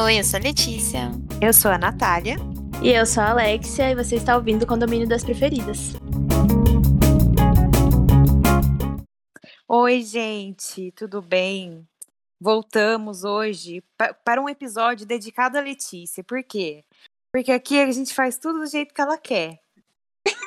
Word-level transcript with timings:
Oi, 0.00 0.18
eu 0.18 0.24
sou 0.24 0.40
a 0.40 0.42
Letícia. 0.42 1.12
Eu 1.40 1.52
sou 1.52 1.70
a 1.70 1.78
Natália. 1.78 2.34
E 2.82 2.90
eu 2.90 3.06
sou 3.06 3.22
a 3.22 3.30
Alexia, 3.30 3.92
e 3.92 3.94
você 3.94 4.16
está 4.16 4.34
ouvindo 4.34 4.64
o 4.64 4.66
Condomínio 4.66 5.06
das 5.06 5.22
Preferidas. 5.22 5.92
Oi, 9.68 10.02
gente, 10.02 10.90
tudo 10.90 11.22
bem? 11.22 11.86
Voltamos 12.40 13.22
hoje 13.22 13.84
para 14.24 14.42
um 14.42 14.48
episódio 14.48 15.06
dedicado 15.06 15.58
a 15.58 15.60
Letícia. 15.60 16.24
Por 16.24 16.42
quê? 16.42 16.84
Porque 17.30 17.52
aqui 17.52 17.78
a 17.78 17.88
gente 17.92 18.12
faz 18.12 18.36
tudo 18.36 18.58
do 18.58 18.66
jeito 18.66 18.92
que 18.92 19.00
ela 19.00 19.16
quer. 19.16 19.60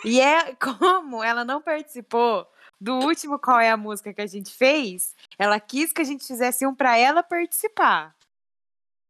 E 0.04 0.20
é 0.20 0.54
como 0.60 1.24
ela 1.24 1.46
não 1.46 1.62
participou 1.62 2.46
do 2.80 2.96
último 3.00 3.38
Qual 3.38 3.60
é 3.60 3.70
a 3.70 3.78
Música 3.78 4.14
que 4.14 4.22
a 4.22 4.28
gente 4.28 4.54
fez, 4.54 5.16
ela 5.38 5.60
quis 5.60 5.92
que 5.92 6.02
a 6.02 6.06
gente 6.06 6.26
fizesse 6.26 6.66
um 6.66 6.74
para 6.74 6.98
ela 6.98 7.22
participar. 7.22 8.16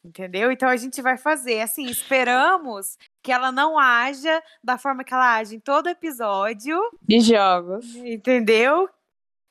Entendeu? 0.04 0.52
Então 0.52 0.70
a 0.70 0.78
gente 0.78 1.02
vai 1.02 1.18
fazer 1.18 1.62
assim, 1.62 1.86
esperamos 1.86 2.98
que 3.22 3.32
ela 3.32 3.52
não 3.52 3.78
haja 3.78 4.42
da 4.64 4.78
forma 4.78 5.04
que 5.04 5.14
ela 5.14 5.36
age 5.36 5.56
em 5.56 5.60
todo 5.60 5.90
episódio. 5.90 6.80
De 7.02 7.20
jogos. 7.20 7.86
Entendeu? 7.96 8.90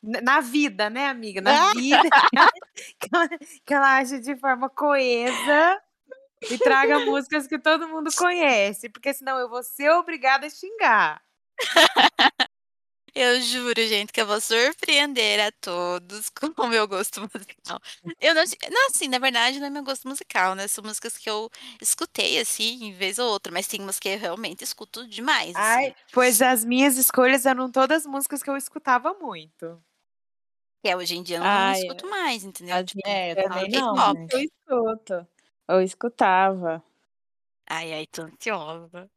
Na 0.03 0.41
vida, 0.41 0.89
né, 0.89 1.07
amiga? 1.07 1.41
Na 1.41 1.73
vida. 1.75 2.09
que, 2.99 3.09
ela, 3.13 3.29
que 3.67 3.75
ela 3.75 3.97
age 3.99 4.21
de 4.21 4.37
forma 4.37 4.71
coesa 4.71 5.83
e 6.51 6.57
traga 6.57 7.01
músicas 7.01 7.47
que 7.47 7.59
todo 7.59 7.89
mundo 7.89 8.11
conhece, 8.17 8.89
porque 8.89 9.13
senão 9.13 9.39
eu 9.39 9.51
vou 9.51 9.63
ser 9.63 9.91
obrigada 9.91 10.47
a 10.47 10.51
xingar. 10.51 11.23
Eu 13.21 13.41
juro, 13.41 13.75
gente, 13.75 14.13
que 14.13 14.21
eu 14.21 14.27
vou 14.29 14.41
surpreender 14.41 15.41
a 15.41 15.51
todos 15.51 16.29
com 16.39 16.63
o 16.63 16.69
meu 16.69 16.87
gosto 16.87 17.21
musical. 17.23 17.81
Eu 18.21 18.33
não, 18.33 18.45
não, 18.71 18.87
assim, 18.87 19.09
na 19.09 19.19
verdade, 19.19 19.59
não 19.59 19.67
é 19.67 19.71
meu 19.71 19.83
gosto 19.83 20.07
musical, 20.07 20.55
né? 20.55 20.69
São 20.69 20.85
músicas 20.85 21.19
que 21.19 21.29
eu 21.29 21.51
escutei, 21.83 22.39
assim, 22.39 22.85
em 22.85 22.93
vez 22.93 23.19
ou 23.19 23.29
outra, 23.29 23.53
mas 23.53 23.67
tem 23.67 23.81
umas 23.81 23.99
que 23.99 24.09
eu 24.09 24.19
realmente 24.21 24.63
escuto 24.63 25.05
demais. 25.09 25.51
Assim. 25.57 25.59
Ai, 25.59 25.97
pois 26.13 26.41
as 26.41 26.65
minhas 26.65 26.97
escolhas 26.97 27.45
eram 27.45 27.69
todas 27.73 28.07
músicas 28.07 28.41
que 28.41 28.51
eu 28.51 28.57
escutava 28.57 29.13
muito. 29.15 29.83
Que 30.81 30.91
é, 30.91 30.97
hoje 30.97 31.17
em 31.17 31.23
dia 31.25 31.39
eu 31.39 31.41
não, 31.41 31.49
Ai, 31.49 31.81
escuto 31.81 32.09
mais, 32.09 32.45
entendeu? 32.45 32.85
Tipo, 32.85 33.01
é, 33.05 33.33
eu 33.33 33.37
também 33.49 33.69
não. 33.69 34.15
Né? 34.15 34.27
Eu 34.31 34.39
escuto. 34.39 35.29
Eu 35.67 35.83
escutava. 35.83 36.85
Ai, 37.69 37.93
ai, 37.95 38.07
tô 38.07 38.23
ansiosa. 38.23 39.11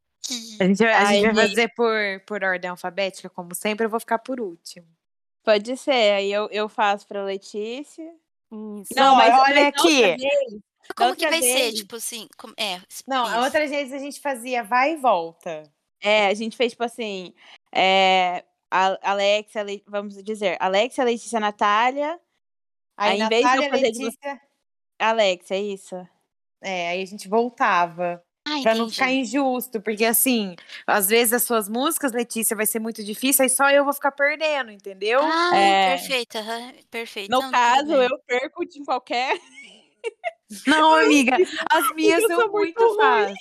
A 0.59 0.65
gente, 0.65 0.83
a 0.83 1.05
gente 1.05 1.33
vai 1.33 1.47
fazer 1.47 1.73
por, 1.73 1.95
por 2.25 2.43
ordem 2.43 2.69
alfabética, 2.69 3.29
como 3.29 3.55
sempre, 3.55 3.85
eu 3.85 3.89
vou 3.89 3.99
ficar 3.99 4.19
por 4.19 4.39
último. 4.39 4.87
Pode 5.43 5.75
ser, 5.77 6.13
aí 6.13 6.31
eu, 6.31 6.47
eu 6.51 6.69
faço 6.69 7.07
pra 7.07 7.23
Letícia. 7.23 8.13
Isso. 8.81 8.93
Não, 8.95 9.15
mas 9.15 9.33
olha 9.49 9.67
aqui. 9.69 10.15
como 10.95 11.15
que 11.15 11.27
vai 11.27 11.39
vez... 11.39 11.57
ser? 11.57 11.73
Tipo 11.73 11.95
assim. 11.95 12.27
Como... 12.37 12.53
É, 12.57 12.79
não, 13.07 13.25
isso. 13.25 13.35
a 13.35 13.43
outra 13.43 13.67
vez 13.67 13.91
a 13.91 13.97
gente 13.97 14.19
fazia 14.19 14.63
vai 14.63 14.93
e 14.93 14.97
volta. 14.97 15.63
É, 15.99 16.27
a 16.27 16.33
gente 16.33 16.55
fez 16.55 16.73
tipo 16.73 16.83
assim. 16.83 17.33
É, 17.73 18.43
Alexia, 18.69 19.65
vamos 19.87 20.21
dizer, 20.23 20.57
Alexia, 20.59 21.03
Letícia, 21.03 21.39
Natália. 21.39 22.19
Aí, 22.95 23.21
aí 23.21 23.21
em 23.21 23.29
vez 23.29 23.49
de 23.49 23.57
eu 23.57 23.69
fazer 23.69 23.81
Letícia... 23.81 24.33
de... 24.35 24.41
Alexia, 24.99 25.57
é 25.57 25.61
isso. 25.61 26.07
É, 26.61 26.89
aí 26.89 27.01
a 27.01 27.05
gente 27.05 27.27
voltava. 27.27 28.23
Para 28.43 28.75
não 28.75 28.89
ficar 28.89 29.11
injusto, 29.11 29.79
porque 29.79 30.03
assim, 30.03 30.55
às 30.85 31.07
vezes 31.07 31.33
as 31.33 31.43
suas 31.43 31.69
músicas, 31.69 32.11
Letícia, 32.11 32.55
vai 32.55 32.65
ser 32.65 32.79
muito 32.79 33.03
difícil, 33.03 33.43
aí 33.43 33.49
só 33.49 33.69
eu 33.69 33.83
vou 33.83 33.93
ficar 33.93 34.11
perdendo, 34.11 34.71
entendeu? 34.71 35.21
Ah, 35.21 35.55
é. 35.55 35.97
perfeito, 35.97 36.37
uhum, 36.39 36.73
perfeito. 36.89 37.31
No 37.31 37.41
não, 37.41 37.51
caso, 37.51 37.93
eu 37.93 38.19
perco 38.25 38.65
de 38.65 38.83
qualquer. 38.83 39.39
Não, 40.65 40.95
amiga, 40.97 41.37
as 41.71 41.91
minhas 41.95 42.25
são 42.25 42.51
muito, 42.51 42.79
muito 42.79 42.95
fáceis. 42.95 43.37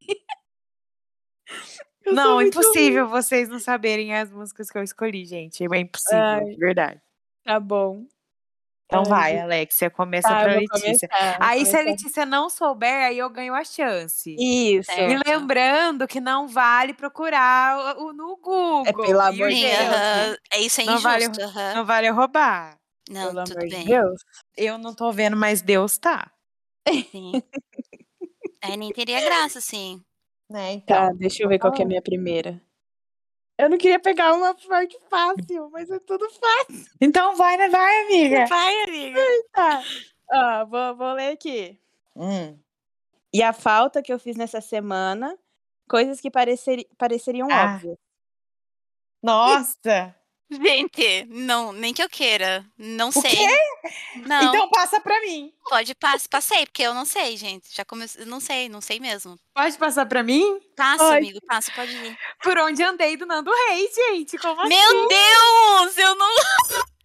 não, 2.06 2.40
impossível 2.40 3.06
ruim. 3.06 3.12
vocês 3.12 3.48
não 3.48 3.58
saberem 3.58 4.14
as 4.14 4.30
músicas 4.30 4.70
que 4.70 4.78
eu 4.78 4.82
escolhi, 4.82 5.24
gente. 5.24 5.64
É 5.64 5.78
impossível, 5.78 6.20
Ai, 6.20 6.54
verdade. 6.56 7.00
Tá 7.44 7.58
bom. 7.58 8.06
Então 8.86 9.02
Ai, 9.02 9.34
vai, 9.34 9.38
Alexia, 9.40 9.90
começa 9.90 10.28
tá, 10.28 10.42
pra 10.42 10.54
Letícia. 10.54 11.08
Começar, 11.08 11.36
aí, 11.40 11.58
começar. 11.58 11.70
se 11.70 11.76
a 11.76 11.80
Letícia 11.82 12.26
não 12.26 12.48
souber, 12.48 13.06
aí 13.06 13.18
eu 13.18 13.28
ganho 13.28 13.52
a 13.52 13.64
chance. 13.64 14.36
Isso. 14.38 14.90
E 14.92 15.18
lembrando 15.28 16.06
que 16.06 16.20
não 16.20 16.46
vale 16.46 16.94
procurar 16.94 17.98
o, 17.98 18.12
no 18.12 18.36
Google. 18.36 18.84
É 18.86 18.92
pelo 18.92 19.20
amor 19.20 19.48
de 19.48 19.60
Deus. 19.60 20.38
É 20.52 20.60
isso, 20.60 20.80
é 20.80 20.84
não 20.84 20.94
injusto. 20.94 21.52
Vale, 21.52 21.74
Não 21.74 21.84
vale 21.84 22.08
roubar. 22.10 22.78
Não, 23.10 23.26
pelo 23.34 23.44
tudo 23.44 23.68
bem. 23.68 23.84
Deus. 23.84 24.20
Eu 24.56 24.78
não 24.78 24.94
tô 24.94 25.10
vendo, 25.10 25.36
mas 25.36 25.60
Deus 25.60 25.98
tá. 25.98 26.30
Sim. 27.10 27.42
aí 28.62 28.76
nem 28.76 28.92
teria 28.92 29.20
graça, 29.20 29.60
sim. 29.60 30.00
Né, 30.48 30.74
então. 30.74 30.96
Tá, 30.96 31.12
deixa 31.12 31.42
eu 31.42 31.48
ver 31.48 31.58
qual 31.58 31.74
é 31.74 31.82
a 31.82 31.86
minha 31.86 32.02
primeira. 32.02 32.62
Eu 33.58 33.70
não 33.70 33.78
queria 33.78 33.98
pegar 33.98 34.34
uma 34.34 34.54
parte 34.54 34.98
fácil, 35.08 35.70
mas 35.70 35.90
é 35.90 35.98
tudo 35.98 36.28
fácil. 36.30 36.86
Então 37.00 37.34
vai, 37.36 37.56
né? 37.56 37.68
Vai, 37.68 38.04
amiga. 38.04 38.46
Vai, 38.46 38.82
amiga. 38.84 39.20
Tá. 39.52 39.82
Ó, 40.30 40.66
vou, 40.66 40.96
vou 40.96 41.12
ler 41.14 41.32
aqui. 41.32 41.80
Hum. 42.14 42.58
E 43.32 43.42
a 43.42 43.52
falta 43.52 44.02
que 44.02 44.12
eu 44.12 44.18
fiz 44.18 44.36
nessa 44.36 44.60
semana, 44.60 45.38
coisas 45.88 46.20
que 46.20 46.30
parecer, 46.30 46.86
pareceriam 46.98 47.48
ah. 47.50 47.74
óbvias. 47.74 47.98
Nossa! 49.22 50.14
Gente, 50.48 51.26
não, 51.28 51.72
nem 51.72 51.92
que 51.92 52.02
eu 52.02 52.08
queira. 52.08 52.64
Não 52.78 53.08
o 53.08 53.12
sei. 53.12 53.30
Quê? 53.34 53.58
Não. 54.26 54.42
Então 54.44 54.68
passa 54.70 55.00
pra 55.00 55.20
mim. 55.20 55.52
Pode 55.68 55.94
passar, 55.96 56.28
passei, 56.28 56.66
porque 56.66 56.82
eu 56.82 56.94
não 56.94 57.04
sei, 57.04 57.36
gente. 57.36 57.74
Já 57.74 57.84
comecei, 57.84 58.24
não 58.24 58.38
sei, 58.38 58.68
não 58.68 58.80
sei 58.80 59.00
mesmo. 59.00 59.36
Pode 59.52 59.76
passar 59.76 60.06
pra 60.06 60.22
mim? 60.22 60.60
Passa, 60.76 61.04
pode. 61.04 61.16
amigo, 61.16 61.40
passa, 61.46 61.72
pode 61.72 61.90
ir. 61.90 62.18
Por 62.42 62.56
onde 62.58 62.82
andei 62.82 63.16
do 63.16 63.26
Nando 63.26 63.50
Reis, 63.68 63.92
gente? 63.94 64.38
Como 64.38 64.66
Meu 64.68 64.78
assim? 64.78 64.96
Meu 64.96 65.08
Deus, 65.08 65.98
eu 65.98 66.14
não 66.14 66.28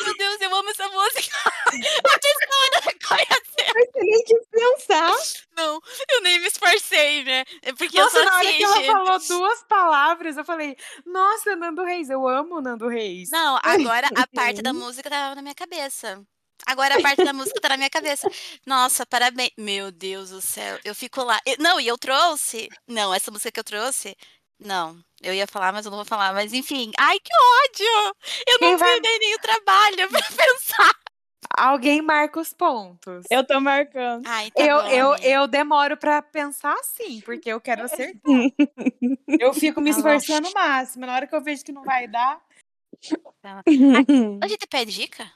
Meu 0.00 0.16
Deus, 0.16 0.40
eu 0.40 0.54
amo 0.54 0.70
essa 0.70 0.88
música. 0.88 1.36
A 2.86 2.89
nem 3.96 4.24
quis 4.24 4.46
pensar. 4.50 5.12
Não, 5.56 5.80
eu 6.10 6.22
nem 6.22 6.40
me 6.40 6.46
esforcei, 6.46 7.24
né? 7.24 7.44
É 7.62 7.72
porque 7.72 7.98
nossa, 7.98 8.18
eu 8.18 8.22
sou 8.22 8.30
na 8.30 8.38
hora 8.38 8.48
assim, 8.48 8.56
que 8.56 8.64
ela 8.64 8.76
gente. 8.76 8.86
falou 8.86 9.18
duas 9.18 9.62
palavras, 9.64 10.36
eu 10.36 10.44
falei, 10.44 10.76
nossa, 11.06 11.56
Nando 11.56 11.84
Reis, 11.84 12.10
eu 12.10 12.26
amo 12.26 12.60
Nando 12.60 12.88
Reis. 12.88 13.30
Não, 13.30 13.58
agora 13.62 14.08
a 14.16 14.26
parte 14.26 14.62
da 14.62 14.72
música 14.72 15.08
tava 15.08 15.34
na 15.34 15.42
minha 15.42 15.54
cabeça. 15.54 16.22
Agora 16.66 16.96
a 16.96 17.00
parte 17.00 17.24
da 17.24 17.32
música 17.32 17.60
tá 17.60 17.70
na 17.70 17.76
minha 17.76 17.90
cabeça. 17.90 18.28
Nossa, 18.66 19.06
parabéns. 19.06 19.50
Meu 19.56 19.90
Deus 19.90 20.30
do 20.30 20.40
céu. 20.40 20.78
Eu 20.84 20.94
fico 20.94 21.22
lá. 21.22 21.40
Não, 21.58 21.80
e 21.80 21.88
eu 21.88 21.96
trouxe. 21.96 22.68
Não, 22.86 23.14
essa 23.14 23.30
música 23.30 23.50
que 23.50 23.60
eu 23.60 23.64
trouxe. 23.64 24.14
Não, 24.58 25.02
eu 25.22 25.32
ia 25.32 25.46
falar, 25.46 25.72
mas 25.72 25.86
eu 25.86 25.90
não 25.90 25.98
vou 25.98 26.04
falar. 26.04 26.34
Mas 26.34 26.52
enfim. 26.52 26.92
Ai, 26.98 27.18
que 27.18 27.32
ódio! 27.32 28.14
Eu 28.46 28.58
não 28.60 28.76
vai... 28.76 29.00
nem 29.00 29.34
o 29.34 29.38
trabalho 29.38 30.08
pra 30.10 30.20
pensar. 30.20 30.94
Alguém 31.56 32.02
marca 32.02 32.40
os 32.40 32.52
pontos. 32.52 33.24
Eu 33.30 33.46
tô 33.46 33.60
marcando. 33.60 34.26
Ai, 34.26 34.50
tá 34.50 34.62
eu, 34.62 34.82
bom, 34.82 34.88
eu, 34.88 35.16
eu 35.16 35.48
demoro 35.48 35.96
pra 35.96 36.22
pensar 36.22 36.74
assim, 36.74 37.20
porque 37.22 37.50
eu 37.50 37.60
quero 37.60 37.82
acertar. 37.82 38.20
eu 39.40 39.52
fico 39.52 39.80
me 39.80 39.90
tá 39.90 39.96
esforçando 39.98 40.48
o 40.48 40.54
máximo. 40.54 41.06
Na 41.06 41.14
hora 41.14 41.26
que 41.26 41.34
eu 41.34 41.42
vejo 41.42 41.64
que 41.64 41.72
não 41.72 41.82
vai 41.82 42.06
dar. 42.06 42.40
Tá. 43.40 43.62
a 44.42 44.48
gente 44.48 44.66
pede 44.68 44.92
dica? 44.92 45.30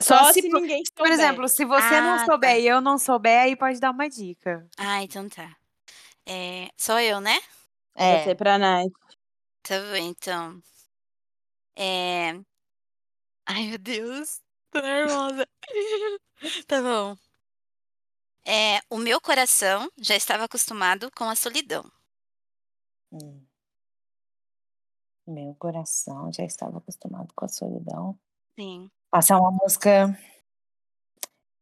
Só, 0.00 0.18
Só 0.18 0.32
se, 0.32 0.42
se, 0.42 0.48
ninguém 0.48 0.82
souber. 0.84 0.94
Por 0.96 1.10
exemplo, 1.10 1.48
se 1.48 1.64
você 1.64 1.94
ah, 1.94 2.00
não 2.00 2.24
souber 2.24 2.50
tá. 2.50 2.58
e 2.58 2.66
eu 2.66 2.80
não 2.80 2.98
souber, 2.98 3.42
aí 3.42 3.56
pode 3.56 3.80
dar 3.80 3.90
uma 3.90 4.08
dica. 4.08 4.66
Ah, 4.78 5.02
então 5.02 5.28
tá. 5.28 5.56
É, 6.24 6.68
sou 6.76 7.00
eu, 7.00 7.20
né? 7.20 7.38
É. 7.94 8.22
Você 8.22 8.34
pra 8.34 8.58
Nath. 8.58 8.92
Tá 9.62 9.80
bom, 9.80 9.96
então. 9.96 10.62
É... 11.76 12.38
Ai, 13.48 13.68
meu 13.68 13.78
Deus. 13.78 14.42
Tô 14.70 14.78
nervosa. 14.80 15.48
tá 16.68 16.82
bom. 16.82 17.16
É, 18.44 18.80
o 18.90 18.98
meu 18.98 19.18
coração 19.20 19.90
já 19.98 20.14
estava 20.14 20.44
acostumado 20.44 21.10
com 21.12 21.24
a 21.24 21.34
solidão. 21.34 21.90
Hum. 23.10 23.42
Meu 25.26 25.54
coração 25.54 26.30
já 26.30 26.44
estava 26.44 26.76
acostumado 26.76 27.32
com 27.34 27.46
a 27.46 27.48
solidão. 27.48 28.18
Sim. 28.54 28.90
Passar 29.10 29.40
uma 29.40 29.50
música. 29.50 30.18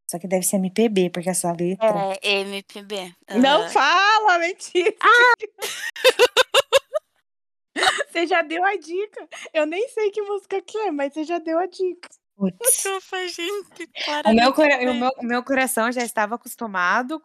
Só 0.08 0.18
que 0.18 0.26
deve 0.26 0.44
ser 0.44 0.56
MPB, 0.56 1.10
porque 1.10 1.30
essa 1.30 1.52
letra. 1.52 2.18
É, 2.20 2.40
MPB. 2.40 3.14
Uhum. 3.30 3.40
Não 3.40 3.68
fala, 3.70 4.38
mentira. 4.38 4.94
Ah! 5.00 5.34
você 8.16 8.26
já 8.26 8.42
deu 8.42 8.64
a 8.64 8.76
dica. 8.76 9.28
Eu 9.52 9.66
nem 9.66 9.88
sei 9.88 10.10
que 10.10 10.22
música 10.22 10.60
que 10.62 10.78
é, 10.78 10.90
mas 10.90 11.12
você 11.12 11.24
já 11.24 11.38
deu 11.38 11.58
a 11.58 11.66
dica. 11.66 12.08
Ufa, 12.38 13.28
gente. 13.28 13.90
O 14.26 14.34
meu, 14.34 14.52
cora... 14.54 14.90
o, 14.90 14.94
meu, 14.94 15.10
meu 15.22 15.44
coração 15.44 15.92
já 15.92 16.02
estava 16.02 16.36
acostumado 16.36 17.22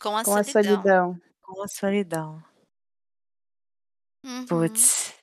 com 0.00 0.16
a 0.16 0.24
com 0.24 0.42
solidão. 0.44 0.52
A 0.52 0.52
solidão. 0.52 1.20
Com 1.42 1.62
a 1.62 1.68
solidão. 1.68 2.44
Uhum. 4.24 4.46
Putz. 4.46 5.14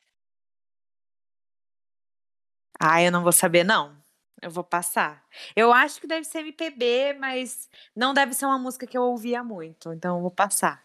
Ah, 2.80 3.02
eu 3.02 3.12
não 3.12 3.24
vou 3.24 3.32
saber, 3.32 3.64
não. 3.64 3.96
Eu 4.42 4.52
vou 4.52 4.64
passar. 4.64 5.26
Eu 5.56 5.72
acho 5.72 6.00
que 6.00 6.08
deve 6.08 6.26
ser 6.26 6.40
MPB, 6.40 7.14
mas 7.20 7.70
não 7.96 8.14
deve 8.14 8.34
ser 8.34 8.46
uma 8.46 8.60
música 8.60 8.86
que 8.86 8.98
eu 8.98 9.04
ouvia 9.04 9.44
muito, 9.44 9.94
então 9.94 10.18
eu 10.18 10.22
vou 10.22 10.32
passar. 10.32 10.84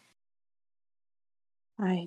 Ai. 1.79 2.06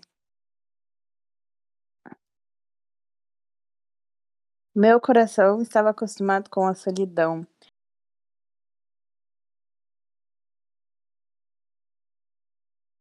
Meu 4.75 4.99
coração 4.99 5.61
estava 5.61 5.89
acostumado 5.91 6.49
com 6.49 6.65
a 6.65 6.73
solidão. 6.73 7.45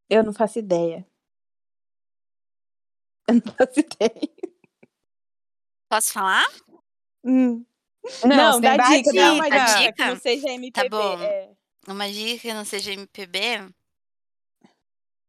Eu 0.09 0.23
não 0.23 0.33
faço 0.33 0.59
ideia. 0.59 1.07
Eu 3.29 3.35
não 3.35 3.55
faço 3.55 3.81
ideia. 3.81 4.29
Posso 5.89 6.13
falar? 6.13 6.47
Hum. 7.25 7.65
Não, 8.27 8.37
Não, 8.37 8.61
dá 8.61 8.77
dica, 8.77 9.13
dá 9.13 9.33
uma 9.33 9.45
dica. 9.49 9.65
dica. 9.79 9.93
Que 9.93 10.05
não 10.07 10.17
seja 10.19 10.49
MPB. 10.51 10.89
bom. 10.91 11.23
é. 11.23 11.55
Uma 11.87 12.11
dica 12.11 12.43
que 12.43 12.53
não 12.55 12.65
seja 12.65 12.93
MPB? 12.93 13.39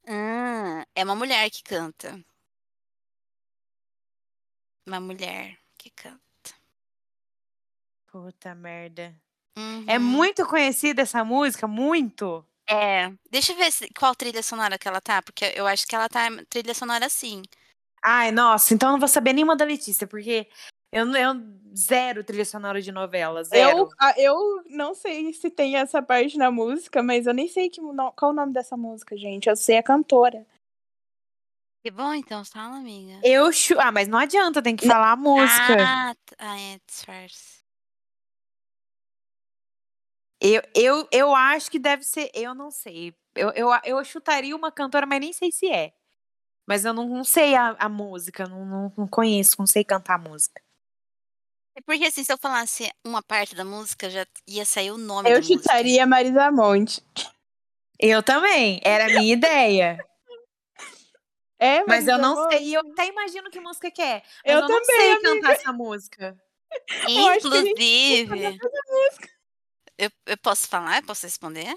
Ah, 0.07 0.85
é 0.95 1.03
uma 1.03 1.15
mulher 1.15 1.49
que 1.49 1.63
canta. 1.63 2.19
Uma 4.87 4.99
mulher 4.99 5.57
que 5.77 5.89
canta. 5.91 6.22
Puta 8.13 8.53
merda. 8.53 9.11
Uhum. 9.57 9.85
É 9.87 9.97
muito 9.97 10.45
conhecida 10.45 11.01
essa 11.01 11.25
música, 11.25 11.65
muito. 11.67 12.45
É. 12.69 13.11
Deixa 13.31 13.53
eu 13.53 13.57
ver 13.57 13.71
se- 13.71 13.89
qual 13.97 14.13
trilha 14.13 14.43
sonora 14.43 14.77
que 14.77 14.87
ela 14.87 15.01
tá, 15.01 15.19
porque 15.23 15.51
eu 15.55 15.65
acho 15.65 15.87
que 15.87 15.95
ela 15.95 16.07
tá 16.07 16.27
trilha 16.47 16.75
sonora 16.75 17.09
sim. 17.09 17.41
Ai, 18.03 18.31
nossa, 18.31 18.71
então 18.75 18.89
eu 18.89 18.93
não 18.93 18.99
vou 18.99 19.07
saber 19.07 19.33
nenhuma 19.33 19.55
da 19.55 19.65
Letícia, 19.65 20.05
porque 20.05 20.47
eu, 20.91 21.11
eu 21.15 21.33
zero 21.75 22.23
trilha 22.23 22.45
sonora 22.45 22.79
de 22.79 22.91
novela, 22.91 23.43
zero. 23.43 23.89
Eu, 24.15 24.23
eu 24.23 24.63
não 24.67 24.93
sei 24.93 25.33
se 25.33 25.49
tem 25.49 25.75
essa 25.77 25.99
parte 25.99 26.37
na 26.37 26.51
música, 26.51 27.01
mas 27.01 27.25
eu 27.25 27.33
nem 27.33 27.47
sei 27.47 27.67
que, 27.67 27.81
qual 28.15 28.29
o 28.29 28.35
nome 28.35 28.53
dessa 28.53 28.77
música, 28.77 29.17
gente. 29.17 29.49
Eu 29.49 29.55
sei 29.55 29.77
a 29.77 29.83
cantora. 29.83 30.45
Que 31.83 31.89
bom, 31.89 32.13
então, 32.13 32.45
fala, 32.45 32.77
amiga. 32.77 33.19
Eu 33.23 33.51
chu... 33.51 33.79
Ah, 33.79 33.91
mas 33.91 34.07
não 34.07 34.19
adianta, 34.19 34.61
tem 34.61 34.75
que 34.75 34.85
falar 34.85 35.13
a 35.13 35.17
música. 35.17 35.75
Ah, 35.81 36.15
ah, 36.37 36.59
é, 36.61 36.79
disfarce. 36.87 37.62
Eu, 40.43 40.61
eu, 40.75 41.07
eu 41.11 41.33
acho 41.35 41.71
que 41.71 41.79
deve 41.79 42.03
ser. 42.03 42.29
Eu 42.33 42.53
não 42.53 42.69
sei. 42.69 43.15
Eu, 43.33 43.49
eu, 43.51 43.69
eu 43.85 44.03
chutaria 44.03 44.53
uma 44.55 44.71
cantora, 44.71 45.05
mas 45.05 45.19
nem 45.21 45.31
sei 45.31 45.51
se 45.51 45.69
é. 45.71 45.93
Mas 46.67 46.83
eu 46.85 46.93
não, 46.93 47.07
não 47.07 47.23
sei 47.23 47.55
a, 47.55 47.75
a 47.79 47.87
música, 47.89 48.45
não, 48.47 48.65
não, 48.65 48.93
não 48.97 49.07
conheço, 49.07 49.55
não 49.59 49.65
sei 49.65 49.83
cantar 49.83 50.19
música. 50.19 50.61
É 51.75 51.81
porque 51.81 52.05
assim, 52.05 52.23
se 52.23 52.31
eu 52.31 52.37
falasse 52.37 52.91
uma 53.05 53.21
parte 53.23 53.55
da 53.55 53.65
música, 53.65 54.09
já 54.09 54.25
ia 54.47 54.65
sair 54.65 54.91
o 54.91 54.97
nome 54.97 55.29
Eu 55.29 55.35
da 55.35 55.39
música. 55.39 55.61
chutaria 55.61 56.05
Marisa 56.05 56.51
Monte. 56.51 57.01
Eu 57.99 58.21
também, 58.21 58.79
era 58.83 59.05
a 59.05 59.09
minha 59.09 59.33
ideia. 59.33 59.97
É, 61.59 61.83
Mas 61.85 62.07
eu 62.07 62.17
Marisa 62.17 62.17
não 62.17 62.35
Monte? 62.35 62.57
sei, 62.57 62.75
eu 62.77 62.81
até 62.81 63.07
imagino 63.07 63.49
que 63.49 63.59
música 63.59 63.89
que 63.89 64.01
é. 64.01 64.21
Mas 64.45 64.55
Eu 64.55 64.55
eu, 64.55 64.61
não 64.61 64.67
também, 64.67 64.85
sei 64.85 65.11
amiga. 65.13 65.33
cantar 65.35 65.51
essa 65.53 65.73
música. 65.73 66.37
Eu 67.07 67.27
acho 67.27 67.49
que 67.49 67.57
a 67.57 67.61
gente 67.61 67.83
Inclusive, 68.23 68.59
eu, 70.05 70.11
eu 70.27 70.37
posso 70.37 70.67
falar? 70.67 70.97
Eu 70.97 71.03
posso 71.03 71.25
responder? 71.25 71.73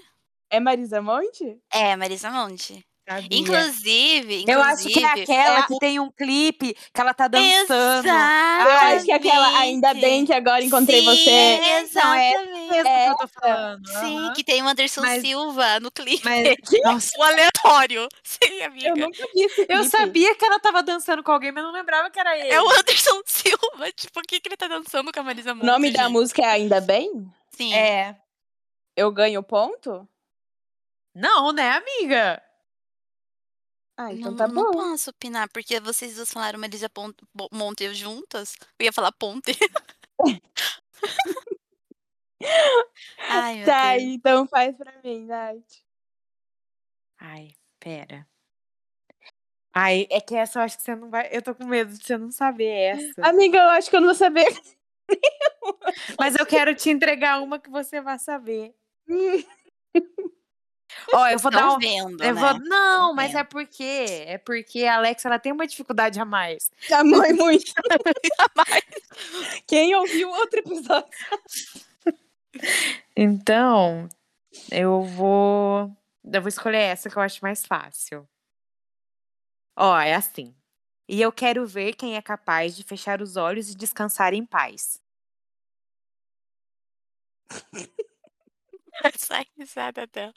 É 0.49 0.59
Marisa 0.59 1.01
Monte? 1.01 1.57
É, 1.71 1.95
Marisa 1.95 2.29
Monte. 2.31 2.85
Sabia. 3.09 3.39
Inclusive, 3.39 4.43
Eu 4.45 4.61
acho 4.61 4.83
que 4.83 4.99
é 4.99 5.07
inclusive- 5.07 5.21
aquela 5.31 5.55
é 5.55 5.59
a- 5.59 5.63
que 5.67 5.79
tem 5.79 5.97
um 5.97 6.11
clipe 6.11 6.73
que 6.93 6.99
ela 7.01 7.13
tá 7.13 7.29
dançando. 7.29 8.05
Eu 8.05 8.13
acho 8.13 9.05
que 9.05 9.11
é 9.13 9.15
aquela 9.15 9.59
Ainda 9.59 9.93
bem 9.93 10.25
que 10.25 10.33
agora 10.33 10.61
encontrei 10.61 10.99
Sim, 10.99 11.05
você. 11.05 11.31
Não, 11.31 12.13
é 12.13 12.31
Exatamente. 12.33 12.73
É 12.75 13.05
que 13.05 13.11
eu 13.11 13.15
tô 13.15 13.27
falando. 13.29 13.87
Sim, 13.87 14.17
aham. 14.17 14.33
que 14.33 14.43
tem 14.43 14.61
o 14.61 14.67
Anderson 14.67 14.99
Mas- 14.99 15.21
Silva 15.21 15.79
no 15.79 15.89
clipe. 15.89 16.21
Mas, 16.25 16.57
nossa, 16.83 17.17
O 17.17 17.23
aleatório. 17.23 18.09
Sim, 18.23 18.61
amiga. 18.63 18.89
Eu 18.89 18.95
nunca 18.97 19.25
vi 19.33 19.41
esse 19.43 19.61
eu 19.61 19.67
clipe. 19.67 19.85
sabia 19.89 20.35
que 20.35 20.43
ela 20.45 20.59
tava 20.59 20.83
dançando 20.83 21.23
com 21.23 21.31
alguém, 21.31 21.53
mas 21.53 21.63
não 21.63 21.71
lembrava 21.71 22.09
que 22.09 22.19
Sim. 27.57 27.73
É. 27.73 28.15
Eu 28.95 29.11
ganho 29.11 29.43
ponto? 29.43 30.07
Não, 31.13 31.51
né, 31.51 31.71
amiga? 31.71 32.41
Ah, 33.97 34.13
então 34.13 34.31
não, 34.31 34.37
tá 34.37 34.47
não 34.47 34.71
bom. 34.71 34.71
posso 34.71 35.09
opinar, 35.09 35.49
porque 35.49 35.79
vocês 35.79 36.15
duas 36.15 36.31
falaram 36.31 36.59
Marisa 36.59 36.89
Monte 37.51 37.91
juntas. 37.95 38.55
Eu 38.77 38.85
ia 38.85 38.93
falar 38.93 39.11
Ponte. 39.11 39.57
Ai, 43.19 43.63
Tá, 43.65 43.97
Deus. 43.97 44.03
então 44.03 44.47
faz 44.47 44.75
pra 44.77 44.93
mim, 45.03 45.25
Nath. 45.25 45.57
Ai, 47.19 47.49
pera. 47.79 48.27
Ai, 49.73 50.07
é 50.09 50.19
que 50.21 50.35
essa 50.35 50.59
eu 50.59 50.63
acho 50.63 50.77
que 50.77 50.83
você 50.83 50.95
não 50.95 51.09
vai. 51.09 51.29
Eu 51.31 51.41
tô 51.41 51.53
com 51.55 51.65
medo 51.65 51.91
de 51.95 52.03
você 52.03 52.17
não 52.17 52.31
saber 52.31 52.65
essa. 52.97 53.21
Amiga, 53.27 53.57
eu 53.59 53.69
acho 53.71 53.89
que 53.89 53.95
eu 53.95 53.99
não 54.01 54.07
vou 54.07 54.15
saber. 54.15 54.45
Mas 56.19 56.35
eu 56.35 56.45
quero 56.45 56.75
te 56.75 56.89
entregar 56.89 57.41
uma 57.41 57.59
que 57.59 57.69
você 57.69 58.01
vai 58.01 58.19
saber. 58.19 58.73
Ó, 61.13 61.27
eu 61.27 61.39
vou 61.39 61.51
dar 61.51 61.59
Estão 61.59 61.75
um. 61.75 61.79
vendo, 61.79 62.23
Eu 62.23 62.33
né? 62.35 62.41
vou... 62.41 62.59
Não, 62.59 63.09
Tô 63.09 63.13
mas 63.15 63.27
vendo. 63.31 63.39
é 63.39 63.43
porque 63.43 64.05
é 64.27 64.37
porque 64.37 64.83
a 64.85 64.95
Alexa 64.95 65.27
ela 65.27 65.39
tem 65.39 65.51
uma 65.51 65.67
dificuldade 65.67 66.19
a 66.19 66.25
mais. 66.25 66.69
A 66.91 67.03
mãe 67.03 67.31
muito. 67.33 67.71
Quem 69.65 69.95
ouviu 69.95 70.29
outro 70.29 70.59
episódio? 70.59 71.09
Então, 73.15 74.07
eu 74.71 75.03
vou 75.03 75.91
eu 76.25 76.41
vou 76.41 76.49
escolher 76.49 76.79
essa 76.79 77.09
que 77.09 77.17
eu 77.17 77.21
acho 77.21 77.39
mais 77.41 77.65
fácil. 77.65 78.27
Ó, 79.75 79.97
é 79.99 80.13
assim. 80.15 80.53
E 81.07 81.21
eu 81.21 81.31
quero 81.31 81.65
ver 81.65 81.93
quem 81.93 82.17
é 82.17 82.21
capaz 82.21 82.75
de 82.75 82.83
fechar 82.83 83.21
os 83.21 83.37
olhos 83.37 83.69
e 83.69 83.77
descansar 83.77 84.33
em 84.33 84.45
paz. 84.45 85.01
Essa 89.03 89.45
risada 89.57 90.05
dela. 90.07 90.33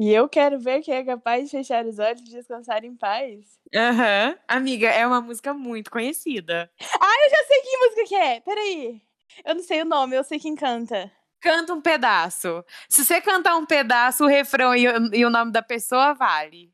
E 0.00 0.12
eu 0.12 0.28
quero 0.28 0.60
ver 0.60 0.80
quem 0.80 0.94
é 0.94 1.04
capaz 1.04 1.44
de 1.44 1.50
fechar 1.50 1.84
os 1.84 1.98
olhos 1.98 2.20
e 2.20 2.24
descansar 2.24 2.84
em 2.84 2.96
paz. 2.96 3.58
Aham. 3.74 4.38
Amiga, 4.46 4.88
é 4.88 5.04
uma 5.06 5.20
música 5.20 5.52
muito 5.52 5.90
conhecida. 5.90 6.70
Eu 6.80 7.30
já 7.30 7.44
sei 7.46 7.60
que 7.62 7.76
música 7.78 8.04
que 8.06 8.14
é. 8.14 8.40
Peraí. 8.40 9.02
Eu 9.44 9.56
não 9.56 9.62
sei 9.62 9.82
o 9.82 9.84
nome, 9.84 10.16
eu 10.16 10.24
sei 10.24 10.38
quem 10.38 10.54
canta. 10.54 11.10
Canta 11.40 11.74
um 11.74 11.80
pedaço. 11.80 12.64
Se 12.88 13.04
você 13.04 13.20
cantar 13.20 13.56
um 13.56 13.66
pedaço, 13.66 14.24
o 14.24 14.28
refrão 14.28 14.74
e 14.74 14.88
o, 14.88 15.14
e 15.14 15.24
o 15.24 15.30
nome 15.30 15.52
da 15.52 15.62
pessoa 15.62 16.14
vale. 16.14 16.72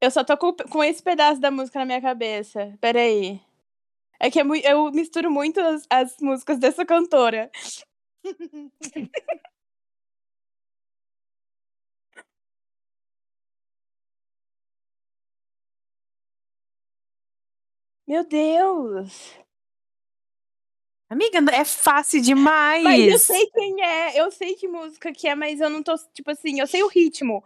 Eu 0.00 0.10
só 0.10 0.22
tô 0.24 0.36
com, 0.36 0.52
com 0.54 0.84
esse 0.84 1.02
pedaço 1.02 1.40
da 1.40 1.50
música 1.50 1.78
na 1.80 1.84
minha 1.84 2.00
cabeça. 2.00 2.76
Peraí. 2.80 3.40
É 4.20 4.30
que 4.30 4.40
é 4.40 4.44
mui- 4.44 4.62
eu 4.64 4.90
misturo 4.92 5.30
muito 5.30 5.60
as, 5.60 5.84
as 5.90 6.16
músicas 6.20 6.58
dessa 6.58 6.84
cantora. 6.86 7.50
Meu 18.06 18.24
Deus! 18.26 19.38
Amiga, 21.10 21.38
é 21.54 21.64
fácil 21.64 22.20
demais. 22.20 22.84
Mas 22.84 23.08
eu 23.08 23.18
sei 23.18 23.46
quem 23.50 23.82
é, 23.82 24.20
eu 24.20 24.30
sei 24.30 24.54
que 24.54 24.68
música 24.68 25.12
que 25.12 25.26
é, 25.26 25.34
mas 25.34 25.60
eu 25.60 25.70
não 25.70 25.82
tô, 25.82 25.94
tipo 26.12 26.30
assim, 26.30 26.60
eu 26.60 26.66
sei 26.66 26.82
o 26.82 26.88
ritmo. 26.88 27.42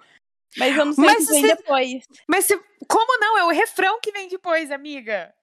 Mas 0.56 0.76
eu 0.76 0.84
não 0.84 0.92
sei 0.92 1.04
Mas 1.04 1.24
o 1.24 1.26
que 1.26 1.32
vem 1.32 1.40
você- 1.42 1.56
depois. 1.56 2.08
Mas 2.28 2.44
se- 2.46 2.60
como 2.88 3.18
não? 3.20 3.38
É 3.38 3.44
o 3.44 3.48
refrão 3.50 3.98
que 4.00 4.12
vem 4.12 4.28
depois, 4.28 4.70
amiga. 4.70 5.34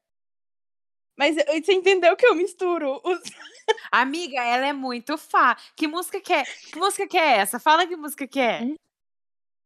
Mas 1.18 1.36
você 1.36 1.74
entendeu 1.74 2.16
que 2.16 2.26
eu 2.26 2.34
misturo 2.36 3.02
os... 3.04 3.20
Amiga, 3.92 4.42
ela 4.42 4.66
é 4.68 4.74
muito 4.74 5.18
fá. 5.18 5.56
Que 5.76 5.88
música 5.88 6.20
que 6.22 6.32
é? 6.34 6.44
Que 6.44 6.80
música 6.80 7.08
que 7.08 7.18
é 7.18 7.38
essa? 7.38 7.60
Fala 7.60 7.86
que 7.86 7.96
música 7.96 8.26
que 8.28 8.40
é. 8.40 8.62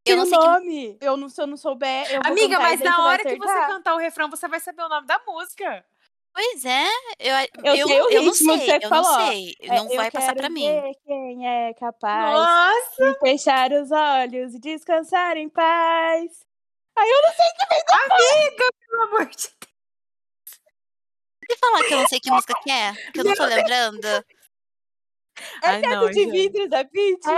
Eu 0.06 0.18
não 0.18 0.24
o 0.24 0.28
sei 0.28 0.38
que- 0.38 0.46
nome. 0.46 0.98
Eu 1.00 1.16
não, 1.18 1.30
se 1.30 1.42
eu 1.42 1.48
não 1.48 1.56
souber, 1.56 2.12
eu 2.12 2.22
Amiga, 2.26 2.60
mas 2.60 2.80
na 2.82 3.06
hora 3.06 3.24
que 3.24 3.38
você 3.38 3.54
cantar 3.68 3.94
o 3.94 3.98
refrão, 4.00 4.30
você 4.30 4.48
vai 4.48 4.60
saber 4.60 4.82
o 4.84 4.90
nome 4.90 5.06
da 5.08 5.22
música. 5.28 5.86
Pois 6.34 6.66
é, 6.66 6.88
eu, 7.20 7.36
Eu 7.64 7.76
eu, 7.76 7.88
sei 7.88 8.02
o 8.02 8.10
eu 8.10 8.24
não 8.24 8.32
que 8.32 8.38
sei, 8.38 8.58
você 8.58 8.78
eu 8.82 8.90
falou. 8.90 9.12
não 9.18 9.28
sei. 9.28 9.56
É, 9.62 9.68
não 9.68 9.90
eu 9.92 9.98
vai 9.98 10.10
passar 10.10 10.36
pra 10.36 10.50
mim. 10.50 10.68
quem 11.06 11.48
é 11.48 11.74
capaz 11.76 12.34
Nossa! 12.34 13.14
de 13.14 13.20
fechar 13.20 13.72
os 13.72 13.92
olhos 13.92 14.56
e 14.56 14.60
descansar 14.60 15.38
em 15.38 15.48
paz. 15.50 16.44
Amiga, 16.96 18.66
pelo 18.90 19.02
amor 19.04 19.26
de 19.28 19.36
Deus. 19.38 19.74
Você 21.50 21.58
falar 21.60 21.84
que 21.84 21.94
eu 21.94 21.98
não 22.00 22.08
sei 22.08 22.20
que 22.20 22.32
música 22.32 22.54
que 22.64 22.72
é? 22.72 22.94
Que 23.12 23.20
eu 23.20 23.24
não 23.26 23.36
tô 23.36 23.46
lembrando. 23.46 24.06
É 24.08 24.24
Ai, 25.64 25.82
teto 25.82 25.96
não, 25.96 26.10
de 26.10 26.26
vidro 26.32 26.70
da 26.70 26.86
Pitty? 26.86 27.30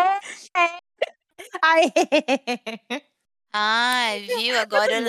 Ai. 1.61 1.91
Ai, 3.51 4.19
viu? 4.21 4.57
Agora. 4.59 5.01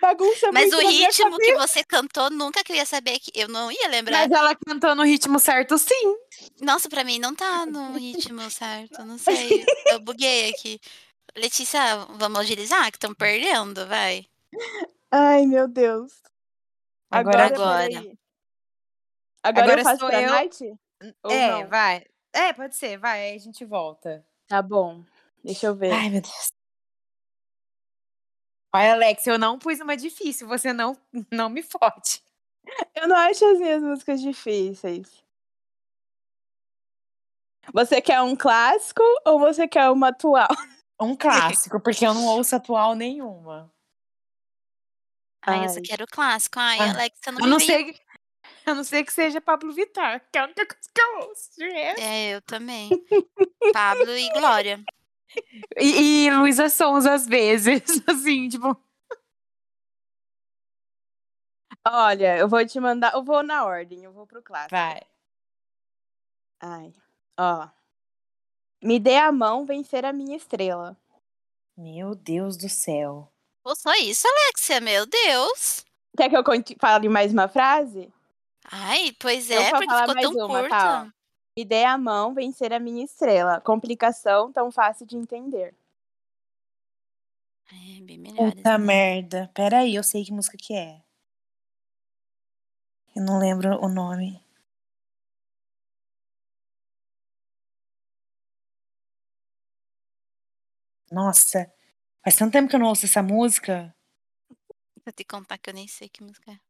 Bagunça 0.00 0.50
Mas 0.52 0.70
muito 0.72 0.86
o 0.86 0.88
ritmo 0.90 1.36
que 1.38 1.54
você 1.56 1.82
cantou, 1.82 2.30
nunca 2.30 2.62
que 2.62 2.72
eu 2.72 2.76
ia 2.76 2.86
saber 2.86 3.18
que. 3.18 3.32
Eu 3.34 3.48
não 3.48 3.70
ia 3.70 3.88
lembrar. 3.88 4.28
Mas 4.28 4.38
ela 4.38 4.54
cantou 4.54 4.94
no 4.94 5.02
ritmo 5.02 5.38
certo, 5.40 5.76
sim. 5.76 6.16
Nossa, 6.60 6.88
pra 6.88 7.02
mim 7.04 7.18
não 7.18 7.34
tá 7.34 7.66
no 7.66 7.92
ritmo 7.98 8.48
certo. 8.50 9.04
Não 9.04 9.18
sei. 9.18 9.64
Eu 9.86 10.00
buguei 10.00 10.50
aqui. 10.50 10.80
Letícia, 11.36 11.80
vamos 12.10 12.40
agilizar, 12.40 12.90
que 12.90 12.96
estão 12.96 13.12
perdendo, 13.14 13.86
vai. 13.86 14.26
Ai, 15.10 15.46
meu 15.46 15.66
Deus. 15.68 16.12
Agora- 17.10 17.46
Agora. 17.46 17.86
Agora, 19.42 19.64
Agora 19.64 19.80
eu 19.80 19.84
faço 19.84 20.00
sou 20.00 20.08
pra 20.08 20.20
eu. 20.22 20.30
Night? 20.30 20.74
Ou 21.22 21.30
é, 21.30 21.50
não? 21.52 21.68
vai. 21.68 22.04
É, 22.32 22.52
pode 22.52 22.76
ser, 22.76 22.98
vai, 22.98 23.30
aí 23.30 23.36
a 23.36 23.38
gente 23.38 23.64
volta. 23.64 24.24
Tá 24.48 24.60
bom. 24.60 25.04
Deixa 25.44 25.66
eu 25.68 25.74
ver. 25.76 25.92
Ai, 25.92 26.10
meu 26.10 26.20
Deus. 26.20 26.52
Olha, 28.74 28.92
Alex, 28.92 29.26
eu 29.26 29.38
não 29.38 29.58
pus 29.58 29.80
uma 29.80 29.96
difícil, 29.96 30.46
você 30.46 30.72
não, 30.72 30.96
não 31.32 31.48
me 31.48 31.62
fode. 31.62 32.22
Eu 32.94 33.08
não 33.08 33.16
acho 33.16 33.44
as 33.46 33.58
minhas 33.58 33.82
músicas 33.82 34.20
difíceis. 34.20 35.24
Você 37.72 38.00
quer 38.00 38.20
um 38.22 38.36
clássico 38.36 39.02
ou 39.26 39.38
você 39.38 39.66
quer 39.68 39.90
uma 39.90 40.08
atual? 40.08 40.48
Um 41.00 41.14
clássico, 41.14 41.78
porque 41.80 42.04
eu 42.04 42.12
não 42.12 42.26
ouço 42.26 42.56
atual 42.56 42.96
nenhuma. 42.96 43.72
Ai, 45.46 45.64
eu 45.64 45.68
só 45.68 45.76
Ai. 45.76 45.82
quero 45.82 46.02
o 46.02 46.08
clássico. 46.08 46.58
Ai, 46.58 46.76
Ah, 46.80 46.90
Alex, 46.90 47.20
você 47.22 47.30
não 47.30 47.38
A 47.38 47.42
me 47.44 47.50
não 47.50 47.58
que, 47.58 48.00
a 48.66 48.74
não 48.74 48.82
ser 48.82 49.04
que 49.04 49.12
seja 49.12 49.40
Pablo 49.40 49.72
Vittar, 49.72 50.26
que 50.32 50.36
é 50.36 50.40
a 50.40 50.44
única 50.46 50.66
coisa 50.66 50.90
que 50.92 51.00
eu 51.00 51.28
ouço. 51.28 51.50
de 51.56 51.68
resto. 51.68 52.00
É, 52.00 52.34
eu 52.34 52.42
também. 52.42 52.90
Pablo 53.72 54.10
e 54.10 54.28
Glória. 54.32 54.82
E, 55.76 56.26
e 56.26 56.30
Luísa 56.30 56.68
Sons, 56.68 57.06
às 57.06 57.26
vezes, 57.26 57.82
assim, 58.08 58.48
tipo... 58.48 58.76
Olha, 61.86 62.36
eu 62.36 62.48
vou 62.48 62.64
te 62.66 62.78
mandar. 62.80 63.14
Eu 63.14 63.22
vou 63.24 63.42
na 63.42 63.64
ordem, 63.64 64.04
eu 64.04 64.12
vou 64.12 64.26
pro 64.26 64.42
clássico. 64.42 64.70
Vai. 64.74 65.00
Ai. 66.60 66.92
Ó. 67.38 67.68
Me 68.82 68.98
dê 68.98 69.16
a 69.16 69.32
mão 69.32 69.64
vencer 69.64 70.04
a 70.04 70.12
minha 70.12 70.36
estrela. 70.36 70.96
Meu 71.76 72.14
Deus 72.14 72.56
do 72.56 72.68
céu. 72.68 73.30
Pô, 73.62 73.74
só 73.74 73.92
isso, 73.94 74.26
Alexia, 74.28 74.80
meu 74.80 75.06
Deus. 75.06 75.84
Quer 76.16 76.28
que 76.28 76.36
eu 76.36 76.44
conte- 76.44 76.76
fale 76.80 77.08
mais 77.08 77.32
uma 77.32 77.48
frase? 77.48 78.12
Ai, 78.70 79.12
pois 79.18 79.50
é, 79.50 79.70
porque 79.70 79.86
falar 79.86 80.00
ficou 80.08 80.14
mais 80.14 80.26
tão 80.36 80.46
uma, 80.46 80.60
curta. 80.60 80.68
tá, 80.68 81.12
Me 81.58 81.64
dê 81.64 81.82
a 81.82 81.98
mão 81.98 82.32
vencer 82.34 82.72
a 82.72 82.78
minha 82.78 83.04
estrela. 83.04 83.60
Complicação 83.60 84.52
tão 84.52 84.70
fácil 84.70 85.04
de 85.04 85.16
entender. 85.16 85.74
É, 87.66 88.00
bem 88.00 88.16
melhores. 88.16 88.54
Puta 88.54 88.78
né? 88.78 88.84
merda. 88.84 89.50
Peraí, 89.52 89.96
eu 89.96 90.04
sei 90.04 90.24
que 90.24 90.32
música 90.32 90.56
que 90.56 90.72
é. 90.72 91.02
Eu 93.12 93.24
não 93.24 93.40
lembro 93.40 93.70
o 93.84 93.88
nome. 93.88 94.40
Nossa, 101.10 101.68
faz 102.22 102.36
tanto 102.36 102.52
tempo 102.52 102.68
que 102.68 102.76
eu 102.76 102.80
não 102.80 102.86
ouço 102.86 103.04
essa 103.04 103.20
música. 103.20 103.92
Vou 105.04 105.12
te 105.12 105.24
contar 105.24 105.58
que 105.58 105.70
eu 105.70 105.74
nem 105.74 105.88
sei 105.88 106.08
que 106.08 106.22
música 106.22 106.52
é. 106.52 106.67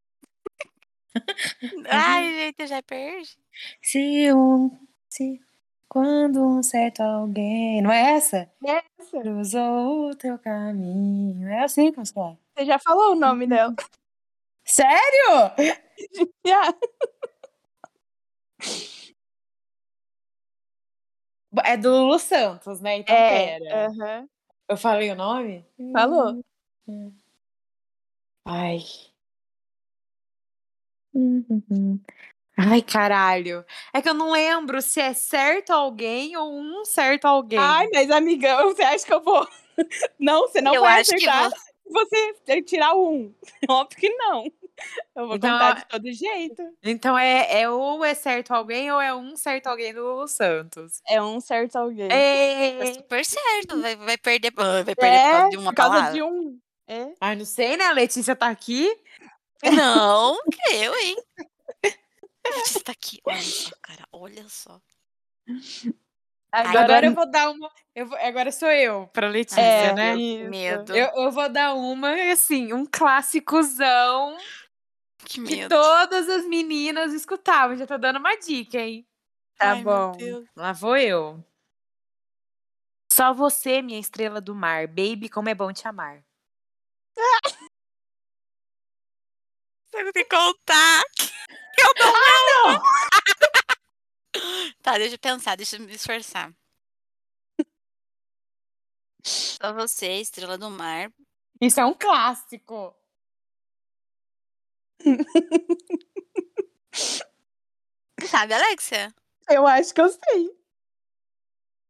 Ai, 1.91 2.33
gente, 2.35 2.61
eu 2.61 2.67
já 2.67 2.83
perdi. 2.83 3.39
Se 3.83 4.33
um. 4.33 4.71
Se. 5.09 5.41
Quando 5.89 6.45
um 6.45 6.63
certo 6.63 7.01
alguém. 7.03 7.83
Não 7.83 7.93
é 7.93 8.13
essa? 8.15 8.51
Essa. 8.65 9.21
Cruzou 9.23 10.11
o 10.11 10.17
teu 10.17 10.39
caminho. 10.39 11.49
É 11.49 11.65
assim 11.65 11.91
que 11.93 11.99
música 11.99 12.21
é. 12.21 12.37
Você 12.63 12.67
já 12.67 12.79
falou 12.79 13.13
o 13.13 13.15
nome 13.17 13.45
Uhum. 13.45 13.49
dela. 13.51 13.75
Sério? 14.65 15.53
Já. 16.47 16.75
É 21.65 21.77
do 21.77 21.91
Lulu 21.91 22.19
Santos, 22.19 22.81
né? 22.81 22.99
Então, 22.99 23.15
É. 23.15 23.59
pera. 23.59 23.87
aham. 23.87 24.29
Eu 24.69 24.77
falei 24.77 25.11
o 25.11 25.15
nome? 25.17 25.65
Falou. 25.93 26.43
Ai. 28.45 28.83
Ai, 32.57 32.83
caralho. 32.83 33.65
É 33.95 34.03
que 34.03 34.09
eu 34.09 34.15
não 34.15 34.33
lembro 34.33 34.83
se 34.83 35.01
é 35.01 35.13
certo 35.15 35.71
alguém 35.71 36.37
ou 36.37 36.59
um 36.59 36.85
certo 36.85 37.27
alguém. 37.27 37.59
Ai, 37.59 37.89
mas 37.93 38.11
amigão, 38.11 38.75
você 38.75 38.83
acha 38.83 39.07
que 39.07 39.13
eu 39.15 39.23
vou. 39.23 39.47
Não, 40.19 40.41
você 40.49 40.61
não 40.61 40.75
eu 40.75 40.81
vai 40.81 41.01
acho 41.01 41.11
que 41.17 41.29
acertar 41.29 41.51
você... 41.87 42.17
se 42.17 42.43
você 42.45 42.63
tirar 42.63 42.95
um. 42.97 43.33
Óbvio 43.71 43.97
que 43.99 44.09
não. 44.11 44.45
Eu 45.15 45.27
vou 45.29 45.37
Então, 45.37 45.53
contar 45.53 45.73
de 45.75 45.87
todo 45.87 46.13
jeito. 46.13 46.63
Então 46.83 47.17
é, 47.17 47.61
é 47.63 47.71
ou 47.71 48.05
é 48.05 48.13
certo 48.15 48.53
alguém 48.53 48.91
ou 48.91 49.01
é 49.01 49.15
um 49.15 49.37
certo 49.37 49.69
alguém 49.69 49.95
do 49.95 50.03
Lulu 50.03 50.27
Santos. 50.27 51.01
É 51.09 51.23
um 51.23 51.41
certo 51.41 51.77
alguém. 51.77 52.09
tá 52.09 52.15
É. 52.15 52.93
super 52.95 53.25
certo. 53.25 53.81
Vai, 53.81 53.95
vai 53.95 54.19
perder, 54.19 54.51
vai 54.53 54.85
perder 54.97 54.97
por 54.97 55.31
causa 55.31 55.49
de 55.51 55.57
uma 55.57 55.71
por 55.71 55.77
causa 55.77 55.93
palavra. 55.95 56.13
de 56.15 56.23
um. 56.25 56.59
É. 56.89 57.13
Ai, 57.21 57.37
não 57.37 57.45
sei, 57.45 57.77
né? 57.77 57.85
A 57.85 57.93
Letícia 57.93 58.35
tá 58.35 58.49
aqui. 58.49 58.91
Não, 59.65 60.39
que 60.51 60.75
eu, 60.75 60.95
hein? 60.97 61.17
Você 62.65 62.81
tá 62.81 62.93
aqui. 62.93 63.21
Olha 63.25 63.43
só, 63.43 63.71
cara. 63.83 64.09
Olha 64.13 64.49
só. 64.49 64.81
Agora, 66.51 66.81
Agora 66.85 67.07
eu 67.07 67.15
vou 67.15 67.31
dar 67.31 67.51
uma. 67.51 67.71
Eu 67.95 68.07
vou- 68.07 68.19
agora 68.19 68.51
sou 68.53 68.71
eu 68.71 69.07
pra 69.09 69.29
Letícia, 69.29 69.61
é, 69.61 69.93
né? 69.93 70.17
isso. 70.17 70.49
Medo. 70.51 70.97
Eu, 70.97 71.07
eu 71.25 71.31
vou 71.31 71.49
dar 71.49 71.75
uma, 71.75 72.11
assim, 72.33 72.73
um 72.73 72.87
clássicozão 72.87 74.37
Que 75.19 75.27
que 75.27 75.41
medo. 75.57 75.69
todas 75.69 76.29
as 76.29 76.47
meninas 76.47 77.13
escutavam. 77.13 77.77
Já 77.77 77.87
tô 77.87 77.99
dando 77.99 78.19
uma 78.19 78.35
dica, 78.37 78.79
hein? 78.79 79.07
Tá 79.59 79.73
Ai, 79.73 79.83
bom. 79.83 80.13
Lá 80.57 80.73
vou 80.73 80.97
eu. 80.97 81.45
Só 83.13 83.35
você, 83.35 83.83
minha 83.83 83.99
estrela 83.99 84.41
do 84.41 84.55
mar. 84.55 84.87
Baby, 84.87 85.29
como 85.29 85.49
é 85.49 85.55
bom 85.55 85.73
te 85.73 85.87
amar. 85.87 86.23
Você 89.91 90.03
não 90.03 90.13
tem 90.13 90.25
que 90.25 90.37
contar. 90.37 91.03
Eu 91.79 91.95
não. 91.97 92.13
Ah, 92.15 92.65
não! 92.65 92.83
tá, 94.83 94.99
deixa 94.99 95.15
eu 95.15 95.19
pensar, 95.19 95.57
deixa 95.57 95.77
eu 95.77 95.81
me 95.81 95.95
esforçar. 95.95 96.53
Só 99.23 99.73
você, 99.73 100.21
estrela 100.21 100.59
do 100.59 100.69
mar. 100.71 101.13
Isso 101.61 101.79
é 101.79 101.85
um 101.85 101.95
clássico. 101.95 102.97
Sabe, 108.29 108.55
Alexia? 108.55 109.15
Eu 109.49 109.65
acho 109.67 109.95
que 109.95 110.01
eu 110.01 110.09
sei. 110.09 110.59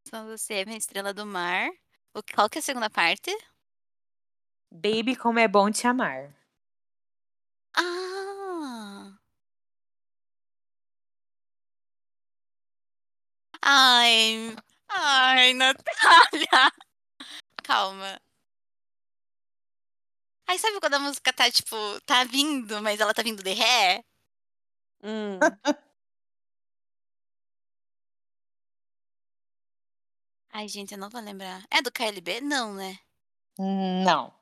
Só 0.06 0.22
você, 0.24 0.66
minha 0.66 0.78
estrela 0.78 1.14
do 1.14 1.24
mar. 1.24 1.70
O, 2.14 2.22
qual 2.22 2.50
que 2.50 2.58
é 2.58 2.60
a 2.60 2.62
segunda 2.62 2.90
parte? 2.90 3.30
Baby, 4.70 5.16
como 5.16 5.38
é 5.38 5.48
bom 5.48 5.70
te 5.70 5.86
amar. 5.86 6.37
Ah! 7.74 9.18
Ai, 13.62 14.54
ai, 14.88 15.52
Natália. 15.54 16.72
Calma. 17.64 18.20
Aí 20.46 20.58
sabe 20.58 20.80
quando 20.80 20.94
a 20.94 20.98
música 20.98 21.32
tá, 21.32 21.50
tipo, 21.50 21.76
tá 22.06 22.24
vindo, 22.24 22.82
mas 22.82 23.00
ela 23.00 23.12
tá 23.14 23.22
vindo 23.22 23.42
de 23.42 23.52
ré? 23.52 24.02
Hum. 25.02 25.38
Ai, 30.50 30.68
gente, 30.68 30.92
eu 30.92 30.98
não 30.98 31.08
vou 31.10 31.20
lembrar. 31.20 31.64
É 31.70 31.80
do 31.82 31.90
KLB? 31.92 32.40
Não, 32.40 32.74
né? 32.74 32.98
Hum, 33.58 34.04
Não. 34.04 34.37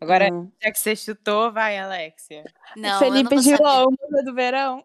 Agora- 0.00 0.30
Hum. 0.32 0.50
Já 0.62 0.70
que 0.70 0.78
você 0.78 0.94
chutou, 0.94 1.50
vai, 1.52 1.78
Alexia. 1.78 2.44
Não, 2.76 2.98
Felipe. 2.98 3.38
Gilão, 3.40 3.86
Musa 3.90 4.22
do 4.24 4.34
Verão. 4.34 4.84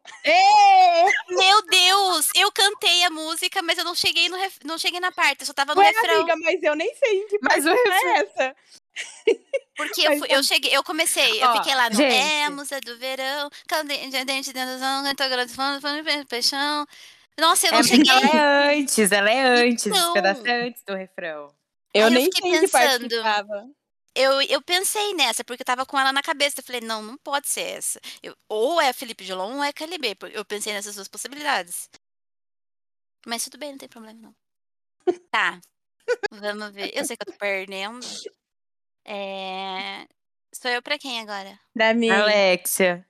Meu 1.30 1.62
Deus! 1.64 2.30
Eu 2.34 2.50
cantei 2.52 3.04
a 3.04 3.10
música, 3.10 3.62
mas 3.62 3.78
eu 3.78 3.84
não 3.84 3.94
cheguei, 3.94 4.30
no 4.30 4.38
ref- 4.38 4.60
não 4.64 4.78
cheguei 4.78 5.00
na 5.02 5.12
parte, 5.12 5.42
eu 5.42 5.46
só 5.48 5.54
tava 5.54 5.76
no 5.76 5.82
Ué, 5.82 5.88
refrão. 5.90 6.16
amiga, 6.22 6.36
mas 6.38 6.64
eu 6.64 6.76
nem 6.76 6.96
sei 6.96 7.20
em 7.20 7.28
que 7.28 7.38
Mas 7.42 7.66
parte 7.66 7.76
é 7.76 8.18
essa. 8.20 8.56
Porque 9.76 10.02
eu, 10.08 10.18
fui- 10.20 10.28
eu 10.32 10.42
cheguei, 10.44 10.76
eu 10.76 10.84
comecei, 10.84 11.44
eu 11.44 11.50
Ó, 11.50 11.58
fiquei 11.58 11.76
lá 11.76 11.90
no 11.90 11.96
gente. 11.98 12.16
É 12.16 12.46
a 12.46 12.50
música 12.50 12.80
do 12.80 12.98
verão, 12.98 13.50
cadente 14.12 14.54
dentro 14.54 14.78
fã, 15.54 15.78
paixão. 16.30 16.86
Nossa, 17.38 17.68
eu 17.68 17.74
não 17.74 17.80
É, 17.80 17.84
cheguei. 17.84 18.10
ela 18.14 18.72
é 18.72 18.78
antes, 18.80 19.12
ela 19.12 19.30
é 19.30 19.42
antes. 19.42 19.88
Então. 19.88 20.00
Esse 20.00 20.14
pedaço 20.14 20.48
é 20.48 20.68
antes 20.68 20.82
do 20.88 20.96
refrão. 20.96 21.54
Eu 21.94 22.06
Aí 22.08 22.08
eu 22.08 22.10
nem 22.12 22.26
fiquei 22.26 22.50
sei 22.52 22.60
em 22.60 22.62
que 22.62 23.75
Eu, 24.16 24.42
eu 24.44 24.62
pensei 24.62 25.14
nessa, 25.14 25.44
porque 25.44 25.62
eu 25.62 25.66
tava 25.66 25.86
com 25.86 26.00
ela 26.00 26.14
na 26.14 26.24
cabeça. 26.24 26.60
Eu 26.60 26.64
falei, 26.64 26.82
não, 26.82 27.02
não 27.04 27.18
pode 27.18 27.50
ser 27.50 27.62
essa. 27.62 28.00
Eu- 28.24 28.36
ou 28.48 28.80
é 28.80 28.94
Felipe 28.94 29.26
Dilon 29.26 29.58
ou 29.58 29.64
é 29.64 29.74
KLB. 29.74 30.16
Eu 30.32 30.46
pensei 30.46 30.72
nessas 30.74 30.96
duas 30.96 31.08
possibilidades. 31.10 31.90
Mas 33.26 33.44
tudo 33.44 33.58
bem, 33.58 33.72
não 33.72 33.78
tem 33.78 33.90
problema, 33.90 34.20
não. 34.22 34.36
Tá. 35.30 35.60
Vamos 36.32 36.72
ver. 36.72 36.92
Eu 36.96 37.04
sei 37.06 37.18
que 37.18 37.28
eu 37.28 37.34
tô 37.34 37.38
perdendo. 37.38 38.06
É... 39.04 40.08
Sou 40.54 40.72
eu 40.72 40.82
pra 40.82 40.98
quem 40.98 41.20
agora? 41.20 41.60
Pra 41.74 41.94
mim. 41.94 42.10
Alexia. 42.10 43.06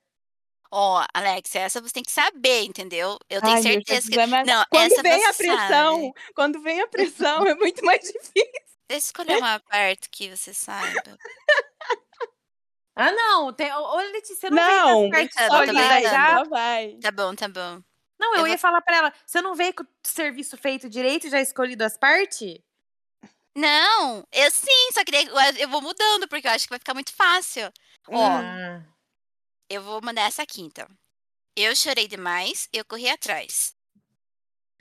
Ó, 0.72 1.06
Alex, 1.14 1.56
essa 1.56 1.80
você 1.82 1.94
tem 1.94 2.04
que 2.04 2.12
saber, 2.12 2.64
entendeu? 2.64 3.18
Eu 3.30 3.42
tenho 3.42 3.54
Ai, 3.56 3.62
certeza 3.62 4.10
que. 4.10 4.20
É 4.20 4.28
Não, 4.28 4.66
Quando 4.70 4.92
essa 4.92 5.02
vem 5.04 5.20
você 5.20 5.26
a 5.26 5.34
pressão, 5.34 6.14
quando 6.36 6.62
vem 6.62 6.82
a 6.82 6.88
pressão, 6.88 7.46
é 7.48 7.56
muito 7.56 7.86
mais 7.86 8.02
difícil. 8.12 8.75
Deixa 8.88 8.94
eu 8.94 8.98
escolher 9.08 9.38
uma 9.38 9.60
parte 9.60 10.10
que 10.10 10.36
você 10.36 10.54
saiba. 10.54 11.18
Ah, 12.96 13.12
não. 13.12 13.52
Tem... 13.54 13.74
Ô, 13.74 13.96
Letícia, 13.98 14.36
você 14.36 14.50
não, 14.50 14.56
Não, 14.64 15.10
vem 15.10 15.28
com 15.28 15.40
as 15.40 15.50
de 15.68 15.74
brincando. 15.74 16.02
já? 16.04 16.44
Vai. 16.44 16.94
Tá 17.02 17.12
bom, 17.12 17.36
tá 17.36 17.48
bom. 17.48 17.82
Não, 18.18 18.34
eu, 18.36 18.40
Eu 18.42 18.48
ia 18.48 18.54
vou- 18.54 18.60
falar 18.60 18.82
pra 18.82 18.96
ela, 18.96 19.14
você 19.26 19.42
não 19.42 19.54
veio 19.56 19.74
com 19.74 19.84
o 19.84 19.88
serviço 20.04 20.56
feito 20.58 20.90
direito, 20.90 21.30
já 21.30 21.42
escolhido 21.42 21.84
as 21.84 21.98
partes? 21.98 22.58
Não, 23.54 24.26
eu 24.32 24.52
sim, 24.52 24.92
só 24.94 25.04
que 25.04 25.12
eu- 25.60 25.70
vou 25.70 25.82
mudando, 25.82 26.28
porque 26.28 26.48
eu 26.48 26.52
acho 26.52 26.66
que 26.66 26.70
vai 26.70 26.80
ficar 26.80 26.94
muito 26.94 27.14
fácil. 27.14 27.72
Ó, 28.08 28.26
Ah. 28.28 28.82
eu 29.70 29.82
vou 29.82 30.00
mandar 30.02 30.22
essa 30.28 30.44
aqui, 30.44 30.62
então. 30.62 30.88
Eu 31.58 31.76
chorei 31.76 32.08
demais, 32.08 32.70
eu 32.72 32.86
corri 32.86 33.10
atrás. 33.10 33.76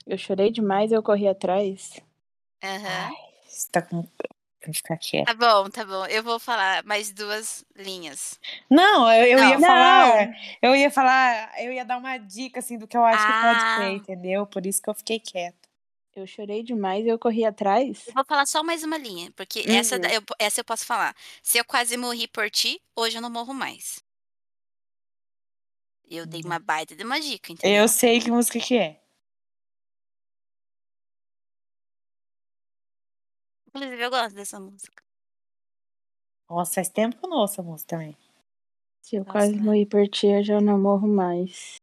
Eu 0.07 0.17
chorei 0.17 0.51
demais, 0.51 0.91
eu 0.93 1.01
corri 1.03 1.27
atrás. 1.27 1.99
Aham. 2.63 3.11
Você 3.55 3.69
tá 3.71 3.81
com... 3.81 4.01
Vou 4.65 4.73
ficar 4.73 4.97
quieta. 4.97 5.25
Tá 5.25 5.33
bom, 5.35 5.69
tá 5.69 5.85
bom. 5.85 6.05
Eu 6.07 6.23
vou 6.23 6.39
falar 6.39 6.83
mais 6.83 7.11
duas 7.11 7.63
linhas. 7.75 8.39
Não, 8.69 9.09
eu, 9.13 9.25
eu 9.27 9.37
ia 9.37 9.59
Não. 9.59 9.61
falar... 9.61 10.29
Eu 10.61 10.75
ia 10.75 10.91
falar... 10.91 11.63
Eu 11.63 11.71
ia 11.71 11.85
dar 11.85 11.97
uma 11.97 12.17
dica, 12.17 12.59
assim, 12.59 12.77
do 12.77 12.87
que 12.87 12.97
eu 12.97 13.03
acho 13.05 13.25
que 13.25 13.31
pode 13.31 13.59
Ah. 13.63 13.77
ser, 13.77 13.89
entendeu? 13.91 14.45
Por 14.47 14.65
isso 14.65 14.81
que 14.81 14.89
eu 14.89 14.93
fiquei 14.95 15.19
quieta. 15.19 15.55
Eu 16.15 16.25
chorei 16.25 16.63
demais, 16.63 17.05
eu 17.05 17.19
corri 17.19 17.45
atrás. 17.45 18.07
Eu 18.07 18.13
vou 18.13 18.25
falar 18.25 18.45
só 18.45 18.63
mais 18.63 18.83
uma 18.83 18.97
linha, 18.97 19.31
porque 19.35 19.59
Uhum. 19.67 19.75
essa, 19.75 19.95
eu, 19.97 20.21
essa 20.39 20.61
eu 20.61 20.65
posso 20.65 20.85
falar. 20.85 21.15
Se 21.43 21.57
eu 21.57 21.63
quase 21.65 21.95
morri 21.95 22.27
por 22.27 22.49
ti, 22.49 22.81
hoje 22.95 23.17
eu 23.17 23.21
não 23.21 23.29
morro 23.29 23.53
mais. 23.53 24.01
Eu 26.09 26.25
dei 26.25 26.41
uma 26.43 26.57
baita 26.59 26.95
de 26.95 27.03
uma 27.03 27.19
dica, 27.19 27.51
entendeu? 27.51 27.81
Eu 27.83 27.87
sei 27.87 28.19
que 28.19 28.31
música 28.31 28.59
que 28.59 28.77
é. 28.77 28.99
Inclusive, 33.75 34.01
eu 34.05 34.09
gosto 34.09 34.35
dessa 34.35 34.57
música. 34.57 35.03
Nossa, 36.49 36.75
faz 36.75 36.89
tempo 36.89 37.17
que 37.17 37.25
eu 37.25 37.29
não 37.29 37.39
ouço 37.39 37.59
a 37.59 37.63
música 37.63 37.89
também. 37.89 38.15
Se 39.01 39.17
eu 39.17 39.25
Nossa, 39.25 39.33
quase 39.33 39.55
né? 39.55 39.61
morri 39.61 39.85
por 39.85 40.07
ti, 40.07 40.27
eu 40.27 40.43
já 40.43 40.61
não 40.61 40.79
morro 40.79 41.07
mais. 41.07 41.77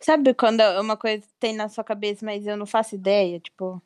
Sabe 0.00 0.34
quando 0.34 0.60
uma 0.80 0.96
coisa 0.96 1.24
tem 1.38 1.54
na 1.54 1.68
sua 1.68 1.84
cabeça, 1.84 2.24
mas 2.24 2.46
eu 2.46 2.56
não 2.56 2.66
faço 2.66 2.94
ideia? 2.94 3.38
Tipo, 3.40 3.82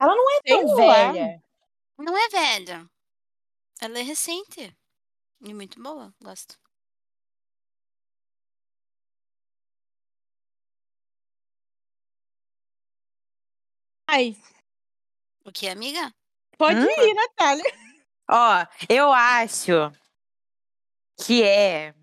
Ela 0.00 0.14
não 0.14 0.30
é 0.36 0.40
tão 0.46 0.66
lá. 0.86 1.12
velha. 1.12 1.42
Não 1.98 2.16
é 2.16 2.28
velha. 2.28 2.90
Ela 3.80 3.98
é 4.00 4.02
recente. 4.02 4.76
E 5.42 5.54
muito 5.54 5.82
boa, 5.82 6.14
gosto. 6.22 6.58
Ai, 14.08 14.36
O 15.44 15.52
que, 15.52 15.68
amiga? 15.68 16.12
pode 16.58 16.78
Hum? 16.80 16.84
ir, 16.84 17.14
Natália. 17.14 17.64
Ó, 18.30 18.66
eu 18.88 19.12
acho 19.12 19.92
que 21.24 21.42
é. 21.42 21.94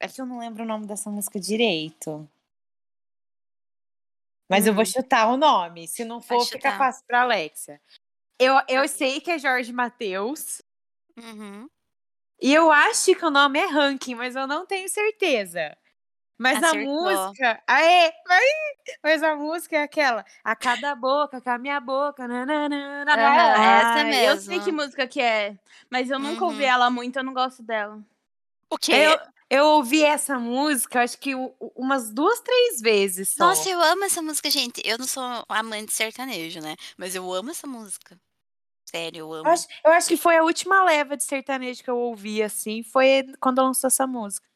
É 0.00 0.06
que 0.08 0.20
eu 0.20 0.26
não 0.26 0.38
lembro 0.38 0.62
o 0.62 0.66
nome 0.66 0.86
dessa 0.86 1.10
música 1.10 1.40
direito. 1.40 2.28
Mas 4.48 4.66
eu 4.66 4.72
vou 4.72 4.82
Hum. 4.82 4.86
chutar 4.86 5.28
o 5.28 5.36
nome. 5.36 5.88
Se 5.88 6.04
não 6.04 6.20
for, 6.20 6.46
fica 6.46 6.76
fácil 6.78 7.04
pra 7.06 7.22
Alexia. 7.22 7.80
Eu, 8.38 8.54
eu 8.68 8.86
sei 8.88 9.20
que 9.20 9.30
é 9.32 9.38
Jorge 9.38 9.72
Matheus. 9.72 10.62
Uhum. 11.16 11.68
E 12.40 12.54
eu 12.54 12.70
acho 12.70 13.14
que 13.16 13.24
o 13.24 13.30
nome 13.30 13.58
é 13.58 13.66
Ranking, 13.66 14.14
mas 14.14 14.36
eu 14.36 14.46
não 14.46 14.64
tenho 14.64 14.88
certeza. 14.88 15.76
Mas 16.38 16.62
a 16.62 16.74
Acertou. 16.74 16.74
música. 16.74 17.62
Aê! 17.66 18.12
Mas, 18.26 18.44
mas 19.04 19.22
a 19.22 19.36
música 19.36 19.76
é 19.76 19.82
aquela. 19.82 20.24
A 20.44 20.56
cada 20.56 20.94
boca, 20.94 21.40
com 21.40 21.50
a 21.50 21.58
minha 21.58 21.80
boca. 21.80 22.28
nananana, 22.28 23.12
Aham, 23.12 23.58
essa 23.60 24.04
Ah, 24.04 24.14
Eu 24.20 24.36
sei 24.38 24.60
mesmo. 24.60 24.60
que 24.60 24.72
música 24.72 25.06
que 25.06 25.20
é, 25.20 25.58
mas 25.90 26.10
eu 26.10 26.18
nunca 26.18 26.44
ouvi 26.44 26.64
Uhum. 26.64 26.64
ela 26.64 26.90
muito, 26.90 27.18
eu 27.18 27.24
não 27.24 27.34
gosto 27.34 27.62
dela. 27.62 28.02
O 28.70 28.78
quê? 28.78 29.04
Eu, 29.04 29.18
eu 29.50 29.66
ouvi 29.66 30.04
essa 30.04 30.38
música, 30.38 31.02
acho 31.02 31.18
que 31.18 31.34
umas 31.76 32.12
duas, 32.12 32.40
três 32.40 32.80
vezes 32.80 33.30
só. 33.30 33.38
Nossa, 33.38 33.68
eu 33.70 33.80
amo 33.82 34.04
essa 34.04 34.20
música, 34.22 34.50
gente. 34.50 34.82
Eu 34.84 34.98
não 34.98 35.06
sou 35.06 35.22
amante 35.48 35.86
de 35.86 35.92
sertanejo, 35.94 36.60
né? 36.60 36.74
Mas 36.96 37.14
eu 37.14 37.32
amo 37.32 37.50
essa 37.50 37.66
música. 37.66 38.20
Sério, 38.90 39.20
eu 39.20 39.32
amo. 39.34 39.44
Eu 39.44 39.52
acho, 39.52 39.66
eu 39.84 39.92
acho 39.92 40.08
que 40.08 40.16
foi 40.16 40.36
a 40.36 40.42
última 40.42 40.82
leva 40.84 41.16
de 41.16 41.24
sertanejo 41.24 41.82
que 41.82 41.90
eu 41.90 41.96
ouvi, 41.98 42.42
assim, 42.42 42.82
foi 42.82 43.24
quando 43.40 43.62
lançou 43.62 43.88
essa 43.88 44.06
música. 44.06 44.46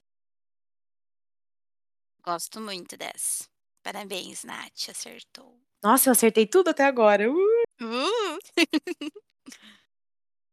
Gosto 2.25 2.61
muito 2.61 2.97
dessa. 2.97 3.49
Parabéns, 3.83 4.45
Nath. 4.45 4.89
Acertou. 4.89 5.59
Nossa, 5.83 6.09
eu 6.09 6.13
acertei 6.13 6.47
tudo 6.47 6.69
até 6.71 6.85
agora. 6.85 7.31
Uh! 7.31 7.63
Uh, 7.81 9.23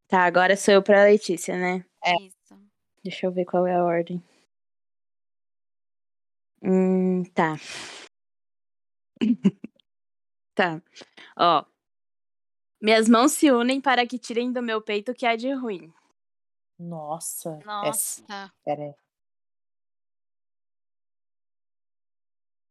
Tá, 0.10 0.26
agora 0.26 0.58
sou 0.58 0.74
eu 0.74 0.82
pra 0.82 1.04
Letícia, 1.04 1.56
né? 1.56 1.86
É. 2.04 2.16
Isso. 2.24 2.60
Deixa 3.04 3.28
eu 3.28 3.32
ver 3.32 3.46
qual 3.46 3.68
é 3.68 3.76
a 3.76 3.84
ordem. 3.84 4.24
Hum, 6.64 7.24
tá. 7.26 7.58
tá. 10.56 10.82
Ó. 11.38 11.64
Minhas 12.82 13.08
mãos 13.08 13.34
se 13.34 13.52
unem 13.52 13.80
para 13.80 14.08
que 14.08 14.18
tirem 14.18 14.52
do 14.52 14.64
meu 14.64 14.82
peito 14.82 15.12
o 15.12 15.16
que 15.16 15.28
há 15.28 15.36
de 15.36 15.54
ruim. 15.54 15.94
Nossa. 16.80 17.60
Nossa. 17.64 18.24
Essa, 18.24 18.54
pera 18.66 18.84
aí. 18.86 18.96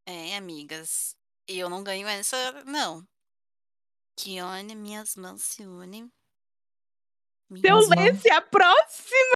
É, 0.09 0.37
amigas. 0.37 1.15
Eu 1.47 1.69
não 1.69 1.83
ganho 1.85 2.09
essa, 2.09 2.65
não. 2.65 3.07
Que 4.19 4.41
olha, 4.41 4.75
minhas 4.75 5.15
mãos 5.17 5.43
se 5.43 5.63
unem. 5.67 6.11
Se 7.53 7.59
eu 7.69 7.77
Minhas 7.77 7.89
mãos- 7.89 7.99
lesse 8.15 8.31
a 8.31 8.41
próxima, 8.43 9.33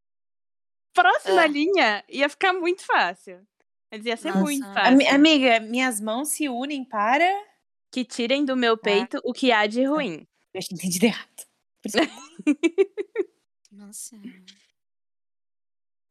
próxima 0.94 1.42
Ah. 1.42 1.46
linha, 1.46 2.04
ia 2.08 2.28
ficar 2.28 2.52
muito 2.54 2.84
fácil. 2.84 3.46
Mas 3.90 4.04
ia 4.06 4.16
ser 4.16 4.28
Nossa. 4.28 4.40
muito 4.40 4.64
fácil. 4.72 4.92
Ami- 4.94 5.06
amiga, 5.08 5.60
minhas 5.60 6.00
mãos 6.00 6.28
se 6.30 6.48
unem 6.48 6.84
para. 6.84 7.30
Que 7.90 8.06
tirem 8.06 8.42
do 8.42 8.56
meu 8.56 8.76
peito 8.78 9.20
o 9.22 9.34
que 9.34 9.52
há 9.52 9.66
de 9.66 9.84
ruim. 9.84 10.26
Eu 10.54 10.58
acho 10.58 10.68
que 10.68 10.74
entendi 10.74 11.04
errado. 11.04 11.46
Nossa. 13.70 14.16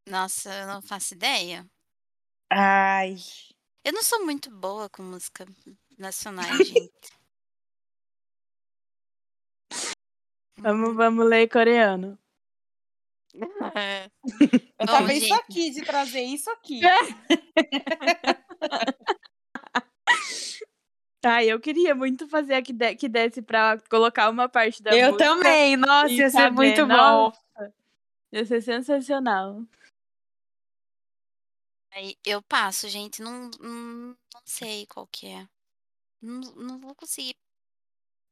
Nossa, 0.08 0.54
eu 0.54 0.68
não 0.68 0.82
faço 0.82 1.16
ideia. 1.16 1.68
Ai. 2.52 3.16
Eu 3.84 3.94
não 3.94 4.04
sou 4.04 4.24
muito 4.24 4.50
boa 4.52 4.90
com 4.90 5.02
música 5.04 5.46
nacionais, 5.98 6.48
gente. 6.68 7.12
Vamos, 10.60 10.96
vamos 10.96 11.26
ler 11.26 11.50
coreano. 11.50 12.18
É. 13.76 14.10
Eu 14.80 14.86
Bom, 14.86 14.94
tava 14.94 15.14
isso 15.14 15.28
gente. 15.28 15.34
aqui, 15.42 15.70
de 15.72 15.82
trazer 15.84 16.22
isso 16.22 16.50
aqui. 16.52 16.82
Ai, 21.24 21.52
eu 21.52 21.60
queria 21.60 21.94
muito 21.94 22.28
fazer 22.28 22.56
a 22.56 22.62
que, 22.64 22.74
de- 22.74 22.96
que 22.96 23.08
desse 23.08 23.44
pra 23.44 23.78
colocar 23.92 24.28
uma 24.30 24.50
parte 24.50 24.82
da 24.82 24.92
Eu 24.92 25.12
música. 25.12 25.24
também, 25.24 25.78
nossa, 25.78 26.12
ia 26.12 26.30
ser 26.32 26.50
muito 26.52 26.88
bom. 26.88 27.32
Ia 28.34 28.44
ser 28.44 28.60
sensacional. 28.62 29.62
Aí 31.92 32.18
eu 32.26 32.42
passo, 32.42 32.88
gente. 32.90 33.22
Não, 33.22 33.50
não, 33.60 34.18
não 34.34 34.42
sei 34.46 34.86
qual 34.88 35.08
que 35.08 35.28
é. 35.28 35.48
Não, 36.22 36.42
não 36.56 36.80
vou 36.80 36.96
conseguir. 36.96 37.36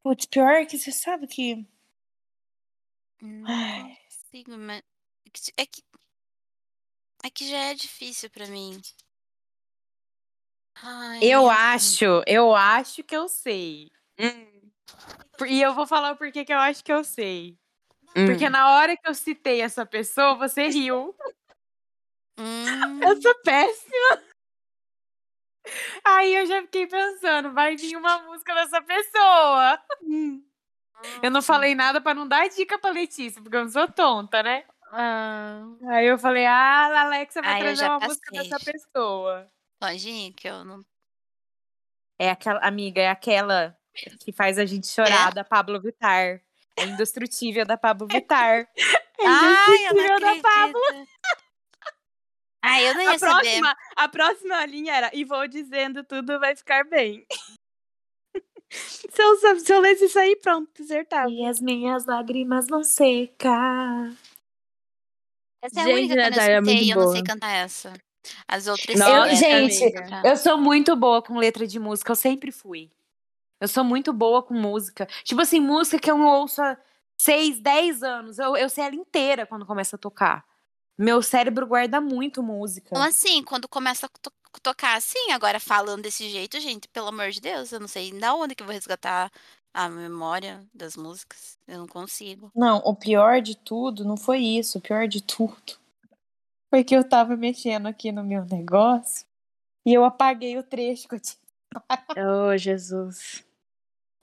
Putz, 0.04 0.26
pior 0.26 0.65
que 0.65 0.78
você 0.78 0.91
sabe 0.91 1.26
que. 1.26 1.65
Não 3.22 3.48
Ai. 3.48 3.98
consigo, 4.04 4.58
mas. 4.58 4.84
É 5.58 5.65
que. 5.65 5.82
É 7.24 7.30
que 7.30 7.48
já 7.50 7.58
é 7.58 7.74
difícil 7.74 8.30
pra 8.30 8.45
mim. 8.48 8.82
Ai, 10.82 11.19
Eu 11.22 11.50
ai, 11.50 11.56
acho, 11.76 12.24
eu 12.26 12.56
acho 12.56 13.04
que 13.04 13.15
eu 13.15 13.28
sei. 13.28 13.89
Hum, 14.19 14.72
E 15.48 15.62
eu 15.62 15.74
vou 15.74 15.88
falar 15.88 16.12
o 16.12 16.17
porquê 16.17 16.43
que 16.45 16.54
eu 16.54 16.58
acho 16.60 16.84
que 16.84 16.91
eu 16.91 17.04
sei. 17.04 17.58
hum. 18.15 18.26
Porque 18.26 18.50
na 18.50 18.76
hora 18.76 18.95
que 18.98 19.08
eu 19.10 19.13
citei 19.13 19.62
essa 19.62 19.86
pessoa, 19.86 20.36
você 20.36 20.67
riu. 20.69 21.15
Hum, 22.39 23.04
Eu 23.04 23.21
sou 23.21 23.36
péssima. 23.43 24.23
Aí 26.04 26.36
eu 26.36 26.45
já 26.45 26.62
fiquei 26.62 26.88
pensando, 26.88 27.54
vai 27.54 27.75
vir 27.75 27.95
uma 27.95 28.19
música 28.23 28.54
dessa 28.56 28.82
pessoa. 28.82 29.80
Hum. 30.04 30.43
Eu 31.21 31.32
não 31.32 31.41
falei 31.41 31.75
nada 31.75 32.02
pra 32.02 32.13
não 32.13 32.28
dar 32.28 32.47
dica 32.49 32.78
pra 32.80 32.91
Letícia, 32.91 33.41
porque 33.41 33.56
eu 33.56 33.63
não 33.63 33.69
sou 33.69 33.88
tonta, 33.91 34.41
né? 34.43 34.65
ah, 34.91 35.62
Aí 35.89 36.08
eu 36.08 36.17
falei, 36.17 36.45
ah, 36.45 36.88
a 36.88 37.02
Alexa 37.02 37.41
vai 37.41 37.60
trazer 37.60 37.86
uma 37.86 37.99
música 37.99 38.32
passei. 38.32 38.49
dessa 38.49 38.71
pessoa. 38.71 39.47
ir, 39.93 40.34
que 40.34 40.47
eu 40.47 40.65
não. 40.65 40.84
É 42.17 42.32
aquela, 42.32 42.60
amiga, 42.60 43.02
é 43.02 43.10
aquela 43.10 43.78
que 44.19 44.32
faz 44.34 44.58
a 44.58 44.65
gente 44.65 44.88
chorar, 44.88 45.34
da 45.34 45.43
Pablo 45.43 45.80
Vittar. 45.80 46.41
É 46.78 46.84
Indestrutível 46.86 47.65
da 47.65 47.78
Pablo 47.78 48.08
Vittar. 48.08 48.67
Ai, 49.21 49.28
não 49.28 49.91
Indestrutível 49.91 50.19
da 50.19 50.41
Pablo. 50.41 50.82
Ai, 52.62 52.89
eu 52.89 52.93
não 52.93 53.02
ia 53.02 53.12
A 53.12 53.19
saber. 53.19 53.32
próxima, 53.41 53.78
a 53.95 54.10
próxima 54.10 54.65
linha 54.65 54.93
era 54.93 55.12
e 55.13 55.24
vou 55.24 55.48
dizendo 55.48 56.04
tudo 56.04 56.39
vai 56.39 56.56
ficar 56.56 56.84
bem. 56.86 57.26
se, 58.69 59.22
eu, 59.22 59.60
se 59.60 59.74
eu 59.74 59.80
lesse 59.80 60.06
isso 60.06 60.19
aí, 60.19 60.36
pronto, 60.36 60.69
desertava. 60.78 61.30
E 61.30 61.45
as 61.45 61.60
minhas 61.60 62.06
lágrimas 62.06 62.67
vão 62.67 62.84
secar. 62.84 64.12
Essa 65.62 65.80
é 65.80 65.84
a 65.84 65.86
Gente, 65.86 65.95
única 66.00 66.15
que 66.15 66.22
eu 66.22 66.32
não 66.32 66.43
é 66.43 66.62
muito 66.62 66.69
escutei 66.72 66.88
e 66.88 66.91
eu 66.91 66.98
não 66.98 67.12
sei 67.12 67.22
boa. 67.22 67.26
cantar 67.34 67.52
essa. 67.52 67.93
As 68.48 68.67
outras 68.67 69.00
Nossa, 69.00 69.12
Eu- 69.32 69.36
gente, 69.36 69.84
amiga. 69.98 70.22
Eu 70.30 70.38
sou 70.38 70.58
muito 70.58 70.95
boa 70.95 71.22
com 71.22 71.38
letra 71.38 71.65
de 71.65 71.80
música, 71.80 72.12
eu 72.12 72.15
sempre 72.15 72.52
fui. 72.52 72.91
Eu 73.60 73.67
sou 73.67 73.84
muito 73.84 74.13
boa 74.13 74.41
com 74.43 74.54
música. 74.54 75.06
Tipo 75.24 75.41
assim, 75.41 75.60
música 75.60 76.00
que 76.00 76.10
eu 76.10 76.17
não 76.17 76.28
ouço 76.28 76.62
há 76.62 76.78
6, 77.19 77.60
10 77.60 78.04
anos. 78.04 78.39
Eu, 78.39 78.56
eu 78.56 78.69
sei 78.69 78.86
ela 78.86 78.95
inteira 78.95 79.45
quando 79.45 79.65
começa 79.65 79.95
a 79.95 80.00
tocar. 80.00 80.45
Meu 80.99 81.21
cérebro 81.23 81.65
guarda 81.65 82.01
muito 82.01 82.43
música. 82.43 82.89
Então, 82.91 83.01
assim, 83.01 83.41
quando 83.41 83.69
começa 83.69 84.05
a 84.05 84.09
to- 84.21 84.33
tocar 84.62 84.97
assim, 84.97 85.31
agora 85.31 85.59
falando 85.59 86.01
desse 86.03 86.29
jeito, 86.29 86.59
gente, 86.59 86.89
pelo 86.89 87.07
amor 87.07 87.29
de 87.31 87.39
Deus, 87.39 87.71
eu 87.71 87.79
não 87.79 87.88
sei 87.88 88.12
da 88.19 88.35
onde 88.35 88.53
que 88.53 88.62
eu 88.62 88.67
vou 88.67 88.73
resgatar 88.73 89.31
a 89.73 89.88
memória 89.88 90.62
das 90.73 90.97
músicas. 90.97 91.57
Eu 91.65 91.77
não 91.77 91.88
consigo. 91.88 92.51
Não, 92.53 92.79
o 92.79 92.93
pior 92.93 93.41
de 93.41 93.55
tudo 93.55 94.03
não 94.03 94.17
foi 94.17 94.39
isso. 94.39 94.77
O 94.77 94.81
pior 94.81 95.07
de 95.07 95.21
tudo 95.23 95.77
foi 96.69 96.83
que 96.83 96.93
eu 96.95 97.07
tava 97.07 97.38
mexendo 97.38 97.88
aqui 97.88 98.12
no 98.12 98.23
meu 98.23 98.43
negócio 98.45 99.25
e 99.85 99.93
eu 99.93 100.03
apaguei 100.03 100.57
o 100.57 100.63
trecho 100.63 101.07
que 101.07 101.15
eu 101.15 101.19
tinha 101.21 101.39
Oh, 102.51 102.57
Jesus. 102.57 103.45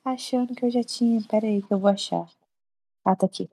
achando 0.05 0.55
que 0.55 0.65
eu 0.67 0.71
já 0.71 0.83
tinha. 0.85 1.23
Pera 1.27 1.47
aí 1.47 1.63
que 1.63 1.73
eu 1.73 1.79
vou 1.79 1.89
achar. 1.91 2.29
Ah, 3.05 3.17
tá 3.17 3.25
aqui. 3.25 3.49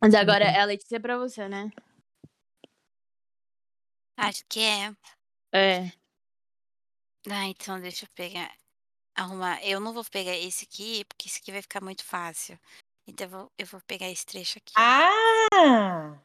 Mas 0.00 0.14
agora 0.14 0.44
é 0.44 0.60
a 0.60 0.64
Letícia 0.64 1.00
pra 1.00 1.18
você, 1.18 1.48
né? 1.48 1.70
Acho 4.16 4.44
que 4.48 4.60
é. 4.60 4.92
É. 5.52 5.92
Ah, 7.30 7.46
então 7.46 7.80
deixa 7.80 8.04
eu 8.04 8.08
pegar. 8.14 8.52
Arrumar. 9.16 9.62
Eu 9.64 9.80
não 9.80 9.92
vou 9.92 10.04
pegar 10.04 10.36
esse 10.36 10.64
aqui, 10.64 11.04
porque 11.06 11.28
esse 11.28 11.40
aqui 11.40 11.52
vai 11.52 11.62
ficar 11.62 11.82
muito 11.82 12.04
fácil. 12.04 12.58
Então 13.06 13.26
eu 13.26 13.30
vou, 13.30 13.52
eu 13.58 13.66
vou 13.66 13.80
pegar 13.86 14.08
esse 14.10 14.24
trecho 14.26 14.58
aqui. 14.58 14.72
Ah! 14.76 16.18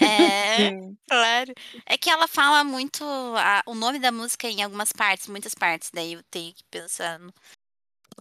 É, 0.00 0.70
claro. 1.08 1.52
É 1.86 1.96
que 1.98 2.10
ela 2.10 2.28
fala 2.28 2.62
muito 2.64 3.04
a- 3.36 3.62
o 3.66 3.74
nome 3.74 3.98
da 3.98 4.12
música 4.12 4.48
em 4.48 4.62
algumas 4.62 4.92
partes, 4.92 5.26
muitas 5.28 5.54
partes. 5.54 5.90
Daí 5.92 6.12
eu 6.14 6.22
tenho 6.24 6.54
que 6.54 6.64
pensar. 6.70 7.20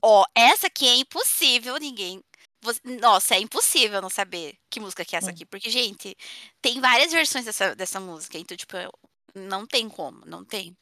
Ó, 0.01 0.25
essa 0.35 0.67
aqui 0.67 0.87
é 0.87 0.95
impossível 0.95 1.77
ninguém. 1.77 2.23
Você- 2.63 2.81
Nossa, 2.99 3.35
é 3.35 3.39
impossível 3.39 4.01
não 4.01 4.09
saber 4.09 4.55
que 4.69 4.79
música 4.79 5.05
que 5.05 5.15
é 5.15 5.19
essa 5.19 5.27
Hum. 5.27 5.33
aqui. 5.33 5.45
Porque, 5.45 5.69
gente, 5.69 6.15
tem 6.61 6.79
várias 6.81 7.11
versões 7.11 7.45
dessa, 7.45 7.75
dessa 7.75 7.99
música. 7.99 8.37
Então, 8.37 8.55
tipo, 8.57 8.75
eu- 8.77 8.91
não 9.35 9.65
tem 9.65 9.89
como, 9.89 10.25
não 10.25 10.43
tem. 10.45 10.75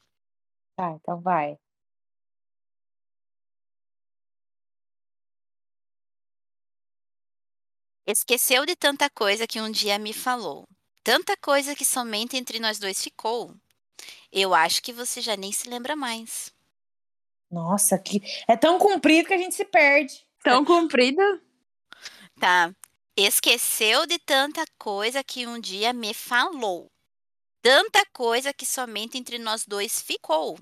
Tá, 0.76 0.90
então 0.92 1.20
vai. 1.20 1.56
Esqueceu 8.06 8.66
de 8.66 8.74
tanta 8.74 9.08
coisa 9.08 9.46
que 9.46 9.60
um 9.60 9.70
dia 9.70 9.98
me 9.98 10.12
falou. 10.12 10.66
Tanta 11.04 11.36
coisa 11.36 11.74
que 11.74 11.84
somente 11.84 12.36
entre 12.36 12.58
nós 12.58 12.78
dois 12.78 13.02
ficou. 13.02 13.54
Eu 14.30 14.54
acho 14.54 14.82
que 14.82 14.92
você 14.92 15.20
já 15.20 15.36
nem 15.36 15.52
se 15.52 15.68
lembra 15.68 15.94
mais. 15.94 16.52
Nossa, 17.50 17.98
que 17.98 18.20
é 18.48 18.56
tão 18.56 18.78
comprido 18.78 19.28
que 19.28 19.34
a 19.34 19.38
gente 19.38 19.54
se 19.54 19.64
perde. 19.64 20.26
Tão 20.42 20.64
comprida. 20.64 21.22
Tá. 22.42 22.74
Esqueceu 23.16 24.04
de 24.04 24.18
tanta 24.18 24.64
coisa 24.76 25.22
que 25.22 25.46
um 25.46 25.60
dia 25.60 25.92
me 25.92 26.12
falou. 26.12 26.90
Tanta 27.62 28.04
coisa 28.06 28.52
que 28.52 28.66
somente 28.66 29.16
entre 29.16 29.38
nós 29.38 29.64
dois 29.64 30.02
ficou. 30.02 30.58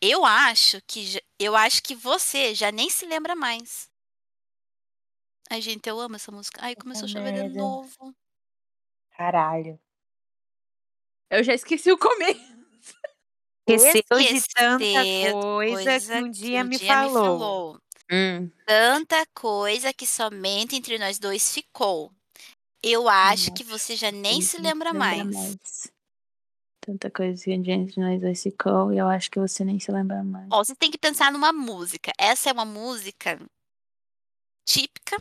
Eu 0.00 0.24
acho 0.24 0.80
que 0.86 1.20
eu 1.36 1.56
acho 1.56 1.82
que 1.82 1.96
você 1.96 2.54
já 2.54 2.70
nem 2.70 2.88
se 2.88 3.06
lembra 3.06 3.34
mais. 3.34 3.90
Ai, 5.50 5.60
gente, 5.60 5.88
eu 5.88 5.98
amo 5.98 6.14
essa 6.14 6.30
música. 6.30 6.60
Ai, 6.62 6.76
começou 6.76 7.06
a 7.06 7.08
chover 7.08 7.32
de 7.32 7.58
novo. 7.58 8.14
Caralho. 9.16 9.80
Eu 11.28 11.42
já 11.42 11.54
esqueci 11.54 11.90
o 11.90 11.98
começo. 11.98 12.56
Esqueceu 13.68 14.18
de 14.20 14.46
tanta 14.54 14.84
Esqueceu 14.84 15.40
coisa 15.40 16.00
que 16.00 16.12
um 16.22 16.30
dia, 16.30 16.62
que 16.62 16.68
me, 16.68 16.78
falou. 16.78 17.38
falou. 17.38 17.85
Hum. 18.10 18.50
Tanta 18.64 19.26
coisa 19.34 19.92
que 19.92 20.06
somente 20.06 20.76
entre 20.76 20.98
nós 20.98 21.18
dois 21.18 21.52
ficou. 21.52 22.12
Eu 22.82 23.08
acho 23.08 23.52
que 23.52 23.64
você 23.64 23.96
já 23.96 24.10
nem 24.12 24.40
se 24.40 24.58
lembra 24.58 24.92
mais. 24.92 25.90
Tanta 26.80 27.10
coisa 27.10 27.42
que 27.42 27.50
a 27.50 27.62
gente 27.62 27.98
nós 27.98 28.20
dois 28.20 28.42
ficou 28.42 28.92
e 28.92 28.98
eu 28.98 29.08
acho 29.08 29.30
que 29.30 29.40
você 29.40 29.64
nem 29.64 29.80
se 29.80 29.90
lembra 29.90 30.22
mais. 30.22 30.46
Ó, 30.52 30.62
você 30.62 30.74
tem 30.74 30.90
que 30.90 30.98
pensar 30.98 31.32
numa 31.32 31.52
música. 31.52 32.12
Essa 32.18 32.50
é 32.50 32.52
uma 32.52 32.64
música 32.64 33.40
típica 34.64 35.16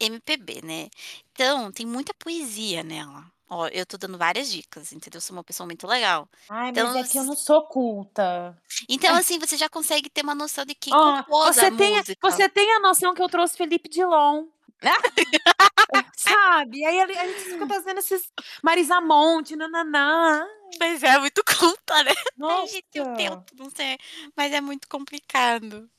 MPB, 0.00 0.62
né? 0.62 0.88
Então, 1.32 1.72
tem 1.72 1.86
muita 1.86 2.12
poesia 2.14 2.82
nela. 2.82 3.31
Ó, 3.54 3.68
eu 3.68 3.84
tô 3.84 3.98
dando 3.98 4.16
várias 4.16 4.50
dicas, 4.50 4.94
entendeu? 4.94 5.18
Eu 5.18 5.20
sou 5.20 5.36
uma 5.36 5.44
pessoa 5.44 5.66
muito 5.66 5.86
legal. 5.86 6.26
Ai, 6.48 6.70
Então, 6.70 6.94
mas 6.94 7.06
é 7.06 7.12
que 7.12 7.18
eu 7.18 7.24
não 7.24 7.36
sou 7.36 7.60
culta. 7.66 8.56
Então, 8.88 9.14
assim, 9.14 9.38
você 9.38 9.58
já 9.58 9.68
consegue 9.68 10.08
ter 10.08 10.22
uma 10.22 10.34
noção 10.34 10.64
de 10.64 10.74
quem 10.74 10.90
Ó, 10.94 11.22
compôs 11.22 11.56
você, 11.56 11.66
a 11.66 11.76
tem, 11.76 11.96
música. 11.98 12.30
você 12.30 12.48
tem 12.48 12.72
a 12.72 12.80
noção 12.80 13.12
que 13.12 13.20
eu 13.20 13.28
trouxe 13.28 13.54
Felipe 13.54 13.90
Dilon. 13.90 14.46
Sabe? 16.16 16.82
Aí 16.82 16.98
a 16.98 17.06
gente 17.26 17.40
fica 17.40 17.66
fazendo 17.66 17.98
esses 17.98 18.32
Marisa 18.62 19.02
Monte, 19.02 19.54
nananã. 19.54 20.46
Mas 20.80 21.02
é 21.02 21.18
muito 21.18 21.42
culta, 21.44 22.02
né? 22.04 22.10
Ai, 22.10 22.24
Nossa. 22.38 22.72
gente, 22.72 22.86
eu 22.94 23.12
tento, 23.12 23.54
não 23.54 23.68
sei. 23.68 23.98
Mas 24.34 24.50
é 24.54 24.62
muito 24.62 24.88
complicado. 24.88 25.90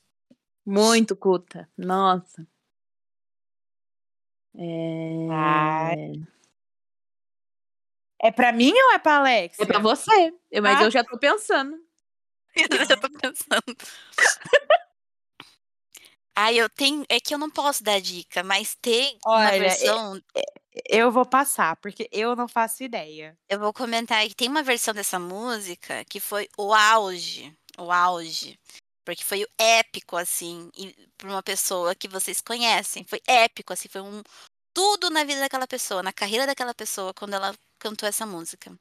Muito 0.66 1.14
culta. 1.14 1.68
Nossa. 1.78 2.44
É... 4.56 5.28
Ai. 5.30 6.12
É 8.24 8.30
pra 8.32 8.52
mim 8.52 8.72
ou 8.72 8.92
é 8.92 8.98
pra 8.98 9.16
Alex? 9.18 9.58
É 9.60 9.66
pra 9.66 9.78
você. 9.78 10.32
Eu- 10.50 10.62
Mas 10.62 10.80
Ah. 10.80 10.84
eu 10.84 10.90
já 10.90 11.04
tô 11.04 11.18
pensando. 11.18 11.76
Eu 12.84 12.86
já 12.86 12.96
tô 12.96 13.10
pensando. 13.10 13.76
Ai, 16.36 16.58
eu 16.58 16.68
tenho. 16.68 17.04
É 17.08 17.20
que 17.20 17.32
eu 17.34 17.38
não 17.38 17.50
posso 17.50 17.82
dar 17.84 18.00
dica, 18.00 18.42
mas 18.42 18.74
tem 18.80 19.18
uma 19.24 19.36
Olha, 19.36 19.54
é- 19.56 19.58
versão. 19.58 20.20
Eu 20.88 21.12
vou 21.12 21.24
passar, 21.24 21.76
porque 21.76 22.08
eu 22.10 22.34
não 22.34 22.48
faço 22.48 22.82
ideia. 22.82 23.36
Eu 23.48 23.60
vou 23.60 23.72
comentar 23.72 24.26
que 24.26 24.34
tem 24.34 24.48
uma 24.48 24.62
versão 24.62 24.92
dessa 24.92 25.18
música 25.18 26.04
que 26.06 26.18
foi 26.18 26.48
o 26.58 26.74
auge. 26.74 27.52
O 27.78 27.92
auge. 27.92 28.58
Porque 29.04 29.22
foi 29.22 29.44
o 29.44 29.48
épico, 29.58 30.16
assim, 30.16 30.70
para 31.18 31.28
uma 31.28 31.42
pessoa 31.42 31.94
que 31.94 32.08
vocês 32.08 32.40
conhecem. 32.40 33.04
Foi 33.04 33.20
épico, 33.28 33.72
assim, 33.72 33.88
foi 33.88 34.00
um 34.00 34.22
tudo 34.74 35.08
na 35.08 35.24
vida 35.24 35.40
daquela 35.40 35.66
pessoa, 35.66 36.02
na 36.02 36.12
carreira 36.12 36.46
daquela 36.46 36.74
pessoa, 36.74 37.14
quando 37.14 37.34
ela 37.34 37.54
cantou 37.78 38.08
essa 38.08 38.26
música. 38.26 38.76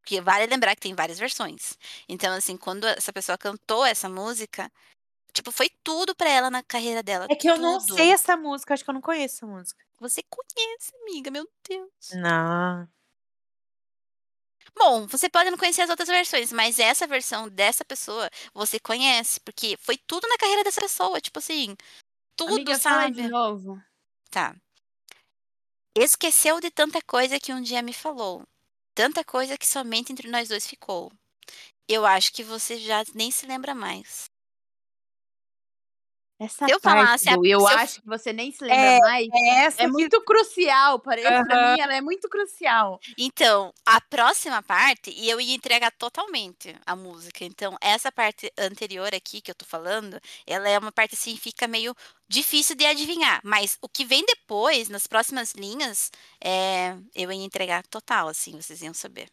Porque 0.00 0.20
vale 0.20 0.46
lembrar 0.46 0.76
que 0.76 0.82
tem 0.82 0.94
várias 0.94 1.18
versões. 1.18 1.76
Então, 2.08 2.32
assim, 2.32 2.56
quando 2.56 2.86
essa 2.86 3.12
pessoa 3.12 3.36
cantou 3.36 3.84
essa 3.84 4.08
música, 4.08 4.70
tipo, 5.32 5.50
foi 5.50 5.68
tudo 5.82 6.14
pra 6.14 6.30
ela 6.30 6.48
na 6.48 6.62
carreira 6.62 7.02
dela. 7.02 7.26
É 7.28 7.34
que 7.34 7.50
eu 7.50 7.58
não 7.58 7.80
sei 7.80 8.12
essa 8.12 8.36
música, 8.36 8.72
acho 8.72 8.84
que 8.84 8.90
eu 8.90 8.94
não 8.94 9.00
conheço 9.00 9.36
essa 9.36 9.46
música. 9.46 9.84
Você 9.98 10.22
conhece, 10.22 10.92
amiga, 11.02 11.30
meu 11.30 11.48
Deus. 11.68 12.10
Não. 12.14 12.88
Bom, 14.78 15.06
você 15.06 15.28
pode 15.28 15.50
não 15.50 15.56
conhecer 15.58 15.82
as 15.82 15.90
outras 15.90 16.08
versões, 16.08 16.52
mas 16.52 16.78
essa 16.78 17.06
versão 17.06 17.48
dessa 17.48 17.84
pessoa 17.84 18.30
você 18.54 18.78
conhece, 18.78 19.40
porque 19.40 19.76
foi 19.80 19.96
tudo 19.96 20.28
na 20.28 20.36
carreira 20.36 20.62
dessa 20.62 20.80
pessoa, 20.80 21.20
tipo 21.20 21.38
assim, 21.38 21.74
tudo, 22.36 22.52
Amiga, 22.52 22.78
fala 22.78 23.02
sabe? 23.02 23.22
de 23.22 23.28
novo. 23.28 23.82
Tá. 24.30 24.54
Esqueceu 25.98 26.60
de 26.60 26.70
tanta 26.70 27.00
coisa 27.02 27.40
que 27.40 27.52
um 27.52 27.60
dia 27.60 27.82
me 27.82 27.92
falou, 27.92 28.46
tanta 28.94 29.24
coisa 29.24 29.58
que 29.58 29.66
somente 29.66 30.12
entre 30.12 30.30
nós 30.30 30.48
dois 30.48 30.64
ficou. 30.64 31.10
Eu 31.88 32.06
acho 32.06 32.32
que 32.32 32.44
você 32.44 32.78
já 32.78 33.02
nem 33.14 33.30
se 33.30 33.46
lembra 33.46 33.74
mais. 33.74 34.30
Essa 36.38 36.66
Se 36.66 36.72
eu 36.72 36.80
parte 36.80 37.06
falasse 37.06 37.28
a- 37.30 37.36
do 37.36 37.46
eu 37.46 37.60
se 37.60 37.72
eu- 37.72 37.78
acho 37.78 38.00
que 38.02 38.06
você 38.06 38.30
nem 38.32 38.52
se 38.52 38.62
lembra 38.62 38.76
É, 38.76 38.98
mais. 38.98 39.26
É 39.32 39.48
essa 39.64 39.82
É 39.82 39.86
que- 39.86 39.90
muito 39.92 40.22
crucial, 40.22 41.00
parece 41.00 41.26
pra 41.46 41.56
Aham. 41.56 41.72
mim, 41.74 41.80
ela 41.80 41.94
é 41.96 42.00
muito 42.02 42.28
crucial. 42.28 43.00
Então, 43.16 43.72
a 43.86 43.98
próxima 44.02 44.62
parte, 44.62 45.10
e 45.10 45.30
eu 45.30 45.40
ia 45.40 45.54
entregar 45.54 45.90
totalmente 45.92 46.76
a 46.84 46.94
música. 46.94 47.42
Então, 47.44 47.74
essa 47.80 48.12
parte 48.12 48.52
anterior 48.58 49.14
aqui 49.14 49.40
que 49.40 49.50
eu 49.50 49.54
tô 49.54 49.64
falando, 49.64 50.20
ela 50.46 50.68
é 50.68 50.78
uma 50.78 50.92
parte 50.92 51.14
assim, 51.14 51.36
fica 51.36 51.66
meio 51.66 51.94
difícil 52.28 52.76
de 52.76 52.84
adivinhar. 52.84 53.40
Mas 53.42 53.78
o 53.80 53.88
que 53.88 54.04
vem 54.04 54.22
depois, 54.26 54.90
nas 54.90 55.06
próximas 55.06 55.52
linhas, 55.54 56.10
é, 56.44 56.94
eu 57.14 57.32
ia 57.32 57.42
entregar 57.44 57.86
total, 57.86 58.28
assim, 58.28 58.60
vocês 58.60 58.82
iam 58.82 58.92
saber. 58.92 59.30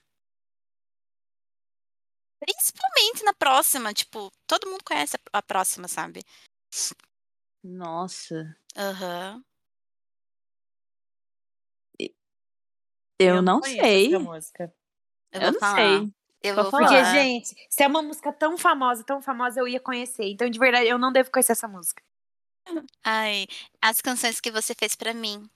Principalmente 2.42 3.24
na 3.24 3.34
próxima, 3.34 3.94
tipo, 3.94 4.32
todo 4.48 4.70
mundo 4.70 4.84
conhece 4.84 5.16
a 5.32 5.40
a 5.40 5.42
próxima, 5.42 5.88
sabe? 5.88 6.22
Nossa. 7.64 8.56
Aham. 8.76 9.44
Eu, 13.20 13.42
não, 13.42 13.60
conheço 13.62 13.82
sei. 13.82 14.08
Eu, 14.16 14.20
Eu 15.32 15.42
vou 15.42 15.52
não 15.54 15.60
falar. 15.60 15.76
sei. 15.76 16.14
Eu 16.44 16.56
Vou. 16.56 16.70
Porque, 16.70 16.86
falar. 16.88 17.14
gente, 17.14 17.56
se 17.70 17.84
é 17.84 17.88
uma 17.88 18.02
música 18.02 18.34
tão 18.34 18.58
famosa, 18.58 19.04
tão 19.06 19.22
famosa, 19.22 19.60
eu 19.62 19.68
ia 19.68 19.80
conhecer. 19.80 20.26
Então, 20.26 20.50
de 20.50 20.60
verdade, 20.60 20.88
eu 20.88 20.98
não 20.98 21.12
devo 21.12 21.32
conhecer 21.32 21.54
essa 21.54 21.68
música. 21.68 22.04
Ai, 23.04 23.48
as 23.82 24.02
canções 24.02 24.40
que 24.42 24.52
você 24.52 24.74
fez 24.76 24.96
pra 24.96 25.14
mim. 25.14 25.50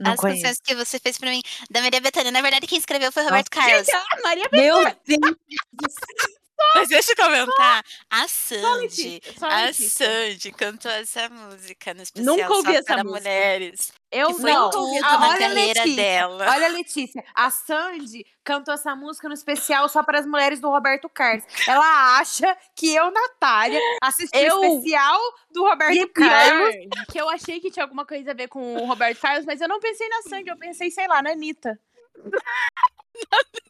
Não 0.00 0.12
as 0.12 0.20
conheço. 0.20 0.42
canções 0.42 0.60
que 0.62 0.74
você 0.74 0.98
fez 0.98 1.18
pra 1.18 1.30
mim. 1.30 1.42
Da 1.70 1.82
Maria 1.82 2.00
Bethânia. 2.00 2.32
Na 2.32 2.40
verdade, 2.40 2.66
quem 2.66 2.78
escreveu 2.78 3.12
foi 3.12 3.22
o 3.22 3.26
Roberto 3.26 3.50
Carlos. 3.50 3.86
Gente, 3.86 3.90
a 4.18 4.22
Maria 4.22 4.48
Meu 4.50 4.76
Deus! 4.84 4.96
Mas 6.74 6.88
deixa 6.88 7.12
eu 7.12 7.16
comentar. 7.16 7.84
A 8.10 8.28
Sandy. 8.28 9.20
Só 9.38 9.46
a 9.46 9.64
A. 9.66 9.72
Sandy 9.72 10.52
cantou 10.52 10.90
essa 10.90 11.28
música 11.28 11.92
no 11.94 12.02
especial 12.02 12.36
Nunca 12.36 12.54
ouvi 12.54 12.72
só 12.72 12.78
essa 12.78 12.84
para 12.84 13.04
música. 13.04 13.20
mulheres. 13.20 13.92
Eu 14.12 14.28
que 14.34 14.40
foi 14.40 14.52
não 14.52 14.70
tudo 14.70 14.84
ouvi. 14.86 14.98
Ah, 15.04 15.18
na 15.18 15.28
olha 15.28 15.46
a 15.46 15.48
Letícia, 15.50 15.96
dela. 15.96 16.50
Olha, 16.50 16.68
Letícia, 16.68 17.24
a 17.34 17.50
Sandy 17.50 18.26
cantou 18.44 18.74
essa 18.74 18.94
música 18.96 19.28
no 19.28 19.34
especial 19.34 19.88
só 19.88 20.02
para 20.02 20.18
as 20.18 20.26
mulheres 20.26 20.60
do 20.60 20.68
Roberto 20.68 21.08
Carlos. 21.08 21.44
Ela 21.66 22.18
acha 22.18 22.56
que 22.74 22.92
eu, 22.94 23.10
Natália, 23.10 23.80
assisti 24.02 24.36
Eu- 24.36 24.58
o 24.60 24.64
especial 24.78 25.20
do 25.52 25.62
Roberto 25.64 25.94
E 25.94 26.06
pior, 26.08 26.28
Carlos. 26.28 26.74
que 27.10 27.20
eu 27.20 27.28
achei 27.30 27.60
que 27.60 27.70
tinha 27.70 27.84
alguma 27.84 28.04
coisa 28.04 28.32
a 28.32 28.34
ver 28.34 28.48
com 28.48 28.74
o 28.76 28.86
Roberto 28.86 29.20
Carlos, 29.20 29.44
mas 29.46 29.60
eu 29.60 29.68
não 29.68 29.78
pensei 29.80 30.08
na 30.08 30.22
Sandy, 30.22 30.48
eu 30.50 30.56
pensei, 30.58 30.90
sei 30.90 31.06
lá, 31.06 31.22
na 31.22 31.30
Anitta. 31.30 31.78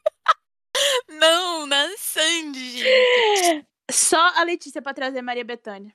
Não, 1.08 1.66
na 1.66 1.88
Sandy, 1.96 2.78
gente. 2.78 3.66
Só 3.90 4.20
a 4.36 4.42
Letícia 4.44 4.80
pra 4.80 4.94
trazer 4.94 5.22
Maria 5.22 5.44
Bethânia. 5.44 5.94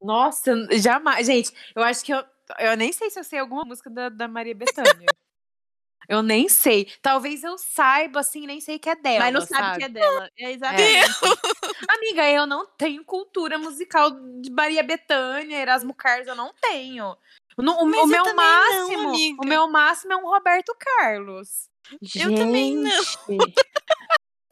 Nossa, 0.00 0.54
jamais. 0.78 1.26
Gente, 1.26 1.52
eu 1.74 1.82
acho 1.82 2.04
que 2.04 2.12
eu. 2.12 2.24
Eu 2.58 2.76
nem 2.76 2.92
sei 2.92 3.10
se 3.10 3.18
eu 3.18 3.24
sei 3.24 3.38
alguma 3.38 3.64
música 3.64 3.88
da, 3.88 4.08
da 4.08 4.28
Maria 4.28 4.54
Bethânia. 4.54 5.06
eu 6.08 6.22
nem 6.22 6.48
sei. 6.48 6.92
Talvez 7.00 7.42
eu 7.42 7.56
saiba, 7.56 8.20
assim, 8.20 8.46
nem 8.46 8.60
sei 8.60 8.78
que 8.78 8.88
é 8.90 8.96
dela. 8.96 9.20
mas 9.20 9.32
não 9.34 9.40
sabe, 9.40 9.78
que 9.78 9.84
é 9.84 9.88
dela. 9.88 10.30
É 10.38 10.52
exatamente. 10.52 11.08
Amiga, 11.88 12.30
eu 12.30 12.46
não 12.46 12.66
tenho 12.66 13.04
cultura 13.04 13.56
musical 13.58 14.10
de 14.40 14.50
Maria 14.50 14.82
Bethânia, 14.82 15.56
Erasmo 15.56 15.94
Carlos, 15.94 16.28
eu 16.28 16.34
não 16.34 16.52
tenho. 16.60 17.16
No- 17.56 17.72
o, 17.72 17.84
o 17.84 17.94
eu 17.94 18.06
meu 18.06 18.24
não, 18.24 18.34
máximo, 18.34 19.08
amiga. 19.08 19.42
o 19.42 19.46
meu 19.46 19.68
máximo 19.70 20.12
é 20.12 20.16
um 20.16 20.26
Roberto 20.26 20.74
Carlos. 20.78 21.68
Eu 22.16 22.34
também 22.34 22.74
não. 22.74 22.90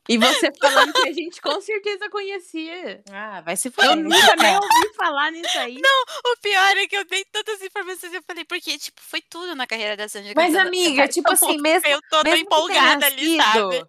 E 0.09 0.19
você 0.19 0.51
falando 0.61 0.93
que 0.93 1.09
a 1.09 1.13
gente 1.13 1.41
com 1.41 1.61
certeza 1.61 2.11
conhecia. 2.11 3.03
Ah, 3.11 3.41
vai 3.41 3.57
se 3.57 3.69
Eu 3.69 3.73
fuder. 3.73 3.97
nunca 3.97 4.37
nem 4.37 4.55
ouvi 4.57 4.95
falar 4.97 5.31
nisso 5.31 5.59
aí. 5.59 5.81
O 6.27 6.41
pior 6.41 6.77
é 6.77 6.87
que 6.89 6.97
eu 6.97 7.05
dei 7.05 7.25
tantas 7.31 7.63
informações. 7.63 8.13
Eu 8.13 8.23
falei, 8.27 8.45
porque, 8.45 8.77
tipo, 8.79 9.01
foi 9.01 9.23
tudo 9.23 9.55
na 9.55 9.67
carreira 9.67 9.97
da 9.97 10.09
Sandy. 10.09 10.33
Mas, 10.35 10.57
amiga, 10.57 11.07
tipo 11.07 11.31
assim, 11.33 11.59
mesmo, 11.61 11.89
Eu 11.89 12.01
tô 12.11 12.23
mesmo 12.25 12.39
empolgada 12.39 13.07
ali, 13.07 13.37
sabe? 13.37 13.85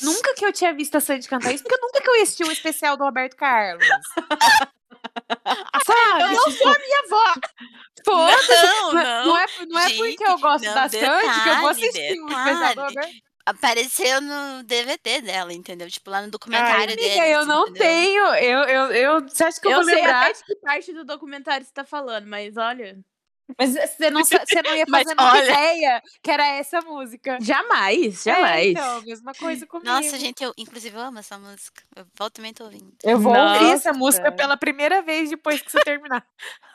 Nunca 0.00 0.34
que 0.34 0.44
eu 0.44 0.52
tinha 0.52 0.74
visto 0.74 0.96
a 0.96 1.00
Sandy 1.00 1.28
cantar 1.28 1.52
isso, 1.52 1.62
porque 1.62 1.80
nunca 1.80 2.00
que 2.00 2.10
eu 2.10 2.22
assisti 2.22 2.44
um 2.44 2.50
especial 2.50 2.96
do 2.96 3.04
Roberto 3.04 3.36
Carlos. 3.36 3.86
Sabe? 5.84 6.22
Eu 6.22 6.28
não 6.28 6.50
sou 6.50 6.68
a 6.68 6.78
minha 6.78 6.98
avó. 7.00 7.34
Foda-se. 8.04 8.52
Não, 8.52 8.92
não. 8.92 9.26
Não 9.26 9.38
é, 9.38 9.46
não 9.68 9.80
é 9.80 9.88
Gente, 9.88 9.98
porque 9.98 10.24
eu 10.24 10.38
gosto 10.38 10.64
não, 10.64 10.74
da 10.74 10.88
Sandy 10.88 11.42
que 11.42 11.48
eu 11.48 11.56
vou 11.60 11.74
detalhe, 11.74 11.88
assistir 11.88 12.20
um 12.22 12.28
especial 12.28 12.74
do 12.74 12.86
detalhe. 12.86 12.94
Roberto 12.94 13.31
Apareceu 13.44 14.20
no 14.20 14.62
DVD 14.62 15.20
dela, 15.20 15.52
entendeu? 15.52 15.90
Tipo, 15.90 16.10
lá 16.10 16.22
no 16.22 16.30
documentário 16.30 16.94
dele. 16.96 17.06
Amiga, 17.20 17.26
eu 17.28 17.44
não 17.46 17.72
tenho. 17.72 18.24
Eu, 18.36 18.58
eu, 18.64 18.92
eu, 18.92 19.20
você 19.28 19.44
acha 19.44 19.60
que 19.60 19.66
eu, 19.66 19.72
Eu 19.72 19.76
vou 19.78 19.84
sei 19.84 19.96
lembrar? 19.96 20.22
até 20.26 20.32
de 20.34 20.44
que 20.44 20.56
parte 20.56 20.92
do 20.92 21.04
documentário 21.04 21.66
você 21.66 21.72
tá 21.72 21.84
falando, 21.84 22.26
mas 22.26 22.56
olha. 22.56 22.98
Mas 23.58 23.74
você 23.74 24.08
não, 24.08 24.24
você 24.24 24.62
não 24.62 24.74
ia 24.74 24.86
fazer 24.88 25.12
uma 25.12 25.32
olha- 25.32 25.42
ideia 25.44 26.02
que 26.22 26.30
era 26.30 26.46
essa 26.46 26.80
música. 26.80 27.36
Jamais, 27.42 28.24
É, 28.26 28.30
jamais. 28.32 28.66
então, 28.68 29.02
mesma 29.02 29.34
coisa 29.34 29.66
comigo. 29.66 29.90
Nossa, 29.90 30.16
gente, 30.18 30.42
eu 30.42 30.54
inclusive 30.56 30.96
eu 30.96 31.00
amo 31.02 31.18
essa 31.18 31.38
música. 31.38 31.82
Eu 31.94 32.06
volto 32.16 32.34
também 32.34 32.54
tô 32.54 32.64
ouvindo. 32.64 32.94
Eu 33.02 33.18
vou 33.18 33.34
ouvir 33.36 33.72
essa 33.72 33.88
Nossa. 33.90 33.98
música 33.98 34.32
pela 34.32 34.56
primeira 34.56 35.02
vez 35.02 35.28
depois 35.28 35.60
que 35.60 35.70
você 35.70 35.80
terminar. 35.80 36.24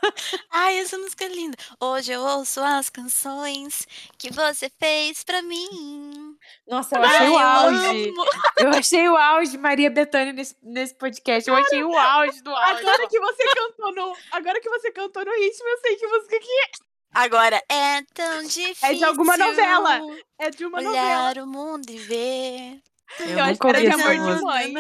Ai, 0.51 0.77
essa 0.80 0.97
música 0.99 1.23
é 1.25 1.30
linda. 1.30 1.58
Hoje 1.80 2.12
eu 2.12 2.21
ouço 2.21 2.60
as 2.62 2.89
canções 2.89 3.88
que 4.17 4.32
você 4.32 4.69
fez 4.69 5.23
pra 5.23 5.41
mim. 5.41 6.37
Nossa, 6.67 6.97
eu 6.97 7.03
achei 7.03 7.27
Ai, 7.27 7.29
o 7.29 7.38
auge. 7.38 8.10
amo. 8.10 8.25
Eu 8.57 8.69
achei 8.69 9.10
o 9.10 9.15
auge 9.15 9.51
de 9.51 9.57
Maria 9.57 9.89
Bethânia 9.89 10.33
nesse, 10.33 10.55
nesse 10.62 10.95
podcast. 10.95 11.49
Eu 11.49 11.55
achei 11.55 11.83
o 11.83 11.97
auge 11.97 12.41
do 12.41 12.49
auge. 12.53 12.81
Agora 12.81 13.07
que 13.07 13.19
você 13.19 13.43
cantou 13.55 13.93
no. 13.93 14.15
Agora 14.31 14.60
que 14.60 14.69
você 14.69 14.91
cantou 14.91 15.25
no 15.25 15.31
ritmo, 15.31 15.67
eu 15.67 15.77
sei 15.79 15.95
que 15.95 16.07
música 16.07 16.39
que 16.39 16.51
é. 16.51 16.88
Agora, 17.13 17.62
é 17.69 18.01
tão 18.13 18.43
difícil. 18.43 18.88
É 18.88 18.93
de 18.93 19.03
alguma 19.03 19.38
novela. 19.38 20.01
É 20.38 20.49
de 20.49 20.65
uma 20.65 20.81
novela. 20.81 21.29
Olhar 21.29 21.38
o 21.39 21.47
mundo 21.47 21.89
e 21.89 21.97
ver. 21.97 22.81
Eu, 23.19 23.27
Eu 23.29 23.43
acho 23.43 23.59
que 23.59 23.67
era 23.67 23.79
de 23.81 23.87
amor 23.87 24.13
de 24.13 24.43
mãe. 24.43 24.73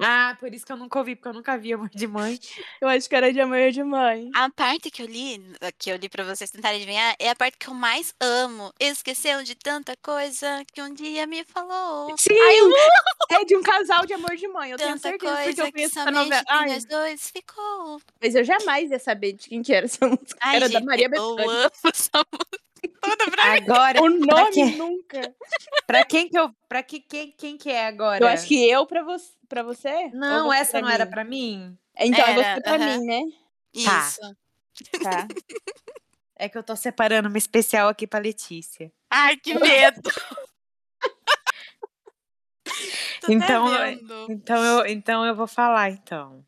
Ah, 0.00 0.36
por 0.40 0.52
isso 0.52 0.66
que 0.66 0.72
eu 0.72 0.76
nunca 0.76 0.98
ouvi, 0.98 1.14
porque 1.14 1.28
eu 1.28 1.32
nunca 1.34 1.56
vi 1.56 1.72
Amor 1.72 1.88
de 1.88 2.06
Mãe. 2.06 2.38
Eu 2.80 2.88
acho 2.88 3.08
que 3.08 3.14
era 3.14 3.32
de 3.32 3.40
amor 3.40 3.70
de 3.70 3.82
mãe. 3.82 4.30
A 4.34 4.50
parte 4.50 4.90
que 4.90 5.02
eu 5.02 5.06
li, 5.06 5.40
que 5.78 5.90
eu 5.90 5.96
li 5.96 6.08
pra 6.08 6.24
vocês 6.24 6.50
tentarem 6.50 6.78
adivinhar, 6.78 7.14
é 7.18 7.30
a 7.30 7.36
parte 7.36 7.56
que 7.58 7.68
eu 7.68 7.74
mais 7.74 8.12
amo. 8.20 8.72
Esqueceu 8.80 9.42
de 9.44 9.54
tanta 9.54 9.94
coisa 10.02 10.62
que 10.72 10.82
um 10.82 10.92
dia 10.92 11.26
me 11.26 11.44
falou. 11.44 12.14
Sim! 12.18 12.34
É 13.30 13.44
de 13.44 13.56
um 13.56 13.62
casal 13.62 14.04
de 14.04 14.14
amor 14.14 14.34
de 14.36 14.48
mãe. 14.48 14.70
Eu 14.72 14.76
tenho 14.78 14.90
Tanta 14.90 15.10
certeza 15.10 15.32
porque 15.32 15.44
coisa 15.44 15.60
eu 15.62 15.66
que 15.66 15.72
conheço 15.72 15.98
essa 16.00 16.10
novela. 16.10 16.44
Ai, 16.48 16.68
nós 16.68 16.84
dois 16.84 17.30
ficou. 17.30 18.00
mas 18.20 18.34
eu 18.34 18.44
jamais 18.44 18.90
ia 18.90 18.98
saber 18.98 19.32
de 19.34 19.48
quem 19.48 19.62
que 19.62 19.72
era 19.72 19.86
essa 19.86 20.06
música. 20.06 20.36
Ai, 20.40 20.56
era 20.56 20.66
gente, 20.68 20.80
da 20.80 20.84
Maria 20.84 21.06
eu 21.06 21.10
Bethânia. 21.10 21.44
amo 21.44 21.70
essa 21.84 22.26
música 22.32 22.63
toda 22.88 23.30
pra. 23.30 23.54
Agora, 23.54 24.02
O 24.02 24.08
nome 24.08 24.50
quê? 24.52 24.64
nunca. 24.76 25.34
pra 25.86 26.04
quem 26.04 26.28
que 26.28 26.38
eu. 26.38 26.50
Pra 26.68 26.82
que, 26.82 27.00
quem, 27.00 27.32
quem 27.32 27.56
que 27.56 27.70
é 27.70 27.86
agora? 27.86 28.22
Eu 28.24 28.28
acho 28.28 28.46
que 28.46 28.68
eu 28.68 28.86
pra 28.86 29.02
você. 29.02 29.32
Pra 29.48 29.62
você? 29.62 30.08
Não, 30.12 30.46
você 30.48 30.56
essa 30.58 30.70
pra 30.72 30.80
não 30.82 30.88
era 30.90 31.04
mim? 31.04 31.10
pra 31.10 31.24
mim. 31.24 31.78
Então 31.98 32.24
é 32.26 32.30
Era, 32.32 32.54
você 32.56 32.60
pra 32.62 32.74
aham. 32.74 32.98
mim, 32.98 33.06
né? 33.06 33.20
Tá. 33.84 34.08
Isso. 34.08 34.36
Tá. 35.02 35.28
É 36.36 36.48
que 36.48 36.58
eu 36.58 36.64
tô 36.64 36.74
separando 36.74 37.28
uma 37.28 37.38
especial 37.38 37.88
aqui 37.88 38.08
pra 38.08 38.18
Letícia. 38.18 38.92
Ai, 39.08 39.36
que 39.36 39.54
medo. 39.54 40.02
Então. 43.28 43.66
Então 44.28 44.64
eu, 44.64 44.86
então 44.86 45.24
eu 45.24 45.34
vou 45.34 45.46
falar, 45.46 45.90
então. 45.90 46.44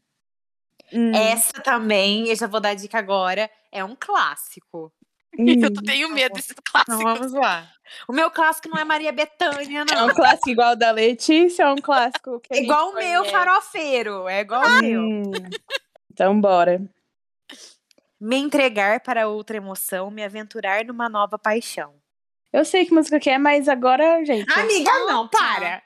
Hum, 0.92 1.12
Essa 1.14 1.52
também, 1.62 2.28
eu 2.28 2.36
já 2.36 2.46
vou 2.46 2.60
dar 2.60 2.74
dica 2.74 2.98
agora, 2.98 3.50
é 3.72 3.84
um 3.84 3.96
clássico. 3.98 4.92
Eu 5.62 5.68
hum. 5.68 5.74
tô- 5.74 5.82
tenho 5.82 6.08
medo 6.10 6.34
desses 6.34 6.52
Então 6.52 6.62
clássicos. 6.84 7.02
vamos 7.02 7.32
lá. 7.32 7.70
O 8.08 8.12
meu 8.12 8.30
clássico 8.30 8.68
não 8.68 8.78
é 8.78 8.84
Maria 8.84 9.12
Bethânia, 9.12 9.84
É 9.88 9.94
não. 9.94 10.06
um 10.08 10.14
clássico 10.14 10.50
igual 10.50 10.72
o 10.72 10.76
da 10.76 10.90
Letícia 10.90 11.68
ou 11.68 11.74
um 11.74 11.80
clássico 11.80 12.40
que 12.40 12.52
É 12.54 12.62
igual 12.62 12.90
o 12.90 12.94
meu 12.94 13.20
conhece? 13.20 13.30
farofeiro. 13.30 14.28
É 14.28 14.40
igual 14.40 14.62
o 14.64 14.82
meu. 14.82 15.32
Então 16.12 16.40
bora. 16.40 16.80
Me 18.20 18.36
entregar 18.36 19.00
para 19.00 19.28
outra 19.28 19.58
emoção, 19.58 20.10
me 20.10 20.24
aventurar 20.24 20.84
numa 20.84 21.08
nova 21.08 21.38
paixão. 21.38 21.94
Eu 22.52 22.64
sei 22.64 22.86
que 22.86 22.94
música 22.94 23.20
que 23.20 23.28
é, 23.28 23.36
mas 23.38 23.68
agora, 23.68 24.24
gente. 24.24 24.50
Amiga, 24.58 24.90
não, 25.06 25.28
para! 25.28 25.82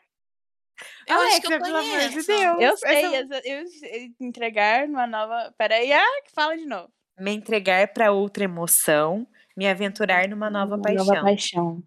Eu 1.06 1.16
acho 1.22 1.40
que 1.40 1.46
Alexa, 1.48 1.54
eu 1.54 1.62
pelo 1.62 1.76
amor 1.76 2.08
de. 2.08 2.22
Deus. 2.26 2.60
Eu 2.60 2.76
sei, 2.76 3.14
Essa- 3.16 3.42
eu 3.44 3.66
sei 3.66 4.12
entregar 4.20 4.86
numa 4.88 5.06
nova. 5.06 5.52
Peraí, 5.58 5.92
ah, 5.92 6.22
que 6.24 6.30
fala 6.32 6.56
de 6.56 6.64
novo. 6.64 6.88
Me 7.18 7.32
entregar 7.32 7.88
para 7.88 8.12
outra 8.12 8.44
emoção, 8.44 9.26
me 9.60 9.68
aventurar 9.68 10.26
numa 10.26 10.48
nova 10.48 10.76
Uma 10.76 10.82
paixão. 10.82 11.04
Nova 11.04 11.20
paixão. 11.20 11.82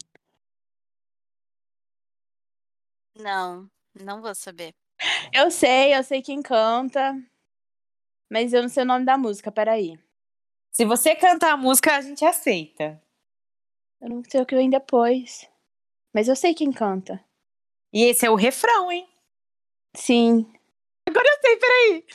Não, 3.15 3.67
não 3.99 4.21
vou 4.21 4.35
saber. 4.35 4.75
Eu 5.33 5.49
sei, 5.49 5.95
eu 5.95 6.03
sei 6.03 6.21
quem 6.21 6.43
canta. 6.43 7.19
Mas 8.29 8.53
eu 8.53 8.61
não 8.61 8.69
sei 8.69 8.83
o 8.83 8.85
nome 8.85 9.05
da 9.05 9.17
música, 9.17 9.51
peraí. 9.51 9.99
Se 10.71 10.85
você 10.85 11.15
cantar 11.15 11.53
a 11.53 11.57
música, 11.57 11.95
a 11.95 12.01
gente 12.01 12.23
aceita. 12.23 13.01
Eu 13.99 14.09
não 14.09 14.23
sei 14.23 14.41
o 14.41 14.45
que 14.45 14.55
vem 14.55 14.69
depois. 14.69 15.49
Mas 16.13 16.27
eu 16.27 16.35
sei 16.35 16.53
quem 16.53 16.71
canta. 16.71 17.19
E 17.91 18.03
esse 18.03 18.23
é 18.23 18.29
o 18.29 18.35
refrão, 18.35 18.91
hein? 18.91 19.09
Sim. 19.95 20.45
Agora 21.09 21.27
eu 21.27 21.41
sei, 21.41 21.57
peraí. 21.57 22.05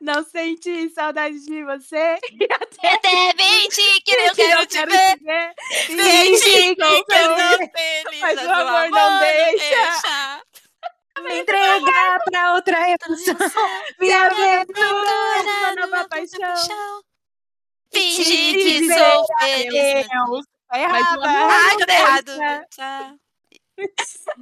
Não 0.00 0.22
senti 0.24 0.88
saudade 0.90 1.38
de 1.44 1.64
você. 1.64 2.18
Até 2.80 2.94
Até 2.94 3.34
mente 3.34 4.00
que 4.02 4.12
eu 4.14 4.34
quero 4.34 4.66
te 4.66 4.86
ver. 4.86 5.18
ver. 5.20 5.54
Sente 5.86 6.74
que 6.74 6.82
eu 6.82 6.88
tô 6.88 7.04
tô 7.04 7.12
feliz. 7.12 7.70
feliz. 7.72 8.20
Mas 8.20 8.38
o 8.44 8.50
amor 8.50 8.90
não 8.90 9.18
deixa. 9.20 10.42
Me 11.22 11.38
entregar 11.40 12.20
para 12.24 12.54
outra 12.54 12.78
emoção, 12.90 13.36
me 13.98 14.12
aventurar. 14.12 15.44
Uma 15.44 15.74
nova 15.86 16.08
paixão. 16.08 17.02
Fingir 17.92 18.54
que 18.54 18.92
sou 18.92 19.26
feliz. 19.40 20.06
Tá 20.68 20.78
Mas 20.88 21.06
o 21.10 21.24
errada. 21.24 21.28
amor 21.28 21.50
Ai, 21.50 21.70
não 21.70 21.78
tudo 21.78 21.90
errado. 21.90 22.24
deixa. 22.26 22.66
Tá. 22.76 23.14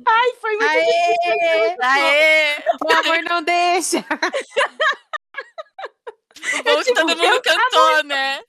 Ai, 0.06 0.32
foi 0.40 0.56
muito 0.56 0.70
Aê! 0.70 1.76
Aê! 1.80 2.56
O 2.84 2.92
amor 2.92 3.22
não 3.24 3.42
deixa. 3.42 4.04
O 6.36 6.62
bom 6.62 6.76
que 6.78 6.84
tipo, 6.84 6.94
todo 6.94 7.08
mundo 7.08 7.24
eu 7.24 7.42
cantou, 7.42 8.04
né? 8.04 8.42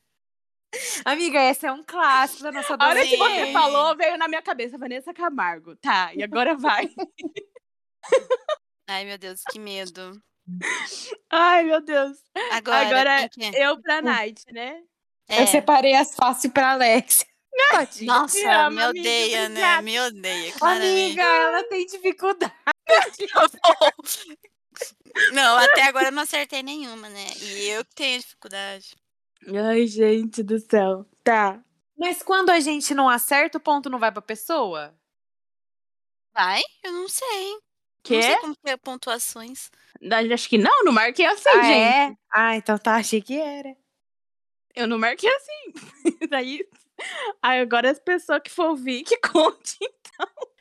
Amiga, 1.06 1.40
esse 1.50 1.66
é 1.66 1.72
um 1.72 1.84
clássico 1.84 2.44
da 2.44 2.52
nossa 2.52 2.76
A 2.78 2.88
hora 2.88 3.06
que 3.06 3.16
adolescência. 3.16 3.46
você 3.46 3.54
falou, 3.54 3.96
veio 3.96 4.18
na 4.18 4.28
minha 4.28 4.42
cabeça, 4.42 4.78
Vanessa 4.78 5.14
Camargo. 5.14 5.76
Tá, 5.78 6.12
e 6.14 6.22
agora 6.24 6.56
vai. 6.56 6.90
Ai, 8.90 9.06
meu 9.06 9.18
Deus, 9.18 9.42
que 9.52 9.58
medo. 9.58 10.22
Ai, 11.32 11.64
meu 11.64 11.82
Deus. 11.82 12.18
Agora, 12.52 12.86
Agora, 12.88 13.30
que 13.30 13.44
é? 13.44 13.66
Eu 13.66 13.82
pra 13.82 14.02
Night, 14.02 14.44
né? 14.52 14.80
É. 15.30 15.42
Eu 15.42 15.48
separei 15.48 15.96
as 15.96 16.14
fáceis 16.14 16.52
pra 16.54 16.72
Alex. 16.74 17.26
Tadinha. 17.72 18.14
Nossa, 18.14 18.38
Te 18.38 18.46
amo, 18.46 18.76
me 18.76 18.84
amiga, 18.84 19.00
odeia, 19.00 19.50
né? 19.50 19.50
obrigada. 19.50 19.82
Me 19.82 20.00
odeia, 20.02 20.52
claramente. 20.54 21.06
Amiga, 21.06 21.24
ela 21.24 21.64
tem 21.64 21.86
dificuldade. 21.86 22.54
Não, 25.34 25.58
até 25.58 25.84
agora 25.84 26.08
eu 26.08 26.12
não 26.12 26.24
acertei 26.24 26.62
nenhuma, 26.62 27.10
né? 27.10 27.26
E 27.42 27.70
eu 27.70 27.86
que 27.86 27.96
tenho 27.96 28.20
dificuldade. 28.20 28.96
Ai, 29.48 29.88
gente 29.88 30.44
do 30.44 30.60
céu. 30.60 31.06
Tá. 31.24 31.64
Mas 31.98 32.22
quando 32.22 32.50
a 32.50 32.60
gente 32.60 32.94
não 32.94 33.08
acerta, 33.08 33.58
o 33.58 33.62
ponto 33.62 33.90
não 33.90 34.00
vai 34.00 34.12
pra 34.12 34.22
pessoa? 34.22 34.94
Vai? 36.34 36.62
Eu 36.84 36.92
não 36.92 37.08
sei. 37.08 37.58
Quê? 38.04 38.16
Não 38.16 38.22
sei 38.22 38.38
como 38.38 38.56
que 38.56 38.70
é 38.70 38.78
pontuações. 38.78 39.72
Acho 40.34 40.50
que 40.50 40.58
não, 40.58 40.84
não 40.84 40.92
marquei 40.92 41.26
assim, 41.26 41.50
ah, 41.50 41.64
gente. 41.64 42.12
é? 42.12 42.18
Ah, 42.32 42.56
então 42.56 42.78
tá, 42.78 42.96
achei 42.96 43.22
que 43.22 43.40
era. 43.40 43.76
Eu 44.76 44.88
não 44.88 45.00
marquei 45.00 45.30
assim. 45.30 45.74
Daí. 46.30 46.68
Aí 47.42 47.60
agora 47.62 47.92
as 47.92 48.00
pessoas 48.00 48.42
que 48.44 48.52
for 48.52 48.70
ouvir, 48.70 49.04
que 49.04 49.18
conte. 49.28 49.78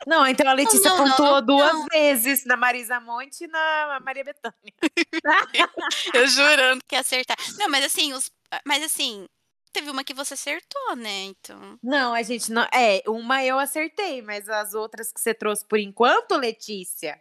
Não, 0.06 0.26
então 0.26 0.48
a 0.48 0.52
Letícia 0.52 0.90
não, 0.90 0.98
não, 0.98 1.10
pontuou 1.10 1.40
não, 1.40 1.46
duas 1.46 1.72
não. 1.72 1.86
vezes 1.86 2.44
na 2.44 2.56
Marisa 2.56 3.00
Monte 3.00 3.44
e 3.44 3.46
na 3.46 4.00
Maria 4.04 4.24
Bethânia. 4.24 4.74
Eu 6.12 6.26
jurando 6.26 6.82
que 6.86 6.94
ia 6.94 7.00
acertar. 7.00 7.36
Não, 7.58 7.68
mas 7.68 7.84
assim, 7.84 8.12
os... 8.12 8.30
mas 8.66 8.82
assim, 8.82 9.26
teve 9.72 9.90
uma 9.90 10.04
que 10.04 10.12
você 10.12 10.34
acertou, 10.34 10.96
né? 10.96 11.24
Então. 11.24 11.78
Não, 11.82 12.14
a 12.14 12.22
gente 12.22 12.52
não. 12.52 12.66
É, 12.72 13.02
uma 13.06 13.44
eu 13.44 13.58
acertei, 13.58 14.22
mas 14.22 14.48
as 14.48 14.74
outras 14.74 15.12
que 15.12 15.20
você 15.20 15.32
trouxe 15.32 15.64
por 15.64 15.78
enquanto, 15.78 16.36
Letícia. 16.36 17.20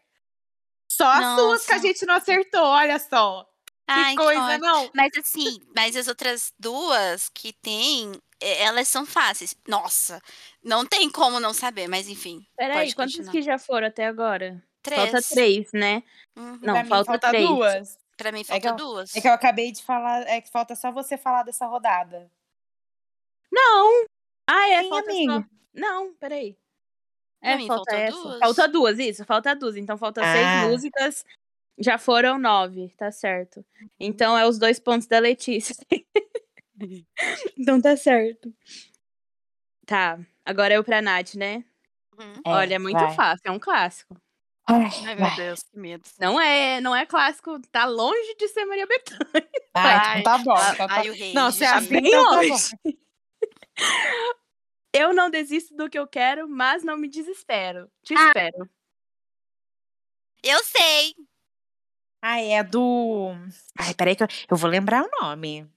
Só 0.89 1.08
as 1.08 1.39
suas 1.39 1.65
que 1.65 1.71
a 1.71 1.76
Nossa. 1.76 1.88
gente 1.88 2.06
não 2.06 2.13
acertou, 2.15 2.62
olha 2.62 2.99
só. 2.99 3.49
Ai, 3.88 4.15
que 4.15 4.22
coisa, 4.24 4.58
não? 4.60 4.89
Mas 4.96 5.12
assim, 5.17 5.60
mas 5.76 5.96
as 5.96 6.08
outras 6.08 6.54
duas 6.58 7.30
que 7.30 7.52
tem, 7.54 8.13
eh, 8.41 8.63
elas 8.63 8.88
são 8.88 9.06
fáceis. 9.06 9.56
Nossa, 9.67 10.22
não 10.63 10.86
tem 10.86 11.10
como 11.10 11.39
não 11.39 11.54
saber, 11.54 11.88
mas 11.88 12.08
enfim. 12.08 12.46
Peraí, 12.56 12.93
continuar. 12.93 13.32
que 13.32 13.41
já 13.41 13.58
foram 13.60 13.88
até 13.88 14.06
agora? 14.08 14.63
Três. 14.82 15.02
Falta 15.12 15.22
três, 15.30 15.72
né? 15.74 16.02
Uhum. 16.36 16.60
Não, 16.62 16.74
pra 16.74 16.84
mim 16.84 16.89
falta 16.89 17.06
falta 17.12 17.30
três. 17.30 17.48
duas. 17.48 17.98
Pra 18.17 18.32
mim 18.32 18.41
É 18.41 18.43
falta 18.43 18.62
que 18.62 18.67
eu- 18.69 18.76
duas. 18.76 19.15
É 19.15 19.22
que 19.22 19.28
eu 19.28 19.34
acabei 19.34 19.72
de 19.72 19.84
falar, 19.84 20.22
é 20.28 20.39
que 20.41 20.50
falta 20.50 20.76
só 20.76 20.91
você 20.91 21.17
falar 21.17 21.43
dessa 21.43 21.65
rodada. 21.65 22.30
Não! 23.52 24.06
Ah, 24.50 24.69
é, 24.69 24.82
Sim, 24.84 24.89
falta 24.89 25.12
amiga. 25.12 25.34
só. 25.34 25.46
Não, 25.74 26.13
peraí. 26.15 26.58
Pra 27.41 27.52
É, 27.52 27.58
mim 27.58 27.67
falta 27.67 27.91
faltou 27.91 28.06
essa. 28.08 28.17
duas. 28.22 28.39
Falta 28.39 28.67
duas, 28.67 29.00
isso, 29.00 29.26
falta 29.26 29.56
duas. 29.56 29.76
Então 29.76 29.98
falta 29.98 30.22
Ah. 30.24 30.34
seis 30.34 30.69
músicas. 30.72 31.26
Já 31.79 31.97
foram 31.97 32.38
nove, 32.38 32.89
tá 32.97 33.12
certo. 33.12 33.65
Então 33.99 34.38
é 34.38 34.45
os 34.47 34.57
dois 34.59 34.79
pontos 34.79 35.07
da 35.07 35.19
Letícia. 35.19 35.75
então 37.57 37.81
tá 37.81 37.95
certo. 37.97 38.53
Tá, 39.86 40.19
agora 40.45 40.73
eu 40.73 40.83
pra 40.83 41.01
Nath, 41.01 41.36
né? 41.36 41.63
Uhum. 42.17 42.33
É, 42.45 42.49
Olha, 42.49 42.75
é 42.75 42.79
muito 42.79 42.99
vai. 42.99 43.15
fácil, 43.15 43.41
é 43.45 43.51
um 43.51 43.59
clássico. 43.59 44.15
Ai, 44.65 44.86
Ai, 45.05 45.15
meu 45.15 45.25
vai. 45.25 45.36
Deus, 45.36 45.63
que 45.63 45.77
medo. 45.77 46.03
Não 46.19 46.39
é, 46.39 46.79
não 46.79 46.95
é 46.95 47.05
clássico, 47.05 47.59
tá 47.71 47.86
longe 47.86 48.36
de 48.38 48.47
ser 48.47 48.63
Maria 48.65 48.88
Bethânia. 48.88 49.49
Ai, 49.73 50.19
então 50.21 50.38
tá 50.38 50.43
bom. 50.43 50.55
Ah, 50.55 50.71
então 50.73 50.88
tá- 50.88 50.95
Ai, 50.95 51.09
o 51.09 51.13
rei. 51.13 51.33
Não, 51.33 51.51
você 51.51 51.65
acha 51.65 51.89
bem 51.89 52.07
então 52.07 52.23
tá 52.29 52.36
longe. 52.41 52.69
Eu 54.93 55.12
não 55.13 55.29
desisto 55.29 55.75
do 55.75 55.89
que 55.89 55.97
eu 55.97 56.07
quero, 56.07 56.47
mas 56.47 56.83
não 56.83 56.95
me 56.95 57.09
desespero. 57.09 57.89
Te 58.03 58.13
Ah. 58.15 58.27
espero. 58.27 58.69
Eu 60.43 60.63
sei. 60.63 61.13
Ai, 62.25 62.53
é 62.53 62.63
do. 62.63 63.31
Ai, 63.77 63.93
peraí 63.93 64.15
que 64.15 64.23
eu, 64.23 64.27
eu 64.49 64.55
vou 64.55 64.69
lembrar 64.69 65.03
o 65.03 65.09
nome. 65.21 65.69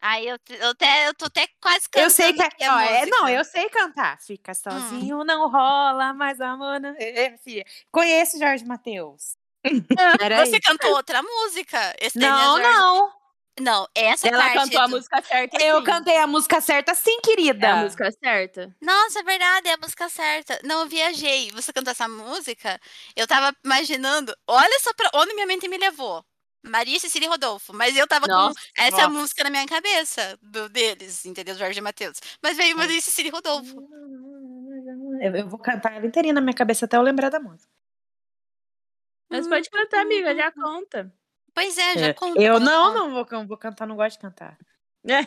Ai, 0.00 0.26
eu, 0.30 0.38
eu, 0.50 0.70
até, 0.70 1.08
eu 1.08 1.14
tô 1.14 1.24
até 1.24 1.48
quase 1.60 1.88
cantando 1.88 2.04
Eu 2.06 2.10
sei 2.10 2.32
que 2.34 2.42
é. 2.42 2.44
aqui 2.44 2.62
a 2.62 2.76
ó, 2.76 2.78
é- 2.80 3.06
não, 3.06 3.28
eu 3.28 3.42
sei 3.42 3.70
cantar. 3.70 4.20
Fica 4.20 4.52
sozinho, 4.52 5.24
não 5.24 5.50
rola, 5.50 6.12
mas 6.12 6.40
amor. 6.42 6.78
Não... 6.78 6.94
É, 6.98 7.36
filha. 7.38 7.64
Conheço 7.90 8.38
Jorge 8.38 8.66
Matheus. 8.66 9.36
Peraí. 10.18 10.46
Você 10.46 10.60
cantou 10.60 10.90
outra 10.92 11.22
música. 11.22 11.96
Esse 11.98 12.18
Não, 12.18 12.58
é 12.58 12.62
Jorge- 12.62 12.78
não. 12.78 13.17
Não, 13.60 13.86
essa 13.94 14.28
Ela 14.28 14.38
parte 14.38 14.54
cantou 14.54 14.80
a 14.80 14.86
do- 14.86 14.90
música 14.96 15.22
certa. 15.22 15.62
Eu 15.62 15.78
sim. 15.78 15.84
cantei 15.84 16.16
a 16.16 16.26
música 16.26 16.60
certa 16.60 16.94
sim, 16.94 17.20
querida. 17.22 17.66
É 17.66 17.70
a 17.70 17.76
música 17.76 18.10
certa. 18.12 18.74
Nossa, 18.80 19.20
é 19.20 19.22
verdade, 19.22 19.68
é 19.68 19.72
a 19.74 19.76
música 19.78 20.08
certa. 20.08 20.58
Não, 20.64 20.80
eu 20.82 20.86
viajei. 20.88 21.50
Você 21.52 21.72
cantou 21.72 21.90
essa 21.92 22.08
música, 22.08 22.78
eu 23.16 23.26
tava 23.26 23.54
imaginando. 23.64 24.34
Olha 24.46 24.78
só 24.80 24.92
pra 24.94 25.10
onde 25.14 25.34
minha 25.34 25.46
mente 25.46 25.68
me 25.68 25.78
levou. 25.78 26.24
Maria 26.64 26.98
Cecília 26.98 27.26
e 27.26 27.28
Rodolfo. 27.28 27.72
Mas 27.72 27.96
eu 27.96 28.06
tava 28.06 28.26
Nossa, 28.26 28.54
com 28.54 28.82
essa 28.82 28.96
nossa. 28.96 29.08
música 29.08 29.44
na 29.44 29.50
minha 29.50 29.66
cabeça, 29.66 30.38
do, 30.42 30.68
deles, 30.68 31.24
entendeu? 31.24 31.54
Jorge 31.54 31.78
e 31.78 31.82
Matheus. 31.82 32.18
Mas 32.42 32.56
veio 32.56 32.76
Maria 32.76 33.00
Cecília 33.00 33.28
e 33.30 33.32
Rodolfo. 33.32 33.76
Eu, 35.20 35.34
eu 35.36 35.48
vou 35.48 35.58
cantar 35.58 35.94
ela 35.94 36.06
inteirinha 36.06 36.34
na 36.34 36.40
minha 36.40 36.54
cabeça 36.54 36.84
até 36.84 36.96
eu 36.96 37.02
lembrar 37.02 37.30
da 37.30 37.40
música. 37.40 37.70
Mas 39.30 39.46
pode 39.46 39.68
cantar, 39.70 40.00
amiga, 40.02 40.34
já 40.34 40.50
conta. 40.52 41.12
Pois 41.58 41.76
é, 41.76 41.98
já 41.98 42.06
É, 42.06 42.14
contou. 42.14 42.40
Eu 42.40 42.60
não, 42.60 42.94
não 42.94 43.10
vou, 43.10 43.26
can- 43.26 43.44
vou 43.44 43.58
cantar, 43.58 43.84
não 43.84 43.96
gosto 43.96 44.14
de 44.14 44.20
cantar. 44.22 44.56
É. 45.08 45.26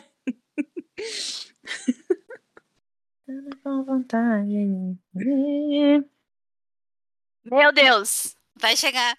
Com 3.62 3.84
vontade. 3.84 4.96
Meu 7.44 7.70
Deus, 7.74 8.34
vai 8.58 8.74
chegar. 8.78 9.14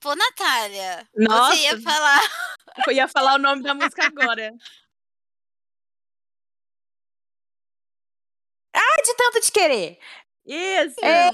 Pô, 0.00 0.12
Natália, 0.16 1.08
Nossa. 1.14 1.54
você 1.54 1.62
ia 1.62 1.80
falar. 1.80 2.18
Eu 2.88 2.92
ia 2.92 3.06
falar 3.06 3.34
o 3.34 3.38
nome 3.38 3.62
da 3.62 3.74
música 3.74 4.06
agora. 4.06 4.52
Ah, 8.74 9.02
de 9.04 9.14
tanto 9.16 9.40
te 9.40 9.52
querer. 9.52 10.00
Isso! 10.44 10.98
É. 11.04 11.30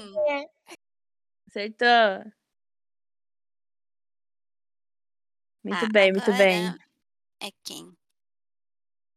Acertou. 1.47 2.31
Muito 5.67 5.85
Ah, 5.85 5.89
bem, 5.91 6.13
muito 6.13 6.31
bem. 6.31 6.73
É 7.41 7.49
quem? 7.61 7.91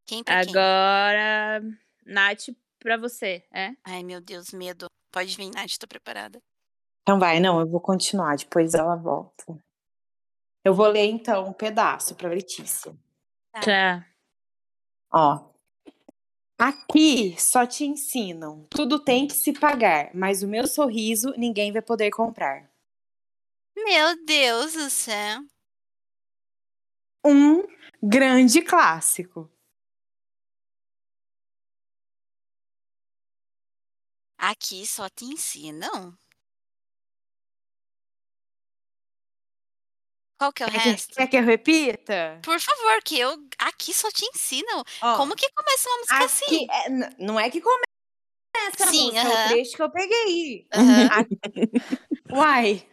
Quem 0.04 0.24
pra 0.24 0.44
quem? 0.44 0.50
Agora, 0.50 1.62
Nath, 2.04 2.48
pra 2.80 2.96
você, 2.96 3.46
é? 3.52 3.70
Ai, 3.84 4.02
meu 4.02 4.20
Deus, 4.20 4.50
medo. 4.52 4.86
Pode 5.12 5.36
vir, 5.36 5.48
Nath, 5.54 5.78
tô 5.78 5.86
preparada. 5.86 6.42
Então 7.02 7.20
vai, 7.20 7.38
não, 7.38 7.60
eu 7.60 7.68
vou 7.68 7.80
continuar, 7.80 8.36
depois 8.36 8.74
ela 8.74 8.96
volta. 8.96 9.44
Eu 10.64 10.74
vou 10.74 10.88
ler 10.88 11.06
então 11.06 11.46
um 11.46 11.52
pedaço 11.52 12.16
para 12.16 12.28
Letícia. 12.28 12.92
Tá. 13.52 13.60
Tá. 13.60 14.06
Ó. 15.12 15.50
Aqui 16.58 17.40
só 17.40 17.64
te 17.64 17.84
ensinam, 17.84 18.66
tudo 18.68 18.98
tem 18.98 19.28
que 19.28 19.34
se 19.34 19.52
pagar, 19.52 20.10
mas 20.12 20.42
o 20.42 20.48
meu 20.48 20.66
sorriso 20.66 21.32
ninguém 21.36 21.70
vai 21.72 21.80
poder 21.80 22.10
comprar. 22.10 22.68
Meu 23.76 24.24
Deus 24.26 24.72
do 24.72 24.90
céu. 24.90 25.42
Um 27.24 27.66
grande 28.02 28.62
clássico. 28.62 29.50
Aqui 34.38 34.86
só 34.86 35.08
te 35.08 35.24
ensinam? 35.26 36.16
Qual 40.38 40.52
que 40.52 40.62
é 40.62 40.66
o 40.66 40.70
Quer 40.70 40.80
que, 40.82 40.90
resto? 40.92 41.14
quer 41.14 41.26
que 41.26 41.36
eu 41.36 41.44
repita? 41.44 42.40
Por 42.42 42.58
favor, 42.58 43.02
que 43.04 43.18
eu. 43.18 43.36
Aqui 43.58 43.92
só 43.92 44.10
te 44.10 44.24
ensinam. 44.34 44.82
Ó, 45.02 45.16
Como 45.18 45.36
que 45.36 45.46
começa 45.52 45.88
uma 45.90 45.98
música 45.98 46.24
assim? 46.24 46.66
é, 46.70 46.88
não 47.22 47.38
é 47.38 47.50
que 47.50 47.60
começa 47.60 47.84
a 48.80 48.86
Sim, 48.86 49.04
música, 49.06 49.28
é 49.28 49.28
aham. 49.28 49.44
o 49.44 49.48
trecho 49.48 49.76
que 49.76 49.82
eu 49.82 49.90
peguei. 49.90 50.66
Aham. 50.72 51.26
Uai. 52.32 52.86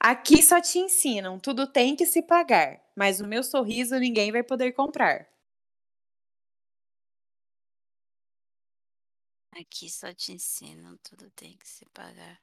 Aqui 0.00 0.42
só 0.42 0.60
te 0.60 0.78
ensinam, 0.78 1.38
tudo 1.38 1.66
tem 1.66 1.96
que 1.96 2.06
se 2.06 2.22
pagar, 2.22 2.80
mas 2.94 3.20
o 3.20 3.26
meu 3.26 3.42
sorriso 3.42 3.98
ninguém 3.98 4.30
vai 4.32 4.42
poder 4.42 4.72
comprar. 4.72 5.26
Aqui 9.52 9.88
só 9.88 10.12
te 10.12 10.32
ensinam, 10.32 10.96
tudo 10.98 11.30
tem 11.30 11.56
que 11.56 11.68
se 11.68 11.86
pagar. 11.86 12.40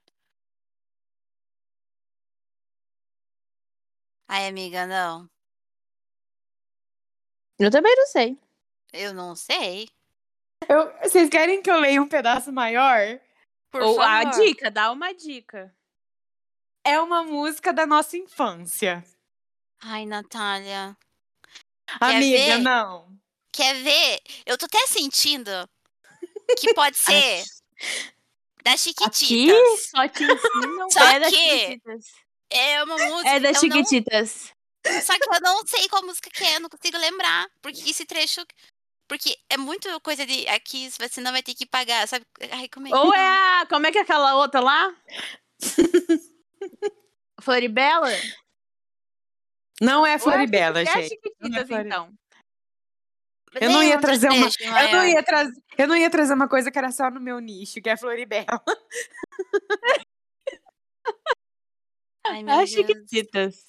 Ai, 4.27 4.47
amiga, 4.47 4.87
não. 4.87 5.29
Eu 7.59 7.69
também 7.69 7.93
não 7.95 8.07
sei. 8.07 8.37
Eu 8.93 9.13
não 9.13 9.35
sei. 9.35 9.89
Eu- 10.69 10.91
vocês 11.03 11.29
querem 11.29 11.61
que 11.61 11.69
eu 11.69 11.79
leia 11.79 12.01
um 12.01 12.07
pedaço 12.07 12.51
maior? 12.51 13.19
Por 13.69 13.81
Ou 13.83 14.01
a 14.01 14.23
favor. 14.23 14.39
dica, 14.45 14.71
dá 14.71 14.91
uma 14.91 15.13
dica. 15.13 15.73
É 16.83 16.99
uma 16.99 17.23
música 17.23 17.71
da 17.71 17.85
nossa 17.85 18.17
infância. 18.17 19.03
Ai, 19.81 20.05
Natália. 20.05 20.97
Amiga, 21.99 22.37
ver? 22.37 22.57
não. 22.59 23.07
Quer 23.51 23.75
ver? 23.83 24.19
Eu 24.45 24.57
tô 24.57 24.65
até 24.65 24.85
sentindo 24.87 25.51
que 26.57 26.73
pode 26.73 26.97
ser 26.99 27.43
da 28.63 28.71
Aqui 28.71 28.79
Chiquititas. 28.79 29.89
só 29.89 30.07
te 30.07 30.23
ensinam. 30.23 30.89
Só 30.91 31.03
é 31.03 31.19
da 31.19 31.29
que- 31.29 31.35
Chiquititas. 31.35 32.05
É 32.49 32.83
uma 32.83 32.97
música. 32.97 33.29
É 33.29 33.39
das 33.39 33.61
eu 33.63 33.69
não- 33.69 33.77
Chiquititas. 33.77 34.53
Só 35.03 35.13
que 35.17 35.35
eu 35.35 35.41
não 35.41 35.65
sei 35.67 35.87
qual 35.89 36.03
música 36.03 36.29
que 36.29 36.43
é, 36.43 36.59
não 36.59 36.69
consigo 36.69 36.97
lembrar. 36.97 37.47
Porque 37.61 37.89
esse 37.89 38.05
trecho. 38.05 38.43
Porque 39.07 39.37
é 39.49 39.57
muito 39.57 39.87
coisa 40.01 40.25
de. 40.25 40.47
Aqui 40.47 40.89
você 40.91 41.19
não 41.21 41.31
vai 41.31 41.43
ter 41.43 41.53
que 41.53 41.65
pagar, 41.65 42.07
sabe? 42.07 42.25
Ai, 42.51 42.67
como 42.69 42.87
é 42.87 42.89
que 42.91 42.95
Ou 42.95 43.13
é 43.13 43.17
não? 43.17 43.61
a. 43.61 43.65
Como 43.67 43.85
é 43.85 43.91
que 43.91 43.97
é 43.97 44.01
aquela 44.01 44.35
outra 44.35 44.59
lá? 44.61 44.95
Floribela? 47.41 48.09
Não 49.81 50.05
é 50.05 50.13
é 50.13 50.19
Floribela, 50.19 50.81
É 50.81 50.85
gente. 50.85 51.09
Chiquititas, 51.09 51.49
Não 51.49 51.59
é 51.59 51.65
Flori- 51.65 51.87
então. 51.87 52.13
Eu 53.59 53.69
não 53.69 53.83
ia 53.83 53.99
trazer 53.99 54.29
uma. 54.29 54.47
Eu 54.47 54.65
não 54.65 54.71
Maior. 54.73 55.05
ia 55.07 55.23
trazer. 55.23 55.63
Eu 55.77 55.87
não 55.87 55.95
ia 55.97 56.09
trazer 56.09 56.33
uma 56.33 56.47
coisa 56.47 56.71
que 56.71 56.77
era 56.77 56.89
só 56.91 57.09
no 57.11 57.19
meu 57.19 57.39
nicho, 57.39 57.81
que 57.81 57.89
é 57.89 57.97
Floribela. 57.97 58.45
Ai, 62.27 62.43
meu 62.43 62.53
É 62.53 62.55
a 62.55 62.57
Deus. 62.59 62.69
Chiquititas. 62.69 63.65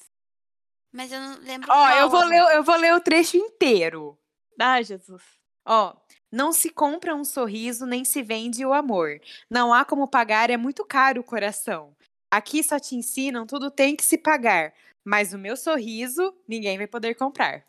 Mas 0.92 1.10
eu 1.10 1.20
não 1.20 1.38
lembro. 1.40 1.68
Ó, 1.70 1.74
qual. 1.74 1.96
eu 1.98 2.08
vou 2.10 2.24
ler, 2.24 2.56
eu 2.56 2.62
vou 2.62 2.76
ler 2.76 2.94
o 2.94 3.00
trecho 3.00 3.36
inteiro. 3.36 4.18
Ah, 4.60 4.80
Jesus. 4.82 5.22
Ó, 5.64 5.96
não 6.30 6.52
se 6.52 6.70
compra 6.70 7.14
um 7.14 7.24
sorriso 7.24 7.86
nem 7.86 8.04
se 8.04 8.22
vende 8.22 8.64
o 8.64 8.72
amor. 8.72 9.20
Não 9.50 9.72
há 9.72 9.84
como 9.84 10.06
pagar, 10.06 10.50
é 10.50 10.56
muito 10.56 10.84
caro 10.84 11.20
o 11.22 11.24
coração. 11.24 11.96
Aqui 12.32 12.62
só 12.62 12.80
te 12.80 12.96
ensinam, 12.96 13.46
tudo 13.46 13.70
tem 13.70 13.94
que 13.94 14.04
se 14.04 14.16
pagar. 14.16 14.74
Mas 15.04 15.34
o 15.34 15.38
meu 15.38 15.56
sorriso, 15.56 16.34
ninguém 16.48 16.78
vai 16.78 16.86
poder 16.86 17.14
comprar. 17.14 17.64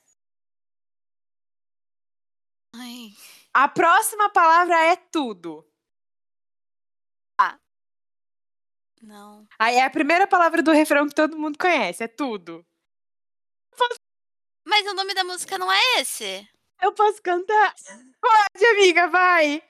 Ai. 2.76 3.12
A 3.54 3.68
próxima 3.68 4.30
palavra 4.30 4.76
é 4.86 4.96
tudo. 4.96 5.66
Não. 9.04 9.46
Aí 9.60 9.76
é 9.76 9.84
a 9.84 9.90
primeira 9.90 10.26
palavra 10.26 10.64
do 10.64 10.72
refrão 10.72 11.08
que 11.08 11.14
todo 11.14 11.38
mundo 11.38 11.58
conhece, 11.58 12.04
é 12.04 12.08
tudo. 12.08 12.66
Mas 14.66 14.86
o 14.88 14.94
nome 14.94 15.14
da 15.14 15.24
música 15.24 15.58
não 15.58 15.72
é 15.72 16.00
esse. 16.00 16.48
Eu 16.84 16.92
posso 16.92 17.22
cantar 17.22 17.74
Pode, 18.22 18.66
amiga, 18.72 19.08
vai. 19.08 19.62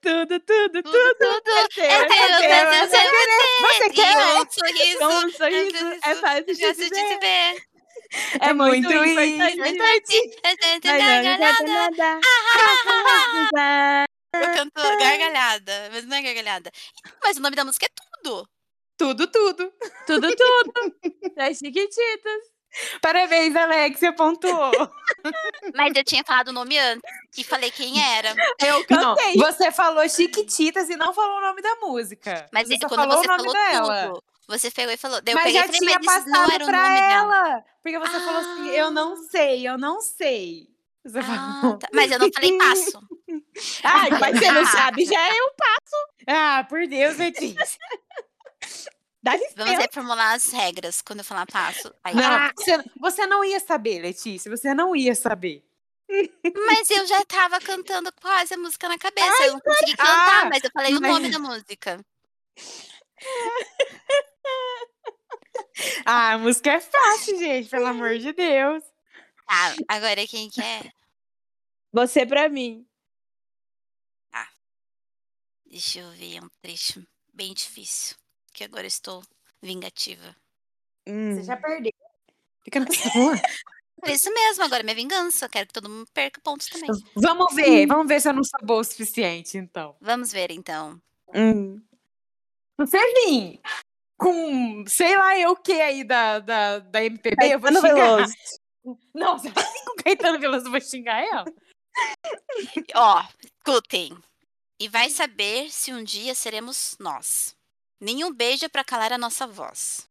tudo, 0.00 0.38
tudo, 0.40 0.82
tudo. 0.82 0.82
Tudo, 0.82 1.14
tudo. 1.18 1.50
É 1.50 1.68
teu, 1.68 1.84
É 1.84 2.06
teu, 2.06 2.16
é 2.16 2.42
é 2.42 2.56
é. 2.62 2.86
Você 2.86 3.90
quer? 3.90 4.16
um 4.36 4.50
sorriso. 4.50 5.04
Um 5.04 5.30
sorriso 5.30 5.86
é 6.04 6.14
fácil 6.16 6.44
de 6.46 6.54
se 6.54 6.88
ver. 6.90 7.18
ver. 7.18 7.62
É 8.40 8.52
muito 8.52 8.88
muito 8.88 8.92
importante. 8.92 9.58
Importante. 9.58 10.40
É 10.44 10.56
tanto 10.56 10.86
Mas 10.86 11.02
não 11.02 11.18
adianta 11.18 11.38
gargalhada. 11.38 12.20
nada. 13.52 14.04
Eu 14.34 14.54
canto 14.54 14.98
gargalhada, 14.98 15.90
mas 15.92 16.04
não 16.04 16.16
é 16.16 16.22
gargalhada. 16.22 16.70
Mas 17.22 17.36
o 17.36 17.40
nome 17.40 17.56
da 17.56 17.64
música 17.64 17.86
é 17.86 17.90
tudo. 18.22 18.48
Tudo, 18.96 19.26
tudo. 19.26 19.72
Tudo, 20.06 20.36
tudo. 20.36 20.72
Das 21.34 21.58
Chiquititas. 21.58 22.42
Parabéns, 23.00 23.54
Alexia, 23.54 24.12
pontuou. 24.12 24.70
Mas 25.74 25.94
eu 25.94 26.04
tinha 26.04 26.24
falado 26.24 26.48
o 26.48 26.52
nome 26.52 26.78
antes 26.78 27.02
e 27.36 27.44
falei 27.44 27.70
quem 27.70 28.02
era. 28.02 28.34
Eu 28.60 28.84
Não, 28.90 29.14
cantei. 29.14 29.34
você 29.36 29.70
falou 29.70 30.08
Chiquititas 30.08 30.88
e 30.88 30.96
não 30.96 31.12
falou 31.12 31.38
o 31.38 31.40
nome 31.40 31.60
da 31.62 31.74
música. 31.76 32.46
Mas 32.52 32.68
você 32.68 32.78
quando 32.80 32.96
falou 32.96 33.18
você 33.18 33.26
o 33.28 33.36
nome 33.36 33.42
falou 33.44 33.52
dela. 33.52 34.06
tudo, 34.08 34.22
você 34.48 34.70
pegou 34.70 34.92
e 34.92 34.96
falou. 34.96 35.20
Daí 35.22 35.32
eu 35.34 35.36
Mas 35.36 35.44
peguei 35.44 35.60
já 35.60 35.66
e 35.66 35.72
falei, 35.72 35.80
tinha 35.80 36.00
mas 36.04 36.16
isso 36.22 36.28
não 36.30 36.32
passado 36.40 36.54
era 36.54 36.64
o 36.64 36.66
pra 36.66 36.82
nome 36.82 37.00
dela. 37.00 37.48
ela. 37.48 37.64
Porque 37.82 37.98
você 37.98 38.20
falou 38.20 38.40
assim, 38.40 38.68
eu 38.70 38.90
não 38.90 39.16
sei, 39.16 39.68
eu 39.68 39.78
não 39.78 40.00
sei. 40.00 40.68
Você 41.04 41.18
Ah, 41.18 41.58
falou. 41.60 41.78
tá. 41.78 41.88
Mas 41.92 42.10
eu 42.12 42.18
não 42.18 42.30
falei 42.32 42.58
passo. 42.58 43.00
Ai, 43.82 44.10
mas 44.20 44.38
você 44.38 44.50
não 44.52 44.64
sabe, 44.66 45.04
já 45.04 45.20
é 45.28 45.32
eu. 45.32 45.50
Ah, 46.28 46.64
por 46.68 46.86
Deus, 46.86 47.16
Letícia. 47.18 47.78
Dá 49.22 49.32
Vamos 49.32 49.48
licença. 49.56 49.80
reformular 49.82 50.34
as 50.34 50.46
regras 50.46 51.00
quando 51.00 51.20
eu 51.20 51.24
falar 51.24 51.46
passo. 51.46 51.94
Aí, 52.02 52.14
Não, 52.14 52.24
ah, 52.24 52.50
você, 52.56 52.72
você 52.98 53.26
não 53.26 53.44
ia 53.44 53.60
saber, 53.60 54.00
Letícia. 54.02 54.50
Você 54.50 54.74
não 54.74 54.96
ia 54.96 55.14
saber. 55.14 55.64
mas 56.66 56.90
eu 56.90 57.06
já 57.06 57.24
tava 57.24 57.60
cantando 57.60 58.12
quase 58.20 58.52
a 58.54 58.58
música 58.58 58.88
na 58.88 58.98
cabeça. 58.98 59.44
eu 59.44 59.52
não 59.54 59.60
consegui 59.60 59.96
cantar, 59.96 60.44
Ah, 60.44 60.48
mas 60.48 60.62
eu 60.64 60.70
falei 60.72 60.94
o 60.96 61.00
mas- 61.00 61.10
nome 61.12 61.30
da 61.30 61.38
música. 61.38 62.04
Ah, 66.04 66.32
a 66.32 66.38
música 66.38 66.72
é 66.72 66.80
fácil, 66.80 67.38
gente, 67.38 67.68
pelo 67.68 67.86
amor 67.86 68.18
de 68.18 68.32
Deus. 68.32 68.82
Tá, 69.46 69.74
agora 69.88 70.26
quem 70.26 70.48
que 70.50 70.60
é? 70.60 70.90
Você 71.92 72.26
pra 72.26 72.48
mim. 72.48 72.86
Deixa 75.66 76.00
eu 76.00 76.10
ver 76.12 76.42
um 76.44 76.48
trecho 76.60 77.02
bem 77.32 77.54
difícil. 77.54 78.16
Que 78.52 78.64
agora 78.64 78.86
estou 78.86 79.22
vingativa. 79.62 80.36
Hum. 81.06 81.34
Você 81.34 81.44
já 81.44 81.56
perdeu. 81.56 81.92
Fica 82.64 82.80
na 82.80 82.86
sua. 82.90 83.40
Por 84.00 84.10
isso 84.10 84.32
mesmo, 84.34 84.64
agora 84.64 84.82
é 84.82 84.84
minha 84.84 84.96
vingança. 84.96 85.44
Eu 85.44 85.50
quero 85.50 85.66
que 85.68 85.72
todo 85.72 85.88
mundo 85.88 86.10
perca 86.12 86.40
pontos 86.40 86.66
também. 86.66 86.90
Vamos 87.14 87.54
ver, 87.54 87.86
vamos 87.86 88.08
ver 88.08 88.20
se 88.20 88.28
eu 88.28 88.32
não 88.32 88.42
sou 88.42 88.60
boa 88.64 88.80
o 88.80 88.84
suficiente, 88.84 89.56
então. 89.56 89.96
Vamos 90.00 90.32
ver 90.32 90.50
então. 90.50 91.00
Hum. 91.34 91.80
Você 92.78 92.98
vir 92.98 93.60
com, 94.16 94.84
sei 94.86 95.16
lá, 95.16 95.38
eu 95.38 95.52
o 95.52 95.56
que 95.56 95.72
aí 95.72 96.04
da, 96.04 96.40
da, 96.40 96.78
da 96.80 97.04
MPB, 97.04 97.54
eu 97.54 97.60
vou 97.60 97.72
Caetano 97.72 97.88
xingar. 97.88 98.16
Veloso. 98.16 98.34
Não, 99.14 99.38
você 99.38 99.50
vai 99.50 99.64
vir 99.64 99.84
com 99.84 99.96
Caetano 100.02 100.38
Veloso, 100.40 100.66
eu 100.66 100.70
vou 100.70 100.80
xingar 100.80 101.22
ela. 101.22 101.44
Ó, 102.94 103.24
escutem. 103.44 104.16
E 104.80 104.88
vai 104.88 105.10
saber 105.10 105.70
se 105.70 105.92
um 105.92 106.02
dia 106.02 106.34
seremos 106.34 106.96
nós. 106.98 107.56
Nenhum 108.02 108.32
beijo 108.34 108.64
é 108.64 108.68
pra 108.68 108.82
calar 108.82 109.12
a 109.12 109.16
nossa 109.18 109.46
voz. 109.46 110.08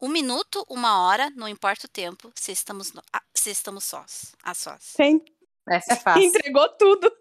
Um 0.00 0.08
minuto, 0.08 0.64
uma 0.68 1.06
hora, 1.06 1.30
não 1.36 1.46
importa 1.48 1.86
o 1.86 1.88
tempo, 1.88 2.32
se 2.34 2.50
estamos, 2.50 2.92
no- 2.92 3.02
ah, 3.12 3.22
se 3.32 3.50
estamos 3.50 3.84
sós, 3.84 4.34
a 4.42 4.54
sós. 4.54 4.82
Você 4.82 5.22
Essa 5.68 5.92
é 5.92 5.96
fácil. 5.96 6.22
entregou 6.22 6.68
tudo. 6.70 7.12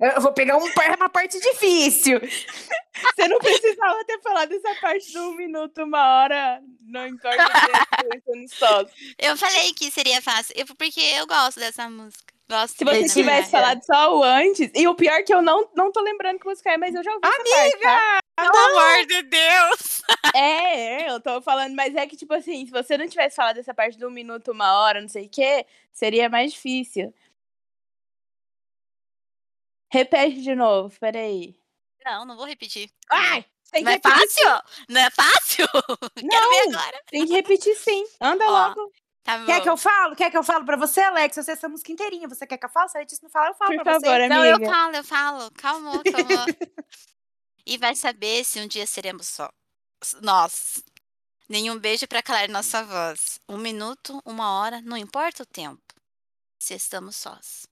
Eu 0.00 0.20
vou 0.20 0.32
pegar 0.34 0.56
um, 0.58 0.70
par- 0.74 0.96
uma 0.96 1.08
parte 1.08 1.38
difícil. 1.40 2.18
Você 2.20 3.28
não 3.28 3.38
precisava 3.38 4.04
ter 4.04 4.20
falado 4.20 4.52
essa 4.52 4.74
parte 4.80 5.10
do 5.12 5.30
um 5.30 5.34
minuto, 5.36 5.82
uma 5.84 6.22
hora. 6.22 6.62
Não 6.80 7.06
importa 7.06 7.42
o 7.42 8.02
tempo, 8.02 8.14
estando 8.16 8.48
só. 8.54 8.84
Eu 9.18 9.36
falei 9.36 9.72
que 9.72 9.90
seria 9.90 10.20
fácil, 10.20 10.54
eu- 10.58 10.66
porque 10.76 11.00
eu 11.00 11.26
gosto 11.26 11.58
dessa 11.60 11.88
música. 11.88 12.31
Gosto 12.52 12.76
Se 12.76 12.84
você 12.84 13.08
tivesse 13.08 13.50
né? 13.50 13.60
falado 13.60 13.82
só 13.82 14.18
o 14.18 14.22
antes. 14.22 14.70
E 14.74 14.86
o 14.86 14.94
pior 14.94 15.14
é 15.14 15.22
que 15.22 15.32
eu 15.32 15.40
não, 15.40 15.70
não 15.74 15.90
tô 15.90 16.02
lembrando 16.02 16.38
que 16.38 16.46
música 16.46 16.70
é, 16.70 16.76
mas 16.76 16.94
eu 16.94 17.02
já 17.02 17.10
ouvi 17.10 17.20
parte, 17.22 17.78
tá? 17.80 18.20
Pelo 18.36 18.56
amor 18.56 19.06
de 19.06 19.22
Deus! 19.22 20.02
É, 20.34 21.04
é, 21.08 21.10
eu 21.10 21.18
tô 21.20 21.40
falando, 21.40 21.74
mas 21.74 21.94
é 21.94 22.06
que, 22.06 22.14
tipo 22.16 22.34
assim, 22.34 22.66
se 22.66 22.70
você 22.70 22.98
não 22.98 23.08
tivesse 23.08 23.36
falado 23.36 23.56
essa 23.56 23.72
parte 23.72 23.98
do 23.98 24.08
um 24.08 24.10
minuto, 24.10 24.52
uma 24.52 24.80
hora, 24.82 25.00
não 25.00 25.08
sei 25.08 25.24
o 25.24 25.28
quê, 25.30 25.64
seria 25.92 26.28
mais 26.28 26.52
difícil. 26.52 27.14
Repete 29.90 30.42
de 30.42 30.54
novo, 30.54 30.94
peraí. 31.00 31.56
Não, 32.04 32.26
não 32.26 32.36
vou 32.36 32.46
repetir. 32.46 32.90
Ai! 33.10 33.44
Tem 33.70 33.82
que 33.82 33.84
Não 33.84 33.92
é 33.92 33.94
repetir. 33.94 34.18
fácil? 34.18 34.62
Não 34.90 35.00
é 35.00 35.10
fácil? 35.10 35.66
Quero 36.14 36.50
ver 36.50 36.66
Não, 36.70 36.78
agora. 36.78 37.02
tem 37.10 37.26
que 37.26 37.32
repetir 37.32 37.74
sim. 37.76 38.04
Anda 38.20 38.44
Ó, 38.46 38.50
logo, 38.50 38.92
Tá 39.24 39.38
bom. 39.38 39.46
Quer 39.46 39.62
que 39.62 39.68
eu 39.68 39.76
falo? 39.76 40.16
Quer 40.16 40.30
que 40.30 40.36
eu 40.36 40.42
falo 40.42 40.64
pra 40.64 40.76
você, 40.76 41.00
Alex? 41.00 41.36
Eu 41.36 41.44
sei 41.44 41.54
essa 41.54 41.68
música 41.68 41.92
inteirinha. 41.92 42.28
Você 42.28 42.46
quer 42.46 42.58
que 42.58 42.66
eu 42.66 42.70
fale? 42.70 42.88
Se 42.88 42.96
a 42.96 43.00
Letícia 43.00 43.24
não 43.24 43.30
fala, 43.30 43.48
eu 43.50 43.54
falo 43.54 43.74
por 43.76 43.82
pra 43.84 43.92
favor, 43.94 44.06
você. 44.18 44.28
Não, 44.28 44.44
eu 44.44 44.56
amiga. 44.56 44.70
falo, 44.72 44.96
eu 44.96 45.04
falo. 45.04 45.50
Calma, 45.52 46.02
calma. 46.02 46.46
e 47.64 47.78
vai 47.78 47.94
saber 47.94 48.44
se 48.44 48.60
um 48.60 48.66
dia 48.66 48.86
seremos 48.86 49.28
só. 49.28 49.48
Nós. 50.22 50.82
Nenhum 51.48 51.78
beijo 51.78 52.06
pra 52.08 52.22
calar 52.22 52.48
nossa 52.48 52.82
voz. 52.84 53.38
Um 53.48 53.58
minuto, 53.58 54.20
uma 54.24 54.60
hora, 54.60 54.80
não 54.80 54.96
importa 54.96 55.42
o 55.42 55.46
tempo. 55.46 55.80
Se 56.58 56.74
estamos 56.74 57.14
sós. 57.16 57.66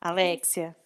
Alexia. 0.00 0.76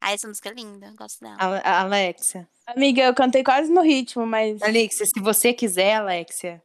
Ah, 0.00 0.12
essa 0.12 0.28
música 0.28 0.50
é 0.50 0.52
linda, 0.52 0.92
gosto 0.96 1.20
dela. 1.20 1.36
Ale- 1.40 1.62
Alexia. 1.64 2.48
Amiga, 2.66 3.02
eu 3.02 3.14
cantei 3.14 3.42
quase 3.42 3.70
no 3.72 3.80
ritmo, 3.80 4.26
mas. 4.26 4.60
Alexia, 4.62 5.06
se 5.06 5.20
você 5.20 5.52
quiser, 5.52 5.96
Alexia. 5.96 6.62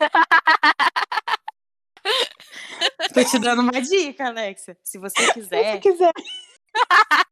Tô 3.14 3.24
te 3.24 3.38
dando 3.38 3.62
uma 3.62 3.80
dica, 3.80 4.26
Alexia. 4.28 4.76
Se 4.82 4.98
você 4.98 5.14
Se 5.26 5.32
quiser, 5.34 5.72
você 5.72 5.78
quiser. 5.80 6.12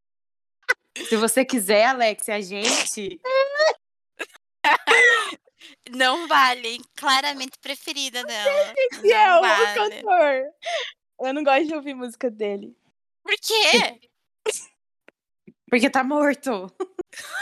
se 1.08 1.16
você 1.16 1.44
quiser, 1.44 1.86
Alexia, 1.86 2.36
a 2.36 2.40
gente. 2.40 3.20
Não 5.90 6.26
vale, 6.26 6.68
hein? 6.68 6.80
claramente 6.96 7.58
preferida 7.60 8.24
dela. 8.24 8.74
E 9.02 9.12
é 9.12 9.26
Não 9.28 9.38
o 9.38 9.40
vale. 9.42 9.74
cantor. 9.74 10.44
Eu 11.20 11.34
não 11.34 11.44
gosto 11.44 11.66
de 11.66 11.74
ouvir 11.74 11.94
música 11.94 12.30
dele. 12.30 12.74
Por 13.22 13.34
quê? 13.40 14.00
Porque 15.74 15.90
tá 15.90 16.04
morto. 16.04 16.72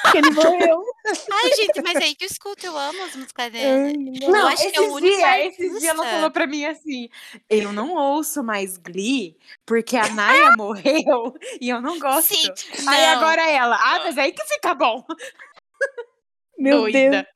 Porque 0.02 0.16
ele 0.16 0.30
morreu. 0.30 0.82
Ai, 1.30 1.52
gente, 1.54 1.82
mas 1.82 1.96
é 1.96 2.04
aí 2.04 2.14
que 2.14 2.24
eu 2.24 2.28
escuto, 2.28 2.64
eu 2.64 2.74
amo 2.78 3.02
as 3.02 3.14
músicas 3.14 3.52
dele. 3.52 4.24
Eu 4.24 4.30
Não, 4.30 4.46
acho 4.46 4.62
esses 4.62 4.72
que 4.72 4.78
é 4.78 4.80
o 4.80 4.94
único 4.94 5.16
dias, 5.16 5.46
esses 5.52 5.80
dias 5.80 5.84
ela 5.84 6.06
falou 6.06 6.30
pra 6.30 6.46
mim 6.46 6.64
assim: 6.64 7.10
eu 7.50 7.74
não 7.74 7.94
ouço 7.94 8.42
mais 8.42 8.78
Glee 8.78 9.36
porque 9.66 9.98
a 9.98 10.08
Naya 10.08 10.54
morreu 10.56 11.34
e 11.60 11.68
eu 11.68 11.82
não 11.82 11.98
gosto. 11.98 12.34
Sim, 12.34 12.48
Aí 12.88 13.02
não. 13.02 13.18
agora 13.18 13.46
ela, 13.50 13.76
ah, 13.76 13.98
mas 13.98 14.16
aí 14.16 14.32
que 14.32 14.42
fica 14.46 14.74
bom. 14.74 15.04
Meu 16.56 16.80
Doida. 16.80 17.10
Deus. 17.10 17.26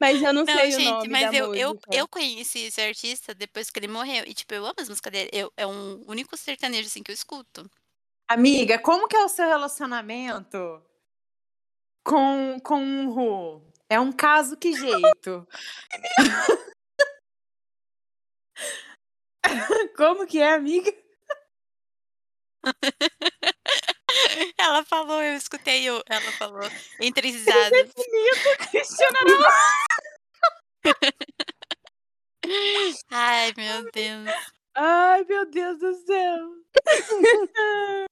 Mas 0.00 0.22
eu 0.22 0.32
não, 0.32 0.44
Não, 0.44 0.54
sei 0.54 0.68
o 0.68 0.72
gente, 0.72 0.84
nome 0.84 1.08
mas 1.08 1.30
da 1.30 1.36
eu, 1.36 1.54
eu, 1.54 1.78
eu 1.92 2.08
conheci 2.08 2.60
esse 2.60 2.80
artista 2.80 3.34
depois 3.34 3.68
que 3.68 3.78
ele 3.78 3.88
morreu. 3.88 4.24
E, 4.26 4.32
tipo, 4.32 4.54
eu 4.54 4.64
amo 4.64 4.76
as 4.78 4.88
músicas 4.88 5.12
dele. 5.12 5.30
Eu, 5.30 5.52
é 5.58 5.66
um 5.66 6.02
único 6.06 6.36
sertanejo, 6.38 6.86
assim, 6.86 7.02
que 7.02 7.10
eu 7.10 7.14
escuto. 7.14 7.68
Amiga, 8.28 8.78
como 8.78 9.06
que 9.06 9.16
é 9.16 9.24
o 9.24 9.28
seu 9.28 9.46
relacionamento 9.46 10.82
com, 12.04 12.58
com 12.60 13.06
o 13.06 13.12
Ru? 13.12 13.62
É 13.88 14.00
um 14.00 14.10
caso 14.10 14.56
que 14.56 14.72
jeito? 14.72 15.46
como 19.96 20.26
que 20.26 20.40
é, 20.40 20.54
amiga? 20.54 20.92
Ela 24.58 24.84
falou, 24.84 25.22
eu 25.22 25.34
escutei, 25.34 25.84
eu, 25.84 26.02
ela 26.08 26.32
falou, 26.32 26.62
entre 27.00 27.30
risadas. 27.30 27.92
Cristiana 28.70 29.18
Ai, 33.10 33.52
meu 33.56 33.90
Deus. 33.92 34.55
Ai, 34.76 35.24
meu 35.24 35.46
Deus 35.50 35.78
do 35.78 35.94
céu. 35.94 36.38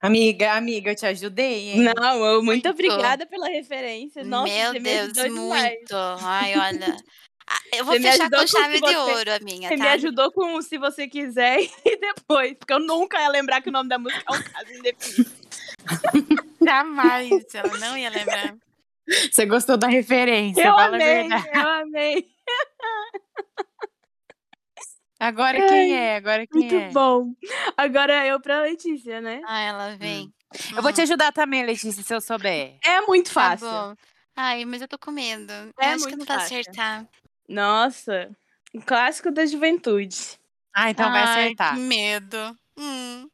Amiga, 0.00 0.52
amiga, 0.52 0.92
eu 0.92 0.94
te 0.96 1.04
ajudei, 1.06 1.70
hein? 1.70 1.80
Não, 1.96 2.24
eu, 2.24 2.34
muito 2.40 2.64
Muito. 2.64 2.68
obrigada 2.70 3.26
pela 3.26 3.48
referência. 3.48 4.22
Nossa, 4.22 4.52
meu 4.52 4.72
você 4.72 4.78
me 4.78 4.84
Deus, 4.84 5.12
demais. 5.12 5.74
muito. 5.78 5.94
Ai, 6.22 6.56
olha. 6.56 6.96
Ah, 7.50 7.58
Eu 7.72 7.82
vou 7.82 7.94
Você 7.94 8.00
me 8.00 8.10
fechar 8.10 8.24
ajudou 8.24 8.40
com 8.40 8.46
chave 8.46 8.74
de 8.74 8.80
você- 8.80 8.96
ouro 8.96 9.32
a 9.32 9.38
minha, 9.40 9.68
Você 9.70 9.76
me 9.76 9.82
tá? 9.82 9.92
ajudou 9.92 10.30
com 10.32 10.56
o 10.56 10.60
se 10.62 10.76
você 10.76 11.08
quiser 11.08 11.60
e 11.82 11.96
depois, 11.98 12.52
porque 12.58 12.74
eu 12.74 12.78
nunca 12.78 13.18
ia 13.22 13.28
lembrar 13.30 13.62
que 13.62 13.70
o 13.70 13.72
nome 13.72 13.88
da 13.88 13.98
música 13.98 14.22
é 14.30 14.32
um 14.36 14.42
caso 14.42 14.70
indefinido. 14.70 15.30
Jamais, 16.62 17.30
ela 17.54 17.78
não 17.78 17.96
ia 17.96 18.10
lembrar. 18.10 18.54
Você 19.32 19.46
gostou 19.46 19.78
da 19.78 19.86
referência, 19.88 20.60
Eu 20.60 20.74
fala 20.74 20.82
a 20.82 20.86
amei, 20.88 20.98
verdade. 21.26 21.48
eu 21.54 21.68
amei. 21.68 22.28
Agora 25.20 25.62
quem 25.62 25.94
é? 25.94 26.16
Agora 26.16 26.46
quem 26.46 26.68
Muito 26.68 26.80
é? 26.80 26.92
bom. 26.92 27.34
Agora 27.76 28.26
eu 28.26 28.40
pra 28.40 28.62
Letícia, 28.62 29.20
né? 29.20 29.46
Ai, 29.46 29.66
ela 29.68 29.96
vem. 29.96 30.32
Eu 30.76 30.82
vou 30.82 30.92
te 30.92 31.00
Hum, 31.00 31.02
ajudar 31.02 31.32
também, 31.32 31.64
Letícia, 31.64 32.02
se 32.02 32.14
eu 32.14 32.20
souber. 32.20 32.78
É 32.84 33.00
muito 33.02 33.30
tá 33.36 33.50
fácil. 33.50 33.86
bom. 33.90 33.94
Ai, 34.36 34.64
mas 34.64 34.82
eu 34.82 34.88
tô 34.88 34.98
com 34.98 35.10
medo. 35.10 35.52
É 35.80 35.88
eu 35.88 35.94
acho 35.94 36.06
que 36.06 36.16
muito 36.16 36.16
não 36.16 36.26
vou 36.26 36.36
fácil. 36.36 36.36
acertar. 36.36 37.08
Nossa, 37.48 38.30
um 38.74 38.80
clássico 38.80 39.30
da 39.32 39.46
juventude. 39.46 40.38
Ah, 40.74 40.90
então 40.90 41.10
vai 41.10 41.22
Ai, 41.22 41.22
acertar. 41.22 41.74
que 41.74 41.74
medo. 41.76 42.56
Hum. 42.78 43.28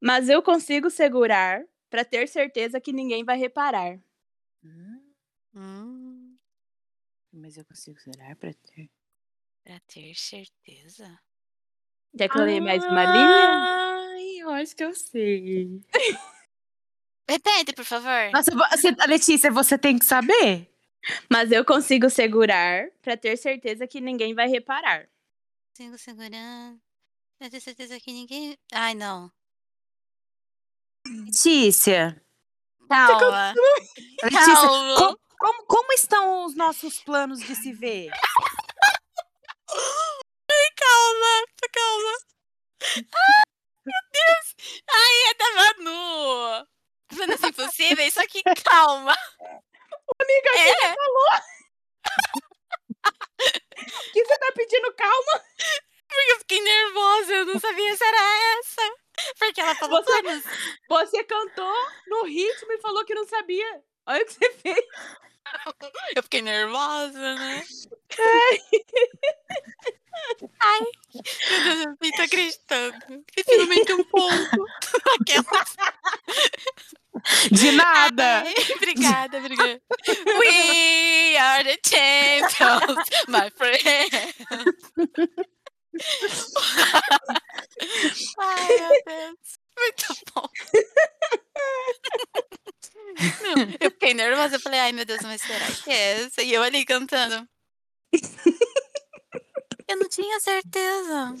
Mas 0.00 0.28
eu 0.28 0.40
consigo 0.42 0.88
segurar 0.90 1.64
pra 1.90 2.04
ter 2.04 2.28
certeza 2.28 2.80
que 2.80 2.92
ninguém 2.92 3.24
vai 3.24 3.36
reparar. 3.36 3.98
Hum, 4.62 5.14
Mas 7.36 7.56
eu 7.56 7.64
consigo 7.64 7.98
zerar 7.98 8.36
pra 8.36 8.52
ter. 8.54 8.88
pra 9.64 9.80
ter 9.80 10.14
certeza. 10.14 11.20
Quer 12.16 12.28
que 12.28 12.38
eu 12.38 12.44
leia 12.44 12.60
mais 12.60 12.84
uma 12.84 13.04
linha? 13.04 13.48
Ai, 14.14 14.36
eu 14.38 14.50
acho 14.50 14.76
que 14.76 14.84
eu 14.84 14.94
sei. 14.94 15.80
Repete, 17.28 17.72
por 17.72 17.84
favor. 17.84 18.30
Nossa, 18.32 18.52
você, 18.52 18.94
Letícia, 19.08 19.50
você 19.50 19.76
tem 19.76 19.98
que 19.98 20.04
saber. 20.04 20.70
Mas 21.28 21.50
eu 21.50 21.64
consigo 21.64 22.08
segurar 22.08 22.88
pra 23.02 23.16
ter 23.16 23.36
certeza 23.36 23.86
que 23.86 24.00
ninguém 24.00 24.32
vai 24.34 24.46
reparar. 24.48 25.08
Consigo 25.76 25.98
segurar. 25.98 26.76
Pra 27.38 27.50
ter 27.50 27.60
certeza 27.60 27.98
que 27.98 28.12
ninguém. 28.12 28.56
Ai, 28.72 28.94
não. 28.94 29.30
Letícia. 31.06 32.22
Calma. 32.88 33.54
Letícia, 34.22 34.54
Calma. 34.54 35.18
Co- 35.44 35.52
como, 35.52 35.66
como 35.66 35.92
estão 35.92 36.44
os 36.44 36.54
nossos 36.56 37.00
planos 37.02 37.40
de 37.40 37.54
se 37.54 37.72
ver? 37.72 38.10
Calma, 40.76 41.46
calma. 41.72 42.18
Ai, 42.96 43.42
meu 43.86 44.02
Deus. 44.12 44.54
Ai, 44.90 45.30
eu 45.30 45.34
tava 45.36 45.74
no. 45.82 46.66
Planos 47.08 47.42
impossíveis, 47.42 48.14
só 48.14 48.26
que 48.26 48.42
calma. 48.64 49.14
Amiga, 50.20 50.50
É. 50.56 50.72
você 50.74 50.94
falou? 50.94 51.30
que 54.12 54.24
você 54.24 54.38
tá 54.38 54.52
pedindo 54.54 54.94
calma? 54.94 55.44
Porque 56.08 56.32
eu 56.32 56.38
fiquei 56.38 56.60
nervosa, 56.60 57.32
eu 57.32 57.46
não 57.46 57.58
sabia 57.60 57.96
se 57.96 58.04
era 58.04 58.58
essa. 58.58 58.82
Porque 59.38 59.60
ela 59.60 59.74
falou 59.74 60.02
Você- 60.02 60.22
planos. 60.22 60.44
Você 60.88 61.24
cantou 61.24 61.76
no 62.08 62.24
ritmo 62.24 62.72
e 62.72 62.80
falou 62.80 63.04
que 63.04 63.14
não 63.14 63.26
sabia. 63.26 63.82
Olha 64.06 64.22
o 64.22 64.26
que 64.26 64.34
você 64.34 64.50
fez. 64.52 64.84
Eu 66.16 66.22
fiquei 66.22 66.42
nervosa, 66.42 67.34
né? 67.36 67.62
Ai, 70.60 70.80
meu 71.50 71.64
Deus, 71.64 71.86
eu 71.86 71.96
nem 72.00 72.12
tô 72.12 72.22
acreditando. 72.22 73.24
E 73.36 73.44
finalmente 73.44 73.92
um 73.92 74.04
ponto. 74.04 74.64
Aquela. 75.20 75.64
De 77.50 77.72
nada. 77.72 78.42
Ai, 78.42 78.54
obrigada, 78.76 79.38
obrigada. 79.38 79.80
We 80.38 81.36
are 81.36 81.64
the 81.64 81.78
champions, 81.84 83.08
my 83.28 83.50
friend. 83.50 84.34
Ai, 88.38 88.66
meu 88.78 89.02
Deus. 89.06 89.58
Muito 89.76 90.06
bom. 90.34 90.48
Não, 93.42 93.54
eu 93.80 93.90
fiquei 93.90 94.14
nervosa. 94.14 94.56
Eu 94.56 94.60
falei, 94.60 94.80
ai, 94.80 94.92
meu 94.92 95.04
Deus, 95.04 95.20
mas 95.22 95.40
será 95.40 95.66
que 95.66 95.90
é 95.90 96.22
essa? 96.22 96.42
E 96.42 96.52
eu 96.52 96.62
ali 96.62 96.84
cantando. 96.84 97.46
Eu 99.86 99.98
não 99.98 100.08
tinha 100.08 100.40
certeza. 100.40 101.34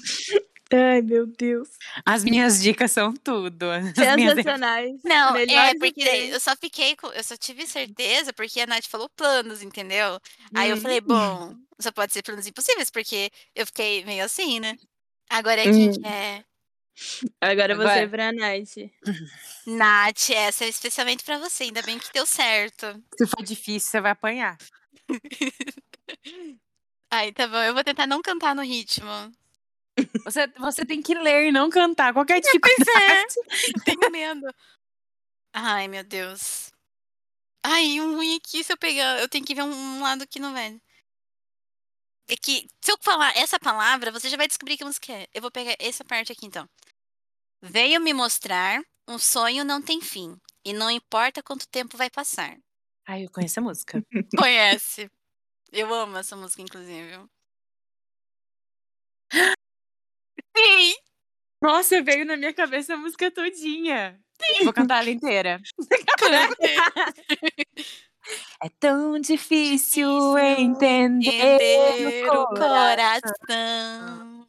Ai, 0.72 1.02
meu 1.02 1.26
Deus. 1.26 1.68
As 2.04 2.24
minhas 2.24 2.60
dicas 2.62 2.90
são 2.90 3.12
tudo. 3.14 3.70
As 3.70 4.16
minhas... 4.16 4.34
Sensacionais. 4.34 5.00
Não, 5.04 5.36
é 5.36 5.74
porque 5.78 6.02
eu 6.02 6.40
só 6.40 6.56
fiquei 6.56 6.96
com. 6.96 7.06
Eu 7.08 7.22
só 7.22 7.36
tive 7.36 7.66
certeza 7.66 8.32
porque 8.32 8.60
a 8.60 8.66
Nath 8.66 8.86
falou 8.86 9.08
planos, 9.10 9.62
entendeu? 9.62 10.20
Aí 10.54 10.70
eu 10.70 10.76
falei, 10.76 11.00
bom, 11.00 11.54
só 11.78 11.92
pode 11.92 12.12
ser 12.12 12.22
planos 12.22 12.46
impossíveis, 12.46 12.90
porque 12.90 13.30
eu 13.54 13.66
fiquei 13.66 14.04
meio 14.04 14.24
assim, 14.24 14.58
né? 14.58 14.76
Agora 15.30 15.60
é 15.60 15.64
quem 15.64 15.90
Hum. 15.90 15.92
que 15.92 16.06
é? 16.06 16.44
Agora 17.40 17.74
você 17.74 17.82
Agora. 17.82 18.08
pra 18.08 18.32
Nath. 18.32 18.90
Nath, 19.66 20.30
essa 20.30 20.64
é 20.64 20.68
especialmente 20.68 21.24
pra 21.24 21.38
você, 21.38 21.64
ainda 21.64 21.82
bem 21.82 21.98
que 21.98 22.12
deu 22.12 22.24
certo. 22.26 22.86
Se 23.16 23.26
for 23.26 23.42
difícil, 23.42 23.90
você 23.90 24.00
vai 24.00 24.12
apanhar. 24.12 24.56
Ai, 27.10 27.32
tá 27.32 27.46
bom, 27.46 27.62
eu 27.62 27.74
vou 27.74 27.84
tentar 27.84 28.06
não 28.06 28.20
cantar 28.22 28.54
no 28.54 28.62
ritmo. 28.62 29.08
Você, 30.24 30.46
você 30.58 30.84
tem 30.84 31.00
que 31.02 31.14
ler 31.14 31.48
e 31.48 31.52
não 31.52 31.70
cantar. 31.70 32.12
Qual 32.12 32.24
que 32.24 32.32
é 32.34 32.36
a 32.36 32.40
Pois 32.40 32.52
dificuldade? 32.76 33.34
é, 33.76 33.80
tenho 33.84 34.10
medo. 34.10 34.46
Ai, 35.52 35.86
meu 35.88 36.02
Deus. 36.04 36.72
Ai, 37.62 38.00
um 38.00 38.16
ruim 38.16 38.36
aqui 38.36 38.62
se 38.64 38.72
eu 38.72 38.76
pegar. 38.76 39.20
Eu 39.20 39.28
tenho 39.28 39.44
que 39.44 39.54
ver 39.54 39.62
um, 39.62 39.72
um 39.72 40.02
lado 40.02 40.26
que 40.26 40.38
não 40.40 40.52
vai. 40.52 40.80
É 42.28 42.36
que, 42.36 42.66
se 42.80 42.90
eu 42.90 42.96
falar 43.02 43.36
essa 43.36 43.58
palavra, 43.58 44.10
você 44.10 44.28
já 44.30 44.36
vai 44.36 44.48
descobrir 44.48 44.78
que 44.78 44.84
música 44.84 45.12
é. 45.12 45.26
Eu 45.34 45.42
vou 45.42 45.50
pegar 45.50 45.76
essa 45.78 46.04
parte 46.04 46.32
aqui 46.32 46.46
então. 46.46 46.66
Veio 47.62 48.00
me 48.00 48.14
mostrar, 48.14 48.80
um 49.08 49.18
sonho 49.18 49.64
não 49.64 49.82
tem 49.82 50.00
fim. 50.00 50.36
E 50.64 50.72
não 50.72 50.90
importa 50.90 51.42
quanto 51.42 51.68
tempo 51.68 51.96
vai 51.96 52.08
passar. 52.10 52.56
Ai, 53.06 53.24
eu 53.24 53.30
conheço 53.30 53.60
a 53.60 53.62
música. 53.62 54.02
Conhece? 54.36 55.10
Eu 55.72 55.94
amo 55.94 56.18
essa 56.18 56.36
música, 56.36 56.62
inclusive. 56.62 57.18
Sim! 60.56 60.94
Nossa, 61.62 62.02
veio 62.02 62.24
na 62.26 62.36
minha 62.36 62.52
cabeça 62.54 62.94
a 62.94 62.96
música 62.96 63.30
todinha. 63.30 64.18
Vou 64.62 64.72
cantar 64.72 65.00
ela 65.02 65.10
inteira. 65.10 65.60
É 68.62 68.68
tão 68.80 69.18
difícil 69.20 70.38
entender, 70.38 71.58
Entender 71.58 72.28
o 72.30 72.42
o 72.42 72.46
coração. 72.48 74.43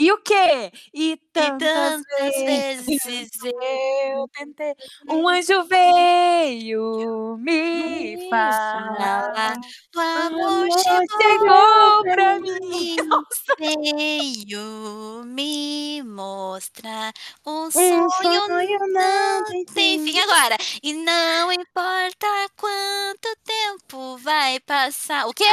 E 0.00 0.10
o 0.12 0.18
quê? 0.22 0.72
E 0.94 1.16
E 1.38 1.52
tantas, 1.52 1.94
tantas 2.18 2.42
vezes 2.42 2.98
vezes 3.04 3.40
eu 3.44 4.28
tentei. 4.34 4.74
Um 5.08 5.28
anjo 5.28 5.64
veio 5.66 7.36
me 7.38 8.16
Me 8.16 8.18
falar. 8.28 9.58
o 9.94 10.00
amor 10.00 10.70
chegou 10.72 11.06
Chegou 11.20 12.04
pra 12.08 12.38
mim. 12.40 12.58
mim. 12.60 12.96
veio 13.58 15.24
me 15.26 16.02
mostrar 16.04 17.12
um 17.46 17.70
Um 17.74 18.08
sonho 18.08 18.40
sonho 18.40 18.78
não 18.88 19.64
tem 19.74 19.98
fim 20.00 20.18
agora. 20.20 20.56
E 20.82 20.92
não 20.92 21.52
importa 21.52 22.26
quanto 22.56 23.28
tempo 23.44 24.16
vai 24.18 24.60
passar. 24.60 25.26
O 25.28 25.34
quê? 25.34 25.44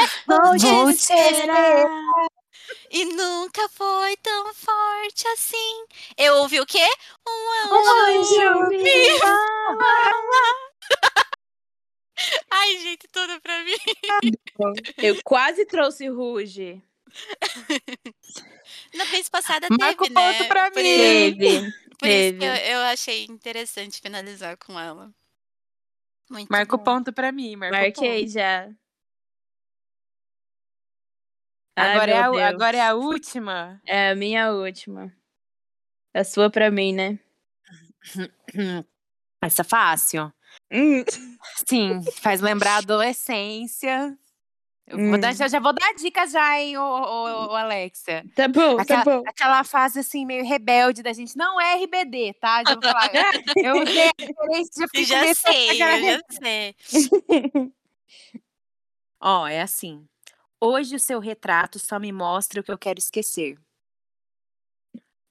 Te 0.58 0.58
Vou 0.60 0.94
te 0.94 1.14
esperar. 1.14 1.88
E 2.92 3.06
nunca 3.06 3.68
foi 3.70 4.16
tão 4.18 4.54
forte 4.54 5.28
assim. 5.30 5.86
Eu 6.18 6.36
ouvi 6.38 6.60
o 6.60 6.66
quê? 6.66 6.86
Um 7.28 7.32
Um 7.74 8.20
anjo. 8.20 8.40
anjo 8.42 8.68
me 8.70 8.84
Ai, 12.52 12.78
gente, 12.80 13.08
tudo 13.10 13.40
pra 13.42 13.64
mim. 13.64 13.76
Eu 14.98 15.22
quase 15.24 15.66
trouxe 15.66 16.08
Ruge. 16.08 16.82
Na 18.94 19.04
vez 19.06 19.30
passada 19.30 19.68
Marca 19.80 20.04
o 20.04 20.08
teve, 20.08 20.14
ponto 20.14 20.40
né? 20.44 20.48
pra 20.48 20.72
Por 20.72 20.82
mim. 20.82 20.90
isso- 20.90 21.38
Teve. 21.38 21.60
Por 22.00 22.08
isso 22.10 22.38
que 22.38 22.46
eu, 22.46 22.54
Teve. 22.54 22.72
eu 22.74 22.80
achei 22.82 23.26
interessante 23.26 24.02
finalizar 24.02 24.58
com 24.58 24.80
ela. 24.80 25.12
Muito 26.30 26.50
Marca 26.50 26.76
o 26.76 26.78
bom. 26.78 26.84
ponto 26.84 27.14
pra 27.14 27.32
mim. 27.32 27.56
O 27.56 27.60
ponto. 27.60 27.72
Marquei 27.72 28.28
já. 31.78 31.84
Ai, 31.84 31.92
Agora, 31.94 32.12
é 32.12 32.44
a, 32.44 32.48
agora 32.50 32.78
é 32.78 32.82
a 32.82 32.94
última. 32.96 33.82
É 33.86 34.10
a 34.12 34.16
minha 34.16 34.52
última. 34.52 35.14
A 36.14 36.24
sua 36.24 36.50
pra 36.50 36.72
mim, 36.72 36.94
né? 36.94 37.20
Essa 39.42 39.62
é 39.62 39.66
fácil. 39.66 40.34
Hum. 40.72 41.04
Sim, 41.68 42.02
faz 42.22 42.42
lembrar 42.42 42.76
a 42.76 42.78
adolescência. 42.78 44.18
Eu 44.88 44.98
vou 44.98 45.16
Hum. 45.16 45.20
dar, 45.20 45.36
já, 45.36 45.48
já 45.50 45.60
vou 45.60 45.74
dar 45.74 45.94
dica 45.96 46.26
já, 46.26 46.60
hein, 46.62 46.78
ô, 46.78 46.82
ô, 46.82 47.48
ô, 47.52 47.56
Alexia. 47.56 48.24
Tá 48.34 48.48
bom, 48.48 48.80
Aquela, 48.80 49.04
tá 49.04 49.12
bom. 49.12 49.22
aquela 49.28 49.64
fase 49.66 50.00
assim, 50.00 50.26
meio 50.26 50.46
rebelde 50.46 51.04
da 51.04 51.12
gente. 51.12 51.38
Não 51.38 51.60
é 51.60 51.76
RBD, 51.84 52.34
tá? 52.40 52.64
Já 52.66 52.74
vou 52.74 52.82
falar. 52.82 53.12
eu 53.58 53.76
usei 53.84 54.08
a 54.08 54.12
referência, 54.18 54.72
já 54.80 54.88
fiquei 54.88 55.04
Já 55.04 55.36
sei, 55.36 55.70
eu 55.72 55.76
já 55.76 56.20
sei. 56.32 56.76
Ó, 59.20 59.46
é 59.48 59.62
assim. 59.62 60.08
Hoje 60.60 60.96
o 60.96 61.00
seu 61.00 61.20
retrato 61.20 61.78
só 61.78 62.00
me 62.00 62.12
mostra 62.12 62.62
o 62.62 62.64
que 62.64 62.72
eu 62.72 62.78
quero 62.78 63.00
esquecer. 63.00 63.60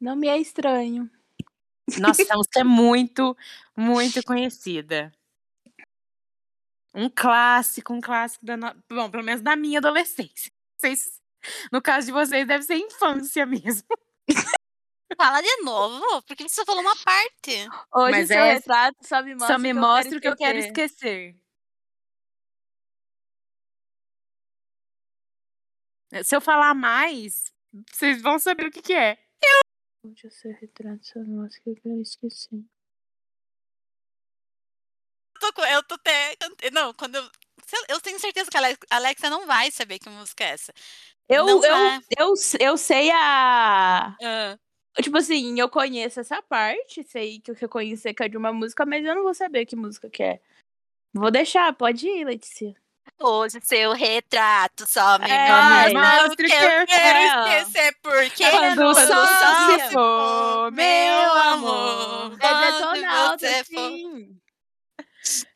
Não 0.00 0.14
me 0.14 0.28
é 0.28 0.38
estranho. 0.38 1.10
Nossa, 1.98 2.22
essa 2.22 2.34
música 2.34 2.60
é 2.60 2.64
muito, 2.64 3.36
muito 3.76 4.22
conhecida. 4.24 5.12
Um 6.94 7.08
clássico, 7.08 7.92
um 7.92 8.00
clássico 8.00 8.44
da. 8.44 8.56
No... 8.56 8.74
Bom, 8.90 9.10
pelo 9.10 9.22
menos 9.22 9.42
da 9.42 9.56
minha 9.56 9.78
adolescência. 9.78 10.50
Vocês, 10.78 11.20
no 11.72 11.82
caso 11.82 12.06
de 12.06 12.12
vocês, 12.12 12.46
deve 12.46 12.64
ser 12.64 12.76
infância 12.76 13.44
mesmo. 13.44 13.86
Fala 15.16 15.40
de 15.40 15.56
novo, 15.62 16.22
porque 16.22 16.48
você 16.48 16.56
só 16.56 16.64
falou 16.64 16.82
uma 16.82 16.96
parte. 16.96 17.68
Hoje 17.94 18.10
Mas 18.10 18.24
o 18.24 18.28
seu 18.28 18.38
é- 18.38 18.54
retrato 18.54 18.96
só 19.02 19.22
me 19.22 19.34
mostra, 19.34 19.54
Só 19.54 19.58
me 19.58 19.70
o 19.70 19.74
que 19.74 19.80
mostra 19.80 20.18
o 20.18 20.20
que 20.20 20.28
eu 20.28 20.36
quero 20.36 20.58
esquecer. 20.58 21.36
Se 26.24 26.34
eu 26.36 26.40
falar 26.40 26.74
mais, 26.74 27.52
vocês 27.92 28.20
vão 28.22 28.38
saber 28.38 28.66
o 28.66 28.70
que, 28.70 28.82
que 28.82 28.92
é. 28.94 29.18
Hoje 30.04 30.26
o 30.26 30.30
seu 30.30 30.52
retrato 30.52 31.18
mostra 31.26 31.60
o 31.72 31.74
que 31.74 31.88
eu 31.88 32.00
esquecer. 32.00 32.60
Eu 35.42 35.52
tô, 35.52 35.64
eu 35.64 35.82
tô 35.82 35.94
até. 35.96 36.36
Não, 36.72 36.94
quando 36.94 37.16
eu. 37.16 37.22
eu- 37.22 37.84
Eu 37.88 38.00
tenho 38.00 38.18
certeza 38.18 38.50
que 38.50 38.56
a 38.56 38.60
Ale- 38.60 38.78
a 38.90 38.96
Alexa 38.96 39.28
não 39.30 39.46
vai 39.46 39.70
saber 39.70 39.98
que 39.98 40.08
música 40.08 40.44
é 40.44 40.48
essa. 40.48 40.72
Eu, 41.28 41.44
eu, 41.48 41.76
eu, 42.18 42.34
eu 42.60 42.76
sei 42.76 43.10
a. 43.10 44.16
Ah, 44.22 44.58
Tipo 45.02 45.18
assim, 45.18 45.58
eu 45.60 45.68
conheço 45.68 46.20
essa 46.20 46.40
parte, 46.40 47.02
sei 47.04 47.38
que 47.40 47.50
eu 47.50 47.54
reconhecer 47.54 48.14
que 48.14 48.22
é 48.22 48.28
de 48.28 48.36
uma 48.38 48.50
música, 48.52 48.86
mas 48.86 49.04
eu 49.04 49.14
não 49.14 49.24
vou 49.24 49.34
saber 49.34 49.66
que 49.66 49.76
música 49.76 50.08
que 50.08 50.22
é. 50.22 50.40
Vou 51.12 51.30
deixar, 51.30 51.74
pode 51.74 52.06
ir, 52.08 52.24
Letícia. 52.24 52.74
Hoje 53.18 53.58
seu 53.62 53.92
retrato 53.92 54.84
só 54.86 55.18
me 55.18 55.30
É, 55.30 55.92
mostra 55.92 56.36
que 56.36 56.44
que 56.44 56.52
eu 56.52 56.70
eu 56.70 56.86
quero 56.86 57.48
esquecer. 57.58 57.96
Porque 58.02 58.50
Quando 58.50 58.90
o 58.90 58.94
Quando 58.94 59.06
sol 59.08 59.26
se 59.26 59.90
for, 59.92 60.72
meu 60.72 61.32
amor. 61.32 62.32
É 62.34 62.38
quando 62.38 62.72
detonauta, 62.92 63.38
você 63.38 63.64
for- 63.64 63.90
sim. 63.90 64.36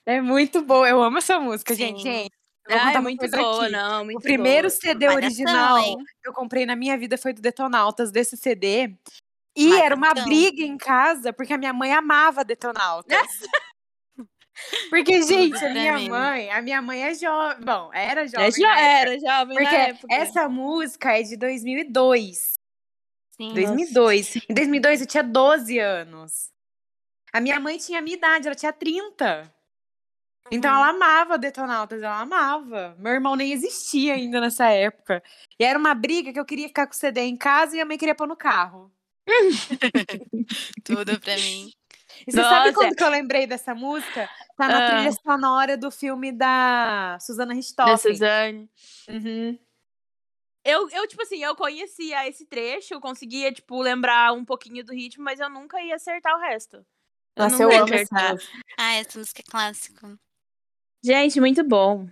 É 0.07 0.21
muito 0.21 0.63
boa, 0.63 0.89
eu 0.89 1.03
amo 1.03 1.19
essa 1.19 1.39
música, 1.39 1.75
Sim. 1.75 1.81
gente. 1.89 2.03
gente 2.03 2.33
eu 2.69 2.77
vou 2.77 2.87
contar 2.87 2.99
é 2.99 3.03
muito 3.03 3.31
boa, 3.31 3.63
aqui. 3.65 3.73
não, 3.73 4.05
muito 4.05 4.19
O 4.19 4.23
primeiro 4.23 4.69
boa. 4.69 4.81
CD 4.81 5.07
Malhação, 5.07 5.17
original 5.25 5.79
hein? 5.79 5.97
que 6.23 6.29
eu 6.29 6.33
comprei 6.33 6.65
na 6.67 6.75
minha 6.77 6.97
vida 6.99 7.17
foi 7.19 7.33
do 7.33 7.41
Detonautas, 7.43 8.11
desse 8.11 8.37
CD. 8.37 8.95
E 9.57 9.75
era 9.77 9.95
uma 9.95 10.09
Malhação. 10.09 10.25
briga 10.29 10.63
em 10.63 10.77
casa, 10.79 11.33
porque 11.33 11.53
a 11.53 11.59
minha 11.59 11.73
mãe 11.73 11.93
amava 11.93 12.43
Detonautas. 12.45 13.07
porque, 14.91 15.23
gente, 15.23 15.65
a 15.65 15.71
minha 15.71 15.99
mãe, 16.01 16.51
a 16.51 16.63
minha 16.63 16.83
mãe 16.83 17.03
é 17.03 17.15
jovem. 17.15 17.65
Bom, 17.65 17.91
era 17.93 18.27
jovem. 18.27 18.47
É, 18.47 18.51
já 18.51 18.69
na 18.69 18.81
época, 18.81 19.11
era, 19.11 19.21
jovem 19.21 19.57
Porque 19.57 19.77
na 19.77 19.83
época. 19.83 20.15
essa 20.15 20.49
música 20.49 21.19
é 21.19 21.23
de 21.23 21.37
2002. 21.37 22.55
Sim. 23.37 23.55
2002. 23.55 24.37
Em 24.49 24.55
2002 24.55 25.01
eu 25.01 25.07
tinha 25.07 25.23
12 25.23 25.79
anos. 25.79 26.51
A 27.33 27.41
minha 27.41 27.61
mãe 27.61 27.79
tinha 27.79 28.01
a 28.01 28.03
minha 28.03 28.17
idade, 28.17 28.47
ela 28.47 28.57
tinha 28.57 28.73
30. 28.73 29.53
Então 30.51 30.75
ela 30.75 30.89
amava 30.89 31.39
Detonautas, 31.39 32.03
ela 32.03 32.21
amava. 32.21 32.97
Meu 32.99 33.13
irmão 33.13 33.37
nem 33.37 33.53
existia 33.53 34.15
ainda 34.15 34.41
nessa 34.41 34.69
época. 34.69 35.23
E 35.59 35.65
era 35.65 35.79
uma 35.79 35.95
briga 35.95 36.33
que 36.33 36.41
eu 36.41 36.45
queria 36.45 36.67
ficar 36.67 36.87
com 36.87 36.93
o 36.93 36.97
CD 36.97 37.21
em 37.21 37.37
casa 37.37 37.77
e 37.77 37.81
a 37.81 37.85
mãe 37.85 37.97
queria 37.97 38.15
pôr 38.15 38.27
no 38.27 38.37
carro. 38.37 38.91
Tudo 40.85 41.21
pra 41.21 41.37
mim. 41.37 41.71
E 42.27 42.33
você 42.33 42.43
sabe 42.43 42.67
Nossa. 42.67 42.73
quando 42.75 42.97
que 42.97 43.03
eu 43.05 43.09
lembrei 43.11 43.47
dessa 43.47 43.75
música? 43.75 44.29
Tá 44.57 44.69
na 44.69 44.79
Ah. 44.87 44.91
trilha 44.97 45.13
sonora 45.13 45.77
do 45.77 45.91
filme 45.91 46.33
da 46.33 47.17
Susana 47.21 47.49
Da 47.49 47.55
Richthofen. 47.55 47.97
Suzane. 48.13 48.71
Uhum. 49.09 49.59
Eu, 50.65 50.89
eu, 50.91 51.09
tipo 51.09 51.23
assim, 51.23 51.43
eu 51.43 51.57
conhecia 51.57 52.29
esse 52.29 52.45
trecho, 52.45 52.93
eu 52.95 53.01
conseguia, 53.01 53.51
tipo, 53.51 53.81
lembrar 53.81 54.33
um 54.35 54.45
pouquinho 54.45 54.85
do 54.85 54.93
ritmo, 54.93 55.25
mas 55.25 55.41
eu 55.41 55.49
nunca 55.49 55.81
ia 55.81 55.95
acertar 55.97 56.37
o 56.37 56.41
resto. 56.41 56.77
Eu 57.37 57.45
Nossa, 57.45 57.59
não 57.65 57.73
eu 57.73 57.83
amo 57.83 57.95
essa 57.95 57.95
acertar. 58.15 58.33
música. 58.35 58.53
Ah, 58.79 58.95
essa 58.97 59.19
música 59.19 59.41
é 59.41 59.51
clássico. 59.51 60.19
Gente, 61.03 61.41
muito 61.41 61.65
bom. 61.65 62.07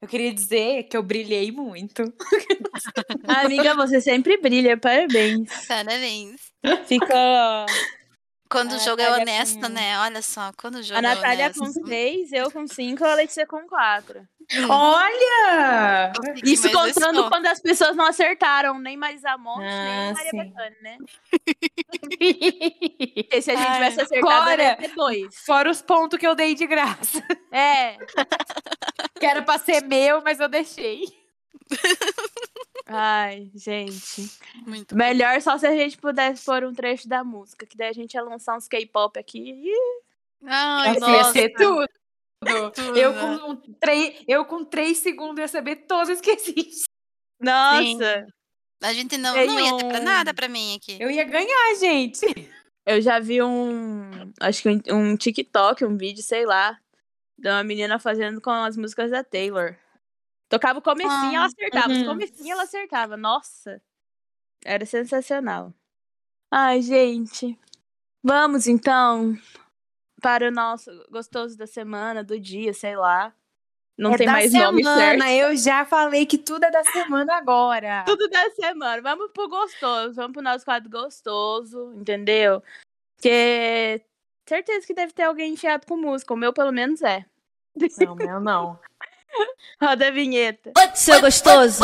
Eu 0.00 0.08
queria 0.08 0.32
dizer 0.32 0.84
que 0.84 0.96
eu 0.96 1.02
brilhei 1.02 1.52
muito. 1.52 2.02
Amiga, 3.28 3.74
você 3.74 4.00
sempre 4.00 4.38
brilha, 4.38 4.76
parabéns. 4.78 5.66
Parabéns. 5.66 6.40
Fica 6.86 7.66
Quando 8.48 8.74
A 8.74 8.76
o 8.76 8.80
jogo 8.80 9.02
é 9.02 9.10
honesto, 9.10 9.60
com- 9.60 9.68
né? 9.68 9.98
Olha 10.00 10.22
só, 10.22 10.52
quando 10.56 10.76
o 10.76 10.82
jogo 10.82 10.98
a 10.98 11.02
Natália 11.02 11.42
é 11.42 11.46
honesto. 11.46 11.60
com 11.60 11.86
seis, 11.86 12.32
eu 12.32 12.50
com 12.50 12.66
cinco, 12.66 13.04
a 13.04 13.14
Letícia 13.14 13.46
com 13.46 13.66
quatro. 13.66 14.26
Olha! 14.68 16.12
consegui, 16.16 16.52
Isso 16.52 16.70
contando 16.70 17.28
quando 17.28 17.46
as 17.46 17.60
pessoas 17.60 17.96
não 17.96 18.06
acertaram 18.06 18.78
nem 18.78 18.96
Marisa 18.96 19.36
Monte, 19.36 19.62
nem 19.62 19.68
Ah, 19.68 20.10
a 20.10 20.12
Maria 20.12 20.30
sim. 20.30 20.36
Bethânia, 20.38 20.76
né? 20.82 20.96
Porque 22.00 23.42
se 23.42 23.50
a 23.50 23.56
gente 23.56 23.66
Ai, 23.66 23.74
tivesse 23.74 24.00
acertado, 24.02 24.44
Cora. 24.44 24.62
era 24.62 24.76
ter 24.76 24.94
dois. 24.94 25.34
Fora 25.44 25.68
os 25.68 25.82
pontos 25.82 26.16
que 26.18 26.26
eu 26.26 26.36
dei 26.36 26.54
de 26.54 26.66
graça. 26.66 27.20
É. 27.52 27.96
Que 29.18 29.24
era 29.24 29.40
pra 29.42 29.58
ser 29.58 29.82
meu, 29.82 30.20
mas 30.22 30.38
eu 30.40 30.48
deixei. 30.48 31.02
Ai, 32.86 33.50
gente. 33.54 34.30
Muito 34.64 34.94
bom. 34.94 34.98
Melhor 34.98 35.40
só 35.42 35.58
se 35.58 35.66
a 35.66 35.74
gente 35.74 35.98
pudesse 35.98 36.44
pôr 36.44 36.64
um 36.64 36.72
trecho 36.72 37.08
da 37.08 37.24
música, 37.24 37.66
que 37.66 37.76
daí 37.76 37.88
a 37.88 37.92
gente 37.92 38.14
ia 38.14 38.22
lançar 38.22 38.56
uns 38.56 38.68
K-pop 38.68 39.18
aqui. 39.18 39.38
Ih, 39.38 40.02
Ai, 40.44 40.98
Nossa, 40.98 41.10
ia 41.10 41.24
ser 41.32 41.48
tudo. 41.54 41.88
Tudo. 42.74 42.96
Eu 42.96 43.12
com, 43.14 43.50
um 43.50 43.56
três, 43.80 44.24
eu 44.28 44.44
com 44.44 44.64
três 44.64 44.98
segundos 44.98 45.38
ia 45.38 45.48
saber 45.48 45.76
todas 45.88 46.20
que 46.20 46.30
existem. 46.30 46.84
Nossa! 47.40 48.26
A 48.82 48.92
gente 48.92 49.16
não, 49.16 49.34
Tem 49.34 49.46
não 49.46 49.58
ia 49.58 49.76
ter 49.76 49.88
pra 49.88 50.00
nada 50.00 50.34
pra 50.34 50.48
mim 50.48 50.76
aqui. 50.76 50.96
Eu 51.00 51.10
ia 51.10 51.24
ganhar, 51.24 51.74
gente. 51.80 52.20
Eu 52.84 53.00
já 53.00 53.18
vi 53.18 53.42
um. 53.42 54.32
Acho 54.38 54.62
que 54.62 54.68
um, 54.68 54.80
um 54.94 55.16
TikTok, 55.16 55.84
um 55.84 55.96
vídeo, 55.96 56.22
sei 56.22 56.46
lá. 56.46 56.78
De 57.36 57.48
uma 57.48 57.64
menina 57.64 57.98
fazendo 57.98 58.40
com 58.40 58.50
as 58.50 58.76
músicas 58.76 59.10
da 59.10 59.24
Taylor. 59.24 59.76
Tocava 60.48 60.78
o 60.78 60.82
comecinho, 60.82 61.34
ela 61.34 61.44
Ah, 61.44 61.46
acertava. 61.46 61.92
Os 61.92 61.98
uhum. 61.98 62.06
comecinho 62.06 62.52
ela 62.52 62.62
acertava. 62.62 63.16
Nossa! 63.16 63.82
Era 64.64 64.86
sensacional. 64.86 65.72
Ai, 66.50 66.80
gente. 66.82 67.58
Vamos 68.22 68.66
então 68.66 69.36
para 70.20 70.48
o 70.48 70.50
nosso 70.50 70.90
gostoso 71.10 71.56
da 71.56 71.66
semana, 71.66 72.24
do 72.24 72.38
dia, 72.38 72.72
sei 72.72 72.96
lá. 72.96 73.32
Não 73.96 74.12
é 74.12 74.18
tem 74.18 74.26
mais 74.26 74.50
semana, 74.50 74.72
nome 74.72 74.84
certo. 74.84 75.24
eu 75.24 75.56
já 75.56 75.84
falei 75.84 76.26
que 76.26 76.36
tudo 76.36 76.64
é 76.64 76.70
da 76.70 76.84
semana 76.84 77.36
agora. 77.36 78.04
Tudo 78.06 78.28
da 78.28 78.50
semana. 78.50 79.00
Vamos 79.00 79.30
pro 79.32 79.48
gostoso. 79.48 80.14
Vamos 80.14 80.32
pro 80.32 80.42
nosso 80.42 80.64
quadro 80.64 80.90
gostoso, 80.90 81.94
entendeu? 81.94 82.62
Porque 83.16 84.02
certeza 84.46 84.86
que 84.86 84.92
deve 84.92 85.12
ter 85.14 85.22
alguém 85.22 85.54
enfiado 85.54 85.86
com 85.86 85.96
música. 85.96 86.34
O 86.34 86.36
meu, 86.36 86.52
pelo 86.52 86.72
menos, 86.72 87.00
é. 87.00 87.24
Não, 87.98 88.14
meu 88.14 88.40
não. 88.40 88.78
Roda 89.82 90.08
a 90.08 90.10
vinheta. 90.10 90.72
Seu 90.94 91.20
gostoso, 91.20 91.82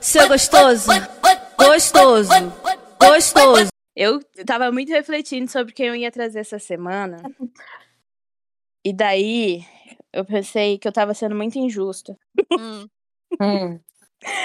seu 0.00 0.28
gostoso, 0.28 0.90
gostoso, 1.58 2.28
gostoso. 2.98 3.68
Eu 3.94 4.20
tava 4.46 4.70
muito 4.72 4.90
refletindo 4.90 5.50
sobre 5.50 5.72
quem 5.72 5.88
eu 5.88 5.94
ia 5.96 6.10
trazer 6.10 6.40
essa 6.40 6.58
semana. 6.58 7.22
E 8.84 8.92
daí 8.92 9.64
eu 10.12 10.24
pensei 10.24 10.78
que 10.78 10.86
eu 10.88 10.92
tava 10.92 11.14
sendo 11.14 11.34
muito 11.34 11.58
injusta. 11.58 12.16
Hum, 12.58 12.88
Hum. 13.40 13.80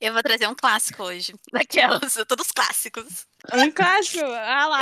eu 0.01 0.13
vou 0.13 0.23
trazer 0.23 0.47
um 0.47 0.55
clássico 0.55 1.03
hoje. 1.03 1.33
Daquelas, 1.51 2.13
todos 2.27 2.51
clássicos. 2.51 3.25
Um 3.53 3.71
clássico, 3.71 4.25
ah 4.25 4.67
lá. 4.67 4.79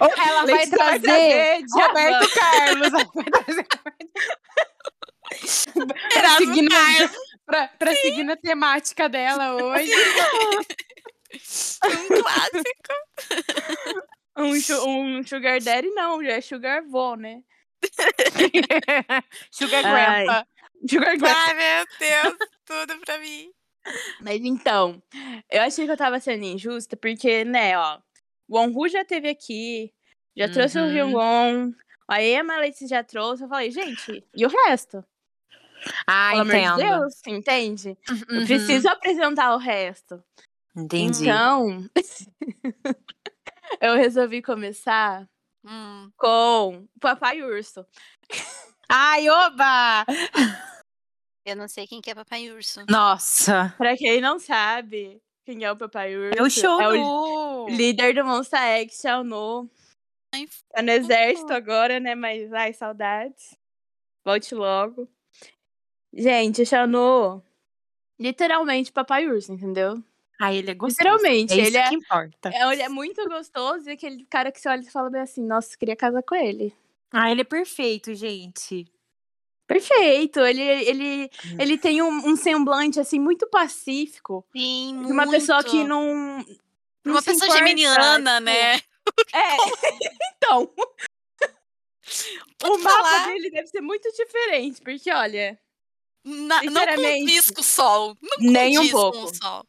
Ou 0.00 0.08
ela 0.26 0.44
vai 0.46 0.54
Letícia 0.54 0.76
vai 0.78 1.00
trazer 1.00 1.66
trazer 1.66 1.86
Roberto 1.86 2.34
Carlos. 2.34 2.86
Ela 2.88 3.10
vai 3.14 3.24
trazer 3.44 3.64
pra, 6.12 6.36
seguir 6.38 6.62
na, 6.62 6.76
pra, 7.46 7.68
pra 7.68 7.94
seguir 7.94 8.24
na 8.24 8.36
temática 8.36 9.08
dela 9.08 9.54
hoje. 9.56 9.90
Um 11.84 12.22
clássico. 12.22 12.94
Um, 14.36 15.18
um 15.18 15.26
sugar 15.26 15.60
daddy 15.60 15.88
não, 15.90 16.22
já 16.22 16.32
é 16.32 16.40
sugar 16.40 16.82
vô, 16.84 17.16
né? 17.16 17.42
Sugar. 19.50 19.82
Grandpa. 19.82 20.46
Sugar 20.88 21.16
grandpa. 21.16 21.44
Ai, 21.48 21.54
meu 21.54 21.86
Deus, 21.98 22.38
tudo 22.64 23.00
pra 23.00 23.18
mim. 23.18 23.50
Mas 24.20 24.40
então, 24.44 25.02
eu 25.50 25.60
achei 25.62 25.86
que 25.86 25.92
eu 25.92 25.96
tava 25.96 26.20
sendo 26.20 26.44
injusta, 26.44 26.96
porque, 26.96 27.44
né, 27.44 27.76
ó, 27.76 27.98
o 28.48 28.58
Onru 28.58 28.88
já 28.88 29.04
teve 29.04 29.28
aqui, 29.28 29.92
já 30.36 30.48
trouxe 30.48 30.78
o 30.78 30.82
Uhum. 30.82 30.92
Ryungon, 30.92 31.72
a 32.08 32.22
Emma 32.22 32.56
Leite 32.58 32.86
já 32.86 33.02
trouxe, 33.04 33.42
eu 33.42 33.48
falei, 33.48 33.70
gente, 33.70 34.24
e 34.34 34.46
o 34.46 34.48
resto? 34.66 35.04
Ah, 36.06 36.30
Pelo 36.30 36.40
amor 36.42 36.52
de 36.52 36.58
entendo. 36.58 36.76
Deus, 36.76 37.14
entende? 37.26 37.98
Eu 38.28 38.38
Uhum. 38.40 38.44
preciso 38.46 38.88
apresentar 38.88 39.54
o 39.54 39.58
resto. 39.58 40.22
Entendi. 40.76 41.22
Então, 41.24 41.88
eu 43.80 43.94
resolvi 43.96 44.42
começar 44.42 45.28
Hum, 45.66 46.10
com 46.18 46.84
o 46.94 47.00
Papai 47.00 47.42
Urso. 47.42 47.86
Ai, 48.88 49.28
oba! 49.30 50.04
eu 51.46 51.56
não 51.56 51.66
sei 51.68 51.86
quem 51.86 52.02
que 52.02 52.10
é 52.10 52.14
Papai 52.14 52.50
Urso. 52.50 52.84
Nossa. 52.88 53.74
Pra 53.78 53.96
quem 53.96 54.20
não 54.20 54.38
sabe 54.38 55.22
quem 55.46 55.64
é 55.64 55.72
o 55.72 55.76
Papai 55.76 56.14
Urso, 56.16 56.38
É 56.38 56.42
o 56.42 56.50
show 56.50 56.80
é 56.80 56.88
o 56.88 57.68
líder 57.68 58.14
do 58.14 58.24
Monster 58.24 58.60
X, 58.60 59.00
Xiaonu. 59.00 59.70
Tá 60.70 60.82
no 60.82 60.90
exército 60.90 61.52
agora, 61.52 61.98
né? 62.00 62.14
Mas, 62.14 62.52
ai, 62.52 62.72
saudades. 62.72 63.56
Volte 64.24 64.54
logo. 64.54 65.08
Gente, 66.16 66.62
o 66.62 66.66
Xiaonu, 66.66 67.42
literalmente 68.18 68.92
Papai 68.92 69.26
Urso, 69.26 69.52
entendeu? 69.52 70.02
Ai, 70.40 70.56
ele 70.58 70.70
é 70.70 70.74
gostoso. 70.74 70.96
Literalmente, 71.00 71.52
É 71.52 71.56
isso 71.56 71.66
ele 71.68 71.76
é, 71.76 71.88
que 71.88 71.94
importa. 71.94 72.50
é, 72.52 72.72
ele 72.72 72.82
é 72.82 72.88
muito 72.88 73.24
gostoso 73.28 73.88
e 73.88 73.92
aquele 73.92 74.24
cara 74.26 74.50
que 74.52 74.60
você 74.60 74.68
olha 74.68 74.80
e 74.80 74.90
fala 74.90 75.10
bem 75.10 75.20
assim, 75.22 75.44
nossa, 75.44 75.76
queria 75.76 75.96
casar 75.96 76.22
com 76.22 76.34
ele. 76.34 76.74
Ah, 77.12 77.30
ele 77.30 77.40
é 77.42 77.44
perfeito, 77.44 78.14
gente. 78.14 78.86
Perfeito, 79.66 80.40
ele, 80.40 80.60
ele, 80.62 81.30
Hum. 81.46 81.56
ele 81.58 81.78
tem 81.78 82.02
um, 82.02 82.08
um 82.28 82.36
semblante, 82.36 83.00
assim, 83.00 83.18
muito 83.18 83.48
pacífico. 83.48 84.44
Sim, 84.52 85.02
De 85.06 85.12
uma 85.12 85.28
pessoa 85.30 85.62
que 85.64 85.82
não... 85.84 86.38
não 87.04 87.12
Uma 87.14 87.20
se 87.22 87.26
pessoa 87.30 87.46
importa, 87.48 87.66
geminiana, 87.66 88.32
tipo, 88.34 88.44
né? 88.44 88.74
É, 89.32 89.56
então. 90.36 90.70
Pode 92.58 92.74
o 92.74 92.78
mapa 92.82 92.96
falar. 93.02 93.26
dele 93.28 93.50
deve 93.50 93.66
ser 93.68 93.80
muito 93.80 94.10
diferente, 94.12 94.82
porque, 94.82 95.10
olha, 95.10 95.58
Na, 96.24 96.62
não 96.62 96.86
condiz 96.96 97.50
com 97.50 97.60
o 97.60 97.64
sol. 97.64 98.16
Não 98.40 98.52
Nem 98.52 98.78
um 98.78 98.88
pouco. 98.90 99.18
com 99.18 99.24
o 99.24 99.34
sol. 99.34 99.64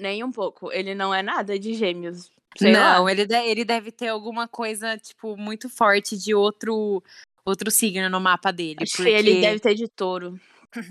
nem 0.00 0.24
um 0.24 0.32
pouco. 0.32 0.72
Ele 0.72 0.94
não 0.94 1.12
é 1.14 1.22
nada 1.22 1.58
de 1.58 1.74
gêmeos. 1.74 2.30
sei 2.56 2.72
lá. 2.72 2.94
Não, 2.98 3.08
ele, 3.08 3.26
de- 3.26 3.34
ele 3.46 3.64
deve 3.64 3.90
ter 3.92 4.08
alguma 4.08 4.48
coisa, 4.48 4.96
tipo, 4.96 5.36
muito 5.36 5.68
forte 5.68 6.16
de 6.16 6.34
outro 6.34 7.02
outro 7.44 7.70
signo 7.70 8.08
no 8.10 8.20
mapa 8.20 8.50
dele. 8.52 8.78
Acho 8.82 8.96
porque, 8.96 9.10
que 9.10 9.16
ele 9.16 9.40
deve 9.40 9.58
ter 9.60 9.74
de 9.74 9.88
touro. 9.88 10.38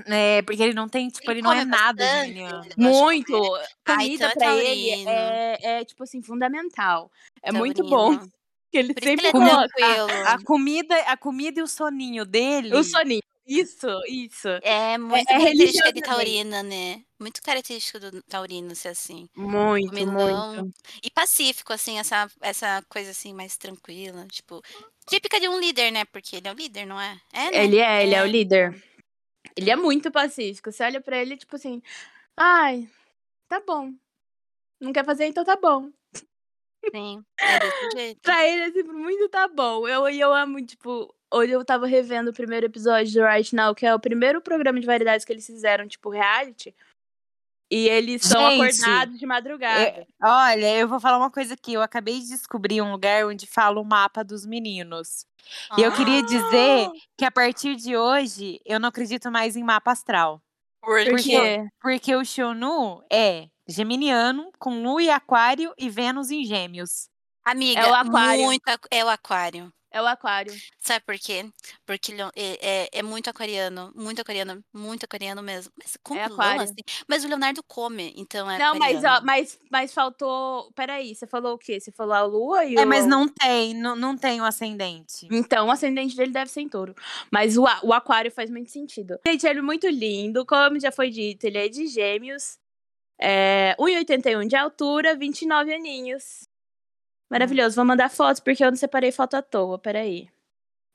É, 0.08 0.42
porque 0.42 0.62
ele 0.64 0.74
não 0.74 0.90
tem, 0.90 1.08
tipo, 1.08 1.30
ele, 1.30 1.42
não 1.42 1.54
é 1.54 1.64
nada 1.64 2.04
bastante, 2.04 2.40
ele 2.40 2.74
Muito! 2.78 3.32
comer. 3.32 3.68
Comida 3.86 4.26
então 4.26 4.30
é 4.30 4.34
pra 4.34 4.56
ele 4.56 4.90
taurino. 5.06 5.10
é, 5.12 5.58
é, 5.62 5.86
tipo 5.86 6.04
assim, 6.04 6.22
fundamental. 6.24 7.12
É 7.44 7.52
muito 7.52 7.84
bom. 7.84 8.14
Taurino. 8.16 8.32
Que 8.70 8.80
ele 8.80 8.94
Por 8.94 9.02
sempre 9.04 9.28
ele 9.28 9.38
é 9.38 9.42
tranquilo. 9.68 10.08
A 10.28 10.44
comida, 10.44 10.96
a 11.04 11.16
comida 11.16 11.60
e 11.62 11.64
o 11.64 11.68
soninho 11.68 12.26
dele. 12.26 12.76
o 12.76 12.84
soninho. 12.84 13.22
Isso, 13.48 13.88
isso. 14.08 14.50
É 14.62 14.98
muito 14.98 15.30
é 15.30 15.34
característica 15.40 15.94
de 15.94 16.02
taurina, 16.02 16.62
né? 16.62 17.02
Muito 17.18 17.42
característica 17.42 18.00
do 18.00 18.22
taurino 18.24 18.76
ser 18.76 18.90
assim. 18.90 19.30
Muito, 19.36 19.88
Comilão. 19.90 20.54
muito. 20.64 20.78
E 21.02 21.10
pacífico, 21.10 21.72
assim, 21.72 21.98
essa, 21.98 22.30
essa 22.42 22.84
coisa 22.90 23.12
assim 23.12 23.34
mais 23.34 23.56
tranquila. 23.58 24.28
Tipo, 24.28 24.62
típica 25.08 25.40
de 25.40 25.48
um 25.48 25.60
líder, 25.60 25.92
né? 25.92 26.04
Porque 26.06 26.36
ele 26.36 26.48
é 26.48 26.52
o 26.52 26.56
líder, 26.56 26.86
não 26.86 27.00
é? 27.00 27.18
É, 27.32 27.52
né? 27.52 27.64
Ele 27.64 27.78
é, 27.80 28.04
ele 28.04 28.16
é 28.16 28.22
o 28.22 28.26
É. 28.26 28.28
líder. 28.28 28.84
Ele 29.56 29.72
é 29.72 29.76
muito 29.76 30.12
pacífico. 30.12 30.72
Você 30.72 30.84
olha 30.84 31.02
pra 31.02 31.18
ele, 31.18 31.38
tipo 31.38 31.56
assim, 31.56 31.82
ai, 32.38 32.90
tá 33.50 33.62
bom. 33.62 33.94
Não 34.82 34.94
quer 34.94 35.06
fazer, 35.06 35.26
então 35.28 35.46
tá 35.46 35.56
bom. 35.58 35.92
Sim, 36.96 37.24
é 37.42 37.60
desse 37.60 37.90
jeito. 37.92 38.22
Pra 38.24 38.48
ele 38.48 38.64
é 38.64 38.72
sempre 38.72 38.94
muito 38.94 39.30
tá 39.30 39.48
bom. 39.48 39.88
Eu, 39.88 40.10
e 40.10 40.20
eu 40.20 40.34
amo, 40.34 40.66
tipo, 40.66 41.14
hoje 41.34 41.52
eu 41.52 41.64
tava 41.66 41.88
revendo 41.88 42.32
o 42.32 42.34
primeiro 42.34 42.66
episódio 42.66 43.14
do 43.14 43.26
Right 43.26 43.56
Now, 43.56 43.74
que 43.76 43.86
é 43.86 43.94
o 43.94 44.00
primeiro 44.00 44.42
programa 44.42 44.80
de 44.80 44.86
variedades 44.86 45.26
que 45.26 45.32
eles 45.34 45.46
fizeram, 45.46 45.88
tipo, 45.88 46.10
reality. 46.10 46.74
E 47.70 47.90
eles 47.90 48.22
são 48.24 48.40
Gente, 48.52 48.82
acordados 48.82 49.20
de 49.20 49.26
madrugada. 49.26 50.08
Olha, 50.24 50.78
eu 50.78 50.88
vou 50.88 51.02
falar 51.02 51.18
uma 51.18 51.30
coisa 51.30 51.54
aqui. 51.54 51.74
Eu 51.74 51.82
acabei 51.82 52.18
de 52.22 52.28
descobrir 52.30 52.82
um 52.82 52.92
lugar 52.94 53.26
onde 53.26 53.46
fala 53.46 53.82
o 53.82 53.84
mapa 53.84 54.24
dos 54.24 54.46
meninos. 54.46 55.26
E 55.78 55.82
eu 55.84 55.92
queria 55.94 56.24
dizer 56.24 56.90
que 57.18 57.26
a 57.26 57.32
partir 57.32 57.76
de 57.76 57.98
hoje 57.98 58.62
eu 58.66 58.80
não 58.80 58.88
acredito 58.88 59.30
mais 59.30 59.58
em 59.58 59.64
mapa 59.64 59.92
astral. 59.92 60.42
Por 60.82 61.04
Por 61.04 61.10
porque- 61.16 61.24
quê? 61.24 61.68
Porque 61.82 62.16
o 62.16 62.24
Xionu 62.24 63.04
é 63.12 63.50
geminiano, 63.68 64.50
com 64.58 64.82
Lua 64.82 65.04
e 65.04 65.10
Aquário 65.10 65.74
e 65.78 65.90
Vênus 65.90 66.32
em 66.32 66.46
Gêmeos. 66.46 67.10
Amiga, 67.44 67.82
É 67.82 67.92
o 67.92 67.94
aquário. 67.94 68.44
muito 68.46 68.66
aqu- 68.70 68.88
é 68.90 69.04
o 69.04 69.10
aquário. 69.10 69.74
É 69.98 70.02
o 70.02 70.06
aquário. 70.06 70.54
Sabe 70.78 71.04
por 71.04 71.18
quê? 71.18 71.44
Porque 71.84 72.12
ele 72.12 72.22
é, 72.22 72.30
é, 72.36 72.90
é 73.00 73.02
muito 73.02 73.32
aquariano, 73.32 73.92
muito 73.96 74.22
aquariano, 74.22 74.64
muito 74.72 75.06
aquariano 75.06 75.42
mesmo. 75.42 75.74
Mas 75.76 75.98
come 76.04 76.20
lã, 76.20 76.28
aquário. 76.28 76.62
assim. 76.62 76.76
Mas 77.08 77.26
o 77.26 77.28
Leonardo 77.28 77.64
come, 77.64 78.14
então 78.16 78.50
é 78.50 78.60
Não, 78.60 78.76
mas, 78.76 79.04
ó, 79.04 79.22
mas, 79.24 79.60
mas 79.72 79.92
faltou. 79.92 80.72
Peraí, 80.76 81.16
você 81.16 81.26
falou 81.26 81.56
o 81.56 81.58
quê? 81.58 81.80
Você 81.80 81.92
falou 81.92 82.14
a 82.14 82.22
lua 82.22 82.64
e 82.64 82.76
É, 82.76 82.84
o. 82.84 82.88
mas 82.88 83.08
não 83.08 83.28
tem, 83.28 83.74
não, 83.74 83.96
não 83.96 84.16
tem 84.16 84.40
o 84.40 84.46
ascendente. 84.46 85.28
Então, 85.32 85.66
o 85.66 85.72
ascendente 85.72 86.16
dele 86.16 86.32
deve 86.32 86.52
ser 86.52 86.62
em 86.62 86.70
touro. 86.70 86.94
Mas 87.32 87.58
o, 87.58 87.64
o 87.82 87.92
aquário 87.92 88.32
faz 88.32 88.52
muito 88.52 88.70
sentido. 88.70 89.20
Gente, 89.26 89.48
ele 89.48 89.60
é 89.60 89.64
muito 89.64 89.88
lindo. 89.88 90.46
Como 90.46 90.80
já 90.80 90.92
foi 90.92 91.10
dito, 91.10 91.44
ele 91.46 91.58
é 91.58 91.68
de 91.68 91.88
gêmeos. 91.88 92.60
É, 93.20 93.76
1,81 93.80 94.48
de 94.48 94.56
altura, 94.56 95.16
29 95.16 95.74
aninhos. 95.74 96.48
Maravilhoso. 97.30 97.76
Vou 97.76 97.86
mandar 97.86 98.10
fotos, 98.10 98.40
porque 98.40 98.64
eu 98.64 98.70
não 98.70 98.78
separei 98.78 99.12
foto 99.12 99.36
à 99.36 99.42
toa. 99.42 99.78
Peraí. 99.78 100.30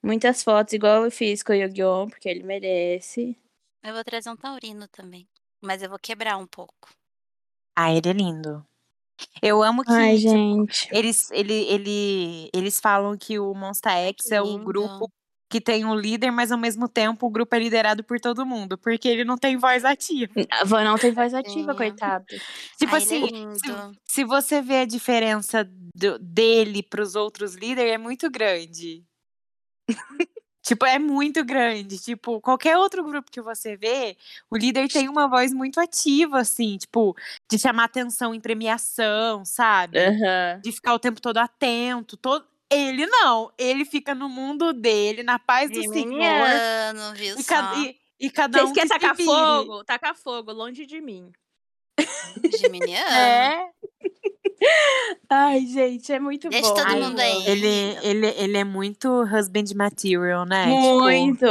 Muitas 0.02 0.42
fotos, 0.42 0.72
igual 0.72 1.04
eu 1.04 1.10
fiz 1.10 1.42
com 1.42 1.52
o 1.52 1.56
Yu-Gi-Oh! 1.56 2.08
Porque 2.08 2.28
ele 2.28 2.42
merece. 2.42 3.36
Eu 3.82 3.94
vou 3.94 4.02
trazer 4.02 4.30
um 4.30 4.36
taurino 4.36 4.88
também. 4.88 5.28
Mas 5.60 5.82
eu 5.82 5.88
vou 5.88 5.98
quebrar 5.98 6.36
um 6.36 6.46
pouco. 6.46 6.90
Ah, 7.76 7.92
ele 7.92 8.08
é 8.08 8.12
lindo. 8.12 8.66
Eu 9.40 9.62
amo 9.62 9.84
que 9.84 9.92
Ai, 9.92 10.16
tipo, 10.16 10.30
gente. 10.30 10.88
eles, 10.90 11.30
ele, 11.30 11.54
ele, 11.64 12.50
eles 12.52 12.80
falam 12.80 13.16
que 13.16 13.38
o 13.38 13.54
Monsta 13.54 13.90
X 13.92 14.30
é 14.32 14.42
o 14.42 14.58
grupo 14.58 15.10
que 15.52 15.60
tem 15.60 15.84
um 15.84 15.94
líder, 15.94 16.30
mas 16.30 16.50
ao 16.50 16.56
mesmo 16.56 16.88
tempo 16.88 17.26
o 17.26 17.30
grupo 17.30 17.54
é 17.54 17.58
liderado 17.58 18.02
por 18.02 18.18
todo 18.18 18.46
mundo, 18.46 18.78
porque 18.78 19.06
ele 19.06 19.22
não 19.22 19.36
tem 19.36 19.58
voz 19.58 19.84
ativa. 19.84 20.32
A 20.50 20.64
Van 20.64 20.82
não 20.82 20.96
tem 20.96 21.12
voz 21.12 21.34
ativa, 21.34 21.74
Tadinha. 21.74 21.90
coitado. 21.90 22.24
Tipo 22.78 22.94
Ai, 22.94 23.02
assim, 23.02 23.22
é 23.22 23.26
se, 23.26 23.32
lindo. 23.34 23.98
se 24.02 24.24
você 24.24 24.62
vê 24.62 24.78
a 24.78 24.84
diferença 24.86 25.68
do- 25.94 26.18
dele 26.18 26.82
pros 26.82 27.14
outros 27.14 27.54
líderes, 27.54 27.92
é 27.92 27.98
muito 27.98 28.30
grande. 28.30 29.04
tipo, 30.64 30.86
é 30.86 30.98
muito 30.98 31.44
grande. 31.44 31.98
Tipo, 31.98 32.40
qualquer 32.40 32.78
outro 32.78 33.04
grupo 33.04 33.30
que 33.30 33.42
você 33.42 33.76
vê, 33.76 34.16
o 34.50 34.56
líder 34.56 34.88
tem 34.88 35.06
uma 35.06 35.28
voz 35.28 35.52
muito 35.52 35.78
ativa, 35.78 36.38
assim, 36.40 36.78
tipo, 36.78 37.14
de 37.50 37.58
chamar 37.58 37.84
atenção 37.84 38.34
em 38.34 38.40
premiação, 38.40 39.44
sabe? 39.44 39.98
Aham. 39.98 40.60
De 40.62 40.72
ficar 40.72 40.94
o 40.94 40.98
tempo 40.98 41.20
todo 41.20 41.36
atento. 41.36 42.16
Todo... 42.16 42.46
Ele 42.74 43.06
não. 43.06 43.52
Ele 43.58 43.84
fica 43.84 44.14
no 44.14 44.28
mundo 44.28 44.72
dele, 44.72 45.22
na 45.22 45.38
paz 45.38 45.70
do 45.70 45.82
Senhor. 45.82 47.14
Viu 47.14 47.36
E, 47.38 47.42
só? 47.42 47.54
cada- 47.54 47.78
e- 47.78 47.96
E 48.20 48.30
cada 48.30 48.58
Vocês 48.58 48.70
um 48.70 48.72
querem 48.74 48.88
tacar 48.88 49.16
vire. 49.16 49.26
fogo? 49.28 49.82
Taca 49.84 50.14
fogo, 50.14 50.52
longe 50.52 50.86
de 50.86 51.00
mim. 51.00 51.32
Geminiano. 52.60 53.10
É, 53.10 53.68
Ai, 55.28 55.66
gente, 55.66 56.12
é 56.12 56.20
muito 56.20 56.48
Deixa 56.48 56.68
bom. 56.68 56.74
todo 56.74 56.86
Ai, 56.86 57.00
mundo 57.00 57.18
aí. 57.18 57.46
ele, 57.48 57.66
ele, 58.02 58.26
ele 58.28 58.56
é 58.58 58.64
muito 58.64 59.08
husband 59.24 59.64
material, 59.74 60.44
né? 60.46 60.64
Tipo, 60.66 61.00
Muito, 61.00 61.46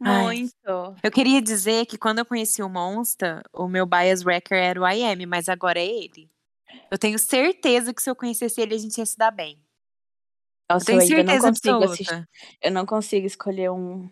Ai. 0.00 0.22
muito. 0.24 0.96
eu 1.02 1.10
queria 1.10 1.42
dizer 1.42 1.86
que 1.86 1.98
quando 1.98 2.20
eu 2.20 2.24
conheci 2.24 2.62
o 2.62 2.68
Monsta, 2.68 3.42
o 3.52 3.66
meu 3.66 3.84
bias 3.84 4.24
wrecker 4.24 4.56
era 4.56 4.80
o 4.80 4.86
IM, 4.88 5.26
mas 5.26 5.48
agora 5.48 5.80
é 5.80 5.86
ele. 5.86 6.30
Eu 6.90 6.96
tenho 6.98 7.18
certeza 7.18 7.92
que 7.92 8.00
se 8.02 8.08
eu 8.08 8.14
conhecesse 8.14 8.60
ele, 8.60 8.74
a 8.74 8.78
gente 8.78 8.98
ia 8.98 9.06
se 9.06 9.16
dar 9.18 9.30
bem. 9.32 9.58
Eu 10.68 10.74
Nossa, 10.74 10.86
tenho 10.86 11.00
eu 11.02 11.18
ainda 11.18 11.34
não 11.34 11.40
consigo 11.40 11.84
assistir. 11.84 12.28
Eu 12.62 12.70
não 12.72 12.86
consigo 12.86 13.26
escolher 13.26 13.70
um, 13.70 14.10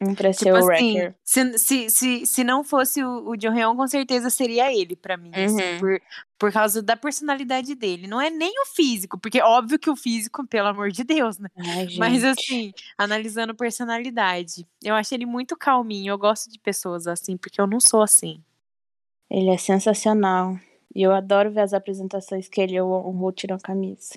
um 0.00 0.14
pra 0.14 0.32
ser 0.32 0.46
Tipo 0.46 0.50
o 0.52 0.70
assim, 0.70 0.94
wrecker. 0.94 1.16
se, 1.24 1.58
se, 1.58 1.90
se, 1.90 2.26
se 2.26 2.44
não 2.44 2.62
fosse 2.62 3.02
o, 3.02 3.30
o 3.30 3.36
John 3.36 3.50
Reon, 3.50 3.74
com 3.76 3.86
certeza 3.88 4.30
seria 4.30 4.72
ele 4.72 4.94
pra 4.94 5.16
mim, 5.16 5.30
assim, 5.34 5.54
Uhum. 5.56 5.78
por, 5.80 6.00
por 6.38 6.52
causa 6.52 6.80
da 6.82 6.96
personalidade 6.96 7.74
dele. 7.74 8.06
Não 8.06 8.20
é 8.20 8.30
nem 8.30 8.52
o 8.62 8.66
físico, 8.66 9.18
porque 9.18 9.40
óbvio 9.42 9.78
que 9.78 9.90
o 9.90 9.96
físico, 9.96 10.46
pelo 10.46 10.68
amor 10.68 10.90
de 10.92 11.02
Deus, 11.02 11.38
né? 11.38 11.48
Ai. 11.58 11.88
Mas 11.98 12.22
assim, 12.22 12.72
analisando 12.96 13.54
personalidade, 13.54 14.64
eu 14.84 14.94
acho 14.94 15.12
ele 15.14 15.26
muito 15.26 15.56
calminho. 15.56 16.12
Eu 16.12 16.18
gosto 16.18 16.48
de 16.50 16.58
pessoas 16.60 17.06
assim, 17.08 17.36
porque 17.36 17.60
eu 17.60 17.66
não 17.66 17.80
sou 17.80 18.02
assim. 18.02 18.40
Ele 19.30 19.50
é 19.50 19.58
sensacional. 19.58 20.56
E 20.94 21.02
eu 21.02 21.12
adoro 21.12 21.50
ver 21.50 21.60
as 21.60 21.74
apresentações 21.74 22.48
que 22.48 22.60
ele 22.60 22.80
o 22.80 23.10
Ru 23.10 23.32
tiram 23.32 23.56
a 23.56 23.60
camisa. 23.60 24.14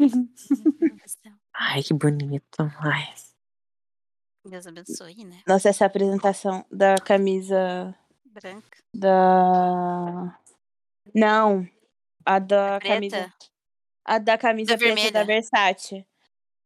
Ai, 1.54 1.82
que 1.82 1.94
bonito. 1.94 2.58
Ai. 2.80 3.14
Deus 4.48 4.66
abençoe, 4.66 5.24
né? 5.24 5.42
Nossa, 5.46 5.68
essa 5.68 5.84
apresentação 5.84 6.64
da 6.70 6.94
camisa 6.96 7.94
Branca. 8.24 8.78
da. 8.94 10.38
Não. 11.14 11.68
A 12.24 12.38
da 12.38 12.78
Preta? 12.78 12.94
camisa. 12.94 13.34
A 14.04 14.18
da 14.18 14.38
camisa 14.38 14.72
Da 14.72 14.78
preta 14.78 14.94
vermelha. 14.94 15.12
da 15.12 15.24
Versace. 15.24 16.06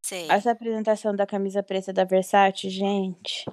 Sei. 0.05 0.31
Essa 0.31 0.53
apresentação 0.53 1.15
da 1.17 1.27
camisa 1.27 1.63
preta 1.63 1.93
da 1.93 2.05
Versace, 2.05 2.69
gente. 2.69 3.45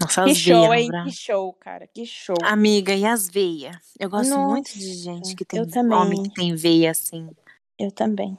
Nossa, 0.00 0.24
Que 0.24 0.30
as 0.30 0.38
show, 0.38 0.68
veias, 0.70 0.82
hein? 0.82 0.88
bra- 0.88 1.04
Que 1.04 1.12
show, 1.12 1.52
cara. 1.54 1.86
Que 1.86 2.06
show. 2.06 2.36
Amiga, 2.44 2.94
e 2.94 3.04
as 3.04 3.28
veias? 3.28 3.76
Eu 4.00 4.08
gosto 4.08 4.36
muito 4.38 4.72
de 4.72 4.86
Nossa, 4.86 5.02
gente 5.02 5.36
que 5.36 5.44
tem 5.44 5.60
eu 5.60 5.68
também. 5.68 5.96
homem 5.98 6.22
que 6.22 6.32
tem 6.34 6.54
veia 6.54 6.90
assim. 6.90 7.30
Eu 7.78 7.90
também. 7.92 8.38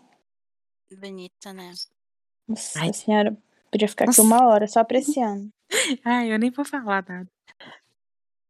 Bonita, 1.00 1.54
né? 1.54 1.74
Nossa 2.48 2.80
Ai. 2.82 2.94
senhora. 2.94 3.38
Podia 3.72 3.88
ficar 3.88 4.06
aqui 4.06 4.10
Nossa. 4.10 4.22
uma 4.22 4.46
hora 4.48 4.68
só 4.68 4.80
apreciando. 4.82 5.52
Ai, 6.06 6.32
eu 6.32 6.38
nem 6.40 6.52
vou 6.52 6.64
falar 6.66 6.84
nada. 7.04 7.32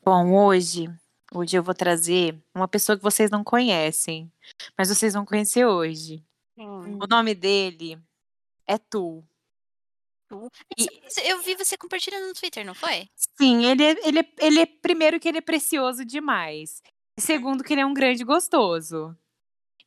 Bom, 0.05 0.33
hoje, 0.33 0.89
hoje 1.33 1.55
eu 1.57 1.63
vou 1.63 1.73
trazer 1.73 2.37
uma 2.53 2.67
pessoa 2.67 2.97
que 2.97 3.03
vocês 3.03 3.31
não 3.31 3.43
conhecem, 3.43 4.31
mas 4.77 4.89
vocês 4.89 5.13
vão 5.13 5.25
conhecer 5.25 5.65
hoje. 5.65 6.23
Hum. 6.57 6.99
O 7.01 7.07
nome 7.07 7.33
dele 7.33 7.97
é 8.67 8.77
Tu. 8.77 9.23
E- 10.77 10.87
Eu 11.29 11.41
vi 11.43 11.55
você 11.55 11.77
compartilhando 11.77 12.27
no 12.27 12.33
Twitter, 12.33 12.65
não 12.65 12.73
foi? 12.73 13.07
Sim, 13.39 13.65
ele 13.65 13.83
é, 13.83 14.07
ele, 14.07 14.19
é, 14.19 14.25
ele 14.39 14.59
é 14.61 14.65
primeiro 14.65 15.19
que 15.19 15.27
ele 15.29 15.37
é 15.37 15.41
precioso 15.41 16.03
demais. 16.03 16.81
E 17.17 17.21
segundo 17.21 17.63
que 17.63 17.73
ele 17.73 17.81
é 17.81 17.85
um 17.85 17.93
grande 17.93 18.23
gostoso. 18.23 19.15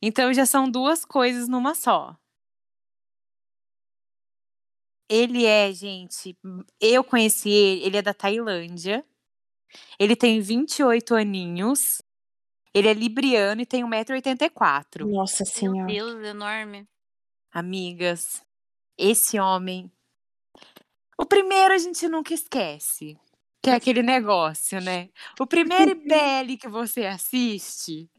Então 0.01 0.33
já 0.33 0.45
são 0.45 0.69
duas 0.71 1.03
coisas 1.03 1.47
numa 1.49 1.75
só. 1.75 2.15
Ele 5.09 5.45
é, 5.45 5.71
gente, 5.71 6.37
eu 6.81 7.03
conheci 7.03 7.49
ele, 7.49 7.85
ele 7.85 7.97
é 7.97 8.01
da 8.01 8.13
Tailândia. 8.13 9.05
Ele 9.99 10.15
tem 10.15 10.41
28 10.41 11.15
aninhos. 11.15 12.01
Ele 12.73 12.87
é 12.87 12.93
libriano 12.93 13.61
e 13.61 13.65
tem 13.65 13.83
1,84m. 13.83 15.05
Nossa 15.09 15.43
Meu 15.43 15.53
senhora. 15.53 15.87
Deus, 15.87 16.25
enorme. 16.25 16.87
Amigas, 17.51 18.43
esse 18.97 19.39
homem. 19.39 19.91
O 21.17 21.25
primeiro 21.25 21.73
a 21.73 21.77
gente 21.77 22.07
nunca 22.07 22.33
esquece. 22.33 23.17
Que 23.63 23.71
é 23.71 23.73
aquele 23.73 24.03
negócio, 24.03 24.79
né? 24.79 25.09
O 25.39 25.47
primeiro 25.47 25.91
IBL 25.97 26.57
que 26.59 26.67
você 26.67 27.05
assiste, 27.05 28.09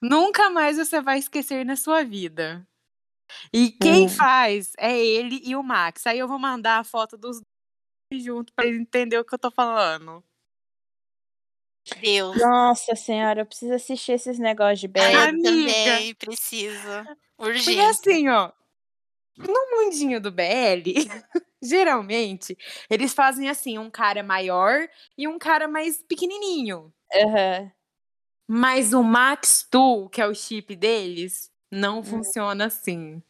nunca 0.00 0.48
mais 0.50 0.76
você 0.76 1.00
vai 1.00 1.18
esquecer 1.18 1.66
na 1.66 1.74
sua 1.74 2.04
vida. 2.04 2.66
E 3.52 3.70
quem 3.70 4.06
Hum. 4.06 4.08
faz 4.08 4.72
é 4.78 4.96
ele 4.98 5.40
e 5.44 5.56
o 5.56 5.62
Max. 5.62 6.06
Aí 6.06 6.18
eu 6.18 6.28
vou 6.28 6.38
mandar 6.38 6.78
a 6.80 6.84
foto 6.84 7.16
dos 7.16 7.40
dois 8.12 8.24
junto 8.24 8.52
pra 8.54 8.66
ele 8.66 8.78
entender 8.80 9.18
o 9.18 9.24
que 9.24 9.34
eu 9.34 9.38
tô 9.40 9.50
falando. 9.50 10.24
Deus. 12.00 12.40
Nossa 12.40 12.94
senhora, 12.96 13.40
eu 13.42 13.46
preciso 13.46 13.74
assistir 13.74 14.12
esses 14.12 14.38
negócios 14.38 14.80
de 14.80 14.88
bebê. 14.88 15.26
eu 15.26 15.28
Amiga. 15.28 15.42
também 15.42 16.14
preciso. 16.14 17.08
Porque 17.64 17.80
Urgente. 17.80 17.80
assim, 17.80 18.28
ó, 18.28 18.52
no 19.38 19.54
mundinho 19.72 20.20
do 20.20 20.30
BL, 20.32 20.94
geralmente, 21.62 22.56
eles 22.90 23.14
fazem 23.14 23.48
assim, 23.50 23.78
um 23.78 23.90
cara 23.90 24.22
maior 24.22 24.88
e 25.18 25.28
um 25.28 25.38
cara 25.38 25.68
mais 25.68 26.02
pequenininho. 26.04 26.92
Aham. 27.14 27.72
Mas 28.48 28.92
o 28.92 29.02
Max 29.02 29.66
Tu, 29.68 30.08
que 30.10 30.20
é 30.20 30.26
o 30.26 30.34
chip 30.34 30.74
deles. 30.76 31.50
Não 31.70 32.02
funciona 32.02 32.66
assim. 32.66 33.22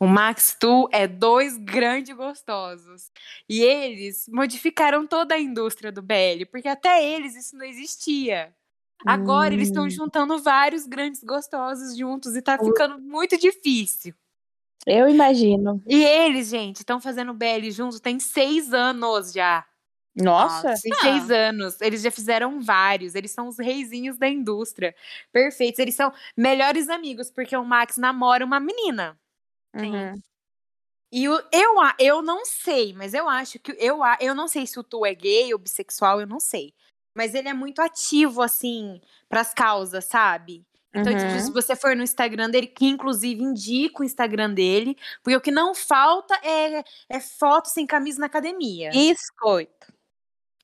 O 0.00 0.06
Max 0.06 0.56
Tu 0.60 0.88
é 0.92 1.08
dois 1.08 1.56
grandes 1.58 2.14
gostosos. 2.16 3.10
E 3.48 3.60
eles 3.62 4.28
modificaram 4.28 5.06
toda 5.06 5.34
a 5.34 5.40
indústria 5.40 5.90
do 5.90 6.02
BL, 6.02 6.46
porque 6.50 6.68
até 6.68 7.04
eles 7.04 7.34
isso 7.34 7.56
não 7.56 7.64
existia. 7.66 8.54
Agora 9.06 9.54
eles 9.54 9.68
estão 9.68 9.84
Hum. 9.86 9.90
juntando 9.90 10.38
vários 10.40 10.86
grandes 10.86 11.22
gostosos 11.24 11.96
juntos 11.96 12.36
e 12.36 12.42
tá 12.42 12.58
ficando 12.58 12.98
muito 13.00 13.36
difícil. 13.38 14.14
Eu 14.86 15.08
imagino. 15.08 15.82
E 15.86 16.02
eles, 16.04 16.48
gente, 16.48 16.78
estão 16.78 17.00
fazendo 17.00 17.34
BL 17.34 17.70
juntos 17.70 18.00
tem 18.00 18.20
seis 18.20 18.72
anos 18.72 19.32
já. 19.32 19.64
Nossa. 20.24 20.70
Nossa. 20.70 20.82
Tem 20.82 20.94
seis 20.94 21.30
anos. 21.30 21.80
Eles 21.80 22.02
já 22.02 22.10
fizeram 22.10 22.60
vários. 22.60 23.14
Eles 23.14 23.30
são 23.30 23.48
os 23.48 23.58
reizinhos 23.58 24.18
da 24.18 24.28
indústria. 24.28 24.94
Perfeitos. 25.32 25.78
Eles 25.78 25.94
são 25.94 26.12
melhores 26.36 26.88
amigos, 26.88 27.30
porque 27.30 27.56
o 27.56 27.64
Max 27.64 27.96
namora 27.96 28.44
uma 28.44 28.60
menina. 28.60 29.18
Uhum. 29.74 30.14
E 31.10 31.28
o, 31.28 31.42
eu, 31.52 31.80
a- 31.80 31.94
eu 31.98 32.20
não 32.22 32.44
sei, 32.44 32.92
mas 32.92 33.14
eu 33.14 33.28
acho 33.28 33.58
que. 33.58 33.72
Eu, 33.78 34.00
eu 34.20 34.34
não 34.34 34.46
sei 34.48 34.66
se 34.66 34.78
o 34.78 34.84
Tu 34.84 35.06
é 35.06 35.14
gay 35.14 35.52
ou 35.52 35.58
bissexual, 35.58 36.20
eu 36.20 36.26
não 36.26 36.38
sei. 36.40 36.74
Mas 37.14 37.34
ele 37.34 37.48
é 37.48 37.54
muito 37.54 37.80
ativo, 37.80 38.42
assim, 38.42 39.00
pras 39.28 39.52
causas, 39.54 40.04
sabe? 40.04 40.64
Então, 40.94 41.12
tipo, 41.16 41.30
Uhum. 41.32 41.40
se 41.40 41.52
você 41.52 41.74
for 41.76 41.94
no 41.96 42.02
Instagram 42.02 42.48
dele, 42.50 42.66
que 42.66 42.86
inclusive 42.86 43.42
indica 43.42 44.00
o 44.02 44.04
Instagram 44.04 44.52
dele, 44.54 44.96
porque 45.22 45.36
o 45.36 45.40
que 45.40 45.50
não 45.50 45.74
falta 45.74 46.34
é, 46.42 46.82
é 47.08 47.20
foto 47.20 47.66
sem 47.68 47.86
camisa 47.86 48.20
na 48.20 48.26
academia. 48.26 48.90
Biscoito. 48.90 49.92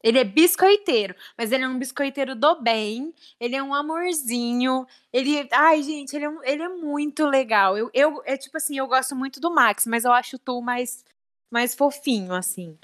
Ele 0.05 0.19
é 0.19 0.25
biscoiteiro, 0.25 1.15
mas 1.37 1.51
ele 1.51 1.65
é 1.65 1.69
um 1.69 1.79
biscoiteiro 1.79 2.35
do 2.37 2.61
bem, 2.61 3.15
ele 3.41 3.57
é 3.57 3.63
um 3.63 3.73
amorzinho, 3.73 4.87
ele... 5.11 5.49
Ai, 5.51 5.83
gente, 5.83 6.15
ele 6.15 6.27
é, 6.27 6.53
ele 6.53 6.63
é 6.63 6.69
muito 6.69 7.27
legal. 7.27 7.79
Eu, 7.79 7.91
eu, 7.95 8.23
é 8.27 8.37
tipo 8.37 8.59
assim, 8.59 8.77
eu 8.77 8.87
gosto 8.87 9.17
muito 9.17 9.41
do 9.41 9.51
Max, 9.51 9.87
mas 9.87 10.05
eu 10.05 10.13
acho 10.13 10.37
o 10.37 10.39
Tu 10.39 10.61
mais, 10.61 11.03
mais 11.51 11.75
fofinho, 11.75 12.35
assim. 12.35 12.79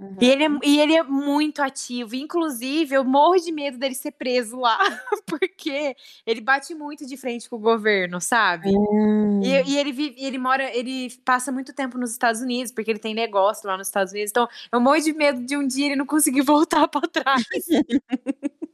Uhum. 0.00 0.16
E 0.18 0.30
ele, 0.30 0.44
é, 0.44 0.48
e 0.64 0.80
ele 0.80 0.96
é 0.96 1.02
muito 1.02 1.60
ativo. 1.60 2.16
Inclusive, 2.16 2.94
eu 2.94 3.04
morro 3.04 3.36
de 3.36 3.52
medo 3.52 3.76
dele 3.76 3.94
ser 3.94 4.12
preso 4.12 4.58
lá, 4.58 4.78
porque 5.26 5.94
ele 6.26 6.40
bate 6.40 6.74
muito 6.74 7.04
de 7.04 7.18
frente 7.18 7.50
com 7.50 7.56
o 7.56 7.60
governo, 7.60 8.18
sabe? 8.18 8.70
Hum. 8.70 9.42
E, 9.44 9.70
e 9.70 9.78
ele 9.78 9.92
vive, 9.92 10.24
ele 10.24 10.38
mora, 10.38 10.74
ele 10.74 11.10
passa 11.22 11.52
muito 11.52 11.74
tempo 11.74 11.98
nos 11.98 12.12
Estados 12.12 12.40
Unidos, 12.40 12.72
porque 12.72 12.90
ele 12.90 12.98
tem 12.98 13.14
negócio 13.14 13.68
lá 13.68 13.76
nos 13.76 13.88
Estados 13.88 14.12
Unidos. 14.12 14.30
Então, 14.30 14.48
eu 14.72 14.80
morro 14.80 15.00
de 15.00 15.12
medo 15.12 15.44
de 15.44 15.54
um 15.54 15.66
dia 15.66 15.86
ele 15.86 15.96
não 15.96 16.06
conseguir 16.06 16.40
voltar 16.48 16.88
pra 16.88 17.02
trás. 17.02 17.44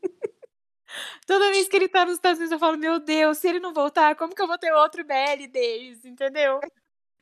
Toda 1.26 1.50
vez 1.50 1.66
que 1.66 1.74
ele 1.76 1.88
tá 1.88 2.04
nos 2.04 2.14
Estados 2.14 2.38
Unidos, 2.38 2.52
eu 2.52 2.58
falo, 2.58 2.78
meu 2.78 3.00
Deus, 3.00 3.38
se 3.38 3.48
ele 3.48 3.58
não 3.58 3.74
voltar, 3.74 4.14
como 4.14 4.32
que 4.32 4.40
eu 4.40 4.46
vou 4.46 4.56
ter 4.56 4.72
outro 4.72 5.04
BL 5.04 5.48
deles, 5.50 6.04
entendeu? 6.04 6.60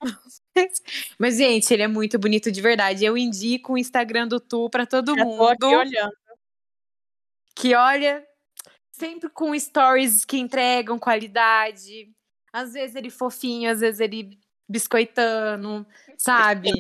Mas, 1.18 1.36
gente, 1.36 1.72
ele 1.72 1.82
é 1.82 1.88
muito 1.88 2.18
bonito 2.18 2.50
de 2.50 2.60
verdade. 2.60 3.04
Eu 3.04 3.16
indico 3.16 3.72
o 3.74 3.78
Instagram 3.78 4.28
do 4.28 4.40
Tu 4.40 4.68
pra 4.70 4.86
todo 4.86 5.14
Já 5.14 5.22
tô 5.22 5.28
mundo. 5.28 5.66
olhando. 5.66 6.12
Que 7.54 7.74
olha, 7.74 8.26
sempre 8.92 9.28
com 9.28 9.58
stories 9.58 10.24
que 10.24 10.38
entregam 10.38 10.98
qualidade. 10.98 12.10
Às 12.52 12.72
vezes 12.72 12.96
ele 12.96 13.10
fofinho, 13.10 13.70
às 13.70 13.80
vezes 13.80 14.00
ele 14.00 14.38
biscoitando, 14.68 15.86
sabe? 16.16 16.70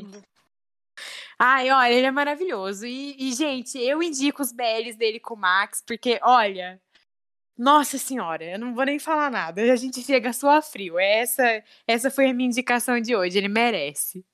Ai, 1.38 1.70
olha, 1.70 1.92
ele 1.92 2.06
é 2.06 2.10
maravilhoso. 2.10 2.86
E, 2.86 3.16
e, 3.18 3.32
gente, 3.34 3.78
eu 3.78 4.02
indico 4.02 4.42
os 4.42 4.52
BLs 4.52 4.96
dele 4.96 5.18
com 5.18 5.34
o 5.34 5.38
Max, 5.38 5.82
porque, 5.84 6.18
olha, 6.22 6.80
nossa 7.56 7.98
senhora, 7.98 8.44
eu 8.44 8.58
não 8.58 8.74
vou 8.74 8.84
nem 8.84 8.98
falar 8.98 9.30
nada. 9.30 9.62
A 9.62 9.76
gente 9.76 10.02
chega 10.02 10.30
a 10.30 10.32
suar 10.32 10.62
frio. 10.62 10.98
Essa, 10.98 11.62
essa 11.86 12.10
foi 12.10 12.28
a 12.28 12.34
minha 12.34 12.48
indicação 12.48 13.00
de 13.00 13.14
hoje. 13.14 13.38
Ele 13.38 13.48
merece. 13.48 14.24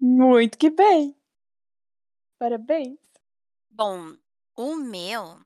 Muito 0.00 0.58
que 0.58 0.70
bem. 0.70 1.16
Parabéns. 2.38 2.98
Bom, 3.70 4.16
o 4.56 4.76
meu, 4.76 5.38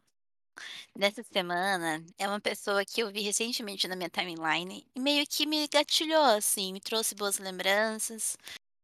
dessa 0.96 1.22
semana, 1.22 2.04
é 2.18 2.26
uma 2.28 2.40
pessoa 2.40 2.84
que 2.84 3.00
eu 3.00 3.12
vi 3.12 3.20
recentemente 3.20 3.86
na 3.88 3.96
minha 3.96 4.08
timeline 4.08 4.86
e 4.94 5.00
meio 5.00 5.26
que 5.26 5.46
me 5.46 5.66
gatilhou, 5.68 6.24
assim, 6.36 6.72
me 6.72 6.80
trouxe 6.80 7.14
boas 7.14 7.38
lembranças, 7.38 8.36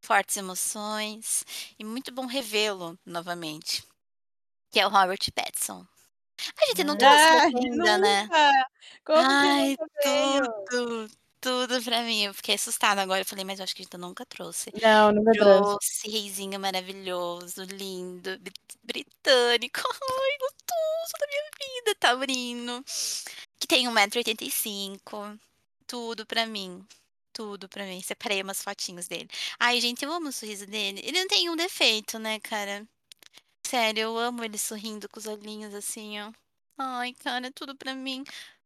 fortes 0.05 0.37
emoções 0.37 1.45
e 1.79 1.85
muito 1.85 2.13
bom 2.13 2.27
revê-lo 2.27 2.99
novamente, 3.05 3.85
que 4.71 4.81
é 4.81 4.87
o 4.87 4.91
Robert 4.91 5.21
Pattinson. 5.35 5.87
A 6.61 6.67
gente 6.67 6.85
não 6.85 6.97
trouxe 6.97 7.17
Ai, 7.17 7.51
você 7.51 7.57
ainda, 7.59 7.99
né? 7.99 8.23
nunca! 8.23 8.71
Como 9.05 9.19
Ai, 9.21 9.77
tudo, 10.69 11.11
tudo 11.41 11.83
pra 11.83 12.03
mim. 12.03 12.25
Eu 12.25 12.35
fiquei 12.35 12.55
assustada 12.55 13.01
agora. 13.03 13.23
Eu 13.23 13.27
falei, 13.27 13.45
mas 13.45 13.59
eu 13.59 13.65
acho 13.65 13.75
que 13.75 13.83
a 13.83 13.85
gente 13.85 13.97
nunca 13.97 14.25
trouxe. 14.27 14.71
Não, 14.81 15.13
nunca 15.13 15.33
trouxe. 15.33 15.63
Trouxe 15.63 16.11
reizinho 16.11 16.61
maravilhoso, 16.61 17.63
lindo, 17.65 18.39
bri- 18.39 18.53
britânico. 18.83 19.81
Ai, 20.03 20.39
gostoso 20.39 21.13
da 21.19 21.27
minha 21.27 21.51
vida, 21.81 21.95
taurino. 21.99 22.85
Que 23.59 23.67
tem 23.67 23.87
1,85m. 23.89 25.39
Tudo 25.87 26.25
pra 26.27 26.47
mim. 26.47 26.87
Tudo 27.33 27.69
pra 27.69 27.85
mim. 27.85 28.01
Separei 28.03 28.43
umas 28.43 28.63
fotinhos 28.63 29.09
dele. 29.09 29.29
Ai, 29.59 29.81
gente, 29.81 30.05
eu 30.05 30.13
amo 30.13 30.29
o 30.29 30.33
sorriso 30.33 30.67
dele. 30.67 31.01
Ele 31.05 31.19
não 31.21 31.29
tem 31.29 31.49
um 31.49 31.57
defeito, 31.57 32.19
né, 32.19 32.39
cara? 32.41 32.87
Sério, 33.71 34.01
eu 34.01 34.19
amo 34.19 34.43
ele 34.43 34.59
sorrindo 34.59 35.09
com 35.09 35.21
os 35.21 35.29
olhinhos 35.29 35.73
assim, 35.73 36.21
ó. 36.21 36.33
Ai, 36.77 37.15
cara, 37.23 37.53
tudo 37.53 37.73
pra 37.77 37.95
mim. 37.95 38.25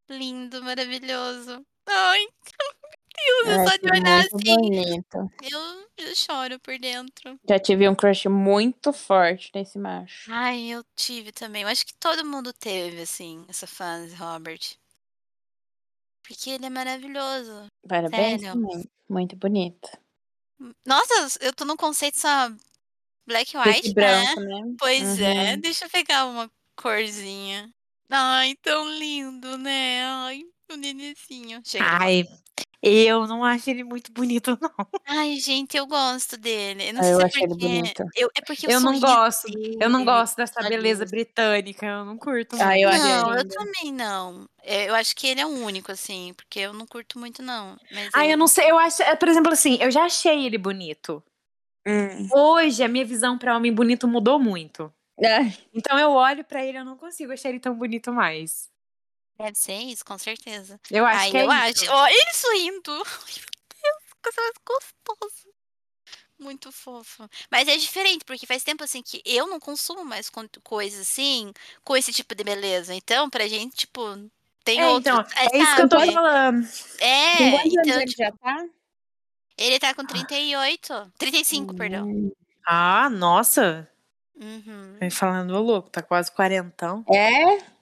Lindo, 0.09 0.63
maravilhoso. 0.65 1.63
Ai, 1.87 2.21
meu 2.57 3.45
Deus, 3.45 3.49
é 3.49 3.59
Ai, 3.59 3.69
só 3.69 3.77
de 3.77 4.01
olhar 4.01 4.21
assim. 4.21 4.55
bonito. 4.55 5.31
Eu, 5.43 5.89
eu 5.99 6.17
choro 6.17 6.59
por 6.59 6.79
dentro. 6.79 7.39
Já 7.47 7.59
tive 7.59 7.87
um 7.87 7.95
crush 7.95 8.29
muito 8.31 8.95
forte 8.95 9.51
nesse 9.55 9.79
macho. 9.79 10.33
Ai, 10.33 10.69
eu 10.69 10.83
tive 10.97 11.33
também. 11.33 11.65
Eu 11.65 11.69
acho 11.69 11.85
que 11.85 11.95
todo 11.97 12.25
mundo 12.25 12.51
teve, 12.55 13.03
assim, 13.03 13.45
essa 13.47 13.67
fase, 13.67 14.15
Robert. 14.15 14.79
Porque 16.27 16.49
ele 16.49 16.65
é 16.65 16.71
maravilhoso. 16.71 17.67
Parabéns 17.87 18.41
Sério. 18.41 18.89
Muito 19.07 19.37
bonito. 19.37 19.87
Nossa, 20.87 21.45
eu 21.45 21.53
tô 21.53 21.67
num 21.67 21.77
conceito 21.77 22.19
só 22.19 22.51
black 23.27 23.57
white, 23.57 23.89
né? 23.89 23.93
branco, 23.95 24.41
né? 24.41 24.75
Pois 24.79 25.19
é, 25.21 25.55
Uhum. 25.55 25.61
deixa 25.61 25.85
eu 25.87 25.91
pegar 25.91 26.27
uma 26.27 26.51
corzinha. 26.77 27.71
Ai, 28.11 28.55
tão 28.63 28.89
lindo, 28.89 29.57
né? 29.59 30.05
Ai, 30.05 30.43
o 30.71 30.77
nenezinho. 30.77 31.61
Chega. 31.65 31.85
Ai, 32.01 32.25
eu 32.83 33.27
não 33.27 33.45
acho 33.45 33.71
ele 33.71 33.83
muito 33.85 34.13
bonito, 34.13 34.57
não. 34.61 34.89
Ai, 35.07 35.37
gente, 35.37 35.77
eu 35.77 35.87
gosto 35.87 36.37
dele. 36.37 36.89
Eu 36.89 36.95
não 36.95 37.01
Ah, 37.03 37.05
sei 37.05 37.13
eu 37.15 37.21
se 37.31 37.39
é 37.39 37.45
ele 37.45 37.49
porque. 37.49 37.67
bonito. 37.69 38.05
Eu, 38.17 38.29
é 38.37 38.41
porque 38.47 38.67
o 38.67 38.71
Eu 38.71 38.81
não 38.81 39.01
gosto. 39.01 39.49
Eu 39.81 39.91
não 39.91 40.01
dele, 40.05 40.11
gosto 40.11 40.37
dessa 40.37 40.63
beleza 40.69 41.05
britânica. 41.07 41.87
Eu 41.87 42.05
não 42.05 42.17
curto 42.17 42.57
Ah, 42.61 42.79
eu 42.79 42.89
acho 42.89 42.99
Não, 43.05 43.35
eu 43.37 43.49
também 43.49 43.93
não. 43.93 44.49
É, 44.63 44.89
Eu 44.89 44.95
acho 44.95 45.15
que 45.17 45.27
ele 45.27 45.41
é 45.41 45.47
o 45.47 45.51
único, 45.51 45.91
assim, 45.93 46.33
porque 46.35 46.61
eu 46.61 46.73
não 46.73 46.87
curto 46.87 47.19
muito, 47.19 47.43
não. 47.43 47.77
Mas 47.91 48.11
Ai, 48.15 48.27
eu 48.27 48.29
ele- 48.31 48.37
não 48.37 48.47
sei. 48.47 48.71
Eu 48.71 48.79
acho, 48.79 49.03
é, 49.03 49.15
por 49.17 49.29
exemplo, 49.29 49.53
assim, 49.53 49.77
eu 49.81 49.91
já 49.91 50.05
achei 50.05 50.47
ele 50.47 50.57
bonito. 50.59 51.23
Hum. 51.87 52.29
Hoje 52.33 52.83
a 52.83 52.89
minha 52.89 53.05
visão 53.05 53.37
pra 53.39 53.57
homem 53.57 53.73
bonito 53.73 54.09
mudou 54.09 54.39
muito. 54.41 54.93
Ai, 55.23 55.57
Então 55.73 55.99
eu 55.99 56.13
olho 56.13 56.45
pra 56.45 56.65
ele, 56.65 56.79
eu 56.79 56.85
não 56.85 56.97
consigo 56.97 57.33
achar 57.33 57.51
ele 57.51 57.61
tão 57.61 57.75
bonito 57.77 58.13
mais. 58.13 58.71
Deve 59.39 59.55
ser 59.57 59.79
isso, 59.79 60.05
com 60.05 60.17
certeza. 60.17 60.81
Eu 60.91 61.05
acho 61.05 61.19
Ai, 61.25 61.31
que 61.31 61.37
é 61.37 61.43
eu 61.45 61.51
isso. 61.51 61.85
acho. 61.85 61.93
Ó, 61.93 62.07
ele 62.07 62.33
sorrindo. 62.35 62.93
Ai, 63.05 63.35
meu 63.35 63.83
Deus, 63.83 64.05
que 64.05 64.23
coisa 64.23 64.41
mais 64.41 64.55
gostosa. 64.67 65.55
Muito 66.39 66.73
fofo. 66.73 67.29
Mas 67.51 67.69
é 67.69 67.77
diferente, 67.77 68.25
porque 68.25 68.47
faz 68.47 68.65
tempo 68.65 68.85
assim 68.85 69.03
que 69.03 69.23
eu 69.25 69.47
não 69.49 69.61
consumo 69.61 70.05
mais 70.05 70.31
coisas 70.65 71.01
assim, 71.03 71.53
com 71.85 71.97
esse 71.97 72.13
tipo 72.13 72.35
de 72.35 72.45
beleza. 72.45 72.95
Então, 72.95 73.31
pra 73.31 73.49
gente, 73.49 73.77
tipo, 73.77 74.03
tem 74.65 74.81
É, 74.81 74.89
outro. 74.91 75.13
então, 75.13 75.25
é 75.37 75.59
isso 75.59 75.77
que 75.77 75.83
eu 75.83 75.89
tô 75.89 76.01
falando. 76.13 76.67
É, 77.01 77.57
então, 77.67 78.05
tipo, 78.05 78.17
já 78.17 78.33
tá? 78.33 78.67
Ele 79.57 79.79
tá 79.79 79.95
com 79.95 80.05
38. 80.05 81.13
35, 81.19 81.75
perdão. 81.75 82.05
Hum. 82.07 82.31
Ah, 82.67 83.09
nossa. 83.11 83.89
Uhum. 84.37 84.97
Vai 85.01 85.11
falando 85.11 85.55
ô 85.55 85.61
louco, 85.61 85.91
tá 85.91 86.03
quase 86.03 86.31
quarentão. 86.33 87.05
É? 87.13 87.75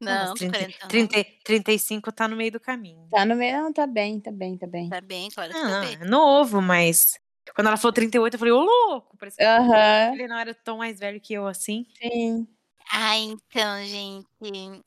Não, 0.00 0.30
Mas 0.30 0.30
tô 0.32 0.36
30, 0.38 0.58
40 0.58 0.78
não. 0.86 0.88
30, 0.88 1.24
35 1.44 2.12
tá 2.12 2.26
no 2.26 2.36
meio 2.36 2.52
do 2.52 2.60
caminho. 2.60 3.06
Tá 3.10 3.24
no 3.24 3.36
meio? 3.36 3.62
Não, 3.62 3.72
tá 3.72 3.86
bem, 3.86 4.20
tá 4.20 4.30
bem, 4.30 4.56
tá 4.56 4.66
bem. 4.66 4.88
Tá 4.88 5.00
bem, 5.00 5.28
claro 5.30 5.52
que 5.52 5.58
Ah, 5.58 5.64
tá 5.64 5.68
não, 5.68 5.80
bem. 5.80 5.96
é 6.00 6.04
novo, 6.04 6.62
mas 6.62 7.18
quando 7.54 7.66
ela 7.68 7.76
falou 7.76 7.92
38, 7.92 8.34
eu 8.34 8.38
falei, 8.38 8.52
ô 8.52 8.60
louco, 8.62 9.16
parece 9.18 9.36
que 9.38 9.44
Aham, 9.44 10.14
ele 10.14 10.28
não 10.28 10.38
era 10.38 10.54
tão 10.54 10.78
mais 10.78 10.98
velho 11.00 11.20
que 11.20 11.34
eu 11.34 11.46
assim. 11.46 11.86
sim. 11.98 12.46
Ah, 12.92 13.16
então, 13.16 13.84
gente. 13.84 14.82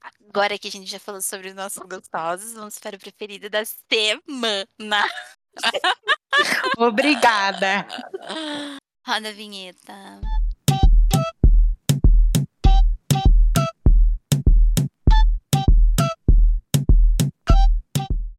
Agora 0.00 0.58
que 0.58 0.68
a 0.68 0.70
gente 0.70 0.90
já 0.90 0.98
falou 0.98 1.20
sobre 1.20 1.48
os 1.48 1.54
nossos 1.54 1.82
gostosos, 1.86 2.52
vamos 2.52 2.78
para 2.78 2.96
o 2.96 2.98
preferido 2.98 3.50
da 3.50 3.64
semana. 3.64 5.04
Obrigada. 6.78 7.86
Roda 9.06 9.28
a 9.28 9.32
vinheta. 9.32 10.20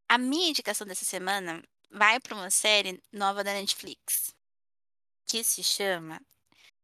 A 0.07 0.18
minha 0.18 0.49
indicação 0.49 0.86
dessa 0.86 1.05
semana 1.05 1.64
vai 1.89 2.20
para 2.20 2.36
uma 2.36 2.49
série 2.49 3.01
nova 3.14 3.43
da 3.43 3.53
Netflix 3.53 4.34
que 5.26 5.43
se 5.43 5.64
chama. 5.64 6.22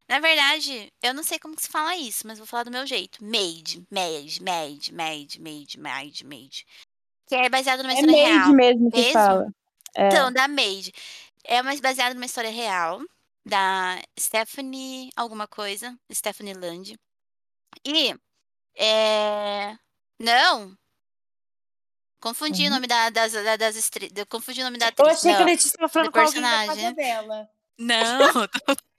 Na 0.07 0.19
verdade, 0.19 0.91
eu 1.03 1.13
não 1.13 1.21
sei 1.23 1.37
como 1.37 1.55
que 1.55 1.61
se 1.63 1.67
fala 1.67 1.95
isso, 1.97 2.25
mas 2.25 2.37
vou 2.37 2.47
falar 2.47 2.63
do 2.63 2.71
meu 2.71 2.85
jeito. 2.87 3.23
Made, 3.23 3.83
Made, 3.91 4.41
Made, 4.41 4.93
Made, 4.93 5.41
Made, 5.41 5.79
Made, 5.79 6.25
Made. 6.25 6.65
Que 7.27 7.35
é 7.35 7.49
baseado 7.49 7.83
numa 7.83 7.91
É 7.91 7.95
história 7.95 8.15
Made 8.23 8.33
real. 8.39 8.53
mesmo 8.53 8.91
que 8.91 8.97
Mesmo? 8.97 9.13
fala. 9.13 9.47
É. 9.95 10.07
Então, 10.07 10.31
da 10.31 10.47
Made. 10.47 10.93
É 11.43 11.61
mais 11.61 11.79
baseado 11.81 12.13
numa 12.13 12.25
história 12.25 12.49
real 12.49 13.01
da 13.45 14.01
Stephanie 14.19 15.09
alguma 15.15 15.45
coisa, 15.47 15.97
Stephanie 16.11 16.53
Land. 16.53 16.97
E 17.85 18.15
é 18.75 19.77
não, 20.19 20.75
confundi 22.21 22.63
o 22.63 22.65
Uhum. 22.65 22.71
nome 22.71 22.87
da, 22.87 23.09
das 23.09 23.33
das, 23.33 23.57
das 23.57 23.75
estre- 23.75 24.11
eu 24.15 24.25
confundi 24.25 24.61
o 24.61 24.63
nome 24.63 24.77
da 24.77 24.85
Eu 24.85 24.89
atriz. 24.89 25.17
achei 25.19 25.31
que 25.31 25.35
a 25.37 25.39
não. 25.39 25.45
Letícia 25.45 25.77
tava 25.77 25.89
falando 25.89 26.07
do 26.07 26.11
com 26.13 26.19
alguém 26.19 26.41
da 26.41 26.49
personagem. 26.49 26.83
casa 26.83 26.95
dela. 26.95 27.49
Não. 27.77 27.97